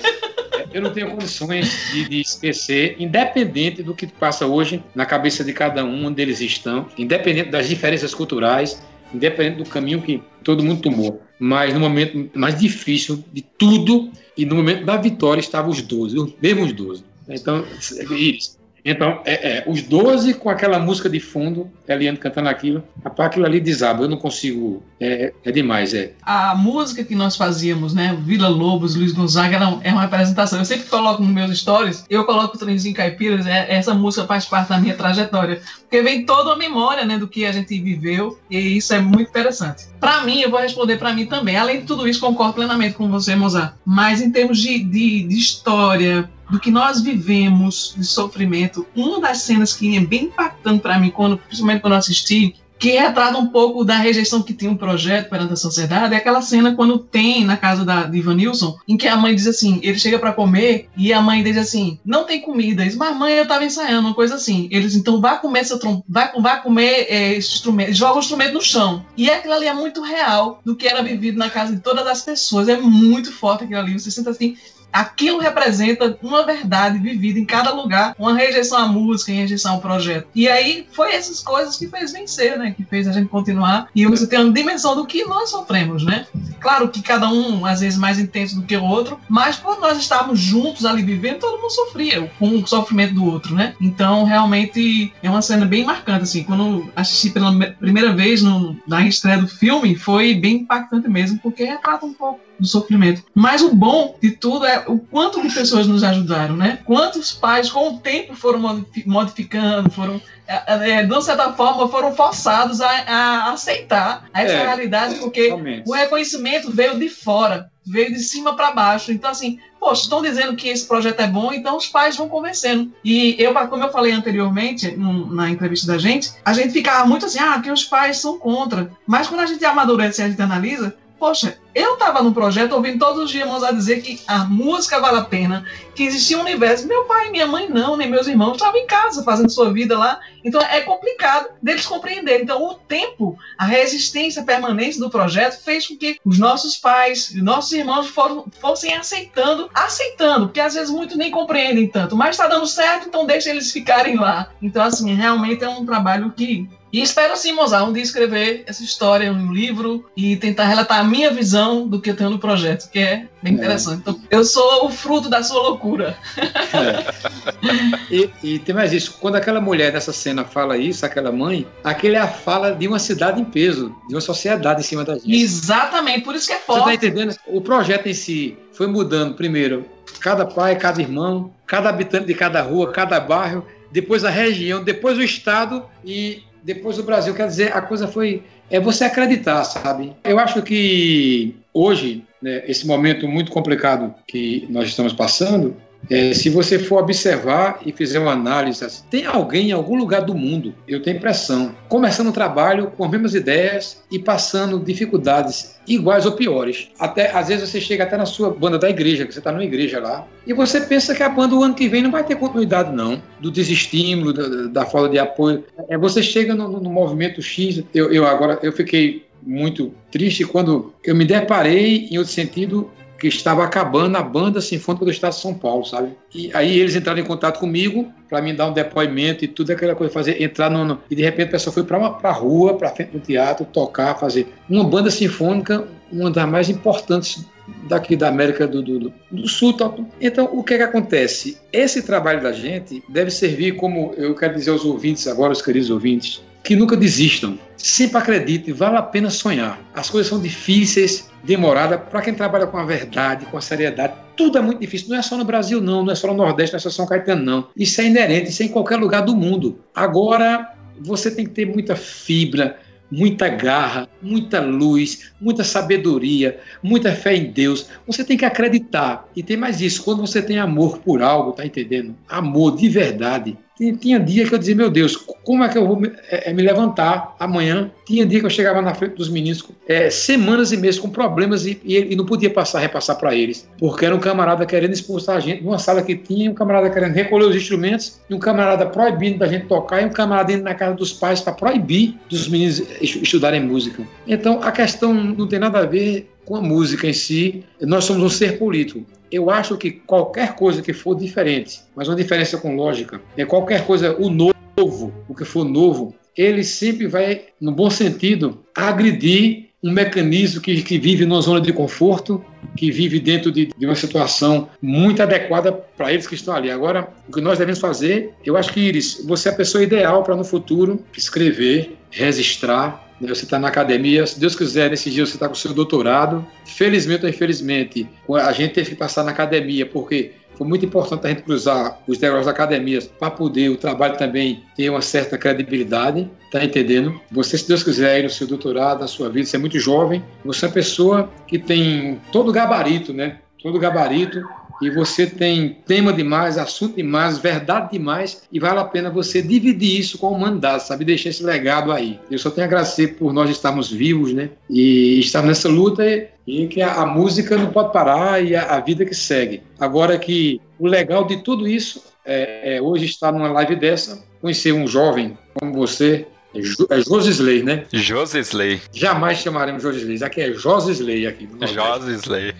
eu 0.72 0.82
não 0.82 0.92
tenho 0.92 1.10
condições 1.10 1.90
de, 1.92 2.08
de, 2.08 2.20
esquecer, 2.20 2.96
independente 2.98 3.82
do 3.82 3.94
que 3.94 4.06
passa 4.06 4.46
hoje 4.46 4.82
na 4.94 5.06
cabeça 5.06 5.44
de 5.44 5.52
cada 5.52 5.84
um 5.84 6.06
onde 6.06 6.20
eles 6.20 6.40
estão, 6.40 6.86
independente 6.98 7.50
das 7.50 7.68
diferenças 7.68 8.14
culturais, 8.14 8.80
independente 9.12 9.62
do 9.62 9.68
caminho 9.68 10.02
que 10.02 10.22
todo 10.42 10.62
mundo 10.62 10.82
tomou. 10.82 11.22
Mas 11.38 11.72
no 11.72 11.80
momento 11.80 12.30
mais 12.34 12.58
difícil 12.58 13.24
de 13.32 13.42
tudo, 13.42 14.10
e 14.36 14.44
no 14.44 14.56
momento 14.56 14.84
da 14.84 14.96
vitória 14.96 15.40
estavam 15.40 15.70
os 15.70 15.80
12, 15.80 16.18
os 16.18 16.34
mesmos 16.40 16.72
12. 16.72 17.04
Então, 17.28 17.64
Iris, 18.10 18.55
Então, 18.88 19.20
é, 19.24 19.58
é, 19.58 19.64
os 19.66 19.82
12 19.82 20.34
com 20.34 20.48
aquela 20.48 20.78
música 20.78 21.10
de 21.10 21.18
fundo, 21.18 21.68
Eliane 21.88 22.16
cantando 22.16 22.48
aquilo, 22.48 22.84
rapaz, 23.02 23.26
aquilo 23.26 23.44
ali 23.44 23.58
desaba, 23.58 24.04
eu 24.04 24.08
não 24.08 24.16
consigo, 24.16 24.80
é, 25.00 25.32
é 25.44 25.50
demais, 25.50 25.92
é. 25.92 26.12
A 26.22 26.54
música 26.54 27.02
que 27.02 27.16
nós 27.16 27.36
fazíamos, 27.36 27.92
né, 27.92 28.16
Vila 28.22 28.46
Lobos, 28.46 28.94
Luiz 28.94 29.10
Gonzaga, 29.10 29.58
é 29.82 29.90
uma 29.90 30.02
representação. 30.02 30.60
Eu 30.60 30.64
sempre 30.64 30.86
coloco 30.86 31.20
nos 31.20 31.32
meus 31.32 31.58
stories, 31.58 32.04
eu 32.08 32.24
coloco 32.24 32.56
o 32.56 32.60
Trenzinho 32.60 32.94
Caipiras, 32.94 33.44
é, 33.44 33.66
essa 33.74 33.92
música 33.92 34.24
faz 34.24 34.46
parte 34.46 34.68
da 34.68 34.78
minha 34.78 34.94
trajetória, 34.94 35.60
porque 35.80 36.00
vem 36.02 36.24
toda 36.24 36.52
a 36.52 36.56
memória, 36.56 37.04
né, 37.04 37.18
do 37.18 37.26
que 37.26 37.44
a 37.44 37.50
gente 37.50 37.80
viveu, 37.80 38.38
e 38.48 38.76
isso 38.76 38.94
é 38.94 39.00
muito 39.00 39.30
interessante. 39.30 39.86
Para 39.98 40.22
mim, 40.22 40.42
eu 40.42 40.50
vou 40.50 40.60
responder 40.60 40.96
para 40.96 41.12
mim 41.12 41.26
também. 41.26 41.56
Além 41.56 41.80
de 41.80 41.86
tudo 41.86 42.06
isso, 42.06 42.20
concordo 42.20 42.54
plenamente 42.54 42.94
com 42.94 43.10
você, 43.10 43.34
Mozart. 43.34 43.74
Mas 43.84 44.20
em 44.20 44.30
termos 44.30 44.58
de, 44.58 44.78
de, 44.78 45.24
de 45.24 45.36
história, 45.36 46.30
do 46.50 46.60
que 46.60 46.70
nós 46.70 47.00
vivemos 47.00 47.94
de 47.96 48.04
sofrimento, 48.04 48.86
uma 48.94 49.20
das 49.20 49.38
cenas 49.38 49.72
que 49.72 49.96
é 49.96 50.00
bem 50.00 50.24
impactante 50.24 50.80
para 50.80 50.98
mim, 50.98 51.10
quando, 51.10 51.38
principalmente 51.38 51.80
quando 51.80 51.94
eu 51.94 51.98
assisti, 51.98 52.54
que 52.78 52.90
retrata 52.90 53.38
um 53.38 53.46
pouco 53.46 53.84
da 53.84 53.96
rejeição 53.96 54.42
que 54.42 54.52
tinha 54.52 54.70
um 54.70 54.76
projeto 54.76 55.30
perante 55.30 55.52
a 55.52 55.56
sociedade, 55.56 56.14
é 56.14 56.18
aquela 56.18 56.42
cena 56.42 56.74
quando 56.74 56.98
tem 56.98 57.44
na 57.44 57.56
casa 57.56 57.84
da 57.84 58.04
de 58.04 58.18
Ivanilson, 58.18 58.76
em 58.86 58.96
que 58.96 59.08
a 59.08 59.16
mãe 59.16 59.34
diz 59.34 59.46
assim, 59.46 59.80
ele 59.82 59.98
chega 59.98 60.18
para 60.18 60.32
comer 60.32 60.88
e 60.96 61.12
a 61.12 61.20
mãe 61.20 61.42
diz 61.42 61.56
assim, 61.56 61.98
não 62.04 62.24
tem 62.24 62.40
comida, 62.40 62.84
diz, 62.84 62.94
mas 62.94 63.16
mãe, 63.16 63.34
eu 63.34 63.46
tava 63.46 63.64
ensaiando, 63.64 64.08
uma 64.08 64.14
coisa 64.14 64.34
assim. 64.34 64.68
Eles, 64.70 64.94
então, 64.94 65.20
vá 65.20 65.36
comer 65.36 65.64
seu 65.64 65.78
trom 65.78 66.02
vai, 66.08 66.30
vai 66.40 66.62
comer 66.62 67.06
é, 67.08 67.34
esse 67.34 67.54
instrumento, 67.54 67.92
joga 67.92 68.16
o 68.16 68.20
instrumento 68.20 68.54
no 68.54 68.62
chão. 68.62 69.04
E 69.16 69.30
aquilo 69.30 69.54
ali 69.54 69.66
é 69.66 69.74
muito 69.74 70.02
real 70.02 70.60
do 70.64 70.76
que 70.76 70.86
era 70.86 71.02
vivido 71.02 71.38
na 71.38 71.48
casa 71.48 71.74
de 71.74 71.80
todas 71.80 72.06
as 72.06 72.22
pessoas, 72.22 72.68
é 72.68 72.76
muito 72.76 73.32
forte 73.32 73.64
aquilo 73.64 73.80
ali, 73.80 73.98
você 73.98 74.10
sente 74.10 74.28
assim, 74.28 74.56
aquilo 74.92 75.38
representa 75.38 76.16
uma 76.22 76.44
verdade 76.44 76.98
vivida 76.98 77.38
em 77.38 77.44
cada 77.44 77.72
lugar, 77.72 78.14
uma 78.18 78.34
rejeição 78.34 78.78
à 78.78 78.86
música, 78.86 79.32
uma 79.32 79.40
rejeição 79.40 79.74
ao 79.74 79.80
projeto. 79.80 80.26
E 80.34 80.48
aí 80.48 80.86
foi 80.92 81.12
essas 81.12 81.40
coisas 81.40 81.76
que 81.76 81.86
fez 81.86 82.12
vencer, 82.12 82.58
né? 82.58 82.72
Que 82.76 82.84
fez 82.84 83.06
a 83.06 83.12
gente 83.12 83.28
continuar. 83.28 83.88
E 83.94 84.06
você 84.06 84.26
tem 84.26 84.40
uma 84.40 84.52
dimensão 84.52 84.96
do 84.96 85.06
que 85.06 85.24
nós 85.24 85.50
sofremos, 85.50 86.04
né? 86.04 86.26
Claro 86.60 86.88
que 86.88 87.02
cada 87.02 87.28
um, 87.28 87.66
às 87.66 87.80
vezes, 87.80 87.98
mais 87.98 88.18
intenso 88.18 88.56
do 88.56 88.62
que 88.62 88.76
o 88.76 88.84
outro, 88.84 89.20
mas 89.28 89.56
quando 89.56 89.80
nós 89.80 89.98
estávamos 89.98 90.40
juntos 90.40 90.84
ali 90.84 91.02
vivendo, 91.02 91.38
todo 91.38 91.60
mundo 91.60 91.70
sofria 91.70 92.30
com 92.38 92.48
o 92.48 92.66
sofrimento 92.66 93.14
do 93.14 93.24
outro, 93.24 93.54
né? 93.54 93.74
Então, 93.80 94.24
realmente, 94.24 95.12
é 95.22 95.30
uma 95.30 95.42
cena 95.42 95.66
bem 95.66 95.84
marcante, 95.84 96.22
assim. 96.22 96.42
Quando 96.42 96.90
assisti 96.96 97.30
pela 97.30 97.52
primeira 97.74 98.12
vez 98.12 98.42
no, 98.42 98.76
na 98.86 99.06
estreia 99.06 99.38
do 99.38 99.48
filme, 99.48 99.94
foi 99.94 100.34
bem 100.34 100.56
impactante 100.56 101.08
mesmo, 101.08 101.38
porque 101.38 101.64
retrata 101.64 102.06
um 102.06 102.12
pouco 102.12 102.40
do 102.58 102.66
sofrimento. 102.66 103.22
Mas 103.34 103.62
o 103.62 103.74
bom 103.74 104.16
de 104.20 104.30
tudo 104.30 104.66
é 104.66 104.75
o 104.86 104.98
quanto 104.98 105.42
de 105.42 105.52
pessoas 105.52 105.86
nos 105.86 106.02
ajudaram, 106.02 106.56
né? 106.56 106.78
Quantos 106.84 107.32
pais, 107.32 107.70
com 107.70 107.94
o 107.94 107.98
tempo, 107.98 108.34
foram 108.34 108.84
modificando, 109.06 109.90
foram 109.90 110.20
é, 110.46 110.98
é, 110.98 111.02
de 111.02 111.12
uma 111.12 111.20
certa 111.20 111.52
forma, 111.52 111.88
foram 111.88 112.14
forçados 112.14 112.80
a, 112.80 112.88
a 112.88 113.52
aceitar 113.52 114.24
essa 114.32 114.54
é, 114.54 114.64
realidade, 114.64 115.16
porque 115.16 115.48
realmente. 115.48 115.82
o 115.88 115.92
reconhecimento 115.92 116.70
veio 116.70 116.98
de 116.98 117.08
fora, 117.08 117.68
veio 117.84 118.12
de 118.12 118.20
cima 118.20 118.54
para 118.54 118.70
baixo. 118.70 119.10
Então, 119.10 119.28
assim, 119.28 119.58
poxa, 119.80 120.02
estão 120.02 120.22
dizendo 120.22 120.54
que 120.54 120.68
esse 120.68 120.86
projeto 120.86 121.20
é 121.20 121.26
bom, 121.26 121.52
então 121.52 121.76
os 121.76 121.88
pais 121.88 122.16
vão 122.16 122.28
convencendo. 122.28 122.92
E 123.04 123.34
eu, 123.38 123.52
como 123.68 123.82
eu 123.82 123.90
falei 123.90 124.12
anteriormente, 124.12 124.96
na 124.96 125.50
entrevista 125.50 125.88
da 125.88 125.98
gente, 125.98 126.32
a 126.44 126.52
gente 126.52 126.72
ficava 126.72 127.06
muito 127.06 127.26
assim, 127.26 127.40
ah, 127.40 127.60
que 127.60 127.70
os 127.70 127.84
pais 127.84 128.18
são 128.18 128.38
contra. 128.38 128.90
Mas 129.04 129.26
quando 129.26 129.40
a 129.40 129.46
gente 129.46 129.64
amadurece 129.64 130.22
e 130.22 130.24
a 130.24 130.28
gente 130.28 130.40
analisa, 130.40 130.96
Poxa, 131.18 131.58
eu 131.74 131.94
estava 131.94 132.22
no 132.22 132.34
projeto 132.34 132.72
ouvindo 132.72 132.98
todos 132.98 133.24
os 133.24 133.30
dias 133.30 133.62
a 133.62 133.72
dizer 133.72 134.02
que 134.02 134.20
a 134.26 134.44
música 134.44 135.00
vale 135.00 135.18
a 135.18 135.24
pena, 135.24 135.64
que 135.94 136.02
existia 136.02 136.36
um 136.36 136.42
universo. 136.42 136.86
Meu 136.86 137.04
pai 137.04 137.28
e 137.28 137.30
minha 137.30 137.46
mãe 137.46 137.68
não, 137.70 137.96
nem 137.96 138.10
meus 138.10 138.26
irmãos 138.26 138.52
estavam 138.52 138.78
em 138.78 138.86
casa 138.86 139.24
fazendo 139.24 139.50
sua 139.50 139.72
vida 139.72 139.98
lá. 139.98 140.20
Então 140.44 140.60
é 140.60 140.82
complicado 140.82 141.48
deles 141.62 141.86
compreenderem. 141.86 142.42
Então 142.42 142.62
o 142.62 142.74
tempo, 142.74 143.38
a 143.56 143.64
resistência 143.64 144.42
permanente 144.42 144.98
do 144.98 145.08
projeto 145.08 145.62
fez 145.62 145.86
com 145.86 145.96
que 145.96 146.20
os 146.22 146.38
nossos 146.38 146.76
pais 146.76 147.30
e 147.30 147.40
nossos 147.40 147.72
irmãos 147.72 148.08
foram, 148.08 148.44
fossem 148.60 148.94
aceitando, 148.94 149.70
aceitando, 149.72 150.46
porque 150.46 150.60
às 150.60 150.74
vezes 150.74 150.90
muito 150.90 151.16
nem 151.16 151.30
compreendem 151.30 151.88
tanto, 151.88 152.14
mas 152.14 152.30
está 152.30 152.46
dando 152.46 152.66
certo, 152.66 153.08
então 153.08 153.24
deixa 153.24 153.48
eles 153.48 153.72
ficarem 153.72 154.16
lá. 154.16 154.50
Então 154.60 154.82
assim, 154.82 155.14
realmente 155.14 155.64
é 155.64 155.68
um 155.68 155.86
trabalho 155.86 156.30
que 156.30 156.68
e 156.96 157.02
espero 157.02 157.36
sim, 157.36 157.52
Mozart, 157.52 157.86
um 157.86 157.92
dia 157.92 158.02
escrever 158.02 158.64
essa 158.66 158.82
história 158.82 159.26
em 159.26 159.30
um 159.30 159.52
livro 159.52 160.06
e 160.16 160.34
tentar 160.34 160.64
relatar 160.64 160.98
a 160.98 161.04
minha 161.04 161.30
visão 161.30 161.86
do 161.86 162.00
que 162.00 162.08
eu 162.08 162.16
tenho 162.16 162.30
no 162.30 162.38
projeto, 162.38 162.90
que 162.90 162.98
é 162.98 163.28
bem 163.42 163.52
é. 163.52 163.56
interessante. 163.56 163.98
Então, 163.98 164.18
eu 164.30 164.42
sou 164.42 164.86
o 164.86 164.90
fruto 164.90 165.28
da 165.28 165.42
sua 165.42 165.60
loucura. 165.60 166.16
É. 166.38 167.36
E, 168.08 168.30
e, 168.42 168.58
tem 168.60 168.74
mais 168.74 168.92
isso, 168.92 169.16
quando 169.20 169.34
aquela 169.34 169.60
mulher 169.60 169.92
dessa 169.92 170.12
cena 170.12 170.44
fala 170.44 170.76
isso, 170.76 171.04
aquela 171.04 171.32
mãe, 171.32 171.66
aquele 171.82 172.14
é 172.14 172.20
a 172.20 172.28
fala 172.28 172.72
de 172.72 172.86
uma 172.86 173.00
cidade 173.00 173.40
em 173.40 173.44
peso, 173.44 173.94
de 174.08 174.14
uma 174.14 174.20
sociedade 174.20 174.80
em 174.80 174.84
cima 174.84 175.04
da 175.04 175.14
gente. 175.14 175.34
Exatamente, 175.34 176.20
por 176.20 176.34
isso 176.34 176.46
que 176.46 176.52
é 176.52 176.58
forte. 176.58 176.84
Você 176.84 176.94
está 176.94 177.06
entendendo? 177.06 177.36
O 177.48 177.60
projeto 177.60 178.06
em 178.06 178.14
si 178.14 178.56
foi 178.72 178.86
mudando, 178.86 179.34
primeiro, 179.34 179.84
cada 180.20 180.46
pai, 180.46 180.76
cada 180.76 181.00
irmão, 181.02 181.52
cada 181.66 181.88
habitante 181.88 182.26
de 182.26 182.34
cada 182.34 182.62
rua, 182.62 182.92
cada 182.92 183.18
bairro, 183.18 183.66
depois 183.90 184.24
a 184.24 184.30
região, 184.30 184.84
depois 184.84 185.18
o 185.18 185.22
estado 185.22 185.84
e 186.04 186.42
depois 186.66 186.96
do 186.96 187.04
Brasil. 187.04 187.32
Quer 187.32 187.46
dizer, 187.46 187.74
a 187.74 187.80
coisa 187.80 188.08
foi. 188.08 188.42
É 188.68 188.80
você 188.80 189.04
acreditar, 189.04 189.62
sabe? 189.62 190.12
Eu 190.24 190.40
acho 190.40 190.60
que 190.60 191.54
hoje, 191.72 192.24
né, 192.42 192.64
esse 192.66 192.84
momento 192.84 193.28
muito 193.28 193.52
complicado 193.52 194.12
que 194.26 194.66
nós 194.68 194.88
estamos 194.88 195.12
passando, 195.12 195.76
é, 196.10 196.32
se 196.34 196.50
você 196.50 196.78
for 196.78 197.02
observar 197.02 197.80
e 197.84 197.92
fizer 197.92 198.18
uma 198.18 198.32
análise, 198.32 198.84
assim, 198.84 199.02
tem 199.10 199.26
alguém 199.26 199.68
em 199.68 199.72
algum 199.72 199.96
lugar 199.96 200.22
do 200.22 200.34
mundo, 200.34 200.74
eu 200.86 201.02
tenho 201.02 201.16
impressão, 201.16 201.74
começando 201.88 202.28
o 202.28 202.32
trabalho 202.32 202.92
com 202.96 203.04
as 203.04 203.10
mesmas 203.10 203.34
ideias 203.34 204.02
e 204.10 204.18
passando 204.18 204.78
dificuldades 204.78 205.76
iguais 205.86 206.26
ou 206.26 206.32
piores. 206.32 206.88
Até 206.98 207.30
às 207.30 207.48
vezes 207.48 207.68
você 207.68 207.80
chega 207.80 208.04
até 208.04 208.16
na 208.16 208.26
sua 208.26 208.50
banda 208.50 208.78
da 208.78 208.88
igreja, 208.90 209.26
que 209.26 209.32
você 209.32 209.38
está 209.38 209.52
numa 209.52 209.64
igreja 209.64 210.00
lá, 210.00 210.26
e 210.46 210.52
você 210.52 210.80
pensa 210.80 211.14
que 211.14 211.22
a 211.22 211.28
banda 211.28 211.54
o 211.54 211.62
ano 211.62 211.74
que 211.74 211.88
vem 211.88 212.02
não 212.02 212.10
vai 212.10 212.24
ter 212.24 212.36
continuidade 212.36 212.94
não, 212.94 213.22
do 213.40 213.50
desestímulo, 213.50 214.32
da, 214.32 214.66
da 214.68 214.86
falta 214.86 215.10
de 215.10 215.18
apoio. 215.18 215.64
É, 215.88 215.96
você 215.96 216.22
chega 216.22 216.54
no, 216.54 216.68
no 216.68 216.90
movimento 216.90 217.42
X. 217.42 217.82
Eu, 217.94 218.12
eu 218.12 218.26
agora 218.26 218.58
eu 218.62 218.72
fiquei 218.72 219.26
muito 219.42 219.92
triste 220.10 220.44
quando 220.44 220.92
eu 221.04 221.14
me 221.14 221.24
deparei 221.24 222.08
em 222.10 222.18
outro 222.18 222.32
sentido 222.32 222.90
que 223.18 223.28
estava 223.28 223.64
acabando 223.64 224.16
a 224.16 224.22
banda 224.22 224.60
sinfônica 224.60 225.04
do 225.04 225.10
Estado 225.10 225.32
de 225.32 225.40
São 225.40 225.54
Paulo, 225.54 225.84
sabe? 225.84 226.10
E 226.34 226.50
aí 226.54 226.78
eles 226.78 226.94
entraram 226.94 227.20
em 227.20 227.24
contato 227.24 227.58
comigo 227.58 228.12
para 228.28 228.42
me 228.42 228.52
dar 228.52 228.66
um 228.66 228.72
depoimento 228.72 229.44
e 229.44 229.48
tudo 229.48 229.70
aquela 229.70 229.94
coisa, 229.94 230.12
fazer 230.12 230.42
entrar 230.42 230.70
no, 230.70 230.84
no 230.84 230.98
e 231.10 231.14
de 231.14 231.22
repente 231.22 231.48
a 231.48 231.52
pessoa 231.52 231.72
foi 231.72 231.84
para 231.84 231.98
uma 231.98 232.14
pra 232.14 232.30
rua, 232.30 232.74
para 232.74 232.90
frente 232.90 233.10
do 233.10 233.20
teatro, 233.20 233.64
tocar, 233.64 234.18
fazer 234.18 234.52
uma 234.68 234.84
banda 234.84 235.10
sinfônica, 235.10 235.86
uma 236.12 236.30
das 236.30 236.48
mais 236.48 236.68
importantes 236.68 237.44
daqui 237.88 238.16
da 238.16 238.28
América 238.28 238.66
do, 238.66 238.82
do, 238.82 239.12
do 239.30 239.48
Sul. 239.48 239.76
Então, 240.20 240.44
o 240.52 240.62
que 240.62 240.74
é 240.74 240.76
que 240.78 240.82
acontece? 240.82 241.58
Esse 241.72 242.02
trabalho 242.02 242.42
da 242.42 242.52
gente 242.52 243.02
deve 243.08 243.30
servir 243.30 243.76
como, 243.76 244.14
eu 244.16 244.34
quero 244.34 244.54
dizer 244.54 244.70
aos 244.70 244.84
ouvintes 244.84 245.26
agora, 245.26 245.52
os 245.52 245.62
queridos 245.62 245.90
ouvintes, 245.90 246.42
que 246.62 246.76
nunca 246.76 246.96
desistam. 246.96 247.58
Sempre 247.76 248.18
acredite, 248.18 248.72
vale 248.72 248.96
a 248.96 249.02
pena 249.02 249.30
sonhar. 249.30 249.78
As 249.94 250.10
coisas 250.10 250.28
são 250.28 250.40
difíceis, 250.40 251.28
demoradas. 251.44 252.00
Para 252.10 252.22
quem 252.22 252.34
trabalha 252.34 252.66
com 252.66 252.76
a 252.78 252.84
verdade, 252.84 253.46
com 253.46 253.56
a 253.56 253.60
seriedade, 253.60 254.14
tudo 254.36 254.58
é 254.58 254.60
muito 254.60 254.80
difícil. 254.80 255.08
Não 255.10 255.16
é 255.16 255.22
só 255.22 255.36
no 255.36 255.44
Brasil, 255.44 255.80
não. 255.80 256.04
Não 256.04 256.12
é 256.12 256.14
só 256.14 256.28
no 256.28 256.34
Nordeste, 256.34 256.72
não 256.72 256.78
é 256.78 256.80
só 256.80 256.90
São 256.90 257.06
Caetano, 257.06 257.42
não. 257.42 257.68
Isso 257.76 258.00
é 258.00 258.06
inerente, 258.06 258.50
isso 258.50 258.62
é 258.62 258.66
em 258.66 258.70
qualquer 258.70 258.96
lugar 258.96 259.22
do 259.22 259.36
mundo. 259.36 259.78
Agora, 259.94 260.74
você 261.00 261.30
tem 261.30 261.44
que 261.44 261.52
ter 261.52 261.66
muita 261.66 261.94
fibra, 261.94 262.78
muita 263.10 263.48
garra, 263.48 264.08
muita 264.20 264.60
luz, 264.60 265.32
muita 265.40 265.62
sabedoria, 265.62 266.58
muita 266.82 267.12
fé 267.12 267.36
em 267.36 267.50
Deus. 267.50 267.88
Você 268.06 268.24
tem 268.24 268.36
que 268.36 268.44
acreditar. 268.44 269.28
E 269.34 269.42
tem 269.42 269.56
mais 269.56 269.80
isso, 269.80 270.02
quando 270.02 270.20
você 270.20 270.42
tem 270.42 270.58
amor 270.58 270.98
por 270.98 271.22
algo, 271.22 271.52
tá 271.52 271.64
entendendo? 271.64 272.16
Amor 272.28 272.76
de 272.76 272.88
verdade, 272.88 273.56
tinha 273.76 274.18
dia 274.18 274.46
que 274.46 274.54
eu 274.54 274.58
dizia, 274.58 274.74
meu 274.74 274.90
Deus, 274.90 275.16
como 275.16 275.62
é 275.62 275.68
que 275.68 275.76
eu 275.76 275.86
vou 275.86 276.00
me, 276.00 276.10
é, 276.30 276.50
é, 276.50 276.52
me 276.52 276.62
levantar 276.62 277.36
amanhã? 277.38 277.90
Tinha 278.06 278.24
dia 278.24 278.40
que 278.40 278.46
eu 278.46 278.50
chegava 278.50 278.80
na 278.80 278.94
frente 278.94 279.16
dos 279.16 279.28
meninos, 279.28 279.62
é, 279.86 280.08
semanas 280.08 280.72
e 280.72 280.76
meses 280.76 280.98
com 280.98 281.10
problemas 281.10 281.66
e, 281.66 281.80
e, 281.84 282.12
e 282.12 282.16
não 282.16 282.24
podia 282.24 282.48
passar, 282.48 282.80
repassar 282.80 283.16
para 283.18 283.34
eles, 283.34 283.68
porque 283.78 284.06
era 284.06 284.14
um 284.14 284.18
camarada 284.18 284.64
querendo 284.64 284.92
expulsar 284.92 285.36
a 285.36 285.40
gente 285.40 285.62
numa 285.62 285.78
sala 285.78 286.02
que 286.02 286.16
tinha, 286.16 286.50
um 286.50 286.54
camarada 286.54 286.88
querendo 286.88 287.12
recolher 287.12 287.46
os 287.46 287.56
instrumentos, 287.56 288.20
e 288.30 288.34
um 288.34 288.38
camarada 288.38 288.86
proibindo 288.86 289.38
da 289.38 289.46
gente 289.46 289.66
tocar, 289.66 290.02
e 290.02 290.06
um 290.06 290.10
camarada 290.10 290.52
indo 290.52 290.62
na 290.62 290.74
casa 290.74 290.94
dos 290.94 291.12
pais 291.12 291.40
para 291.40 291.52
proibir 291.52 292.14
dos 292.30 292.48
meninos 292.48 292.82
estudarem 293.00 293.60
música. 293.60 294.02
Então 294.26 294.60
a 294.62 294.72
questão 294.72 295.12
não 295.12 295.46
tem 295.46 295.58
nada 295.58 295.80
a 295.80 295.86
ver 295.86 296.30
com 296.46 296.56
a 296.56 296.62
música 296.62 297.06
em 297.06 297.12
si. 297.12 297.62
Nós 297.82 298.04
somos 298.04 298.22
um 298.22 298.30
ser 298.30 298.58
político 298.58 299.04
eu 299.30 299.50
acho 299.50 299.76
que 299.76 299.90
qualquer 299.90 300.54
coisa 300.54 300.82
que 300.82 300.92
for 300.92 301.14
diferente, 301.14 301.80
mas 301.94 302.08
uma 302.08 302.16
diferença 302.16 302.56
com 302.58 302.76
lógica, 302.76 303.20
é 303.36 303.44
qualquer 303.44 303.84
coisa, 303.84 304.16
o 304.18 304.30
novo, 304.30 305.12
o 305.28 305.34
que 305.34 305.44
for 305.44 305.64
novo, 305.64 306.14
ele 306.36 306.62
sempre 306.62 307.06
vai, 307.06 307.46
no 307.60 307.72
bom 307.72 307.90
sentido, 307.90 308.62
agredir 308.74 309.66
um 309.82 309.90
mecanismo 309.90 310.60
que, 310.60 310.82
que 310.82 310.98
vive 310.98 311.24
numa 311.24 311.40
zona 311.40 311.60
de 311.60 311.72
conforto, 311.72 312.44
que 312.76 312.90
vive 312.90 313.20
dentro 313.20 313.52
de, 313.52 313.66
de 313.76 313.86
uma 313.86 313.94
situação 313.94 314.68
muito 314.82 315.22
adequada 315.22 315.72
para 315.72 316.12
eles 316.12 316.26
que 316.26 316.34
estão 316.34 316.54
ali. 316.54 316.70
Agora, 316.70 317.08
o 317.28 317.32
que 317.32 317.40
nós 317.40 317.58
devemos 317.58 317.78
fazer, 317.78 318.32
eu 318.44 318.56
acho 318.56 318.72
que, 318.72 318.80
Iris, 318.80 319.22
você 319.24 319.48
é 319.48 319.52
a 319.52 319.54
pessoa 319.54 319.84
ideal 319.84 320.22
para 320.22 320.34
no 320.34 320.44
futuro 320.44 321.02
escrever, 321.16 321.96
registrar? 322.10 323.05
Você 323.20 323.44
está 323.44 323.58
na 323.58 323.68
academia, 323.68 324.26
se 324.26 324.38
Deus 324.38 324.54
quiser, 324.54 324.90
nesse 324.90 325.10
dia 325.10 325.24
você 325.24 325.34
está 325.34 325.46
com 325.46 325.54
o 325.54 325.56
seu 325.56 325.72
doutorado. 325.72 326.46
Felizmente 326.64 327.24
ou 327.24 327.30
infelizmente, 327.30 328.08
a 328.28 328.52
gente 328.52 328.74
teve 328.74 328.90
que 328.90 328.96
passar 328.96 329.24
na 329.24 329.30
academia, 329.30 329.86
porque 329.86 330.32
foi 330.56 330.66
muito 330.66 330.86
importante 330.86 331.26
a 331.26 331.28
gente 331.28 331.42
cruzar 331.42 331.98
os 332.06 332.18
degraus 332.18 332.46
da 332.46 332.52
academia 332.52 333.00
para 333.18 333.30
poder 333.30 333.68
o 333.68 333.76
trabalho 333.76 334.16
também 334.16 334.62
ter 334.74 334.88
uma 334.88 335.02
certa 335.02 335.36
credibilidade, 335.36 336.30
tá 336.50 336.64
entendendo? 336.64 337.20
Você, 337.30 337.58
se 337.58 337.68
Deus 337.68 337.82
quiser, 337.82 338.22
no 338.22 338.30
seu 338.30 338.46
doutorado, 338.46 339.00
na 339.00 339.06
sua 339.06 339.28
vida, 339.28 339.46
você 339.46 339.56
é 339.56 339.58
muito 339.58 339.78
jovem, 339.78 340.24
você 340.44 340.64
é 340.64 340.68
uma 340.68 340.74
pessoa 340.74 341.30
que 341.46 341.58
tem 341.58 342.20
todo 342.32 342.48
o 342.48 342.52
gabarito, 342.52 343.12
né? 343.12 343.38
Todo 343.62 343.76
o 343.76 343.80
gabarito 343.80 344.42
e 344.80 344.90
você 344.90 345.26
tem 345.26 345.78
tema 345.86 346.12
demais, 346.12 346.58
assunto 346.58 346.96
demais, 346.96 347.38
verdade 347.38 347.92
demais, 347.92 348.42
e 348.52 348.58
vale 348.58 348.78
a 348.78 348.84
pena 348.84 349.10
você 349.10 349.40
dividir 349.42 350.00
isso 350.00 350.18
com 350.18 350.26
a 350.26 350.30
humanidade, 350.30 350.86
sabe? 350.86 351.04
Deixar 351.04 351.30
esse 351.30 351.42
legado 351.42 351.92
aí. 351.92 352.18
Eu 352.30 352.38
só 352.38 352.50
tenho 352.50 352.66
a 352.66 352.68
agradecer 352.68 353.16
por 353.16 353.32
nós 353.32 353.50
estarmos 353.50 353.90
vivos, 353.90 354.32
né? 354.32 354.50
E 354.68 355.18
estarmos 355.20 355.48
nessa 355.48 355.68
luta 355.68 356.04
e 356.46 356.66
que 356.68 356.80
a, 356.80 357.02
a 357.02 357.06
música 357.06 357.56
não 357.56 357.70
pode 357.70 357.92
parar 357.92 358.44
e 358.44 358.54
a, 358.54 358.76
a, 358.76 358.80
vida 358.80 359.04
que 359.04 359.14
segue. 359.14 359.62
Agora 359.80 360.18
que 360.18 360.60
o 360.78 360.86
legal 360.86 361.24
de 361.24 361.42
tudo 361.42 361.66
isso 361.66 362.04
é, 362.24 362.76
é 362.76 362.82
hoje 362.82 363.06
estar 363.06 363.32
numa 363.32 363.50
live 363.50 363.76
dessa, 363.76 364.22
conhecer 364.40 364.72
um 364.72 364.86
jovem 364.86 365.36
como 365.54 365.72
você, 365.72 366.26
é, 366.58 366.98
é 366.98 367.02
Josisley, 367.02 367.62
né? 367.62 367.84
Josisley. 367.92 368.80
Jamais 368.92 369.38
chamaremos 369.38 369.82
Josisley. 369.82 370.22
Aqui 370.22 370.40
é 370.40 370.52
Josisley 370.52 371.26
aqui. 371.26 371.48
Josisley. 371.60 372.54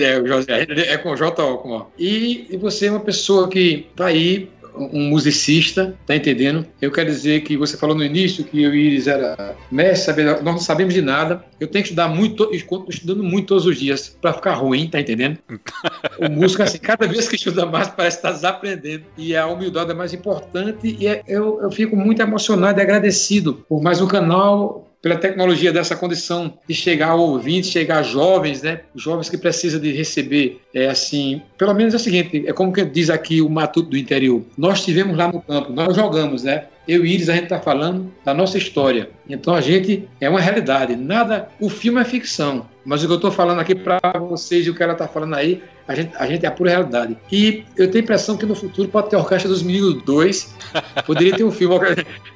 É, 0.00 0.92
é, 0.92 0.98
com 0.98 1.14
J 1.14 1.42
O 1.42 1.58
com 1.58 1.76
O. 1.76 1.86
E, 1.98 2.46
e 2.50 2.56
você 2.56 2.86
é 2.86 2.90
uma 2.90 3.00
pessoa 3.00 3.48
que 3.48 3.86
está 3.90 4.06
aí 4.06 4.48
um 4.74 5.08
musicista, 5.08 5.94
tá 6.06 6.16
entendendo? 6.16 6.66
Eu 6.80 6.90
quero 6.90 7.08
dizer 7.08 7.42
que 7.42 7.56
você 7.56 7.76
falou 7.76 7.96
no 7.96 8.04
início 8.04 8.44
que 8.44 8.62
eu 8.62 8.74
e 8.74 8.86
Iris 8.86 9.06
era 9.06 9.56
mestre, 9.70 10.24
nós 10.24 10.42
não 10.42 10.58
sabemos 10.58 10.94
de 10.94 11.02
nada. 11.02 11.44
Eu 11.60 11.68
tenho 11.68 11.82
que 11.82 11.90
estudar 11.90 12.08
muito, 12.08 12.52
estou 12.52 12.86
estudando 12.88 13.22
muito 13.22 13.48
todos 13.48 13.66
os 13.66 13.78
dias 13.78 14.16
para 14.20 14.32
ficar 14.32 14.54
ruim, 14.54 14.88
tá 14.88 15.00
entendendo? 15.00 15.38
o 16.18 16.30
músico, 16.30 16.62
assim, 16.62 16.78
cada 16.78 17.06
vez 17.06 17.28
que 17.28 17.36
estuda 17.36 17.66
mais, 17.66 17.88
parece 17.88 18.16
estar 18.16 18.32
desaprendendo. 18.32 19.04
E 19.16 19.36
a 19.36 19.46
humildade 19.46 19.90
é 19.90 19.94
mais 19.94 20.12
importante. 20.12 20.96
E 20.98 21.06
é, 21.06 21.22
eu, 21.26 21.60
eu 21.62 21.70
fico 21.70 21.96
muito 21.96 22.22
emocionado 22.22 22.78
e 22.80 22.82
agradecido 22.82 23.64
por 23.68 23.82
mais 23.82 24.00
um 24.00 24.06
canal 24.06 24.91
pela 25.02 25.16
tecnologia 25.16 25.72
dessa 25.72 25.96
condição 25.96 26.56
de 26.66 26.74
chegar 26.74 27.08
a 27.08 27.14
ouvintes, 27.16 27.70
chegar 27.70 27.98
a 27.98 28.02
jovens, 28.02 28.62
né? 28.62 28.82
Jovens 28.94 29.28
que 29.28 29.36
precisam 29.36 29.80
de 29.80 29.92
receber, 29.92 30.60
é 30.72 30.86
assim, 30.86 31.42
pelo 31.58 31.74
menos 31.74 31.92
é 31.92 31.96
o 31.96 32.00
seguinte, 32.00 32.44
é 32.46 32.52
como 32.52 32.72
que 32.72 32.84
diz 32.84 33.10
aqui 33.10 33.42
o 33.42 33.50
Matuto 33.50 33.90
do 33.90 33.98
interior. 33.98 34.42
Nós 34.56 34.84
tivemos 34.84 35.16
lá 35.16 35.26
no 35.30 35.42
campo, 35.42 35.72
nós 35.72 35.96
jogamos, 35.96 36.44
né? 36.44 36.66
Eu 36.86 37.04
e 37.04 37.14
Iris, 37.14 37.28
a 37.28 37.34
gente 37.34 37.44
está 37.44 37.60
falando 37.60 38.12
da 38.24 38.32
nossa 38.32 38.58
história. 38.58 39.10
Então 39.28 39.54
a 39.54 39.60
gente 39.60 40.08
é 40.20 40.28
uma 40.28 40.40
realidade. 40.40 40.96
Nada, 40.96 41.48
o 41.60 41.68
filme 41.68 42.00
é 42.00 42.04
ficção, 42.04 42.66
mas 42.84 43.02
o 43.02 43.06
que 43.06 43.12
eu 43.12 43.16
estou 43.16 43.30
falando 43.30 43.60
aqui 43.60 43.74
para 43.74 44.00
vocês 44.18 44.66
e 44.66 44.70
o 44.70 44.74
que 44.74 44.82
ela 44.82 44.92
está 44.92 45.06
falando 45.06 45.34
aí, 45.34 45.62
a 45.86 45.94
gente, 45.94 46.12
a 46.16 46.26
gente 46.26 46.44
é 46.44 46.48
a 46.48 46.52
pura 46.52 46.70
realidade. 46.70 47.16
E 47.30 47.64
eu 47.76 47.90
tenho 47.90 48.02
a 48.02 48.04
impressão 48.04 48.36
que 48.36 48.46
no 48.46 48.54
futuro 48.54 48.88
pode 48.88 49.10
ter 49.10 49.16
a 49.16 49.18
Orquestra 49.18 49.48
dos 49.48 49.62
Meninos 49.62 50.02
2, 50.02 50.54
poderia 51.06 51.36
ter 51.36 51.44
um 51.44 51.50
filme 51.50 51.76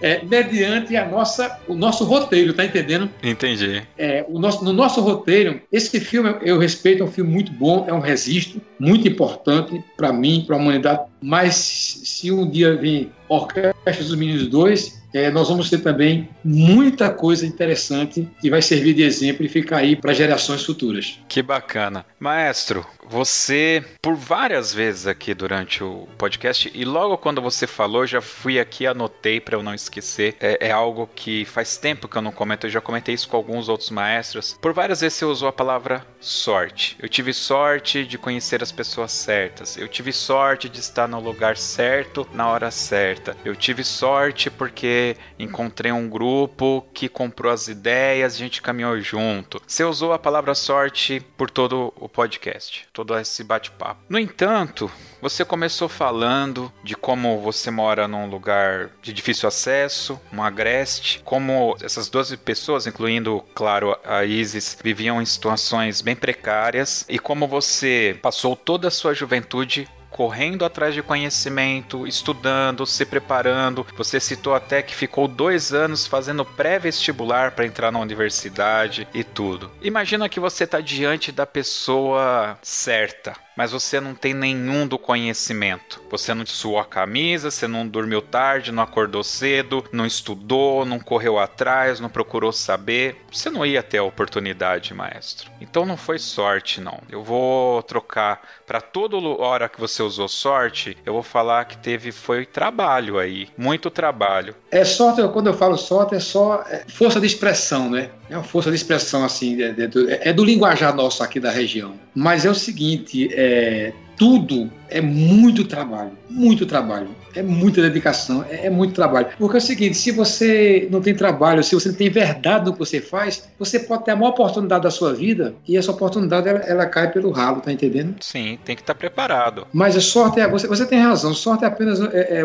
é, 0.01 0.25
mediante 0.25 0.97
a 0.97 1.07
nossa, 1.09 1.59
o 1.67 1.75
nosso 1.75 2.05
roteiro, 2.05 2.53
tá 2.53 2.65
entendendo? 2.65 3.11
Entendi. 3.23 3.83
É, 3.99 4.25
o 4.29 4.39
nosso, 4.39 4.65
no 4.65 4.73
nosso 4.73 5.01
roteiro, 5.01 5.61
esse 5.73 5.99
filme 6.01 6.37
eu 6.43 6.59
respeito, 6.59 7.03
é 7.03 7.07
um 7.07 7.11
filme 7.11 7.31
muito 7.31 7.53
bom, 7.53 7.85
é 7.89 7.93
um 7.93 8.01
registro 8.01 8.61
muito 8.79 9.07
importante 9.09 9.83
para 9.97 10.13
mim, 10.13 10.45
para 10.47 10.57
a 10.57 10.59
humanidade. 10.59 11.01
Mas 11.21 11.55
se 11.57 12.31
um 12.31 12.49
dia 12.49 12.77
vir 12.77 13.11
Orquestra 13.29 14.05
dos 14.05 14.15
Meninos 14.15 14.47
2, 14.49 15.06
é, 15.17 15.31
nós 15.31 15.49
vamos 15.49 15.71
ter 15.71 15.79
também 15.79 16.29
muita 16.45 17.09
coisa 17.09 17.47
interessante 17.47 18.29
que 18.39 18.51
vai 18.51 18.61
servir 18.61 18.93
de 18.93 19.03
exemplo 19.03 19.47
e 19.47 19.49
ficar 19.49 19.79
aí 19.79 19.97
para 19.97 20.13
gerações 20.13 20.63
futuras. 20.63 21.19
Que 21.27 21.43
bacana. 21.43 22.05
Maestro, 22.21 22.87
você, 23.09 23.85
por 24.03 24.15
várias 24.15 24.73
vezes 24.75 25.07
aqui 25.07 25.35
durante 25.35 25.83
o 25.83 26.09
podcast, 26.19 26.71
e 26.75 26.85
logo 26.85 27.17
quando 27.19 27.41
você 27.41 27.67
falou, 27.67 28.07
já 28.07 28.21
fui 28.21 28.59
aqui 28.59 28.87
anotei 28.87 29.41
para 29.41 29.57
eu 29.57 29.63
não 29.63 29.75
esquecer. 29.75 30.37
É, 30.41 30.69
é, 30.69 30.71
algo 30.73 31.09
que 31.15 31.45
faz 31.45 31.77
tempo 31.77 32.09
que 32.09 32.17
eu 32.17 32.23
não 32.23 32.33
comento, 32.33 32.67
eu 32.67 32.71
já 32.71 32.81
comentei 32.81 33.15
isso 33.15 33.29
com 33.29 33.37
alguns 33.37 33.69
outros 33.69 33.91
maestros. 33.91 34.59
Por 34.61 34.73
várias 34.73 35.01
vezes 35.01 35.19
você 35.19 35.25
usou 35.25 35.49
a 35.49 35.53
palavra 35.53 36.07
sorte. 36.21 36.97
Eu 37.01 37.09
tive 37.09 37.33
sorte 37.33 38.05
de 38.05 38.19
conhecer 38.19 38.63
as 38.63 38.73
pessoas 38.73 39.13
certas. 39.13 39.77
Eu 39.77 39.89
tive 39.89 40.13
sorte 40.13 40.69
de 40.69 40.81
estar 40.81 41.07
no 41.07 41.21
lugar 41.21 41.57
certo 41.57 42.27
na 42.33 42.49
hora 42.49 42.71
certa. 42.71 43.37
Eu 43.45 43.55
tive 43.55 43.85
sorte 43.85 44.51
porque 44.51 45.17
encontrei 45.39 45.93
um 45.93 46.09
grupo 46.09 46.87
que 46.93 47.09
comprou 47.09 47.53
as 47.53 47.69
ideias, 47.69 48.35
a 48.35 48.39
gente 48.39 48.61
caminhou 48.61 48.99
junto. 49.01 49.63
Você 49.67 49.85
usou 49.85 50.13
a 50.13 50.19
palavra 50.19 50.55
sorte 50.55 51.21
por 51.37 51.51
todo 51.51 51.93
o 51.97 52.09
podcast 52.09 52.89
todo 52.97 53.19
esse 53.19 53.45
bate-papo. 53.45 54.01
No 54.09 54.19
entanto, 54.19 54.91
você 55.21 55.45
começou 55.45 55.87
falando 55.87 56.73
de 56.83 56.97
como 56.97 57.39
você 57.43 57.71
mora 57.71 58.09
num 58.09 58.27
lugar 58.27 58.89
de 59.03 59.13
difícil 59.13 59.47
acesso, 59.47 60.19
um 60.33 60.43
agreste, 60.43 61.21
como 61.23 61.77
essas 61.83 62.09
12 62.09 62.39
pessoas, 62.39 62.87
incluindo, 62.87 63.45
claro, 63.55 63.95
a 64.03 64.25
Isis, 64.25 64.79
viviam 64.83 65.21
em 65.21 65.27
situações 65.27 66.01
bem 66.01 66.17
precárias 66.17 67.05
e 67.07 67.19
como 67.19 67.47
você 67.47 68.19
passou 68.23 68.57
toda 68.57 68.89
a 68.89 68.91
sua 68.91 69.13
juventude 69.13 69.87
correndo 70.17 70.65
atrás 70.65 70.95
de 70.95 71.03
conhecimento, 71.03 72.07
estudando, 72.07 72.87
se 72.87 73.05
preparando. 73.05 73.87
Você 73.97 74.19
citou 74.19 74.55
até 74.55 74.83
que 74.83 74.95
ficou 74.95 75.29
dois 75.29 75.75
anos 75.75 76.07
fazendo 76.07 76.45
pré-vestibular 76.45 77.53
para 77.53 77.67
entrar 77.67 77.93
na 77.93 77.99
universidade 77.99 79.07
e 79.13 79.23
tudo. 79.23 79.71
Imagina 79.83 80.29
que 80.29 80.41
você 80.41 80.65
está 80.65 80.81
diante 80.81 81.31
da 81.31 81.47
pessoa 81.47 82.59
certa 82.63 83.46
mas 83.57 83.73
você 83.73 84.01
não 84.01 84.15
tem 84.15 84.35
nenhum 84.35 84.87
do 84.87 84.99
conhecimento. 84.99 86.03
Você 86.11 86.35
não 86.35 86.45
suou 86.45 86.79
a 86.79 86.85
camisa, 86.85 87.51
você 87.51 87.67
não 87.67 87.89
dormiu 87.89 88.21
tarde, 88.21 88.71
não 88.71 88.83
acordou 88.83 89.25
cedo, 89.25 89.83
não 89.91 90.05
estudou, 90.05 90.85
não 90.85 91.01
correu 91.01 91.39
atrás, 91.39 91.99
não 91.99 92.09
procurou 92.09 92.53
saber. 92.53 93.17
Você 93.33 93.49
não 93.49 93.65
ia 93.65 93.83
ter 93.83 93.99
a 93.99 94.03
oportunidade, 94.03 94.93
maestro. 94.93 95.51
Então 95.61 95.87
não 95.87 95.97
foi 95.97 96.19
sorte, 96.19 96.81
não. 96.81 97.01
Eu 97.11 97.23
vou 97.23 97.83
trocar 97.83 98.43
para 98.67 98.81
toda 98.81 99.17
hora 99.17 99.69
que 99.69 99.81
você 99.81 100.03
usou 100.03 100.29
sorte, 100.29 100.97
eu 101.07 101.13
vou 101.13 101.23
falar 101.23 101.65
que 101.65 101.79
teve 101.79 102.13
foi 102.13 102.45
trabalho 102.45 103.19
aí, 103.19 103.49
muito 103.57 103.91
trabalho. 103.91 104.55
É 104.71 104.85
sorte, 104.85 105.27
quando 105.33 105.47
eu 105.47 105.55
falo 105.55 105.77
sorte, 105.77 106.15
é 106.15 106.21
só 106.21 106.65
é 106.69 106.85
força 106.89 107.21
de 107.21 107.27
expressão, 107.27 107.89
né? 107.89 108.11
É 108.29 108.37
uma 108.37 108.43
força 108.43 108.71
de 108.71 108.77
expressão 108.77 109.25
assim, 109.25 109.63
é, 109.63 109.69
é, 109.69 110.31
é 110.31 110.33
do 110.33 110.45
linguajar 110.45 110.95
nosso 110.95 111.23
aqui 111.23 111.39
da 111.39 111.51
região. 111.51 111.95
Mas 112.15 112.45
é 112.45 112.51
o 112.51 112.55
seguinte, 112.55 113.29
é, 113.33 113.46
é, 113.47 113.93
tudo 114.17 114.71
é 114.89 115.01
muito 115.01 115.65
trabalho, 115.65 116.13
muito 116.29 116.65
trabalho, 116.67 117.09
é 117.35 117.43
muita 117.43 117.83
dedicação, 117.83 118.45
é, 118.49 118.67
é, 118.67 118.71
muito 118.71 118.95
trabalho. 118.95 119.29
Porque 119.39 119.57
é 119.57 119.59
o 119.59 119.63
seguinte, 119.63 119.97
se 119.97 120.11
você 120.11 120.89
não 120.91 121.01
tem 121.01 121.15
trabalho, 121.15 121.63
se 121.63 121.75
você 121.75 121.89
não 121.91 121.97
tem 121.97 122.09
verdade 122.09 122.65
no 122.65 122.73
que 122.73 122.79
você 122.79 123.01
faz, 123.01 123.49
você 123.59 123.79
pode 123.79 124.05
ter 124.05 124.13
a 124.13 124.17
maior 124.17 124.31
oportunidade 124.31 124.85
da 124.85 124.91
sua 124.91 125.13
vida 125.13 125.55
e 125.69 125.77
essa 125.77 125.91
oportunidade 125.91 126.49
ela, 126.49 126.61
ela 126.61 126.87
cai 126.87 127.11
pelo 127.11 127.31
ralo, 127.31 127.61
tá 127.61 127.73
entendendo? 127.73 128.17
Sim, 128.21 128.59
tem 128.65 128.75
que 128.75 128.83
estar 128.83 128.95
preparado. 128.95 129.67
Mas 129.73 129.97
a 129.97 130.01
sorte 130.01 130.41
é, 130.41 130.49
você, 130.49 130.67
você 130.67 130.87
tem 130.87 130.99
razão, 130.99 131.35
sorte 131.35 131.65
é 131.65 131.69
apenas 131.69 132.01
é, 132.01 132.41
é 132.41 132.45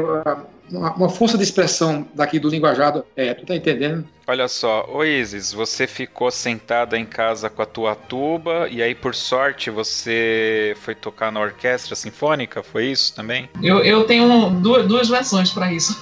uma, 0.71 0.93
uma, 0.93 1.09
força 1.09 1.37
de 1.37 1.43
expressão 1.43 2.07
daqui 2.13 2.39
do 2.39 2.49
linguajado, 2.49 3.05
é, 3.15 3.33
tu 3.33 3.45
tá 3.45 3.55
entendendo? 3.55 4.07
Olha 4.27 4.47
só, 4.47 4.87
ô 4.89 5.03
Isis, 5.03 5.51
você 5.51 5.85
ficou 5.85 6.31
sentada 6.31 6.97
em 6.97 7.05
casa 7.05 7.49
com 7.49 7.61
a 7.61 7.65
tua 7.65 7.95
tuba 7.95 8.67
e 8.69 8.81
aí 8.81 8.95
por 8.95 9.13
sorte 9.13 9.69
você 9.69 10.75
foi 10.81 10.95
tocar 10.95 11.31
na 11.31 11.39
orquestra 11.39 11.95
sinfônica, 11.95 12.63
foi 12.63 12.85
isso 12.87 13.13
também? 13.13 13.49
Eu, 13.61 13.79
eu 13.79 14.05
tenho 14.05 14.49
duas, 14.51 14.87
duas 14.87 15.09
versões 15.09 15.51
para 15.51 15.73
isso. 15.73 16.01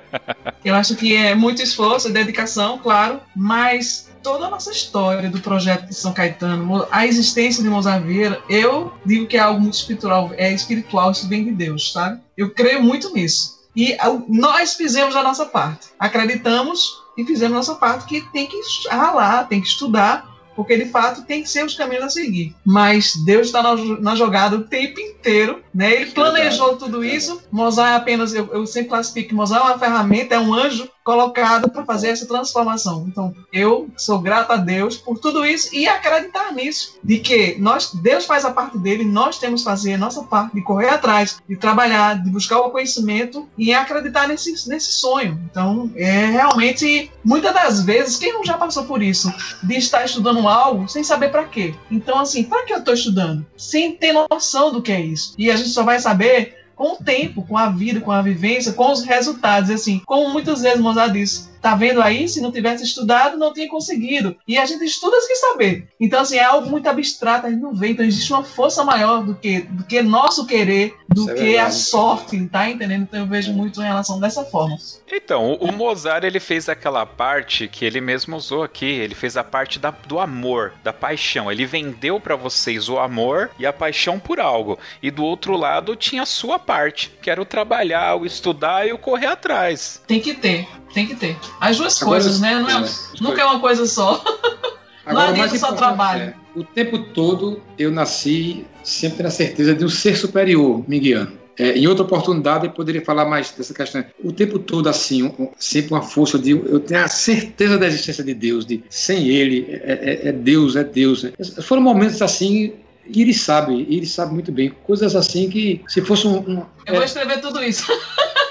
eu 0.64 0.74
acho 0.74 0.96
que 0.96 1.14
é 1.14 1.34
muito 1.34 1.62
esforço, 1.62 2.12
dedicação, 2.12 2.78
claro, 2.78 3.20
mas 3.36 4.10
toda 4.22 4.46
a 4.46 4.50
nossa 4.50 4.70
história 4.70 5.30
do 5.30 5.40
projeto 5.40 5.86
de 5.86 5.94
São 5.94 6.12
Caetano, 6.12 6.86
a 6.90 7.06
existência 7.06 7.62
de 7.62 7.68
Mozart 7.68 8.04
eu 8.48 8.92
digo 9.04 9.26
que 9.26 9.36
é 9.36 9.40
algo 9.40 9.60
muito 9.60 9.74
espiritual, 9.74 10.32
é 10.36 10.52
espiritual, 10.52 11.10
isso 11.10 11.28
vem 11.28 11.44
de 11.44 11.52
Deus, 11.52 11.92
sabe? 11.92 12.20
Eu 12.36 12.50
creio 12.50 12.82
muito 12.82 13.12
nisso. 13.12 13.59
E 13.74 13.96
nós 14.28 14.74
fizemos 14.74 15.14
a 15.14 15.22
nossa 15.22 15.46
parte. 15.46 15.88
Acreditamos 15.98 17.00
e 17.16 17.24
fizemos 17.24 17.54
a 17.54 17.58
nossa 17.58 17.74
parte, 17.74 18.06
que 18.06 18.20
tem 18.32 18.46
que 18.46 18.58
ralar, 18.90 19.48
tem 19.48 19.60
que 19.60 19.68
estudar, 19.68 20.28
porque 20.56 20.76
de 20.76 20.86
fato 20.86 21.24
tem 21.24 21.42
que 21.42 21.48
ser 21.48 21.64
os 21.64 21.74
caminhos 21.74 22.04
a 22.04 22.10
seguir. 22.10 22.54
Mas 22.64 23.14
Deus 23.24 23.46
está 23.46 23.62
na, 23.62 23.76
na 23.76 24.14
jogada 24.14 24.56
o 24.56 24.64
tempo 24.64 25.00
inteiro, 25.00 25.62
né? 25.74 25.92
Ele 25.92 26.10
planejou 26.10 26.76
tudo 26.76 27.04
isso. 27.04 27.42
Mozart 27.50 27.92
é 27.92 27.96
apenas, 27.96 28.34
eu, 28.34 28.48
eu 28.52 28.66
sempre 28.66 28.90
classifico 28.90 29.28
que 29.28 29.34
é 29.34 29.58
uma 29.58 29.78
ferramenta, 29.78 30.34
é 30.34 30.38
um 30.38 30.52
anjo 30.52 30.88
colocado 31.10 31.68
para 31.68 31.84
fazer 31.84 32.10
essa 32.10 32.24
transformação. 32.24 33.04
Então, 33.08 33.34
eu 33.52 33.90
sou 33.96 34.20
grato 34.20 34.52
a 34.52 34.56
Deus 34.56 34.96
por 34.96 35.18
tudo 35.18 35.44
isso 35.44 35.74
e 35.74 35.88
acreditar 35.88 36.52
nisso, 36.52 37.00
de 37.02 37.18
que 37.18 37.56
nós, 37.58 37.92
Deus 37.92 38.26
faz 38.26 38.44
a 38.44 38.52
parte 38.52 38.78
dele, 38.78 39.02
nós 39.02 39.36
temos 39.36 39.62
que 39.62 39.64
fazer 39.64 39.94
a 39.94 39.98
nossa 39.98 40.22
parte 40.22 40.54
de 40.54 40.62
correr 40.62 40.90
atrás, 40.90 41.42
de 41.48 41.56
trabalhar, 41.56 42.22
de 42.22 42.30
buscar 42.30 42.60
o 42.60 42.70
conhecimento 42.70 43.48
e 43.58 43.74
acreditar 43.74 44.28
nesse, 44.28 44.52
nesse 44.68 44.92
sonho. 44.92 45.36
Então, 45.50 45.90
é 45.96 46.26
realmente, 46.26 47.10
muitas 47.24 47.52
das 47.52 47.82
vezes, 47.82 48.16
quem 48.16 48.32
não 48.32 48.44
já 48.44 48.56
passou 48.56 48.84
por 48.84 49.02
isso, 49.02 49.34
de 49.64 49.76
estar 49.76 50.04
estudando 50.04 50.46
algo 50.46 50.88
sem 50.88 51.02
saber 51.02 51.30
para 51.32 51.42
quê? 51.42 51.74
Então, 51.90 52.20
assim, 52.20 52.44
para 52.44 52.64
que 52.64 52.72
eu 52.72 52.78
estou 52.78 52.94
estudando? 52.94 53.44
Sem 53.56 53.96
ter 53.96 54.12
noção 54.12 54.72
do 54.72 54.80
que 54.80 54.92
é 54.92 55.00
isso. 55.00 55.34
E 55.36 55.50
a 55.50 55.56
gente 55.56 55.70
só 55.70 55.82
vai 55.82 55.98
saber 55.98 56.59
com 56.80 56.94
o 56.94 56.96
tempo, 56.96 57.42
com 57.42 57.58
a 57.58 57.68
vida, 57.68 58.00
com 58.00 58.10
a 58.10 58.22
vivência, 58.22 58.72
com 58.72 58.90
os 58.90 59.04
resultados. 59.04 59.68
Assim, 59.68 60.00
como 60.06 60.30
muitas 60.30 60.62
vezes 60.62 60.80
Mozart 60.80 61.12
disse, 61.12 61.50
Tá 61.60 61.74
vendo 61.74 62.00
aí? 62.00 62.28
Se 62.28 62.40
não 62.40 62.50
tivesse 62.50 62.84
estudado, 62.84 63.36
não 63.36 63.52
tinha 63.52 63.68
conseguido. 63.68 64.36
E 64.46 64.58
a 64.58 64.64
gente 64.64 64.84
estuda 64.84 65.20
sem 65.20 65.36
saber. 65.36 65.88
Então, 65.98 66.20
assim, 66.20 66.36
é 66.36 66.44
algo 66.44 66.68
muito 66.70 66.88
abstrato, 66.88 67.46
a 67.46 67.50
gente 67.50 67.60
não 67.60 67.74
vê. 67.74 67.88
Então, 67.88 68.04
existe 68.04 68.32
uma 68.32 68.42
força 68.42 68.84
maior 68.84 69.22
do 69.22 69.34
que, 69.34 69.60
do 69.60 69.84
que 69.84 70.00
nosso 70.02 70.46
querer, 70.46 70.94
do 71.08 71.22
Isso 71.22 71.30
é 71.30 71.34
que 71.34 71.56
é 71.56 71.60
a 71.60 71.70
sorte, 71.70 72.46
tá 72.46 72.68
entendendo? 72.68 73.02
Então, 73.02 73.20
eu 73.20 73.26
vejo 73.26 73.52
muito 73.52 73.80
em 73.80 73.84
relação 73.84 74.18
dessa 74.18 74.44
forma. 74.44 74.76
Então, 75.12 75.54
o 75.54 75.72
Mozart, 75.72 76.24
ele 76.24 76.40
fez 76.40 76.68
aquela 76.68 77.04
parte 77.04 77.68
que 77.68 77.84
ele 77.84 78.00
mesmo 78.00 78.36
usou 78.36 78.62
aqui. 78.62 78.86
Ele 78.86 79.14
fez 79.14 79.36
a 79.36 79.44
parte 79.44 79.78
da, 79.78 79.90
do 79.90 80.18
amor, 80.18 80.72
da 80.82 80.92
paixão. 80.92 81.50
Ele 81.50 81.66
vendeu 81.66 82.18
para 82.20 82.36
vocês 82.36 82.88
o 82.88 82.98
amor 82.98 83.50
e 83.58 83.66
a 83.66 83.72
paixão 83.72 84.18
por 84.18 84.40
algo. 84.40 84.78
E 85.02 85.10
do 85.10 85.24
outro 85.24 85.56
lado, 85.56 85.96
tinha 85.96 86.22
a 86.22 86.26
sua 86.26 86.58
parte, 86.58 87.12
que 87.20 87.30
era 87.30 87.42
o 87.42 87.44
trabalhar, 87.44 88.16
o 88.16 88.24
estudar 88.24 88.86
e 88.86 88.92
o 88.92 88.98
correr 88.98 89.26
atrás. 89.26 90.02
Tem 90.06 90.20
que 90.20 90.34
ter. 90.34 90.66
Tem 90.92 91.06
que 91.06 91.14
ter. 91.14 91.36
As 91.60 91.76
duas 91.76 92.00
Agora, 92.00 92.20
coisas, 92.20 92.40
né? 92.40 92.58
Não 92.58 92.68
é, 92.68 92.84
é, 92.84 92.90
nunca 93.20 93.40
é 93.40 93.44
uma 93.44 93.60
coisa 93.60 93.86
só. 93.86 94.22
Agora, 95.06 95.32
não 95.32 95.48
só 95.56 95.72
trabalho. 95.72 96.22
É, 96.22 96.34
o 96.54 96.62
tempo 96.62 96.98
todo 96.98 97.60
eu 97.78 97.90
nasci 97.90 98.64
sempre 98.84 99.22
na 99.22 99.30
certeza 99.30 99.74
de 99.74 99.84
um 99.84 99.88
ser 99.88 100.16
superior 100.16 100.84
me 100.88 100.98
guiando. 100.98 101.40
É, 101.58 101.76
em 101.76 101.86
outra 101.86 102.04
oportunidade 102.04 102.66
eu 102.66 102.72
poderia 102.72 103.04
falar 103.04 103.24
mais 103.24 103.50
dessa 103.50 103.74
questão. 103.74 104.04
O 104.24 104.32
tempo 104.32 104.58
todo, 104.58 104.88
assim, 104.88 105.24
um, 105.24 105.50
sempre 105.58 105.92
uma 105.92 106.02
força 106.02 106.38
de. 106.38 106.52
Eu 106.52 106.80
tenho 106.80 107.04
a 107.04 107.08
certeza 107.08 107.76
da 107.76 107.86
existência 107.86 108.24
de 108.24 108.34
Deus, 108.34 108.64
de 108.64 108.82
sem 108.88 109.28
Ele, 109.28 109.66
é, 109.68 110.20
é, 110.24 110.28
é 110.28 110.32
Deus, 110.32 110.76
é 110.76 110.84
Deus. 110.84 111.26
Foram 111.62 111.82
momentos 111.82 112.22
assim 112.22 112.72
Iris 113.06 113.42
sabe, 113.42 113.86
Iris 113.88 114.12
sabe 114.12 114.32
muito 114.32 114.52
bem. 114.52 114.70
Coisas 114.84 115.16
assim 115.16 115.48
que, 115.50 115.82
se 115.88 116.00
fosse 116.00 116.26
um. 116.26 116.38
um 116.38 116.56
eu 116.86 116.94
é, 116.94 116.94
vou 116.94 117.04
escrever 117.04 117.40
tudo 117.40 117.62
isso. 117.62 117.90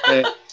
É, 0.10 0.24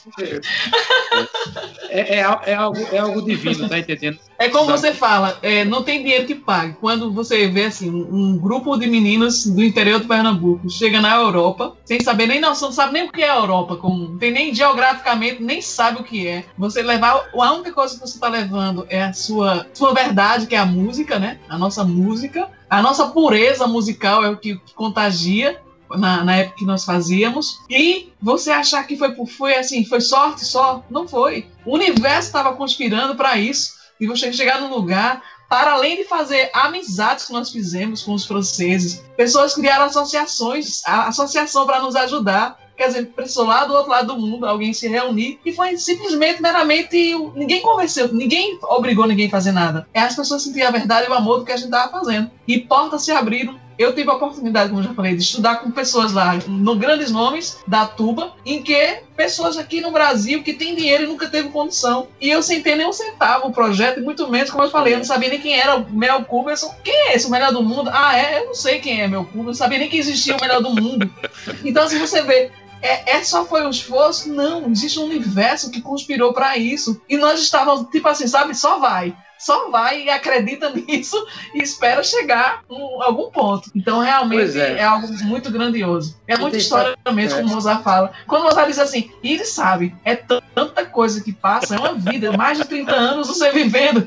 é, 1.88 2.00
é, 2.00 2.16
é, 2.46 2.54
algo, 2.54 2.78
é 2.92 2.98
algo 2.98 3.22
divino, 3.22 3.68
tá 3.68 3.78
entendendo? 3.78 4.18
É 4.38 4.48
como 4.48 4.66
você 4.66 4.92
fala, 4.92 5.38
é, 5.42 5.64
não 5.64 5.82
tem 5.82 6.02
dinheiro 6.02 6.26
que 6.26 6.34
pague. 6.34 6.76
Quando 6.80 7.10
você 7.12 7.48
vê 7.48 7.64
assim, 7.64 7.90
um, 7.90 8.36
grupo 8.38 8.76
de 8.76 8.86
meninos 8.86 9.46
do 9.46 9.62
interior 9.62 10.00
do 10.00 10.06
Pernambuco 10.06 10.68
chega 10.68 11.00
na 11.00 11.14
Europa, 11.14 11.76
sem 11.84 12.00
saber 12.00 12.26
nem 12.26 12.40
noção, 12.40 12.68
não 12.68 12.74
sabe 12.74 12.92
nem 12.92 13.08
o 13.08 13.12
que 13.12 13.22
é 13.22 13.30
a 13.30 13.36
Europa, 13.36 13.76
como, 13.76 14.10
não 14.10 14.18
tem 14.18 14.30
nem 14.30 14.54
geograficamente, 14.54 15.42
nem 15.42 15.60
sabe 15.62 16.00
o 16.00 16.04
que 16.04 16.26
é. 16.26 16.44
Você 16.58 16.82
levar, 16.82 17.28
a 17.34 17.52
única 17.52 17.72
coisa 17.72 17.94
que 17.94 18.00
você 18.00 18.14
está 18.14 18.28
levando 18.28 18.86
é 18.88 19.02
a 19.02 19.12
sua, 19.12 19.66
sua 19.72 19.94
verdade, 19.94 20.46
que 20.46 20.54
é 20.54 20.58
a 20.58 20.66
música, 20.66 21.18
né? 21.18 21.38
A 21.48 21.56
nossa 21.56 21.82
música. 21.82 22.48
A 22.68 22.82
nossa 22.82 23.06
pureza 23.06 23.66
musical 23.66 24.24
é 24.24 24.28
o 24.28 24.36
que 24.36 24.60
contagia 24.74 25.60
na, 25.90 26.24
na, 26.24 26.36
época 26.36 26.58
que 26.58 26.64
nós 26.64 26.84
fazíamos. 26.84 27.60
E 27.70 28.12
você 28.20 28.50
achar 28.50 28.86
que 28.86 28.96
foi, 28.96 29.14
foi 29.26 29.56
assim, 29.56 29.84
foi 29.84 30.00
sorte 30.00 30.44
só? 30.44 30.84
Não 30.90 31.06
foi. 31.06 31.46
O 31.64 31.74
universo 31.74 32.28
estava 32.28 32.54
conspirando 32.54 33.14
para 33.14 33.38
isso. 33.38 33.74
E 34.00 34.06
você 34.06 34.32
chegar 34.32 34.60
num 34.60 34.74
lugar, 34.74 35.22
para 35.48 35.72
além 35.72 35.96
de 35.96 36.04
fazer 36.04 36.50
amizades 36.52 37.26
que 37.26 37.32
nós 37.32 37.50
fizemos 37.50 38.02
com 38.02 38.12
os 38.12 38.24
franceses, 38.24 39.02
pessoas 39.16 39.54
criaram 39.54 39.84
associações, 39.84 40.82
a 40.86 41.08
associação 41.08 41.66
para 41.66 41.80
nos 41.80 41.96
ajudar. 41.96 42.58
Quer 42.76 42.88
dizer, 42.88 43.06
precisou 43.06 43.46
lá 43.46 43.64
do 43.64 43.72
outro 43.72 43.90
lado 43.90 44.08
do 44.08 44.20
mundo 44.20 44.44
alguém 44.44 44.74
se 44.74 44.86
reunir 44.86 45.40
e 45.46 45.52
foi 45.54 45.78
simplesmente, 45.78 46.42
meramente, 46.42 47.14
ninguém 47.34 47.62
convenceu, 47.62 48.12
ninguém 48.12 48.58
obrigou 48.64 49.06
ninguém 49.06 49.28
a 49.28 49.30
fazer 49.30 49.52
nada. 49.52 49.88
É 49.94 50.00
as 50.00 50.14
pessoas 50.14 50.42
sentirem 50.42 50.66
a 50.66 50.70
verdade 50.70 51.06
e 51.06 51.10
o 51.10 51.14
amor 51.14 51.38
do 51.38 51.46
que 51.46 51.52
a 51.52 51.56
gente 51.56 51.66
estava 51.66 51.90
fazendo. 51.90 52.30
E 52.46 52.58
portas 52.60 53.02
se 53.02 53.10
abriram 53.10 53.58
eu 53.78 53.94
tive 53.94 54.10
a 54.10 54.14
oportunidade, 54.14 54.70
como 54.70 54.82
já 54.82 54.94
falei, 54.94 55.14
de 55.14 55.22
estudar 55.22 55.56
com 55.56 55.70
pessoas 55.70 56.12
lá, 56.12 56.38
no 56.46 56.76
grandes 56.76 57.10
nomes 57.10 57.58
da 57.66 57.86
tuba, 57.86 58.32
em 58.44 58.62
que 58.62 59.02
pessoas 59.16 59.58
aqui 59.58 59.80
no 59.80 59.90
Brasil 59.90 60.42
que 60.42 60.54
têm 60.54 60.74
dinheiro 60.74 61.04
e 61.04 61.06
nunca 61.06 61.28
teve 61.28 61.48
condição. 61.50 62.08
E 62.20 62.30
eu 62.30 62.42
sem 62.42 62.62
ter 62.62 62.76
nem 62.76 62.86
um 62.86 62.92
centavo 62.92 63.48
o 63.48 63.52
projeto, 63.52 64.00
e 64.00 64.02
muito 64.02 64.28
menos, 64.28 64.50
como 64.50 64.64
eu 64.64 64.70
falei, 64.70 64.94
eu 64.94 64.98
não 64.98 65.04
sabia 65.04 65.28
nem 65.28 65.40
quem 65.40 65.58
era 65.58 65.76
o 65.76 65.90
Mel 65.90 66.24
Cuberson. 66.24 66.74
Quem 66.82 66.94
é 66.94 67.16
esse, 67.16 67.26
o 67.26 67.30
melhor 67.30 67.52
do 67.52 67.62
mundo? 67.62 67.90
Ah, 67.92 68.16
é? 68.16 68.40
Eu 68.40 68.46
não 68.46 68.54
sei 68.54 68.80
quem 68.80 69.02
é 69.02 69.08
Mel 69.08 69.24
Cuberson, 69.24 69.46
não 69.46 69.54
sabia 69.54 69.78
nem 69.78 69.88
que 69.88 69.98
existia 69.98 70.36
o 70.36 70.40
melhor 70.40 70.62
do 70.62 70.70
mundo. 70.70 71.10
Então, 71.64 71.88
se 71.88 71.98
você 71.98 72.22
vê, 72.22 72.50
é, 72.80 73.16
é, 73.16 73.24
só 73.24 73.44
foi 73.44 73.66
um 73.66 73.70
esforço? 73.70 74.32
Não, 74.32 74.70
existe 74.70 74.98
um 74.98 75.04
universo 75.04 75.70
que 75.70 75.80
conspirou 75.80 76.32
para 76.32 76.56
isso. 76.56 77.00
E 77.08 77.16
nós 77.16 77.40
estávamos, 77.40 77.90
tipo 77.90 78.06
assim, 78.08 78.26
sabe, 78.26 78.54
só 78.54 78.78
vai 78.78 79.14
só 79.38 79.70
vai 79.70 80.04
e 80.04 80.10
acredita 80.10 80.70
nisso 80.74 81.16
e 81.54 81.62
espera 81.62 82.02
chegar 82.02 82.62
a 82.70 83.04
algum 83.04 83.30
ponto. 83.30 83.70
Então, 83.74 84.00
realmente 84.00 84.58
é. 84.58 84.78
é. 84.78 84.84
algo 84.84 85.06
muito 85.24 85.50
grandioso. 85.50 86.18
É 86.26 86.36
muita 86.36 86.56
história 86.56 86.96
mesmo, 87.12 87.40
como 87.40 87.50
o 87.50 87.54
Mozart 87.54 87.82
fala. 87.82 88.12
Quando 88.26 88.42
o 88.42 88.44
Mozart 88.44 88.68
diz 88.68 88.78
assim, 88.78 89.10
ele 89.22 89.44
sabe, 89.44 89.94
é 90.04 90.16
tanta 90.16 90.84
coisa 90.84 91.22
que 91.22 91.32
passa, 91.32 91.76
é 91.76 91.78
uma 91.78 91.94
vida, 91.94 92.32
mais 92.32 92.58
de 92.58 92.64
30 92.64 92.92
anos 92.92 93.28
você 93.28 93.50
vivendo. 93.52 94.06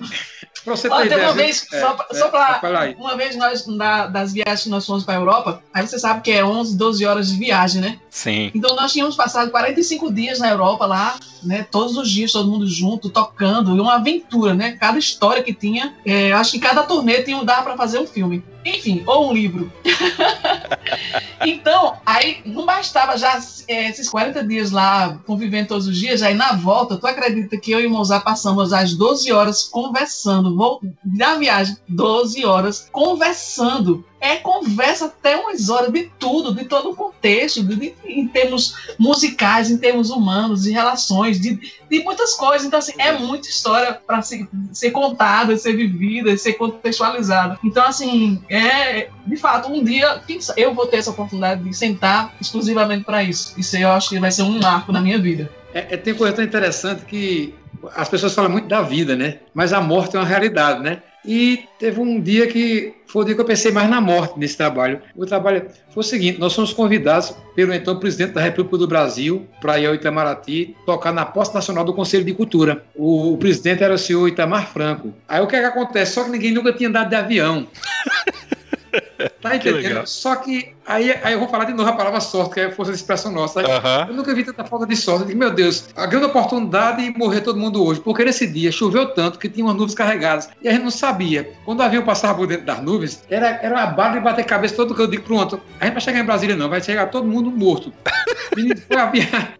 Pra 0.63 0.75
você 0.75 0.89
ter 0.89 1.19
uma 1.19 1.33
vez, 1.33 1.65
é, 1.71 1.79
só, 1.79 1.97
é, 2.09 2.13
só 2.15 2.27
pra, 2.29 2.61
uma 2.97 3.15
vez 3.15 3.35
nós, 3.35 3.65
da, 3.65 4.07
das 4.07 4.33
viagens 4.33 4.63
que 4.63 4.69
nós 4.69 4.85
fomos 4.85 5.03
para 5.03 5.15
a 5.15 5.17
Europa, 5.17 5.63
aí 5.73 5.87
você 5.87 5.97
sabe 5.97 6.21
que 6.21 6.31
é 6.31 6.43
11, 6.43 6.77
12 6.77 7.05
horas 7.05 7.29
de 7.29 7.37
viagem, 7.37 7.81
né? 7.81 7.99
Sim. 8.09 8.51
Então 8.53 8.75
nós 8.75 8.91
tínhamos 8.91 9.15
passado 9.15 9.51
45 9.51 10.13
dias 10.13 10.39
na 10.39 10.49
Europa 10.49 10.85
lá, 10.85 11.15
né? 11.43 11.65
Todos 11.69 11.97
os 11.97 12.09
dias, 12.09 12.31
todo 12.31 12.49
mundo 12.49 12.67
junto, 12.67 13.09
tocando, 13.09 13.75
e 13.75 13.79
uma 13.79 13.95
aventura, 13.95 14.53
né? 14.53 14.73
Cada 14.73 14.99
história 14.99 15.43
que 15.43 15.53
tinha, 15.53 15.95
é, 16.05 16.31
acho 16.33 16.51
que 16.51 16.59
cada 16.59 16.83
turnê 16.83 17.23
tinha, 17.23 17.43
dava 17.43 17.63
para 17.63 17.77
fazer 17.77 17.99
um 17.99 18.07
filme. 18.07 18.43
Enfim, 18.69 19.03
ou 19.05 19.29
um 19.29 19.33
livro. 19.33 19.71
então, 21.45 21.97
aí 22.05 22.41
não 22.45 22.65
bastava 22.65 23.17
já 23.17 23.39
é, 23.67 23.89
esses 23.89 24.09
40 24.09 24.43
dias 24.43 24.71
lá 24.71 25.19
convivendo 25.25 25.69
todos 25.69 25.87
os 25.87 25.97
dias, 25.97 26.21
aí 26.21 26.33
na 26.33 26.53
volta, 26.53 26.97
tu 26.97 27.07
acredita 27.07 27.57
que 27.57 27.71
eu 27.71 27.79
e 27.79 27.87
o 27.87 27.89
Mozart 27.89 28.23
passamos 28.23 28.73
as 28.73 28.93
12 28.93 29.31
horas 29.31 29.63
conversando, 29.63 30.55
vou, 30.55 30.81
na 31.03 31.35
viagem, 31.35 31.77
12 31.87 32.45
horas 32.45 32.89
conversando 32.91 34.05
é 34.19 34.37
conversa 34.37 35.05
até 35.05 35.35
umas 35.35 35.69
horas 35.69 35.91
de 35.91 36.09
tudo, 36.19 36.53
de 36.53 36.65
todo 36.65 36.91
o 36.91 36.95
contexto, 36.95 37.63
de, 37.63 37.75
de, 37.75 37.93
em 38.05 38.27
termos 38.27 38.75
musicais, 38.97 39.69
em 39.69 39.77
termos 39.77 40.09
humanos, 40.09 40.63
de 40.63 40.71
relações, 40.71 41.39
de, 41.39 41.59
de 41.89 42.03
muitas 42.03 42.33
coisas. 42.33 42.67
Então, 42.67 42.79
assim, 42.79 42.93
é 42.97 43.11
muita 43.13 43.47
história 43.47 43.93
para 43.93 44.21
ser, 44.21 44.47
ser 44.71 44.91
contada, 44.91 45.55
ser 45.57 45.73
vivida, 45.73 46.35
ser 46.37 46.53
contextualizada. 46.53 47.57
Então, 47.63 47.85
assim, 47.85 48.41
é 48.49 49.09
de 49.29 49.37
fato, 49.37 49.71
um 49.71 49.83
dia 49.83 50.21
eu 50.57 50.73
vou 50.73 50.87
ter 50.87 50.97
essa 50.97 51.11
oportunidade 51.11 51.63
de 51.63 51.73
sentar 51.73 52.33
exclusivamente 52.41 53.03
para 53.03 53.23
isso. 53.23 53.53
Isso 53.57 53.77
eu 53.77 53.89
acho 53.91 54.09
que 54.09 54.19
vai 54.19 54.31
ser 54.31 54.43
um 54.43 54.59
marco 54.59 54.91
na 54.91 54.99
minha 55.01 55.19
vida. 55.19 55.49
É, 55.73 55.93
é, 55.93 55.97
tem 55.97 56.15
coisa 56.15 56.35
tão 56.35 56.43
interessante 56.43 57.05
que 57.05 57.53
as 57.95 58.09
pessoas 58.09 58.33
falam 58.33 58.51
muito 58.51 58.67
da 58.67 58.81
vida, 58.81 59.15
né? 59.15 59.37
Mas 59.53 59.71
a 59.71 59.79
morte 59.79 60.15
é 60.15 60.19
uma 60.19 60.25
realidade, 60.25 60.81
né? 60.81 61.03
E 61.25 61.65
teve 61.77 61.99
um 61.99 62.19
dia 62.19 62.47
que 62.47 62.93
foi 63.07 63.23
o 63.23 63.25
dia 63.25 63.35
que 63.35 63.41
eu 63.41 63.45
pensei 63.45 63.71
mais 63.71 63.89
na 63.89 63.99
morte 63.99 64.39
nesse 64.39 64.55
trabalho. 64.55 65.01
O 65.15 65.25
trabalho 65.25 65.65
foi 65.89 66.01
o 66.01 66.03
seguinte: 66.03 66.39
nós 66.39 66.53
fomos 66.53 66.73
convidados 66.73 67.35
pelo 67.55 67.73
então 67.73 67.99
presidente 67.99 68.33
da 68.33 68.41
República 68.41 68.77
do 68.77 68.87
Brasil 68.87 69.45
para 69.59 69.77
ir 69.79 69.87
ao 69.87 69.95
Itamaraty 69.95 70.75
tocar 70.85 71.11
na 71.11 71.25
posse 71.25 71.53
nacional 71.53 71.83
do 71.83 71.93
Conselho 71.93 72.23
de 72.23 72.33
Cultura. 72.33 72.83
O, 72.95 73.33
o 73.33 73.37
presidente 73.37 73.83
era 73.83 73.93
o 73.93 73.97
senhor 73.97 74.27
Itamar 74.27 74.71
Franco. 74.71 75.13
Aí 75.27 75.41
o 75.41 75.47
que, 75.47 75.55
é 75.55 75.59
que 75.59 75.65
acontece? 75.65 76.13
Só 76.13 76.23
que 76.23 76.31
ninguém 76.31 76.53
nunca 76.53 76.71
tinha 76.71 76.87
andado 76.87 77.09
de 77.09 77.15
avião. 77.15 77.67
Tá 79.41 79.55
entendendo? 79.55 80.01
Que 80.01 80.09
Só 80.09 80.35
que 80.35 80.73
aí, 80.85 81.11
aí 81.23 81.33
eu 81.33 81.39
vou 81.39 81.47
falar 81.49 81.65
de 81.65 81.73
novo 81.73 81.89
a 81.89 81.93
palavra 81.93 82.19
sorte, 82.19 82.53
que 82.53 82.59
é 82.59 82.65
a 82.65 82.71
força 82.71 82.91
de 82.91 82.97
expressão 82.97 83.31
nossa. 83.31 83.61
Eu 84.07 84.13
nunca 84.13 84.33
vi 84.33 84.43
tanta 84.43 84.63
falta 84.63 84.85
de 84.85 84.95
sorte. 84.95 85.21
Eu 85.21 85.27
digo, 85.27 85.39
meu 85.39 85.51
Deus, 85.51 85.89
a 85.95 86.05
grande 86.05 86.25
oportunidade 86.25 87.03
de 87.03 87.17
morrer 87.17 87.41
todo 87.41 87.59
mundo 87.59 87.83
hoje. 87.83 87.99
Porque 87.99 88.23
nesse 88.23 88.47
dia 88.47 88.71
choveu 88.71 89.07
tanto 89.13 89.39
que 89.39 89.49
tinha 89.49 89.65
umas 89.65 89.75
nuvens 89.75 89.95
carregadas. 89.95 90.49
E 90.61 90.67
a 90.67 90.71
gente 90.71 90.83
não 90.83 90.91
sabia. 90.91 91.51
Quando 91.65 91.79
o 91.79 91.83
avião 91.83 92.03
passava 92.03 92.35
por 92.35 92.47
dentro 92.47 92.65
das 92.65 92.81
nuvens, 92.81 93.23
era, 93.29 93.59
era 93.61 93.75
uma 93.75 93.85
barra 93.87 94.17
de 94.17 94.19
bater 94.21 94.45
cabeça 94.45 94.75
todo 94.75 94.95
que 94.95 95.01
eu 95.01 95.07
digo, 95.07 95.23
pronto, 95.23 95.59
a 95.79 95.85
gente 95.85 95.93
vai 95.93 96.01
chegar 96.01 96.19
em 96.19 96.25
Brasília 96.25 96.55
não, 96.55 96.69
vai 96.69 96.81
chegar 96.81 97.07
todo 97.07 97.27
mundo 97.27 97.51
morto. 97.51 97.93
Menino 98.55 98.79
foi 98.87 98.97
aviar. 98.97 99.53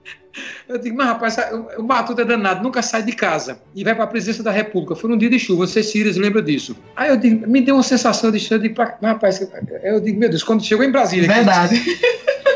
Eu 0.68 0.78
digo, 0.78 0.96
mas 0.96 1.08
rapaz, 1.08 1.38
o 1.78 1.84
Matuto 1.84 2.22
é 2.22 2.26
danado, 2.26 2.64
nunca 2.64 2.82
sai 2.82 3.04
de 3.04 3.12
casa 3.12 3.60
e 3.76 3.84
vai 3.84 3.96
para 3.96 4.04
a 4.04 4.08
presidência 4.08 4.44
da 4.44 4.52
República. 4.52 4.96
Foi 4.96 5.12
um 5.12 5.18
dia 5.18 5.30
de 5.30 5.40
chuva, 5.40 5.66
você 5.66 5.82
Sirius 5.82 6.18
lembra 6.18 6.42
disso. 6.42 6.76
Aí 6.96 7.10
eu 7.10 7.18
digo, 7.18 7.48
me 7.48 7.62
deu 7.62 7.76
uma 7.76 7.84
sensação 7.84 8.32
de 8.32 8.40
cheiro, 8.40 8.62
de 8.64 8.74
mas, 8.78 8.98
rapaz, 9.02 9.50
eu 9.84 10.00
digo, 10.00 10.20
meu 10.20 10.30
Deus, 10.30 10.44
quando 10.44 10.64
chegou 10.64 10.86
em 10.86 10.92
Brasília. 10.92 11.28
Verdade. 11.28 11.82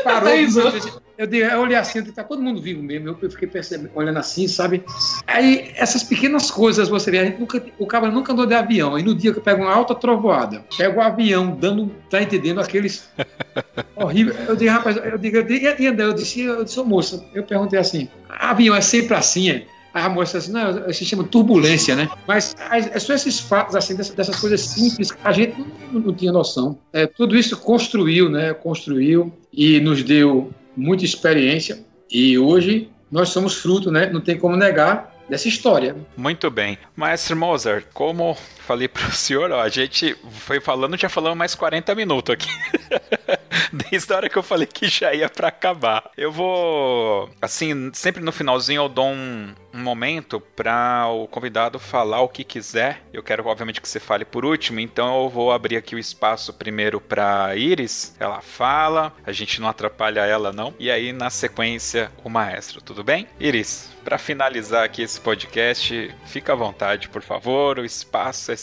parou. 0.04 0.30
eu, 1.16 1.26
dei, 1.26 1.44
eu 1.44 1.60
olhei 1.60 1.76
assim, 1.76 2.02
tá 2.04 2.24
todo 2.24 2.42
mundo 2.42 2.60
vivo 2.60 2.82
mesmo. 2.82 3.16
Eu 3.20 3.30
fiquei 3.30 3.48
percebendo, 3.48 3.90
olhando 3.94 4.18
assim, 4.18 4.48
sabe? 4.48 4.82
Aí, 5.26 5.72
essas 5.76 6.02
pequenas 6.02 6.50
coisas, 6.50 6.88
você 6.88 7.10
vê, 7.10 7.18
a 7.18 7.24
gente 7.24 7.38
nunca, 7.38 7.62
o 7.78 7.86
cara 7.86 8.10
nunca 8.10 8.32
andou 8.32 8.46
de 8.46 8.54
avião. 8.54 8.94
Aí 8.94 9.02
no 9.02 9.14
dia 9.14 9.32
que 9.32 9.38
eu 9.38 9.42
pego 9.42 9.62
uma 9.62 9.72
alta 9.72 9.94
trovoada, 9.94 10.64
pego 10.76 10.98
o 10.98 11.02
avião, 11.02 11.56
dando, 11.56 11.90
tá 12.10 12.22
entendendo? 12.22 12.60
Aqueles. 12.60 13.08
horrível. 13.96 14.34
Eu 14.48 14.56
digo, 14.56 14.70
rapaz, 14.70 14.96
eu 14.96 15.18
digo, 15.18 15.36
eu, 15.36 15.42
digo, 15.44 16.02
eu 16.02 16.12
disse, 16.12 16.40
eu 16.40 16.64
disse, 16.64 16.82
moça, 16.82 17.24
eu 17.32 17.44
perguntei 17.44 17.78
assim: 17.78 18.08
avião 18.28 18.74
é 18.74 18.80
sempre 18.80 19.14
assim, 19.14 19.50
é? 19.50 19.66
a 19.94 20.08
moça 20.08 20.38
assim, 20.38 20.50
não, 20.50 20.92
se 20.92 21.04
chama 21.04 21.22
turbulência, 21.22 21.94
né? 21.94 22.10
Mas 22.26 22.54
é 22.68 22.98
só 22.98 23.14
esses 23.14 23.38
fatos, 23.38 23.76
assim, 23.76 23.94
dessas, 23.94 24.14
dessas 24.14 24.40
coisas 24.40 24.60
simples 24.60 25.10
a 25.22 25.30
gente 25.30 25.54
não, 25.92 26.00
não 26.00 26.12
tinha 26.12 26.32
noção. 26.32 26.76
É, 26.92 27.06
tudo 27.06 27.36
isso 27.36 27.56
construiu, 27.56 28.28
né? 28.28 28.52
Construiu 28.52 29.32
e 29.52 29.78
nos 29.78 30.02
deu 30.02 30.52
muita 30.76 31.04
experiência. 31.04 31.84
E 32.10 32.38
hoje 32.38 32.88
nós 33.10 33.28
somos 33.30 33.54
fruto, 33.54 33.90
né? 33.90 34.10
Não 34.10 34.20
tem 34.20 34.36
como 34.38 34.56
negar 34.56 35.14
dessa 35.28 35.48
história. 35.48 35.96
Muito 36.16 36.50
bem. 36.50 36.78
Maestro 36.94 37.36
Mozart, 37.36 37.86
como 37.92 38.36
falei 38.64 38.88
para 38.88 39.06
o 39.06 39.12
senhor, 39.12 39.50
ó, 39.52 39.60
a 39.60 39.68
gente 39.68 40.16
foi 40.30 40.60
falando, 40.60 40.96
já 40.96 41.08
falamos 41.08 41.38
mais 41.38 41.54
40 41.54 41.94
minutos 41.94 42.32
aqui. 42.34 42.48
Desde 43.72 44.12
a 44.12 44.16
hora 44.16 44.28
que 44.28 44.36
eu 44.36 44.42
falei 44.42 44.66
que 44.66 44.88
já 44.88 45.12
ia 45.14 45.28
para 45.28 45.48
acabar. 45.48 46.10
Eu 46.16 46.30
vou, 46.30 47.30
assim, 47.40 47.90
sempre 47.92 48.22
no 48.22 48.32
finalzinho 48.32 48.82
eu 48.82 48.88
dou 48.88 49.06
um, 49.06 49.54
um 49.72 49.78
momento 49.78 50.40
para 50.40 51.08
o 51.08 51.26
convidado 51.26 51.78
falar 51.78 52.20
o 52.20 52.28
que 52.28 52.44
quiser. 52.44 53.02
Eu 53.12 53.22
quero, 53.22 53.46
obviamente, 53.46 53.80
que 53.80 53.88
você 53.88 53.98
fale 53.98 54.24
por 54.24 54.44
último, 54.44 54.80
então 54.80 55.22
eu 55.24 55.28
vou 55.28 55.52
abrir 55.52 55.76
aqui 55.76 55.94
o 55.94 55.98
espaço 55.98 56.52
primeiro 56.52 57.00
para 57.00 57.56
Iris. 57.56 58.14
Ela 58.20 58.40
fala, 58.40 59.12
a 59.24 59.32
gente 59.32 59.60
não 59.60 59.68
atrapalha 59.68 60.20
ela, 60.20 60.52
não. 60.52 60.74
E 60.78 60.90
aí, 60.90 61.12
na 61.12 61.30
sequência, 61.30 62.10
o 62.22 62.28
maestro, 62.28 62.80
tudo 62.80 63.02
bem? 63.02 63.26
Iris, 63.40 63.90
para 64.04 64.18
finalizar 64.18 64.84
aqui 64.84 65.02
esse 65.02 65.20
podcast, 65.20 66.14
fica 66.26 66.52
à 66.52 66.56
vontade, 66.56 67.08
por 67.08 67.22
favor, 67.22 67.78
o 67.78 67.84
espaço 67.84 68.52
é 68.52 68.53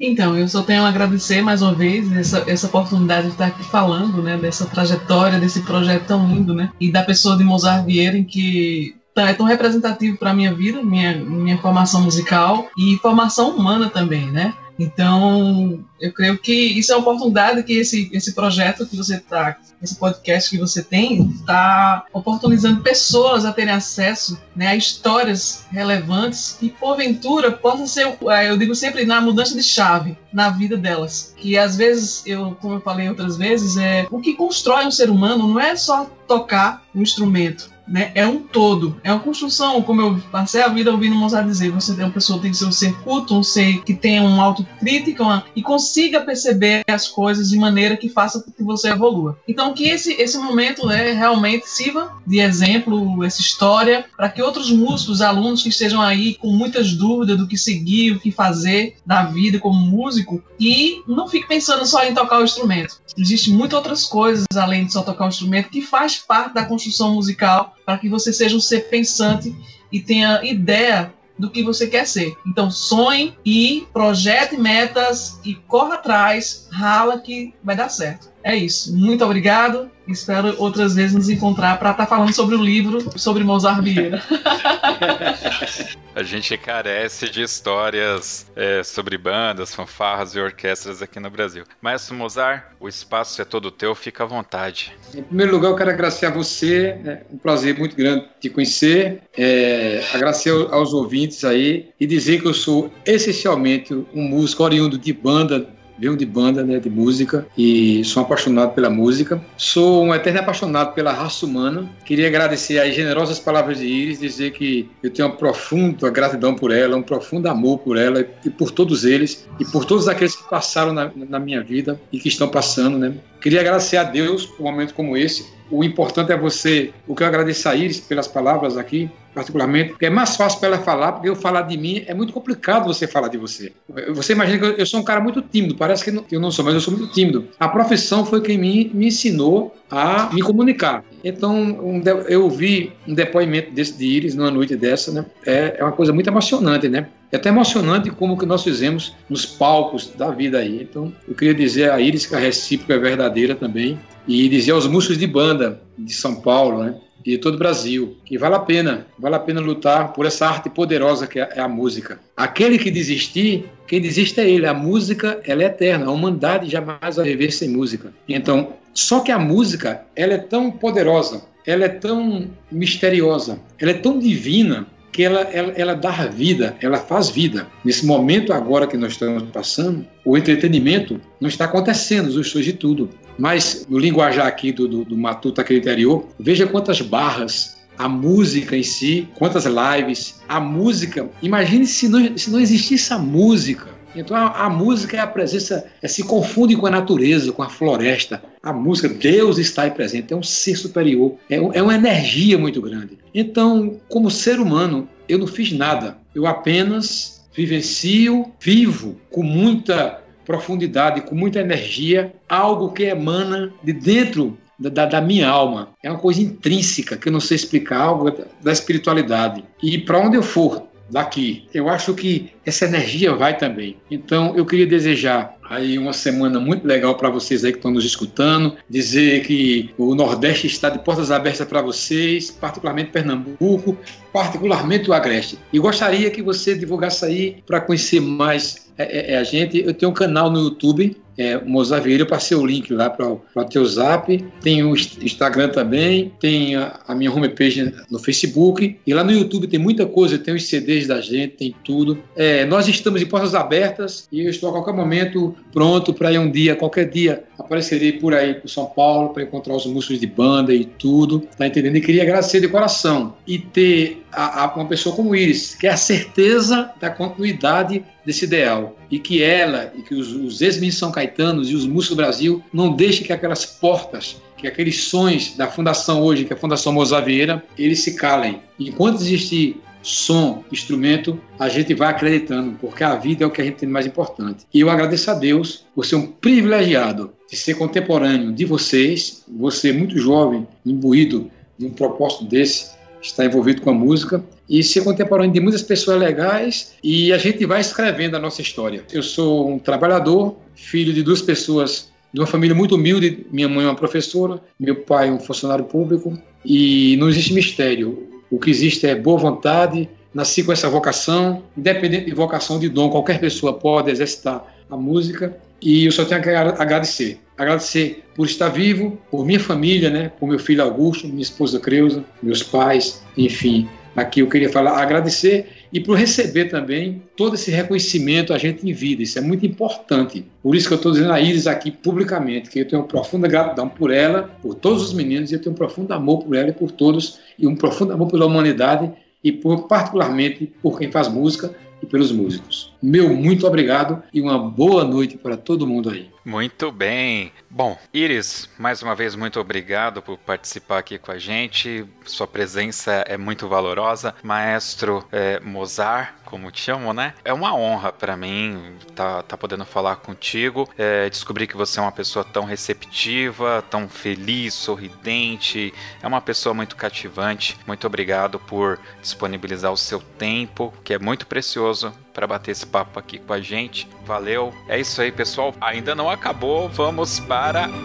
Então, 0.00 0.36
eu 0.36 0.48
só 0.48 0.62
tenho 0.62 0.84
a 0.84 0.88
agradecer 0.88 1.42
mais 1.42 1.62
uma 1.62 1.74
vez 1.74 2.10
essa, 2.12 2.44
essa 2.46 2.66
oportunidade 2.66 3.26
de 3.26 3.32
estar 3.32 3.46
aqui 3.46 3.64
falando, 3.64 4.22
né, 4.22 4.36
dessa 4.36 4.66
trajetória, 4.66 5.38
desse 5.38 5.60
projeto 5.62 6.06
tão 6.06 6.26
lindo, 6.26 6.54
né, 6.54 6.70
e 6.80 6.90
da 6.90 7.02
pessoa 7.02 7.36
de 7.36 7.44
Mozart 7.44 7.84
Vieira, 7.84 8.16
em 8.16 8.24
que 8.24 8.94
é 9.16 9.34
tão 9.34 9.46
representativo 9.46 10.16
para 10.16 10.32
minha 10.32 10.54
vida, 10.54 10.82
minha, 10.82 11.16
minha 11.16 11.58
formação 11.58 12.02
musical 12.02 12.68
e 12.78 12.96
formação 12.98 13.50
humana 13.50 13.90
também, 13.90 14.30
né? 14.30 14.54
Então, 14.80 15.84
eu 16.00 16.10
creio 16.10 16.38
que 16.38 16.52
isso 16.52 16.90
é 16.90 16.96
uma 16.96 17.02
oportunidade 17.02 17.62
que 17.62 17.74
esse, 17.74 18.08
esse 18.14 18.32
projeto 18.32 18.86
que 18.86 18.96
você 18.96 19.16
está, 19.16 19.58
esse 19.82 19.94
podcast 19.96 20.48
que 20.48 20.56
você 20.56 20.82
tem, 20.82 21.28
está 21.32 22.06
oportunizando 22.14 22.82
pessoas 22.82 23.44
a 23.44 23.52
terem 23.52 23.74
acesso 23.74 24.40
né, 24.56 24.68
a 24.68 24.76
histórias 24.76 25.66
relevantes 25.70 26.56
e, 26.62 26.70
porventura, 26.70 27.52
possa 27.52 27.86
ser, 27.86 28.16
é, 28.30 28.48
eu 28.48 28.56
digo 28.56 28.74
sempre, 28.74 29.04
na 29.04 29.20
mudança 29.20 29.54
de 29.54 29.62
chave 29.62 30.16
na 30.32 30.48
vida 30.48 30.78
delas. 30.78 31.34
Que 31.36 31.58
às 31.58 31.76
vezes, 31.76 32.22
eu, 32.26 32.56
como 32.60 32.74
eu 32.74 32.80
falei 32.80 33.08
outras 33.08 33.36
vezes, 33.36 33.76
é 33.76 34.06
o 34.10 34.18
que 34.18 34.34
constrói 34.34 34.86
um 34.86 34.90
ser 34.90 35.10
humano 35.10 35.46
não 35.46 35.60
é 35.60 35.76
só 35.76 36.10
tocar 36.26 36.84
um 36.94 37.02
instrumento, 37.02 37.70
né? 37.90 38.12
É 38.14 38.26
um 38.26 38.38
todo, 38.38 38.98
é 39.02 39.12
uma 39.12 39.20
construção, 39.20 39.82
como 39.82 40.00
eu 40.00 40.22
passei 40.30 40.62
a 40.62 40.68
vida 40.68 40.92
ouvindo 40.92 41.16
Mozart 41.16 41.46
dizer, 41.46 41.70
você 41.70 41.94
tem 41.94 42.04
uma 42.04 42.12
pessoa 42.12 42.40
tem 42.40 42.52
que 42.52 42.56
ser 42.56 42.66
um 42.66 42.72
ser 42.72 42.94
culto, 43.00 43.36
um 43.36 43.42
ser 43.42 43.82
que 43.82 43.94
tenha 43.94 44.22
uma 44.22 44.44
autocrítica 44.44 45.22
uma, 45.22 45.44
e 45.56 45.62
consiga 45.62 46.20
perceber 46.20 46.82
as 46.88 47.08
coisas 47.08 47.50
de 47.50 47.58
maneira 47.58 47.96
que 47.96 48.08
faça 48.08 48.40
com 48.40 48.52
que 48.52 48.62
você 48.62 48.90
evolua. 48.90 49.38
Então 49.48 49.74
que 49.74 49.88
esse, 49.88 50.12
esse 50.12 50.38
momento 50.38 50.86
né, 50.86 51.12
realmente 51.12 51.68
sirva 51.68 52.12
de 52.24 52.38
exemplo, 52.38 53.24
essa 53.24 53.40
história, 53.40 54.04
para 54.16 54.28
que 54.28 54.40
outros 54.40 54.70
músicos, 54.70 55.20
alunos 55.20 55.62
que 55.62 55.68
estejam 55.68 56.00
aí 56.00 56.34
com 56.34 56.48
muitas 56.48 56.92
dúvidas 56.92 57.36
do 57.36 57.48
que 57.48 57.58
seguir, 57.58 58.12
o 58.12 58.20
que 58.20 58.30
fazer 58.30 58.96
da 59.04 59.24
vida 59.24 59.58
como 59.58 59.78
músico, 59.78 60.42
e 60.58 61.02
não 61.08 61.26
fique 61.26 61.48
pensando 61.48 61.84
só 61.84 62.04
em 62.04 62.14
tocar 62.14 62.40
o 62.40 62.44
instrumento. 62.44 63.00
Existem 63.18 63.52
muitas 63.52 63.76
outras 63.76 64.06
coisas 64.06 64.46
além 64.54 64.84
de 64.84 64.92
só 64.92 65.02
tocar 65.02 65.24
o 65.24 65.28
instrumento 65.28 65.70
que 65.70 65.82
faz 65.82 66.16
parte 66.16 66.54
da 66.54 66.64
construção 66.64 67.14
musical 67.14 67.74
para 67.90 67.98
que 67.98 68.08
você 68.08 68.32
seja 68.32 68.56
um 68.56 68.60
ser 68.60 68.88
pensante 68.88 69.52
e 69.90 69.98
tenha 69.98 70.44
ideia 70.44 71.12
do 71.36 71.50
que 71.50 71.60
você 71.60 71.88
quer 71.88 72.06
ser. 72.06 72.36
Então 72.46 72.70
sonhe 72.70 73.34
e 73.44 73.84
projete 73.92 74.56
metas 74.56 75.40
e 75.44 75.54
corra 75.54 75.94
atrás, 75.94 76.68
rala 76.70 77.18
que 77.18 77.52
vai 77.64 77.74
dar 77.74 77.88
certo. 77.88 78.30
É 78.44 78.54
isso. 78.54 78.96
Muito 78.96 79.24
obrigado. 79.24 79.90
Espero 80.06 80.54
outras 80.58 80.94
vezes 80.94 81.16
nos 81.16 81.28
encontrar 81.28 81.80
para 81.80 81.90
estar 81.90 82.06
tá 82.06 82.08
falando 82.08 82.32
sobre 82.32 82.54
o 82.54 82.62
livro 82.62 83.18
sobre 83.18 83.42
Mozart 83.42 83.82
Vieira. 83.82 84.22
A 86.14 86.22
gente 86.22 86.56
carece 86.58 87.30
de 87.30 87.42
histórias 87.42 88.50
é, 88.56 88.82
sobre 88.82 89.16
bandas, 89.16 89.74
fanfarras 89.74 90.34
e 90.34 90.40
orquestras 90.40 91.00
aqui 91.00 91.20
no 91.20 91.30
Brasil. 91.30 91.64
Maestro 91.80 92.14
Mozart, 92.16 92.64
o 92.80 92.88
espaço 92.88 93.40
é 93.40 93.44
todo 93.44 93.70
teu, 93.70 93.94
fica 93.94 94.24
à 94.24 94.26
vontade. 94.26 94.92
Em 95.14 95.22
primeiro 95.22 95.52
lugar, 95.52 95.68
eu 95.70 95.76
quero 95.76 95.90
agradecer 95.90 96.26
a 96.26 96.30
você, 96.30 96.98
é 97.04 97.22
um 97.32 97.38
prazer 97.38 97.78
muito 97.78 97.94
grande 97.94 98.28
te 98.40 98.50
conhecer, 98.50 99.22
é, 99.36 100.04
agradecer 100.12 100.50
aos 100.50 100.92
ouvintes 100.92 101.44
aí 101.44 101.90
e 101.98 102.06
dizer 102.06 102.40
que 102.40 102.48
eu 102.48 102.54
sou 102.54 102.92
essencialmente 103.06 103.94
um 103.94 104.22
músico 104.22 104.64
oriundo 104.64 104.98
de 104.98 105.12
banda 105.12 105.79
venho 106.00 106.16
de 106.16 106.24
banda, 106.24 106.64
né, 106.64 106.78
de 106.78 106.88
música 106.88 107.46
e 107.56 108.02
sou 108.04 108.22
apaixonado 108.22 108.72
pela 108.72 108.88
música. 108.88 109.40
Sou 109.56 110.02
um 110.04 110.14
eterno 110.14 110.40
apaixonado 110.40 110.94
pela 110.94 111.12
raça 111.12 111.44
humana. 111.44 111.88
Queria 112.06 112.26
agradecer 112.26 112.78
as 112.78 112.94
generosas 112.94 113.38
palavras 113.38 113.78
de 113.78 113.86
Iris, 113.86 114.18
dizer 114.18 114.52
que 114.52 114.88
eu 115.02 115.10
tenho 115.10 115.28
uma 115.28 115.36
profunda 115.36 116.08
gratidão 116.08 116.54
por 116.54 116.70
ela, 116.70 116.96
um 116.96 117.02
profundo 117.02 117.48
amor 117.48 117.78
por 117.78 117.98
ela 117.98 118.26
e 118.44 118.48
por 118.48 118.70
todos 118.70 119.04
eles 119.04 119.46
e 119.58 119.64
por 119.64 119.84
todos 119.84 120.08
aqueles 120.08 120.34
que 120.34 120.48
passaram 120.48 120.94
na, 120.94 121.10
na 121.14 121.38
minha 121.38 121.62
vida 121.62 122.00
e 122.10 122.18
que 122.18 122.28
estão 122.28 122.48
passando, 122.48 122.96
né? 122.96 123.12
Queria 123.40 123.60
agradecer 123.60 123.98
a 123.98 124.04
Deus 124.04 124.46
por 124.46 124.62
um 124.62 124.70
momento 124.70 124.94
como 124.94 125.16
esse. 125.16 125.46
O 125.70 125.84
importante 125.84 126.32
é 126.32 126.36
você, 126.36 126.92
o 127.06 127.14
que 127.14 127.22
eu 127.22 127.26
agradeço 127.26 127.68
a 127.68 127.76
Iris 127.76 128.00
pelas 128.00 128.26
palavras 128.26 128.76
aqui, 128.76 129.08
particularmente, 129.34 129.90
porque 129.90 130.06
é 130.06 130.10
mais 130.10 130.36
fácil 130.36 130.58
para 130.58 130.68
ela 130.68 130.78
falar, 130.78 131.12
porque 131.12 131.28
eu 131.28 131.36
falar 131.36 131.62
de 131.62 131.76
mim 131.76 132.04
é 132.06 132.14
muito 132.14 132.32
complicado 132.32 132.86
você 132.86 133.06
falar 133.06 133.28
de 133.28 133.38
você. 133.38 133.72
Você 134.14 134.32
imagina 134.32 134.58
que 134.58 134.80
eu 134.80 134.86
sou 134.86 135.00
um 135.00 135.04
cara 135.04 135.20
muito 135.20 135.40
tímido, 135.42 135.76
parece 135.76 136.04
que 136.04 136.34
eu 136.34 136.40
não 136.40 136.50
sou, 136.50 136.64
mas 136.64 136.74
eu 136.74 136.80
sou 136.80 136.96
muito 136.96 137.12
tímido. 137.12 137.48
A 137.58 137.68
profissão 137.68 138.24
foi 138.24 138.40
quem 138.40 138.58
me, 138.58 138.90
me 138.92 139.06
ensinou 139.06 139.74
a 139.90 140.30
me 140.32 140.40
comunicar. 140.42 141.04
Então, 141.24 141.54
um, 141.54 142.02
eu 142.28 142.44
ouvi 142.44 142.92
um 143.06 143.14
depoimento 143.14 143.72
desse 143.72 143.96
de 143.96 144.06
Iris 144.06 144.34
numa 144.34 144.50
noite 144.50 144.76
dessa, 144.76 145.12
né? 145.12 145.26
É, 145.44 145.76
é 145.78 145.84
uma 145.84 145.92
coisa 145.92 146.12
muito 146.12 146.28
emocionante, 146.28 146.88
né? 146.88 147.08
É 147.32 147.36
até 147.36 147.48
emocionante 147.48 148.10
como 148.10 148.38
que 148.38 148.46
nós 148.46 148.62
fizemos 148.62 149.14
nos 149.28 149.44
palcos 149.46 150.12
da 150.16 150.30
vida 150.30 150.58
aí. 150.58 150.82
Então, 150.82 151.12
eu 151.28 151.34
queria 151.34 151.54
dizer 151.54 151.90
a 151.90 152.00
Iris 152.00 152.26
que 152.26 152.34
a 152.34 152.38
recíproca 152.38 152.94
é 152.94 152.98
verdadeira 152.98 153.54
também 153.54 153.98
e 154.26 154.48
dizer 154.48 154.72
aos 154.72 154.86
músicos 154.86 155.18
de 155.18 155.26
banda 155.26 155.80
de 155.98 156.12
São 156.14 156.36
Paulo, 156.36 156.84
né? 156.84 156.94
E 157.24 157.32
de 157.32 157.38
todo 157.38 157.54
o 157.54 157.58
Brasil, 157.58 158.16
que 158.24 158.38
vale 158.38 158.54
a 158.54 158.60
pena, 158.60 159.06
vale 159.18 159.34
a 159.34 159.38
pena 159.38 159.60
lutar 159.60 160.12
por 160.12 160.26
essa 160.26 160.46
arte 160.46 160.70
poderosa 160.70 161.26
que 161.26 161.38
é 161.38 161.60
a 161.60 161.68
música. 161.68 162.18
Aquele 162.36 162.78
que 162.78 162.90
desistir, 162.90 163.66
quem 163.86 164.00
desiste 164.00 164.40
é 164.40 164.48
ele. 164.48 164.66
A 164.66 164.74
música, 164.74 165.40
ela 165.44 165.62
é 165.62 165.66
eterna. 165.66 166.06
A 166.06 166.10
humanidade 166.10 166.70
jamais 166.70 167.16
vai 167.16 167.24
viver 167.24 167.50
sem 167.50 167.68
música. 167.68 168.12
Então, 168.28 168.74
só 168.94 169.20
que 169.20 169.30
a 169.30 169.38
música, 169.38 170.02
ela 170.16 170.34
é 170.34 170.38
tão 170.38 170.70
poderosa, 170.70 171.42
ela 171.66 171.84
é 171.84 171.88
tão 171.88 172.50
misteriosa, 172.70 173.60
ela 173.78 173.90
é 173.90 173.94
tão 173.94 174.18
divina 174.18 174.86
que 175.20 175.24
ela, 175.24 175.40
ela, 175.52 175.72
ela 175.76 175.94
dá 175.94 176.10
vida, 176.28 176.74
ela 176.80 176.96
faz 176.96 177.28
vida. 177.28 177.66
Nesse 177.84 178.06
momento 178.06 178.54
agora 178.54 178.86
que 178.86 178.96
nós 178.96 179.12
estamos 179.12 179.42
passando, 179.50 180.06
o 180.24 180.34
entretenimento 180.34 181.20
não 181.38 181.46
está 181.46 181.66
acontecendo, 181.66 182.28
os 182.28 182.46
shows 182.46 182.64
de 182.64 182.72
tudo. 182.72 183.10
Mas 183.38 183.86
no 183.86 183.98
linguajar 183.98 184.46
aqui 184.46 184.72
do, 184.72 184.88
do, 184.88 185.04
do 185.04 185.18
Matuta 185.18 185.62
Criterior, 185.62 186.26
veja 186.38 186.66
quantas 186.66 187.02
barras, 187.02 187.76
a 187.98 188.08
música 188.08 188.74
em 188.74 188.82
si, 188.82 189.28
quantas 189.34 189.66
lives, 189.66 190.40
a 190.48 190.58
música. 190.58 191.28
Imagine 191.42 191.86
se 191.86 192.08
não, 192.08 192.38
se 192.38 192.50
não 192.50 192.58
existisse 192.58 193.12
a 193.12 193.18
música. 193.18 193.99
Então 194.14 194.36
a, 194.36 194.66
a, 194.66 194.70
música 194.70 195.16
é 195.16 195.20
a 195.20 195.26
presença, 195.26 195.86
é, 196.02 196.08
se 196.08 196.22
confunde 196.24 196.76
com 196.76 196.86
a 196.86 196.90
natureza, 196.90 197.52
com 197.52 197.62
a 197.62 197.68
floresta. 197.68 198.42
A 198.62 198.72
música, 198.72 199.08
Deus 199.08 199.58
está 199.58 199.82
aí 199.82 199.90
presente, 199.90 200.32
é 200.32 200.36
um 200.36 200.42
ser 200.42 200.76
superior, 200.76 201.36
é, 201.48 201.56
é 201.56 201.82
uma 201.82 201.94
energia 201.94 202.58
muito 202.58 202.80
grande. 202.82 203.18
Então, 203.34 204.00
como 204.08 204.30
ser 204.30 204.58
humano, 204.58 205.08
eu 205.28 205.38
não 205.38 205.46
fiz 205.46 205.72
nada, 205.72 206.18
eu 206.34 206.46
apenas 206.46 207.40
vivencio, 207.54 208.52
vivo 208.60 209.16
com 209.30 209.42
muita 209.42 210.20
profundidade, 210.44 211.20
com 211.22 211.34
muita 211.34 211.60
energia, 211.60 212.32
algo 212.48 212.90
que 212.90 213.04
emana 213.04 213.72
de 213.82 213.92
dentro 213.92 214.58
da, 214.76 215.06
da, 215.06 215.20
minha 215.20 215.48
alma. 215.48 215.90
É 216.02 216.10
uma 216.10 216.18
coisa 216.18 216.40
intrínseca 216.40 217.16
que 217.16 217.28
eu 217.28 217.32
não 217.32 217.40
sei 217.40 217.56
explicar, 217.56 218.00
algo 218.00 218.32
da 218.62 218.72
espiritualidade. 218.72 219.62
E 219.82 219.98
para 219.98 220.18
onde 220.18 220.36
eu 220.36 220.42
for, 220.42 220.84
daqui. 221.10 221.66
Eu 221.74 221.88
acho 221.88 222.14
que 222.14 222.50
essa 222.64 222.84
energia 222.84 223.34
vai 223.34 223.56
também. 223.56 223.96
Então, 224.10 224.56
eu 224.56 224.64
queria 224.64 224.86
desejar 224.86 225.56
aí 225.68 225.98
uma 225.98 226.12
semana 226.12 226.58
muito 226.58 226.86
legal 226.86 227.14
para 227.14 227.30
vocês 227.30 227.64
aí 227.64 227.72
que 227.72 227.78
estão 227.78 227.90
nos 227.92 228.04
escutando, 228.04 228.76
dizer 228.88 229.44
que 229.44 229.90
o 229.96 230.14
Nordeste 230.14 230.66
está 230.66 230.90
de 230.90 230.98
portas 230.98 231.30
abertas 231.30 231.66
para 231.66 231.80
vocês, 231.80 232.50
particularmente 232.50 233.10
Pernambuco, 233.10 233.96
particularmente 234.32 235.08
o 235.08 235.12
Agreste. 235.12 235.58
E 235.72 235.78
gostaria 235.78 236.30
que 236.30 236.42
você 236.42 236.74
divulgasse 236.74 237.24
aí 237.24 237.62
para 237.66 237.80
conhecer 237.80 238.20
mais 238.20 238.90
é, 238.98 239.34
é, 239.34 239.38
a 239.38 239.44
gente. 239.44 239.78
Eu 239.78 239.94
tenho 239.94 240.10
um 240.10 240.14
canal 240.14 240.50
no 240.50 240.58
YouTube 240.58 241.16
é, 241.40 242.00
Vieira, 242.00 242.22
eu 242.22 242.26
passei 242.26 242.54
o 242.54 242.66
link 242.66 242.92
lá 242.92 243.08
para 243.08 243.26
o 243.26 243.64
teu 243.64 243.84
zap, 243.86 244.36
tem 244.60 244.84
o 244.84 244.94
Instagram 244.94 245.70
também, 245.70 246.32
tem 246.38 246.76
a, 246.76 247.00
a, 247.08 247.14
minha 247.14 247.32
homepage 247.32 247.94
no 248.10 248.18
Facebook, 248.18 248.98
e 249.06 249.14
lá 249.14 249.24
no 249.24 249.32
YouTube 249.32 249.66
tem 249.66 249.80
muita 249.80 250.04
coisa, 250.04 250.38
tem 250.38 250.54
os 250.54 250.68
CDs 250.68 251.06
da 251.06 251.20
gente, 251.22 251.56
tem 251.56 251.74
tudo. 251.82 252.22
É, 252.36 252.66
nós 252.66 252.86
estamos 252.88 253.22
em 253.22 253.26
portas 253.26 253.54
abertas 253.54 254.28
e 254.30 254.44
eu 254.44 254.50
estou 254.50 254.68
a 254.68 254.72
qualquer 254.72 254.92
momento 254.92 255.54
pronto 255.72 256.12
para 256.12 256.30
ir 256.30 256.38
um 256.38 256.50
dia, 256.50 256.76
qualquer 256.76 257.08
dia, 257.08 257.44
aparecerei 257.58 258.12
por 258.12 258.34
aí 258.34 258.54
por 258.54 258.68
São 258.68 258.84
Paulo 258.84 259.30
para 259.30 259.42
encontrar 259.42 259.74
os 259.74 259.86
músicos 259.86 260.20
de 260.20 260.26
banda 260.26 260.74
e 260.74 260.84
tudo, 260.84 261.48
tá 261.56 261.66
entendendo? 261.66 261.96
E 261.96 262.00
queria 262.02 262.22
agradecer 262.22 262.60
de 262.60 262.68
coração 262.68 263.34
e 263.46 263.58
ter 263.58 264.22
a, 264.30 264.64
a 264.64 264.74
uma 264.74 264.86
pessoa 264.86 265.16
como 265.16 265.34
Iris, 265.34 265.74
que 265.74 265.86
é 265.86 265.90
a 265.90 265.96
certeza 265.96 266.90
da 267.00 267.08
continuidade 267.08 268.04
desse 268.24 268.44
ideal 268.44 268.96
e 269.10 269.18
que 269.18 269.42
ela 269.42 269.92
e 269.96 270.02
que 270.02 270.14
os, 270.14 270.32
os 270.32 270.60
ex-ministros 270.60 270.98
São 270.98 271.12
Caetanos 271.12 271.70
e 271.70 271.74
os 271.74 271.86
músicos 271.86 272.16
do 272.16 272.16
Brasil 272.16 272.62
não 272.72 272.92
deixem 272.92 273.24
que 273.24 273.32
aquelas 273.32 273.64
portas, 273.64 274.36
que 274.56 274.66
aqueles 274.66 275.04
sonhos 275.04 275.56
da 275.56 275.66
fundação 275.66 276.22
hoje, 276.22 276.44
que 276.44 276.52
é 276.52 276.56
a 276.56 276.58
Fundação 276.58 276.92
Mozavieira, 276.92 277.64
eles 277.78 278.00
se 278.00 278.14
calem. 278.14 278.60
Enquanto 278.78 279.20
existir 279.20 279.80
som, 280.02 280.64
instrumento, 280.72 281.38
a 281.58 281.68
gente 281.68 281.94
vai 281.94 282.08
acreditando, 282.08 282.76
porque 282.80 283.04
a 283.04 283.14
vida 283.16 283.44
é 283.44 283.46
o 283.46 283.50
que 283.50 283.60
a 283.60 283.64
gente 283.64 283.76
tem 283.76 283.88
mais 283.88 284.06
importante. 284.06 284.64
E 284.72 284.80
eu 284.80 284.90
agradeço 284.90 285.30
a 285.30 285.34
Deus 285.34 285.84
por 285.94 286.06
ser 286.06 286.16
um 286.16 286.26
privilegiado 286.26 287.32
de 287.50 287.56
ser 287.56 287.74
contemporâneo 287.74 288.52
de 288.52 288.64
vocês, 288.64 289.44
você 289.48 289.92
muito 289.92 290.16
jovem, 290.18 290.66
imbuído 290.84 291.50
de 291.78 291.86
um 291.86 291.90
propósito 291.90 292.44
desse, 292.44 292.90
está 293.20 293.44
envolvido 293.44 293.82
com 293.82 293.90
a 293.90 293.94
música 293.94 294.42
e 294.70 294.84
ser 294.84 295.02
contemporâneo 295.02 295.52
de 295.52 295.58
muitas 295.58 295.82
pessoas 295.82 296.20
legais 296.20 296.94
e 297.02 297.32
a 297.32 297.38
gente 297.38 297.66
vai 297.66 297.80
escrevendo 297.80 298.36
a 298.36 298.38
nossa 298.38 298.62
história. 298.62 299.02
Eu 299.12 299.20
sou 299.20 299.68
um 299.68 299.80
trabalhador, 299.80 300.56
filho 300.76 301.12
de 301.12 301.24
duas 301.24 301.42
pessoas 301.42 302.08
de 302.32 302.40
uma 302.40 302.46
família 302.46 302.74
muito 302.74 302.94
humilde. 302.94 303.44
Minha 303.50 303.68
mãe 303.68 303.84
é 303.84 303.88
uma 303.88 303.96
professora, 303.96 304.62
meu 304.78 304.94
pai 304.94 305.28
é 305.28 305.32
um 305.32 305.40
funcionário 305.40 305.84
público 305.84 306.38
e 306.64 307.16
não 307.18 307.28
existe 307.28 307.52
mistério. 307.52 308.28
O 308.48 308.60
que 308.60 308.70
existe 308.70 309.08
é 309.08 309.14
boa 309.16 309.38
vontade. 309.38 310.08
Nasci 310.32 310.62
com 310.62 310.72
essa 310.72 310.88
vocação, 310.88 311.64
independente 311.76 312.26
de 312.26 312.34
vocação 312.34 312.78
de 312.78 312.88
dom, 312.88 313.10
qualquer 313.10 313.40
pessoa 313.40 313.72
pode 313.72 314.12
exercitar 314.12 314.64
a 314.88 314.96
música 314.96 315.56
e 315.82 316.04
eu 316.04 316.12
só 316.12 316.24
tenho 316.24 316.40
que 316.40 316.50
agradecer. 316.50 317.40
Agradecer 317.58 318.22
por 318.36 318.46
estar 318.46 318.68
vivo, 318.68 319.18
por 319.28 319.44
minha 319.44 319.58
família, 319.58 320.08
né? 320.08 320.30
por 320.38 320.48
meu 320.48 320.60
filho 320.60 320.84
Augusto, 320.84 321.26
minha 321.26 321.42
esposa 321.42 321.80
Creuza, 321.80 322.24
meus 322.40 322.62
pais, 322.62 323.20
enfim. 323.36 323.88
Aqui 324.14 324.40
eu 324.40 324.48
queria 324.48 324.68
falar, 324.68 325.00
agradecer 325.00 325.68
e 325.92 326.00
por 326.00 326.16
receber 326.16 326.66
também 326.66 327.22
todo 327.36 327.54
esse 327.54 327.70
reconhecimento 327.70 328.52
a 328.52 328.58
gente 328.58 328.88
em 328.88 328.92
vida. 328.92 329.22
Isso 329.22 329.38
é 329.38 329.42
muito 329.42 329.64
importante. 329.64 330.44
Por 330.62 330.74
isso 330.74 330.88
que 330.88 330.94
eu 330.94 330.96
estou 330.96 331.12
dizendo 331.12 331.32
a 331.32 331.40
Iris 331.40 331.66
aqui 331.66 331.90
publicamente, 331.90 332.70
que 332.70 332.80
eu 332.80 332.88
tenho 332.88 333.02
profunda 333.04 333.46
gratidão 333.48 333.88
por 333.88 334.10
ela, 334.10 334.50
por 334.62 334.74
todos 334.74 335.02
os 335.02 335.12
meninos, 335.12 335.50
e 335.50 335.54
eu 335.54 335.60
tenho 335.60 335.72
um 335.72 335.78
profundo 335.78 336.12
amor 336.12 336.44
por 336.44 336.56
ela 336.56 336.68
e 336.68 336.72
por 336.72 336.90
todos, 336.90 337.38
e 337.58 337.66
um 337.66 337.76
profundo 337.76 338.12
amor 338.12 338.30
pela 338.30 338.46
humanidade 338.46 339.10
e 339.42 339.52
por, 339.52 339.86
particularmente 339.86 340.70
por 340.82 340.98
quem 340.98 341.10
faz 341.10 341.28
música 341.28 341.74
e 342.02 342.06
pelos 342.06 342.32
músicos. 342.32 342.92
Meu 343.02 343.34
muito 343.34 343.66
obrigado 343.66 344.22
e 344.32 344.40
uma 344.40 344.58
boa 344.58 345.04
noite 345.04 345.36
para 345.36 345.56
todo 345.56 345.86
mundo 345.86 346.10
aí. 346.10 346.28
Muito 346.44 346.90
bem. 346.90 347.52
Bom, 347.72 347.96
Iris, 348.12 348.68
mais 348.76 349.00
uma 349.00 349.14
vez 349.14 349.36
muito 349.36 349.60
obrigado 349.60 350.20
por 350.20 350.36
participar 350.36 350.98
aqui 350.98 351.20
com 351.20 351.30
a 351.30 351.38
gente. 351.38 352.04
Sua 352.24 352.44
presença 352.44 353.24
é 353.28 353.36
muito 353.36 353.68
valorosa. 353.68 354.34
Maestro 354.42 355.24
é, 355.30 355.60
Mozart, 355.60 356.34
como 356.44 356.68
te 356.72 356.80
chamo, 356.80 357.12
né? 357.12 357.32
É 357.44 357.52
uma 357.52 357.72
honra 357.72 358.10
para 358.10 358.36
mim 358.36 358.96
tá, 359.14 359.44
tá 359.44 359.56
podendo 359.56 359.84
falar 359.84 360.16
contigo. 360.16 360.90
É, 360.98 361.30
descobrir 361.30 361.68
que 361.68 361.76
você 361.76 362.00
é 362.00 362.02
uma 362.02 362.10
pessoa 362.10 362.44
tão 362.44 362.64
receptiva, 362.64 363.84
tão 363.88 364.08
feliz, 364.08 364.74
sorridente. 364.74 365.94
É 366.20 366.26
uma 366.26 366.40
pessoa 366.40 366.74
muito 366.74 366.96
cativante. 366.96 367.78
Muito 367.86 368.04
obrigado 368.04 368.58
por 368.58 368.98
disponibilizar 369.22 369.92
o 369.92 369.96
seu 369.96 370.18
tempo, 370.20 370.92
que 371.04 371.14
é 371.14 371.20
muito 371.20 371.46
precioso 371.46 372.12
para 372.32 372.46
bater 372.46 372.70
esse 372.70 372.86
papo 372.86 373.18
aqui 373.18 373.38
com 373.38 373.52
a 373.52 373.60
gente. 373.60 374.08
Valeu. 374.24 374.72
É 374.88 374.98
isso 374.98 375.20
aí, 375.20 375.30
pessoal. 375.30 375.74
Ainda 375.80 376.14
não 376.14 376.28
acabou. 376.30 376.88
Vamos 376.88 377.38
para 377.38 377.59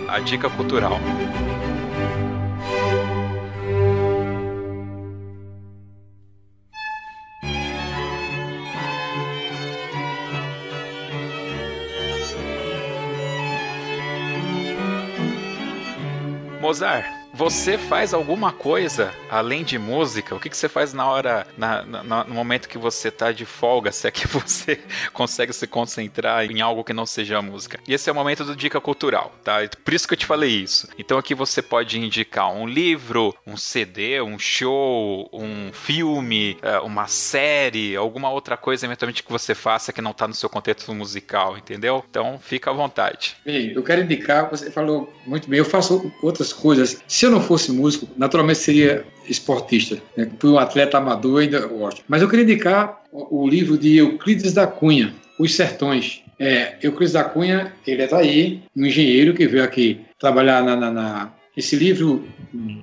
a 0.10 0.20
dica 0.20 0.50
cultural. 0.50 1.00
Mozart, 16.60 17.06
você 17.36 17.78
faz 17.78 18.14
alguma 18.14 18.54
coisa 18.54 19.14
além 19.30 19.66
de 19.66 19.78
música? 19.78 20.34
O 20.34 20.40
que, 20.40 20.50
que 20.50 20.56
você 20.56 20.70
faz 20.70 20.94
na 20.94 21.06
hora, 21.06 21.46
na, 21.58 21.84
na, 21.84 22.24
no 22.24 22.34
momento 22.34 22.70
que 22.70 22.78
você 22.78 23.12
tá 23.12 23.34
de 23.34 23.46
folga, 23.46 23.92
se 23.96 24.08
é 24.08 24.12
que 24.12 24.26
você 24.26 24.80
consegue 25.12 25.52
se 25.52 25.68
concentrar 25.68 26.50
em 26.50 26.62
algo 26.62 26.84
que 26.84 26.94
não 26.94 27.06
seja 27.06 27.42
música? 27.42 27.78
E 27.86 27.94
esse 27.94 28.10
é 28.10 28.14
o 28.14 28.16
momento 28.16 28.46
do 28.46 28.56
Dica 28.56 28.80
Cultural, 28.80 29.36
tá? 29.44 29.58
Por 29.84 29.94
isso 29.94 30.08
que 30.08 30.14
eu 30.14 30.18
te 30.18 30.26
falei 30.26 30.50
isso. 30.50 30.88
Então 30.98 31.18
aqui 31.18 31.36
você 31.36 31.62
pode 31.62 32.00
indicar 32.00 32.54
um 32.54 32.66
livro, 32.66 33.36
um 33.46 33.58
CD, 33.58 34.22
um 34.22 34.40
show, 34.40 35.30
um 35.34 35.74
filme, 35.74 36.58
é, 36.62 36.80
uma 36.80 37.08
série, 37.08 37.98
alguma 37.98 38.30
outra 38.30 38.56
coisa 38.56 38.86
eventualmente 38.86 39.24
que 39.24 39.32
você 39.32 39.54
faça 39.54 39.92
que 39.92 40.02
não 40.02 40.14
tá 40.14 40.26
no 40.26 40.34
seu 40.34 40.48
contexto 40.48 40.94
musical, 40.94 41.58
entendeu? 41.58 42.02
Então 42.10 42.40
fica 42.42 42.70
à 42.72 42.74
vontade. 42.74 43.36
Eu 43.46 43.84
quero 43.84 44.04
indicar, 44.04 44.50
você 44.50 44.72
falou 44.72 45.14
muito 45.26 45.50
bem, 45.50 45.60
eu 45.60 45.66
faço 45.66 46.14
outras 46.22 46.54
coisas. 46.54 47.04
Se 47.06 47.25
se 47.26 47.28
eu 47.28 47.32
não 47.32 47.42
fosse 47.42 47.72
músico, 47.72 48.08
naturalmente 48.16 48.60
seria 48.60 49.04
esportista. 49.28 49.98
Né? 50.16 50.30
Fui 50.38 50.52
um 50.52 50.60
atleta 50.60 51.00
amador, 51.00 51.42
ainda 51.42 51.60
gosto. 51.66 52.04
Mas 52.08 52.22
eu 52.22 52.30
queria 52.30 52.44
indicar 52.44 53.02
o 53.12 53.48
livro 53.48 53.80
de 53.80 53.98
Euclides 53.98 54.54
da 54.54 54.68
Cunha, 54.68 55.12
Os 55.40 55.56
Sertões. 55.56 56.22
É, 56.38 56.76
Euclides 56.84 57.14
da 57.14 57.24
Cunha, 57.24 57.74
ele 57.88 58.04
é 58.04 58.08
daí, 58.08 58.62
um 58.76 58.86
engenheiro 58.86 59.34
que 59.34 59.48
veio 59.48 59.64
aqui 59.64 60.02
trabalhar 60.20 60.64
na, 60.64 60.76
na, 60.76 60.92
na 60.92 61.34
esse 61.58 61.76
livro, 61.76 62.24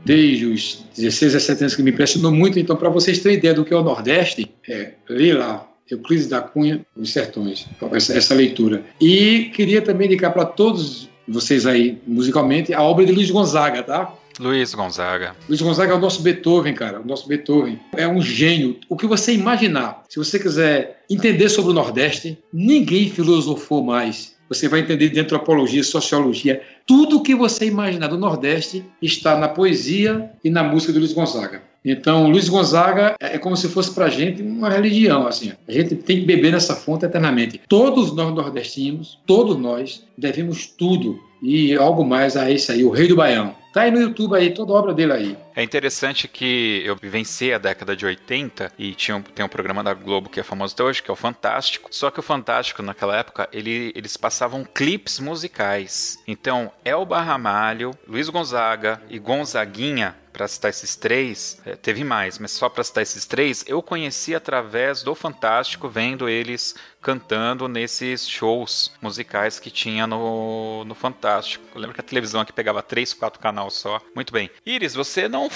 desde 0.05 0.47
os 0.47 0.87
16, 0.97 1.35
17 1.35 1.61
anos, 1.63 1.77
que 1.77 1.83
me 1.83 1.91
impressionou 1.93 2.33
muito. 2.33 2.59
Então, 2.59 2.75
para 2.75 2.89
vocês 2.89 3.21
terem 3.21 3.39
ideia 3.39 3.55
do 3.55 3.65
que 3.65 3.73
é 3.73 3.77
o 3.77 3.85
Nordeste, 3.85 4.51
é, 4.69 4.95
lê 5.09 5.35
lá, 5.35 5.69
Euclides 5.89 6.27
da 6.27 6.41
Cunha, 6.41 6.85
Os 6.97 7.13
Sertões, 7.13 7.69
essa, 7.93 8.17
essa 8.17 8.35
leitura. 8.35 8.83
E 9.01 9.53
queria 9.55 9.83
também 9.83 10.09
indicar 10.09 10.33
para 10.33 10.47
todos 10.47 11.09
vocês 11.29 11.67
aí, 11.67 11.99
musicalmente, 12.07 12.75
a 12.75 12.83
obra 12.83 13.05
de 13.05 13.13
Luiz 13.13 13.31
Gonzaga, 13.31 13.83
tá? 13.83 14.13
Luiz 14.43 14.75
Gonzaga. 14.75 15.37
Luiz 15.49 15.63
Gonzaga 15.63 15.93
é 15.93 15.97
o 15.97 16.01
nosso 16.01 16.21
Beethoven, 16.21 16.75
cara. 16.75 17.01
O 17.01 17.07
nosso 17.07 17.29
Beethoven. 17.29 17.79
É 17.97 18.09
um 18.09 18.21
gênio. 18.21 18.77
O 18.89 18.97
que 18.97 19.07
você 19.07 19.33
imaginar, 19.33 20.03
se 20.09 20.19
você 20.19 20.37
quiser 20.37 21.05
entender 21.09 21.49
sobre 21.49 21.71
o 21.71 21.75
Nordeste, 21.75 22.37
ninguém 22.53 23.09
filosofou 23.09 23.85
mais. 23.85 24.35
Você 24.49 24.69
vai 24.69 24.81
entender 24.81 25.11
de 25.11 25.21
antropologia, 25.21 25.83
sociologia. 25.85 26.61
Tudo 26.85 27.19
o 27.19 27.23
que 27.23 27.37
você 27.37 27.67
imaginar 27.67 28.09
do 28.09 28.19
Nordeste 28.19 28.85
está 29.01 29.39
na 29.39 29.49
poesia 29.49 30.31
e 30.43 30.51
na 30.51 30.65
música 30.65 30.93
do 30.93 30.99
Luiz 30.99 31.13
Gonzaga. 31.13 31.63
Então, 31.85 32.29
Luiz 32.29 32.49
Gonzaga 32.49 33.15
é 33.21 33.39
como 33.39 33.57
se 33.57 33.69
fosse 33.69 33.95
para 33.95 34.07
a 34.07 34.11
gente 34.11 34.43
uma 34.43 34.69
religião. 34.69 35.27
Assim. 35.27 35.53
A 35.67 35.73
gente 35.73 35.95
tem 35.95 36.21
que 36.21 36.27
beber 36.27 36.53
nessa 36.53 36.75
fonte 36.75 37.05
eternamente. 37.05 37.61
Todos 37.69 38.15
nós 38.15 38.35
nordestinos, 38.35 39.19
todos 39.25 39.57
nós, 39.57 40.05
devemos 40.19 40.67
tudo 40.67 41.19
e 41.43 41.75
algo 41.75 42.05
mais 42.05 42.37
a 42.37 42.51
esse 42.51 42.71
aí, 42.71 42.85
o 42.85 42.91
Rei 42.91 43.09
do 43.09 43.17
Baião. 43.17 43.55
Tá 43.73 43.83
aí 43.83 43.91
no 43.91 44.01
YouTube 44.01 44.37
aí, 44.37 44.53
toda 44.53 44.73
a 44.73 44.77
obra 44.77 44.93
dele 44.93 45.13
aí. 45.13 45.37
É 45.57 45.63
interessante 45.63 46.29
que 46.29 46.83
eu 46.85 46.95
vivenciei 46.95 47.55
a 47.55 47.59
década 47.59 47.97
de 47.97 48.05
80 48.05 48.71
e 48.79 48.95
tinha 48.95 49.17
um, 49.17 49.23
tem 49.23 49.45
um 49.45 49.49
programa 49.49 49.83
da 49.83 49.95
Globo 49.95 50.29
que 50.29 50.39
é 50.39 50.43
famoso 50.43 50.75
até 50.75 50.85
hoje, 50.85 51.03
que 51.03 51.11
é 51.11 51.13
o 51.13 51.17
Fantástico. 51.17 51.89
Só 51.91 52.11
que 52.11 52.21
o 52.21 52.23
Fantástico, 52.23 52.83
naquela 52.83 53.17
época, 53.17 53.49
ele, 53.51 53.91
eles 53.95 54.15
passavam 54.17 54.63
clipes 54.63 55.19
musicais. 55.19 56.19
Então, 56.29 56.71
Elba 56.85 57.21
Ramalho, 57.23 57.93
Luiz 58.07 58.29
Gonzaga 58.29 59.01
e 59.09 59.19
Gonzaguinha 59.19 60.22
para 60.33 60.49
citar 60.49 60.71
esses 60.71 60.97
três, 60.97 61.59
é, 61.65 61.77
teve 61.77 62.03
mais, 62.03 62.39
mas 62.39 62.53
só 62.53 62.69
para 62.69 62.83
citar 62.83 63.03
esses 63.03 63.25
três, 63.25 63.65
eu 63.67 63.83
conheci 63.83 64.35
através 64.35 65.03
do 65.03 65.15
Fantástico, 65.15 65.89
vendo 65.89 66.29
eles 66.29 66.75
cantando 67.01 67.69
nesses 67.69 68.29
shows 68.29 68.93
musicais 69.03 69.59
que 69.59 69.71
tinha 69.71 70.07
no, 70.07 70.85
no 70.85 70.95
Fantástico. 70.95 71.65
Eu 71.75 71.81
lembro 71.81 71.95
que 71.95 72.01
a 72.01 72.05
televisão 72.05 72.41
aqui 72.41 72.53
pegava 72.53 72.83
três, 72.83 73.13
quatro 73.13 73.41
canais 73.41 73.75
só. 73.75 74.01
Muito 74.15 74.33
bem. 74.33 74.51
Iris, 74.65 74.95
você 74.95 75.29
não, 75.29 75.49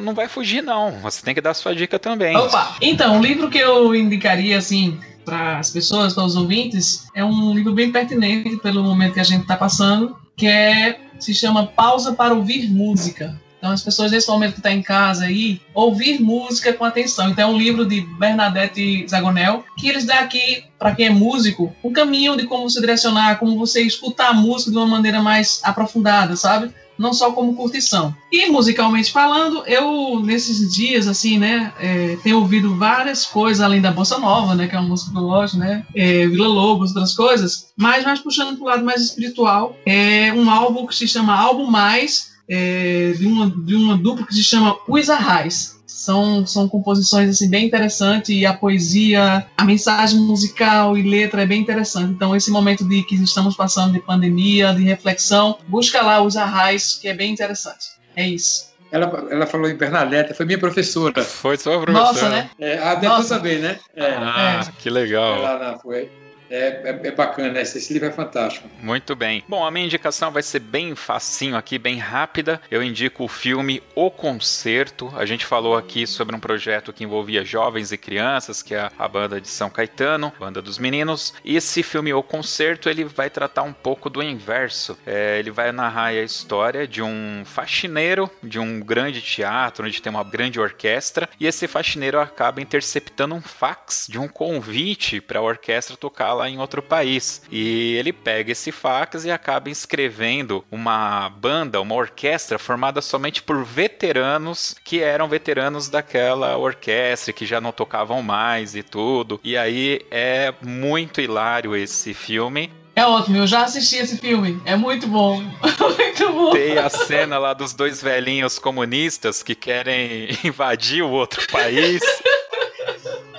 não 0.00 0.14
vai 0.14 0.28
fugir, 0.28 0.62
não. 0.62 0.92
Você 1.00 1.22
tem 1.22 1.34
que 1.34 1.40
dar 1.40 1.54
sua 1.54 1.74
dica 1.74 1.98
também. 1.98 2.36
Opa! 2.36 2.76
Então, 2.80 3.18
o 3.18 3.22
livro 3.22 3.50
que 3.50 3.58
eu 3.58 3.94
indicaria, 3.94 4.56
assim, 4.56 4.98
para 5.24 5.58
as 5.58 5.70
pessoas, 5.70 6.14
para 6.14 6.24
os 6.24 6.36
ouvintes, 6.36 7.06
é 7.14 7.24
um 7.24 7.52
livro 7.52 7.72
bem 7.72 7.90
pertinente 7.90 8.56
pelo 8.58 8.82
momento 8.82 9.14
que 9.14 9.20
a 9.20 9.24
gente 9.24 9.42
está 9.42 9.56
passando, 9.56 10.16
que 10.36 10.46
é 10.46 11.00
se 11.18 11.34
chama 11.34 11.66
Pausa 11.66 12.12
para 12.12 12.34
Ouvir 12.34 12.70
Música. 12.70 13.40
Então, 13.64 13.72
as 13.72 13.82
pessoas 13.82 14.12
nesse 14.12 14.28
momento 14.28 14.52
que 14.52 14.58
estão 14.58 14.72
tá 14.72 14.76
em 14.76 14.82
casa 14.82 15.24
aí, 15.24 15.58
ouvir 15.72 16.20
música 16.20 16.70
com 16.74 16.84
atenção. 16.84 17.30
Então, 17.30 17.48
é 17.48 17.50
um 17.50 17.56
livro 17.56 17.86
de 17.86 18.02
Bernadette 18.02 19.06
Zagonel, 19.08 19.64
que 19.78 19.88
eles 19.88 20.04
dão 20.04 20.18
aqui, 20.18 20.64
para 20.78 20.94
quem 20.94 21.06
é 21.06 21.10
músico, 21.10 21.74
um 21.82 21.90
caminho 21.90 22.36
de 22.36 22.46
como 22.46 22.68
se 22.68 22.78
direcionar, 22.78 23.38
como 23.38 23.58
você 23.58 23.80
escutar 23.80 24.28
a 24.28 24.34
música 24.34 24.70
de 24.70 24.76
uma 24.76 24.86
maneira 24.86 25.22
mais 25.22 25.62
aprofundada, 25.64 26.36
sabe? 26.36 26.74
não 26.96 27.12
só 27.12 27.32
como 27.32 27.56
curtição. 27.56 28.14
E 28.30 28.48
musicalmente 28.50 29.10
falando, 29.10 29.64
eu 29.66 30.20
nesses 30.20 30.72
dias 30.72 31.08
assim, 31.08 31.38
né, 31.38 31.72
é, 31.80 32.16
tenho 32.22 32.38
ouvido 32.38 32.76
várias 32.76 33.26
coisas 33.26 33.60
além 33.60 33.80
da 33.80 33.90
bossa 33.90 34.16
nova, 34.16 34.54
né, 34.54 34.68
que 34.68 34.76
é 34.76 34.78
uma 34.78 34.90
música 34.90 35.10
que 35.10 35.18
eu 35.18 35.22
gosto, 35.22 35.58
né, 35.58 35.84
é, 35.92 36.28
Vila 36.28 36.46
Lobos, 36.46 36.90
outras 36.90 37.12
coisas, 37.12 37.72
mas 37.76 38.04
mais 38.04 38.20
puxando 38.20 38.56
para 38.56 38.64
o 38.64 38.68
lado 38.68 38.84
mais 38.84 39.02
espiritual, 39.02 39.76
é 39.84 40.32
um 40.34 40.48
álbum 40.48 40.86
que 40.86 40.94
se 40.94 41.08
chama 41.08 41.34
Álbum 41.34 41.66
Mais 41.68 42.33
é, 42.48 43.12
de 43.16 43.26
uma 43.26 43.50
de 43.50 43.74
uma 43.74 43.96
dupla 43.96 44.26
que 44.26 44.34
se 44.34 44.42
chama 44.42 44.76
Os 44.88 45.10
Arrais. 45.10 45.74
São, 45.86 46.44
são 46.44 46.68
composições 46.68 47.30
assim, 47.30 47.48
bem 47.48 47.64
interessantes 47.64 48.28
e 48.28 48.44
a 48.44 48.52
poesia, 48.52 49.46
a 49.56 49.64
mensagem 49.64 50.18
musical 50.18 50.98
e 50.98 51.02
letra 51.02 51.42
é 51.42 51.46
bem 51.46 51.62
interessante. 51.62 52.12
Então, 52.12 52.36
esse 52.36 52.50
momento 52.50 52.86
de 52.86 53.02
que 53.04 53.14
estamos 53.14 53.56
passando 53.56 53.92
de 53.92 54.00
pandemia, 54.00 54.74
de 54.74 54.82
reflexão, 54.82 55.56
busca 55.66 56.02
lá 56.02 56.20
os 56.20 56.36
arrais, 56.36 56.98
que 57.00 57.08
é 57.08 57.14
bem 57.14 57.32
interessante. 57.32 57.86
É 58.14 58.28
isso. 58.28 58.74
Ela, 58.94 59.26
ela 59.30 59.46
falou 59.46 59.68
em 59.68 59.76
Bernadette, 59.76 60.34
foi 60.34 60.46
minha 60.46 60.58
professora. 60.58 61.24
Foi 61.24 61.56
sua 61.56 61.80
professora. 61.80 62.06
Nossa, 62.06 62.28
né? 62.28 62.50
É, 62.60 62.78
a 62.78 62.94
Débora 62.94 63.24
também, 63.24 63.58
né? 63.58 63.78
É. 63.96 64.14
Ah, 64.16 64.64
é. 64.66 64.72
que 64.80 64.88
legal. 64.88 65.36
Ela 65.36 65.78
foi. 65.78 66.10
É, 66.50 66.90
é, 66.90 67.00
é, 67.08 67.10
bacana, 67.10 67.60
esse 67.60 67.92
livro 67.92 68.08
é 68.08 68.12
fantástico. 68.12 68.68
Muito 68.80 69.16
bem. 69.16 69.42
Bom, 69.48 69.64
a 69.64 69.70
minha 69.70 69.86
indicação 69.86 70.30
vai 70.30 70.42
ser 70.42 70.60
bem 70.60 70.94
facinho 70.94 71.56
aqui, 71.56 71.78
bem 71.78 71.98
rápida. 71.98 72.60
Eu 72.70 72.82
indico 72.82 73.24
o 73.24 73.28
filme 73.28 73.82
O 73.94 74.10
Concerto. 74.10 75.12
A 75.16 75.24
gente 75.24 75.46
falou 75.46 75.76
aqui 75.76 76.06
sobre 76.06 76.34
um 76.36 76.40
projeto 76.40 76.92
que 76.92 77.04
envolvia 77.04 77.44
jovens 77.44 77.92
e 77.92 77.96
crianças, 77.96 78.62
que 78.62 78.74
é 78.74 78.90
a 78.98 79.08
banda 79.08 79.40
de 79.40 79.48
São 79.48 79.70
Caetano, 79.70 80.32
banda 80.38 80.60
dos 80.60 80.78
meninos. 80.78 81.34
E 81.44 81.56
esse 81.56 81.82
filme 81.82 82.12
O 82.12 82.22
Concerto, 82.22 82.88
ele 82.88 83.04
vai 83.04 83.30
tratar 83.30 83.62
um 83.62 83.72
pouco 83.72 84.10
do 84.10 84.22
inverso. 84.22 84.98
É, 85.06 85.38
ele 85.38 85.50
vai 85.50 85.72
narrar 85.72 86.06
a 86.06 86.22
história 86.22 86.86
de 86.86 87.02
um 87.02 87.42
faxineiro 87.44 88.30
de 88.42 88.58
um 88.58 88.80
grande 88.80 89.20
teatro, 89.22 89.86
onde 89.86 90.02
tem 90.02 90.10
uma 90.10 90.24
grande 90.24 90.60
orquestra, 90.60 91.28
e 91.40 91.46
esse 91.46 91.66
faxineiro 91.66 92.20
acaba 92.20 92.60
interceptando 92.60 93.34
um 93.34 93.40
fax 93.40 94.06
de 94.08 94.18
um 94.18 94.28
convite 94.28 95.20
para 95.20 95.38
a 95.38 95.42
orquestra 95.42 95.96
tocar 95.96 96.33
lá 96.34 96.48
em 96.48 96.58
outro 96.58 96.82
país. 96.82 97.42
E 97.50 97.94
ele 97.94 98.12
pega 98.12 98.52
esse 98.52 98.70
fax 98.70 99.24
e 99.24 99.30
acaba 99.30 99.70
escrevendo 99.70 100.64
uma 100.70 101.28
banda, 101.28 101.80
uma 101.80 101.94
orquestra 101.94 102.58
formada 102.58 103.00
somente 103.00 103.42
por 103.42 103.64
veteranos 103.64 104.76
que 104.84 105.00
eram 105.00 105.28
veteranos 105.28 105.88
daquela 105.88 106.56
orquestra, 106.56 107.32
que 107.32 107.46
já 107.46 107.60
não 107.60 107.72
tocavam 107.72 108.22
mais 108.22 108.74
e 108.74 108.82
tudo. 108.82 109.40
E 109.42 109.56
aí 109.56 110.00
é 110.10 110.52
muito 110.62 111.20
hilário 111.20 111.74
esse 111.74 112.12
filme. 112.12 112.70
É 112.96 113.04
ótimo, 113.04 113.38
eu 113.38 113.46
já 113.46 113.64
assisti 113.64 113.96
esse 113.96 114.16
filme. 114.18 114.60
É 114.64 114.76
muito 114.76 115.08
bom. 115.08 115.42
muito 115.42 116.32
bom. 116.32 116.50
Tem 116.52 116.78
a 116.78 116.88
cena 116.88 117.38
lá 117.38 117.52
dos 117.52 117.72
dois 117.72 118.00
velhinhos 118.00 118.58
comunistas 118.58 119.42
que 119.42 119.54
querem 119.54 120.28
invadir 120.44 121.02
o 121.02 121.10
outro 121.10 121.44
país. 121.50 122.00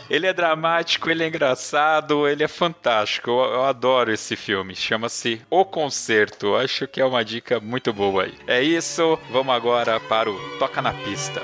Ele 0.10 0.28
é 0.28 0.34
dramático, 0.34 1.10
ele 1.10 1.24
é 1.24 1.28
engraçado, 1.28 2.28
ele 2.28 2.44
é 2.44 2.48
fantástico. 2.48 3.32
Eu, 3.32 3.54
eu 3.54 3.64
adoro 3.66 4.12
esse 4.12 4.36
filme. 4.36 4.76
Chama-se 4.76 5.42
O 5.50 5.66
Concerto. 5.66 6.56
Acho 6.56 6.88
que 6.88 7.02
é 7.02 7.06
uma 7.06 7.24
dica 7.26 7.60
muito 7.60 7.92
boa 7.92 8.24
aí. 8.24 8.34
É 8.48 8.62
isso, 8.62 9.18
vamos 9.32 9.54
agora 9.54 10.00
para 10.00 10.30
o 10.30 10.40
Toca 10.60 10.82
na 10.82 10.94
Pista. 10.94 11.42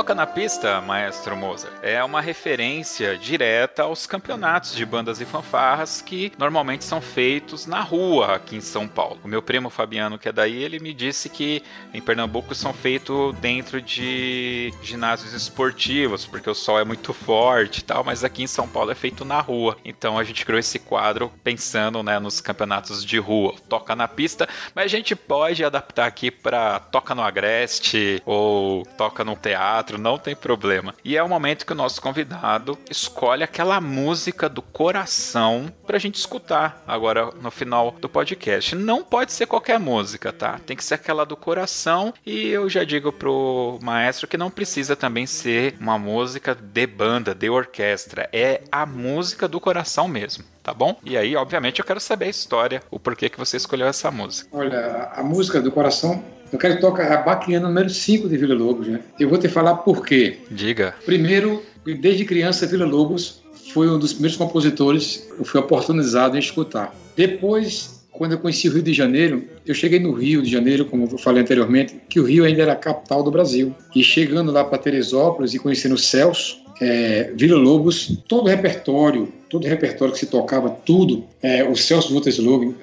Toca 0.00 0.14
na 0.14 0.26
Pista, 0.26 0.80
Maestro 0.80 1.36
Mozart, 1.36 1.74
é 1.82 2.02
uma 2.02 2.22
referência 2.22 3.18
direta 3.18 3.82
aos 3.82 4.06
campeonatos 4.06 4.74
de 4.74 4.86
bandas 4.86 5.20
e 5.20 5.26
fanfarras 5.26 6.00
que 6.00 6.32
normalmente 6.38 6.86
são 6.86 7.02
feitos 7.02 7.66
na 7.66 7.82
rua 7.82 8.36
aqui 8.36 8.56
em 8.56 8.62
São 8.62 8.88
Paulo. 8.88 9.20
O 9.22 9.28
meu 9.28 9.42
primo 9.42 9.68
Fabiano, 9.68 10.18
que 10.18 10.26
é 10.26 10.32
daí, 10.32 10.62
ele 10.62 10.80
me 10.80 10.94
disse 10.94 11.28
que 11.28 11.62
em 11.92 12.00
Pernambuco 12.00 12.54
são 12.54 12.72
feitos 12.72 13.36
dentro 13.40 13.82
de 13.82 14.72
ginásios 14.82 15.34
esportivos, 15.34 16.24
porque 16.24 16.48
o 16.48 16.54
sol 16.54 16.80
é 16.80 16.84
muito 16.84 17.12
forte 17.12 17.80
e 17.80 17.82
tal, 17.82 18.02
mas 18.02 18.24
aqui 18.24 18.42
em 18.42 18.46
São 18.46 18.66
Paulo 18.66 18.90
é 18.90 18.94
feito 18.94 19.22
na 19.22 19.42
rua. 19.42 19.76
Então 19.84 20.18
a 20.18 20.24
gente 20.24 20.46
criou 20.46 20.58
esse 20.58 20.78
quadro 20.78 21.30
pensando 21.44 22.02
né, 22.02 22.18
nos 22.18 22.40
campeonatos 22.40 23.04
de 23.04 23.18
rua. 23.18 23.54
Toca 23.68 23.94
na 23.94 24.08
pista, 24.08 24.48
mas 24.74 24.86
a 24.86 24.88
gente 24.88 25.14
pode 25.14 25.62
adaptar 25.62 26.06
aqui 26.06 26.30
para 26.30 26.80
toca 26.80 27.14
no 27.14 27.20
agreste 27.20 28.22
ou 28.24 28.86
toca 28.96 29.22
no 29.22 29.36
teatro 29.36 29.90
teatro, 29.90 29.98
não 30.00 30.18
tem 30.18 30.34
problema. 30.34 30.94
E 31.04 31.16
é 31.16 31.22
o 31.22 31.28
momento 31.28 31.66
que 31.66 31.72
o 31.72 31.76
nosso 31.76 32.00
convidado 32.00 32.78
escolhe 32.90 33.42
aquela 33.42 33.80
música 33.80 34.48
do 34.48 34.62
coração 34.62 35.72
pra 35.86 35.98
gente 35.98 36.16
escutar 36.16 36.82
agora 36.86 37.30
no 37.40 37.50
final 37.50 37.92
do 38.00 38.08
podcast. 38.08 38.74
Não 38.74 39.04
pode 39.04 39.32
ser 39.32 39.46
qualquer 39.46 39.78
música, 39.78 40.32
tá? 40.32 40.58
Tem 40.64 40.76
que 40.76 40.84
ser 40.84 40.94
aquela 40.94 41.24
do 41.24 41.36
coração. 41.36 42.12
E 42.24 42.48
eu 42.48 42.68
já 42.68 42.84
digo 42.84 43.12
pro 43.12 43.78
maestro 43.82 44.26
que 44.26 44.36
não 44.36 44.50
precisa 44.50 44.96
também 44.96 45.26
ser 45.26 45.76
uma 45.80 45.98
música 45.98 46.54
de 46.54 46.86
banda, 46.86 47.34
de 47.34 47.50
orquestra. 47.50 48.28
É 48.32 48.62
a 48.72 48.86
música 48.86 49.46
do 49.46 49.60
coração 49.60 50.08
mesmo 50.08 50.44
tá 50.62 50.74
bom? 50.74 50.96
E 51.02 51.16
aí, 51.16 51.34
obviamente, 51.36 51.80
eu 51.80 51.84
quero 51.84 51.98
saber 51.98 52.26
a 52.26 52.28
história, 52.28 52.82
o 52.90 53.00
porquê 53.00 53.28
que 53.28 53.38
você 53.38 53.56
escolheu 53.56 53.86
essa 53.86 54.10
música. 54.10 54.48
Olha, 54.52 55.10
a 55.14 55.22
música 55.22 55.60
do 55.60 55.72
coração 55.72 56.22
eu 56.52 56.58
quero 56.58 56.80
tocar 56.80 57.10
a 57.12 57.16
Baquiana 57.18 57.68
número 57.68 57.90
5 57.90 58.28
de 58.28 58.36
Vila 58.36 58.54
Lobos, 58.54 58.88
né? 58.88 59.00
Eu 59.18 59.28
vou 59.28 59.38
te 59.38 59.48
falar 59.48 59.76
por 59.76 60.04
quê. 60.04 60.38
Diga. 60.50 60.94
Primeiro, 61.04 61.62
desde 61.84 62.24
criança, 62.24 62.66
Vila 62.66 62.86
Lobos 62.86 63.42
foi 63.72 63.88
um 63.88 63.98
dos 63.98 64.12
primeiros 64.12 64.36
compositores 64.36 65.28
que 65.34 65.40
eu 65.40 65.44
fui 65.44 65.60
oportunizado 65.60 66.36
em 66.36 66.40
escutar. 66.40 66.94
Depois, 67.16 68.04
quando 68.10 68.32
eu 68.32 68.38
conheci 68.38 68.68
o 68.68 68.72
Rio 68.72 68.82
de 68.82 68.92
Janeiro, 68.92 69.44
eu 69.66 69.74
cheguei 69.74 70.00
no 70.00 70.12
Rio 70.12 70.42
de 70.42 70.50
Janeiro, 70.50 70.84
como 70.84 71.08
eu 71.10 71.18
falei 71.18 71.42
anteriormente, 71.42 71.94
que 72.08 72.18
o 72.18 72.24
Rio 72.24 72.44
ainda 72.44 72.62
era 72.62 72.72
a 72.72 72.76
capital 72.76 73.22
do 73.22 73.30
Brasil. 73.30 73.74
E 73.94 74.02
chegando 74.02 74.50
lá 74.50 74.64
para 74.64 74.78
Teresópolis 74.78 75.54
e 75.54 75.58
conhecendo 75.58 75.94
o 75.94 75.98
Celso, 75.98 76.58
é, 76.80 77.32
Vila 77.36 77.58
Lobos, 77.58 78.18
todo 78.26 78.46
o 78.46 78.48
repertório, 78.48 79.28
todo 79.48 79.64
o 79.64 79.68
repertório 79.68 80.14
que 80.14 80.20
se 80.20 80.26
tocava, 80.26 80.70
tudo, 80.70 81.24
é, 81.42 81.62
o 81.64 81.76
Celso 81.76 82.14
Lutas 82.14 82.38
Lobo, 82.38 82.74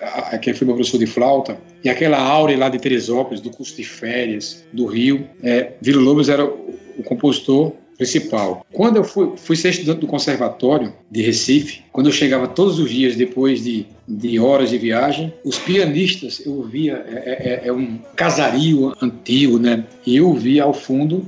que 0.42 0.54
foi 0.54 0.68
meu 0.68 0.76
professor 0.76 1.00
de 1.00 1.08
flauta, 1.08 1.58
e 1.84 1.90
aquela 1.90 2.20
áurea 2.20 2.58
lá 2.58 2.70
de 2.70 2.78
Teresópolis, 2.78 3.42
do 3.42 3.50
curso 3.50 3.76
de 3.76 3.84
férias, 3.84 4.64
do 4.72 4.86
Rio, 4.86 5.28
é, 5.42 5.72
Vila 5.82 6.02
Lobos 6.02 6.30
era 6.30 6.46
o, 6.46 6.78
compositor 7.06 7.74
principal. 7.98 8.66
Quando 8.72 8.98
eu 8.98 9.04
fui, 9.04 9.34
fui 9.38 9.56
ser 9.56 9.70
estudante 9.70 10.02
do 10.02 10.08
conservatório 10.08 10.94
de 11.10 11.22
Recife, 11.22 11.84
quando 11.92 12.08
eu 12.08 12.12
chegava 12.12 12.48
todos 12.48 12.80
os 12.80 12.90
dias 12.90 13.16
depois 13.16 13.64
de, 13.64 13.88
de 14.08 14.40
horas 14.40 14.70
de 14.70 14.78
viagem, 14.78 15.34
os 15.44 15.58
pianistas, 15.58 16.44
eu 16.46 16.54
ouvia, 16.54 17.04
é, 17.08 17.62
é, 17.64 17.68
é 17.68 17.74
um 17.74 17.98
casario 18.16 18.94
antigo, 19.02 19.58
né? 19.58 19.84
E 20.06 20.18
eu 20.18 20.28
ouvia 20.28 20.64
ao 20.64 20.74
fundo 20.74 21.26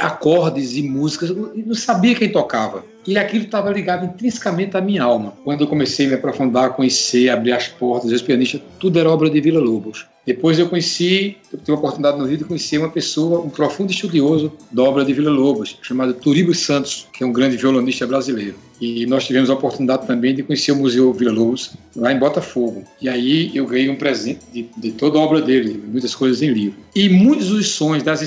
acordes 0.00 0.76
e 0.76 0.82
músicas, 0.82 1.30
eu 1.30 1.52
não 1.66 1.74
sabia 1.74 2.14
quem 2.14 2.30
tocava. 2.30 2.84
E 3.06 3.18
aquilo 3.18 3.44
estava 3.44 3.70
ligado 3.70 4.04
intrinsecamente 4.04 4.76
à 4.76 4.80
minha 4.80 5.02
alma. 5.02 5.34
Quando 5.42 5.62
eu 5.62 5.66
comecei 5.66 6.06
a 6.06 6.08
me 6.10 6.14
aprofundar, 6.14 6.70
conhecer, 6.74 7.28
abrir 7.30 7.52
as 7.52 7.66
portas, 7.66 8.12
os 8.12 8.22
pianistas, 8.22 8.60
tudo 8.78 8.98
era 8.98 9.10
obra 9.10 9.28
de 9.28 9.40
Vila 9.40 9.60
Lobos. 9.60 10.06
Depois 10.24 10.56
eu 10.56 10.68
conheci, 10.68 11.36
eu 11.52 11.58
tive 11.58 11.72
a 11.72 11.74
oportunidade 11.74 12.16
no 12.16 12.24
Rio 12.24 12.38
de 12.38 12.44
conhecer 12.44 12.78
uma 12.78 12.88
pessoa, 12.88 13.40
um 13.40 13.50
profundo 13.50 13.90
estudioso 13.90 14.52
da 14.70 14.84
obra 14.84 15.04
de 15.04 15.12
Vila 15.12 15.32
Lobos, 15.32 15.76
chamado 15.82 16.14
Turibo 16.14 16.54
Santos, 16.54 17.08
que 17.12 17.24
é 17.24 17.26
um 17.26 17.32
grande 17.32 17.56
violonista 17.56 18.06
brasileiro. 18.06 18.54
E 18.80 19.04
nós 19.06 19.26
tivemos 19.26 19.50
a 19.50 19.54
oportunidade 19.54 20.06
também 20.06 20.32
de 20.32 20.44
conhecer 20.44 20.70
o 20.70 20.76
Museu 20.76 21.12
Vila 21.12 21.32
Lobos, 21.32 21.72
lá 21.96 22.12
em 22.12 22.20
Botafogo. 22.20 22.84
E 23.00 23.08
aí 23.08 23.50
eu 23.52 23.66
ganhei 23.66 23.88
um 23.90 23.96
presente 23.96 24.40
de, 24.52 24.68
de 24.76 24.92
toda 24.92 25.18
a 25.18 25.22
obra 25.22 25.40
dele, 25.40 25.82
muitas 25.88 26.14
coisas 26.14 26.40
em 26.40 26.50
livro. 26.52 26.78
E 26.94 27.08
muitos 27.08 27.48
dos 27.48 27.70
sonhos 27.70 28.04
das 28.04 28.22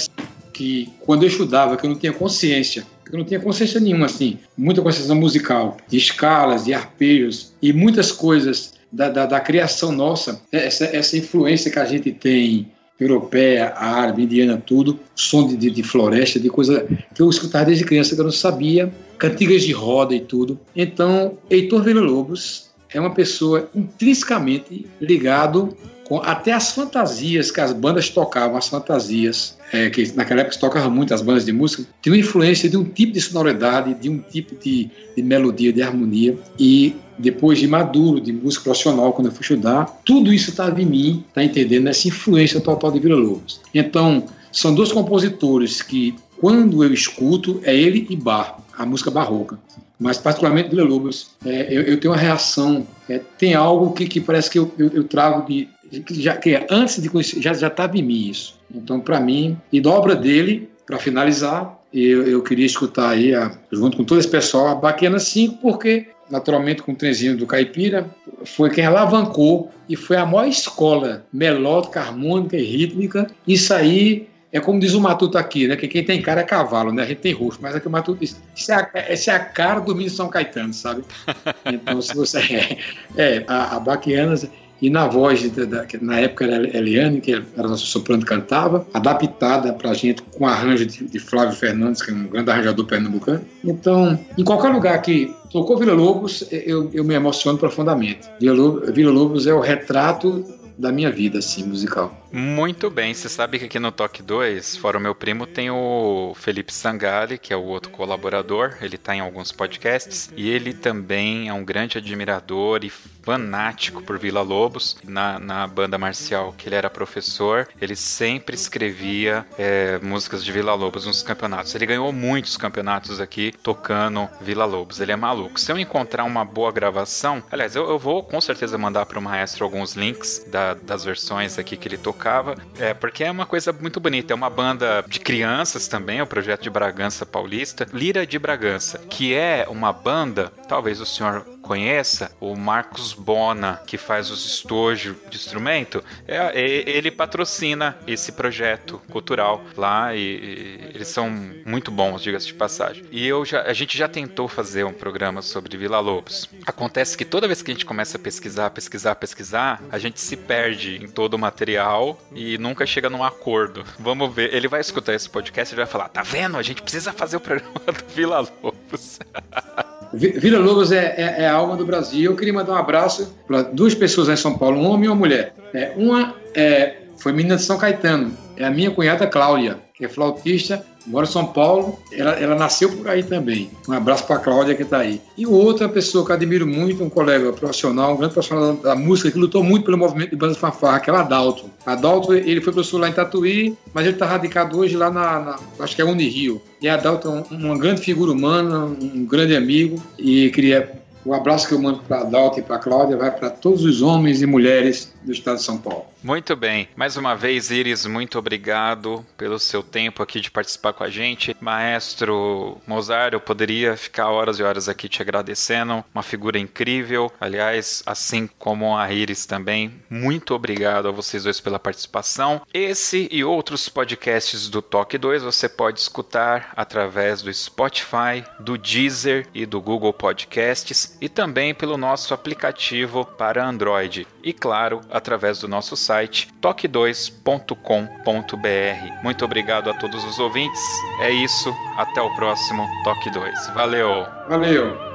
que 0.56 0.90
quando 1.02 1.24
eu 1.24 1.28
estudava, 1.28 1.76
que 1.76 1.86
eu 1.86 1.90
não 1.90 1.98
tinha 1.98 2.14
consciência 2.14 2.88
Eu 3.12 3.20
não 3.20 3.26
tinha 3.26 3.40
consciência 3.40 3.80
nenhuma, 3.80 4.06
assim, 4.06 4.40
muita 4.58 4.82
consciência 4.82 5.14
musical, 5.14 5.78
de 5.88 5.98
escalas, 5.98 6.64
de 6.64 6.74
arpejos 6.74 7.54
e 7.62 7.74
muitas 7.74 8.12
coisas 8.12 8.74
da, 8.92 9.10
da, 9.10 9.26
da 9.26 9.40
criação 9.42 9.92
nossa, 9.92 10.42
essa, 10.52 10.86
essa 10.86 11.18
influência 11.18 11.70
que 11.70 11.78
a 11.78 11.86
gente 11.86 12.12
tem 12.14 12.72
europeia, 12.98 13.74
árabe, 13.76 14.24
indiana, 14.24 14.62
tudo, 14.66 14.98
som 15.14 15.46
de, 15.46 15.70
de, 15.70 15.84
floresta, 15.84 16.40
de 16.40 16.50
coisa 16.50 16.88
que 17.14 17.22
eu 17.22 17.30
escutava 17.30 17.66
desde 17.66 17.84
criança 17.84 18.16
que 18.16 18.22
eu 18.22 18.26
não 18.26 18.32
sabia, 18.32 18.92
cantigas 19.18 19.64
de 19.64 19.74
roda 19.74 20.16
e 20.16 20.22
tudo. 20.22 20.58
Então, 20.74 21.38
Heitor 21.50 21.84
Villa-Lobos 21.84 22.70
é 22.94 23.00
uma 23.00 23.14
pessoa 23.14 23.70
intrinsecamente 23.76 24.86
ligado 25.02 25.76
até 26.24 26.52
as 26.52 26.72
fantasias 26.72 27.50
que 27.50 27.60
as 27.60 27.74
bandas 27.74 28.10
tocavam, 28.10 28.58
as 28.58 28.68
fantasias, 28.68 29.58
é, 29.74 29.90
que 29.90 30.12
naquela 30.16 30.42
época 30.42 30.54
se 30.54 30.60
tocavam 30.60 30.92
muito 30.92 31.14
as 31.14 31.22
bandas 31.22 31.46
de 31.46 31.52
música, 31.52 31.84
tinha 32.02 32.14
uma 32.14 32.20
influência 32.20 32.70
de 32.70 32.78
um 32.78 32.84
tipo 32.84 33.14
de 33.14 33.22
sonoridade, 33.22 33.94
de 33.96 34.10
um 34.10 34.20
tipo 34.20 34.56
de, 34.56 34.90
de 35.16 35.24
melodia, 35.24 35.74
de 35.74 35.82
harmonia, 35.82 36.38
e 36.60 36.96
depois 37.18 37.60
de 37.60 37.68
maduro, 37.68 38.22
de 38.22 38.32
música 38.32 38.66
profissional, 38.66 39.14
quando 39.14 39.28
eu 39.28 39.32
fui 39.32 39.42
estudar, 39.42 39.86
tudo 40.06 40.34
isso 40.34 40.52
estava 40.52 40.80
em 40.82 40.86
mim, 40.86 41.24
tá 41.34 41.44
entendendo? 41.44 41.88
Essa 41.88 42.08
influência 42.08 42.60
total 42.60 42.92
de 42.92 43.00
Vila 43.00 43.16
Lobos. 43.16 43.62
Então, 43.74 44.26
são 44.52 44.76
dois 44.76 44.92
compositores 44.92 45.82
que, 45.82 46.14
quando 46.40 46.84
eu 46.84 46.94
escuto, 46.94 47.60
é 47.64 47.76
ele 47.76 48.06
e 48.10 48.16
Bar, 48.16 48.60
a 48.78 48.86
música 48.86 49.10
barroca 49.10 49.58
mas 50.00 50.18
particularmente 50.18 50.70
Vila 50.70 50.84
Lobos, 50.84 51.32
é, 51.46 51.68
eu, 51.70 51.82
eu, 51.84 52.00
tenho 52.00 52.14
uma 52.14 52.20
reação, 52.20 52.86
é, 53.10 53.20
tem 53.38 53.54
algo 53.54 53.94
que, 53.94 54.06
que 54.08 54.20
parece 54.20 54.50
que 54.50 54.60
eu, 54.60 54.72
eu, 54.78 54.90
eu 54.90 55.04
trago 55.06 55.48
de, 55.48 55.70
que 56.02 56.22
já 56.22 56.36
que 56.36 56.56
é, 56.56 56.68
antes 56.70 57.02
de 57.02 57.10
conhecer, 57.10 57.42
já 57.42 57.54
já 57.54 57.68
estava 57.68 57.98
em 57.98 58.04
mim 58.04 58.30
isso. 58.30 58.60
Então, 58.74 59.00
para 59.00 59.20
mim, 59.20 59.58
e 59.72 59.80
da 59.80 59.90
obra 59.90 60.16
dele, 60.16 60.70
para 60.86 60.98
finalizar, 60.98 61.80
eu, 61.94 62.28
eu 62.28 62.42
queria 62.44 62.66
escutar 62.66 63.10
aí, 63.10 63.34
a, 63.34 63.52
junto 63.72 63.98
com 63.98 64.04
todo 64.04 64.20
esse 64.20 64.28
pessoal, 64.28 64.68
a 64.68 64.76
Baquiana 64.76 65.20
5, 65.20 65.58
porque 65.62 66.08
naturalmente 66.30 66.82
com 66.82 66.92
o 66.92 66.96
trenzinho 66.96 67.38
do 67.38 67.46
Caipira, 67.46 68.10
foi 68.44 68.70
quem 68.70 68.86
alavancou 68.86 69.72
e 69.88 69.96
foi 69.96 70.18
a 70.18 70.26
maior 70.26 70.48
escola 70.48 71.26
melódica, 71.32 72.02
harmônica 72.02 72.58
e 72.58 72.64
rítmica. 72.64 73.28
Isso 73.48 73.74
aí 73.74 74.28
é 74.52 74.60
como 74.60 74.80
diz 74.80 74.94
o 74.94 75.02
Matuto 75.02 75.38
aqui, 75.38 75.68
né? 75.68 75.76
Que 75.76 75.88
quem 75.88 76.04
tem 76.04 76.22
cara 76.22 76.42
é 76.42 76.44
cavalo, 76.44 76.92
né? 76.92 77.04
A 77.04 77.06
gente 77.06 77.20
tem 77.20 77.34
rosto, 77.34 77.62
mas 77.62 77.76
aqui 77.76 77.88
o 77.88 77.92
Matuto 77.92 78.22
diz: 78.22 78.42
isso 78.56 78.72
é 78.72 78.76
a, 78.76 78.90
essa 78.94 79.32
é 79.32 79.36
a 79.36 79.40
cara 79.40 79.82
do 79.82 79.94
Minas 79.94 80.14
São 80.14 80.30
Caetano, 80.30 80.74
sabe? 80.74 81.04
Então, 81.66 82.02
se 82.02 82.16
você. 82.16 82.40
É, 82.40 82.78
é 83.18 83.44
a, 83.48 83.76
a 83.76 83.80
Baquianas 83.80 84.50
e 84.86 84.90
na 84.92 85.08
voz, 85.08 85.50
da, 85.50 85.84
na 86.00 86.20
época 86.20 86.46
era 86.46 86.78
Eliane, 86.78 87.20
que 87.20 87.34
era 87.34 87.68
nosso 87.68 87.88
soprano 87.88 88.24
cantava, 88.24 88.86
adaptada 88.94 89.74
para 89.74 89.90
a 89.90 89.94
gente 89.96 90.22
com 90.22 90.46
arranjo 90.46 90.86
de, 90.86 91.06
de, 91.06 91.18
Flávio 91.20 91.56
Fernandes, 91.56 92.04
que 92.04 92.12
é 92.12 92.14
um 92.14 92.28
grande 92.28 92.52
arranjador 92.52 92.86
pernambucano. 92.86 93.42
Então, 93.64 94.20
em 94.38 94.44
qualquer 94.44 94.70
lugar 94.70 95.02
que 95.02 95.34
tocou 95.52 95.76
Vila 95.80 95.94
Lobos, 95.94 96.48
eu, 96.52 96.92
eu 96.94 97.04
me 97.04 97.16
emociono 97.16 97.58
profundamente. 97.58 98.30
Vila 98.40 98.56
Lobos, 98.56 98.92
Vila 98.92 99.12
Lobos 99.12 99.48
é 99.48 99.54
o 99.56 99.60
retrato 99.60 100.46
da 100.78 100.92
minha 100.92 101.10
vida, 101.10 101.40
assim, 101.40 101.64
musical. 101.64 102.16
Muito 102.32 102.90
bem, 102.90 103.14
você 103.14 103.30
sabe 103.30 103.58
que 103.58 103.66
aqui 103.66 103.80
no 103.80 103.92
Toque 103.92 104.22
2, 104.22 104.76
fora 104.76 104.98
o 104.98 105.02
meu 105.02 105.16
primo, 105.16 105.48
tem 105.48 105.72
o 105.72 106.34
Felipe 106.36 106.74
Sangali, 106.74 107.38
que 107.38 107.54
é 107.54 107.58
o 107.58 107.64
outro 107.64 107.90
colaborador, 107.92 108.76
ele 108.82 108.96
está 108.96 109.16
em 109.16 109.20
alguns 109.20 109.52
podcasts, 109.52 110.30
e 110.36 110.50
ele 110.50 110.74
também 110.74 111.48
é 111.48 111.54
um 111.54 111.64
grande 111.64 111.98
admirador 111.98 112.84
e 112.84 112.92
fanático 113.26 114.04
por 114.04 114.20
Vila 114.20 114.42
Lobos. 114.42 114.98
Na, 115.04 115.40
na 115.40 115.68
banda 115.68 115.98
marcial 115.98 116.54
que 116.56 116.70
ele 116.70 116.76
era 116.76 116.90
professor, 116.90 117.68
ele 117.82 117.96
sempre 117.96 118.56
escrevia 118.56 119.46
é, 119.58 120.00
músicas 120.02 120.46
de 120.46 120.52
Vila 120.52 120.76
Lobos 120.76 121.06
nos 121.06 121.24
campeonatos. 121.24 121.74
Ele 121.74 121.88
ganhou 121.88 122.14
muitos 122.14 122.56
campeonatos 122.56 123.20
aqui 123.20 123.52
tocando 123.64 124.30
Vila 124.40 124.66
Lobos. 124.66 125.02
Ele 125.02 125.12
é 125.12 125.16
maluco. 125.16 125.60
Se 125.60 125.72
eu 125.72 125.80
encontrar 125.80 126.24
uma 126.24 126.46
boa 126.46 126.72
gravação, 126.72 127.44
aliás, 127.52 127.76
eu, 127.76 127.90
eu 127.90 127.98
vou 127.98 128.22
com 128.24 128.40
certeza 128.40 128.78
mandar 128.78 129.08
para 129.08 129.18
o 129.18 129.22
maestro 129.22 129.66
alguns 129.66 129.96
links 129.96 130.46
da, 130.48 130.76
das 130.76 131.04
versões 131.04 131.58
aqui 131.58 131.76
que 131.76 131.88
ele 131.88 131.98
tocava, 131.98 132.56
é 132.78 132.94
porque 132.94 133.24
é 133.24 133.32
uma 133.32 133.46
coisa 133.46 133.74
muito 133.74 134.00
bonita. 134.00 134.34
É 134.34 134.36
uma 134.36 134.50
banda 134.50 135.04
de 135.08 135.20
crianças 135.20 135.88
também, 135.88 136.20
é 136.20 136.24
o 136.24 136.28
projeto 136.28 136.62
de 136.62 136.70
Bragança 136.70 137.26
Paulista, 137.26 137.88
Lira 137.92 138.28
de 138.28 138.38
Bragança, 138.38 139.00
que 139.10 139.34
é 139.34 139.66
uma 139.68 139.92
banda, 139.92 140.52
talvez 140.68 141.02
o 141.02 141.06
senhor 141.06 141.46
conheça, 141.66 142.32
o 142.40 142.56
Marcos 142.56 143.12
Bona, 143.12 143.82
que 143.88 143.98
faz 143.98 144.30
os 144.30 144.46
estojos 144.46 145.16
de 145.30 145.36
instrumento, 145.36 146.04
é, 146.28 146.38
é, 146.38 146.90
ele 146.90 147.10
patrocina 147.10 147.98
esse 148.06 148.32
projeto 148.32 149.02
cultural 149.10 149.64
lá 149.76 150.16
e, 150.16 150.20
e 150.20 150.92
eles 150.94 151.08
são 151.08 151.28
muito 151.66 151.90
bons, 151.90 152.22
diga-se 152.22 152.46
de 152.48 152.54
passagem. 152.54 153.04
E 153.12 153.26
eu 153.26 153.44
já, 153.44 153.64
a 153.64 153.74
gente 153.74 153.98
já 153.98 154.08
tentou 154.08 154.48
fazer 154.48 154.84
um 154.84 154.94
programa 154.94 155.42
sobre 155.42 155.76
Vila 155.76 156.00
Lobos. 156.00 156.48
Acontece 156.68 157.18
que 157.18 157.26
toda 157.26 157.48
vez 157.48 157.64
que 157.64 157.72
a 157.72 157.74
gente 157.74 157.86
começa 157.86 158.18
a 158.18 158.20
pesquisar, 158.20 158.70
pesquisar, 158.70 159.16
pesquisar, 159.16 159.82
a 159.92 159.98
gente 159.98 160.22
se 160.22 160.38
perde 160.38 161.04
em 161.04 161.08
todo 161.08 161.34
o 161.34 161.40
material 161.40 162.20
e 162.34 162.60
nunca 162.60 162.86
chega 162.86 163.10
num 163.10 163.24
acordo. 163.24 163.84
Vamos 163.98 164.34
ver, 164.34 164.54
ele 164.54 164.68
vai 164.68 164.82
escutar 164.82 165.16
esse 165.16 165.30
podcast 165.30 165.74
e 165.74 165.78
vai 165.78 165.88
falar: 165.88 166.10
tá 166.10 166.22
vendo? 166.22 166.58
A 166.58 166.62
gente 166.62 166.84
precisa 166.84 167.12
fazer 167.12 167.38
o 167.38 167.42
programa 167.42 167.80
do 167.88 168.14
Vila 168.14 168.40
Lobos. 168.62 169.20
Vila 170.16 170.60
Lobos 170.60 170.92
é, 170.92 171.16
é, 171.18 171.44
é, 171.44 171.48
a 171.48 171.54
alma 171.54 171.76
do 171.76 171.86
Brasil. 171.86 172.32
Eu 172.32 172.38
queria 172.38 172.54
mandar 172.54 172.74
um 172.74 172.78
abraço 172.78 173.36
para 173.46 173.64
duas 173.64 173.94
pessoas 173.94 174.30
em 174.30 174.36
São 174.36 174.58
Paulo, 174.58 174.78
um 174.78 174.86
homem 174.86 175.06
e 175.06 175.10
uma 175.10 175.16
mulher. 175.16 175.54
É, 175.74 175.92
uma 175.98 176.36
é, 176.54 176.96
foi 177.18 177.34
menina 177.34 177.58
de 177.58 177.64
São 177.64 177.78
Caetano, 177.78 178.32
é 178.58 178.66
a 178.66 178.72
minha 178.72 178.92
cunhada 178.92 179.28
Cláudia, 179.28 179.80
que 179.94 180.06
é 180.06 180.10
flautista, 180.10 180.86
mora 181.08 181.26
em 181.26 181.30
São 181.30 181.46
Paulo, 181.46 182.00
ela, 182.12 182.32
ela 182.32 182.56
nasceu 182.56 182.92
por 182.92 183.08
aí 183.08 183.24
também. 183.24 183.70
Um 183.88 183.94
abraço 183.94 184.26
para 184.26 184.38
a 184.38 184.40
Cláudia 184.40 184.76
que 184.76 184.84
está 184.84 185.00
aí. 185.00 185.22
E 185.38 185.46
outra 185.46 185.88
pessoa 185.88 186.26
que 186.26 186.32
admiro 186.32 186.68
muito, 186.68 187.04
um 187.04 187.10
colega 187.10 187.54
profissional, 187.54 188.14
um 188.14 188.18
grande 188.18 188.34
profissional 188.34 188.74
da, 188.74 188.90
da 188.90 188.96
música, 188.96 189.32
que 189.32 189.38
lutou 189.38 189.64
muito 189.64 189.86
pelo 189.86 189.98
movimento 189.98 190.32
de 190.32 190.36
bandas 190.36 190.58
fanfarra, 190.58 191.00
que 191.00 191.10
é 191.10 191.14
o 191.14 191.16
Adalto. 191.16 191.70
Adalto, 191.86 192.34
ele 192.34 192.62
foi 192.62 192.74
professor 192.74 193.00
lá 193.00 193.10
em 193.10 193.14
Tatuí, 193.14 193.78
mas 193.94 194.06
ele 194.06 194.16
está 194.16 194.26
radicado 194.26 194.78
hoje 194.78 194.98
lá 194.98 195.10
na, 195.10 195.40
na, 195.40 195.60
acho 195.80 195.96
que 195.96 196.02
é 196.02 196.06
Unirio. 196.06 196.62
E 196.82 196.90
Adalto 196.90 197.28
é 197.28 197.32
um, 197.32 197.44
uma 197.58 197.78
grande 197.78 198.02
figura 198.02 198.32
humana, 198.32 198.86
um 198.86 199.26
grande 199.26 199.56
amigo, 199.56 200.02
e 200.18 200.50
queria 200.50 201.06
o 201.26 201.34
abraço 201.34 201.68
que 201.68 201.74
eu 201.74 201.82
mando 201.82 202.00
para 202.08 202.18
a 202.18 202.22
Adalto 202.22 202.60
e 202.60 202.62
para 202.62 202.76
a 202.76 202.80
Cláudia 202.80 203.18
vai 203.18 203.32
para 203.32 203.50
todos 203.50 203.84
os 203.84 204.02
homens 204.02 204.44
e 204.44 204.46
mulheres 204.46 205.12
do 205.24 205.32
estado 205.32 205.58
de 205.58 205.64
São 205.64 205.78
Paulo. 205.78 206.06
Muito 206.26 206.56
bem. 206.56 206.90
Mais 206.96 207.18
uma 207.18 207.36
vez, 207.36 207.70
Iris, 207.70 208.08
muito 208.08 208.40
obrigado 208.40 209.24
pelo 209.38 209.60
seu 209.60 209.84
tempo 209.84 210.24
aqui 210.24 210.42
de 210.42 210.50
participar 210.50 210.92
com 210.92 211.04
a 211.04 211.10
gente. 211.10 211.56
Maestro 211.62 212.82
Mozart, 212.88 213.34
eu 213.34 213.40
poderia 213.40 213.96
ficar 213.96 214.32
horas 214.32 214.58
e 214.58 214.64
horas 214.64 214.90
aqui 214.90 215.08
te 215.08 215.22
agradecendo. 215.22 216.04
Uma 216.16 216.24
figura 216.24 216.58
incrível. 216.58 217.32
Aliás, 217.40 218.02
assim 218.08 218.50
como 218.58 218.98
a 218.98 219.14
Iris 219.14 219.46
também, 219.46 220.02
muito 220.10 220.56
obrigado 220.56 221.08
a 221.08 221.12
vocês 221.12 221.44
dois 221.44 221.60
pela 221.60 221.78
participação. 221.78 222.64
Esse 222.74 223.30
e 223.32 223.44
outros 223.44 223.88
podcasts 223.88 224.68
do 224.68 224.82
Toque 224.82 225.20
2 225.20 225.44
você 225.44 225.70
pode 225.70 226.00
escutar 226.00 226.74
através 226.76 227.44
do 227.44 227.54
Spotify, 227.54 228.44
do 228.60 228.80
Deezer 228.80 229.46
e 229.54 229.64
do 229.64 229.80
Google 229.80 230.12
Podcasts 230.12 231.20
e 231.22 231.30
também 231.30 231.76
pelo 231.76 231.98
nosso 231.98 232.34
aplicativo 232.34 233.26
para 233.38 233.64
Android. 233.64 234.26
E 234.42 234.52
claro, 234.52 235.02
através 235.12 235.60
do 235.60 235.68
nosso 235.68 235.96
site 236.16 236.48
toque2.com.br. 236.62 239.24
Muito 239.24 239.44
obrigado 239.44 239.90
a 239.90 239.94
todos 239.94 240.24
os 240.24 240.40
ouvintes. 240.40 240.82
É 241.22 241.30
isso, 241.30 241.74
até 241.98 242.22
o 242.22 242.34
próximo 242.36 242.88
Toque 243.04 243.30
2. 243.30 243.68
Valeu. 243.74 244.26
Valeu. 244.48 245.15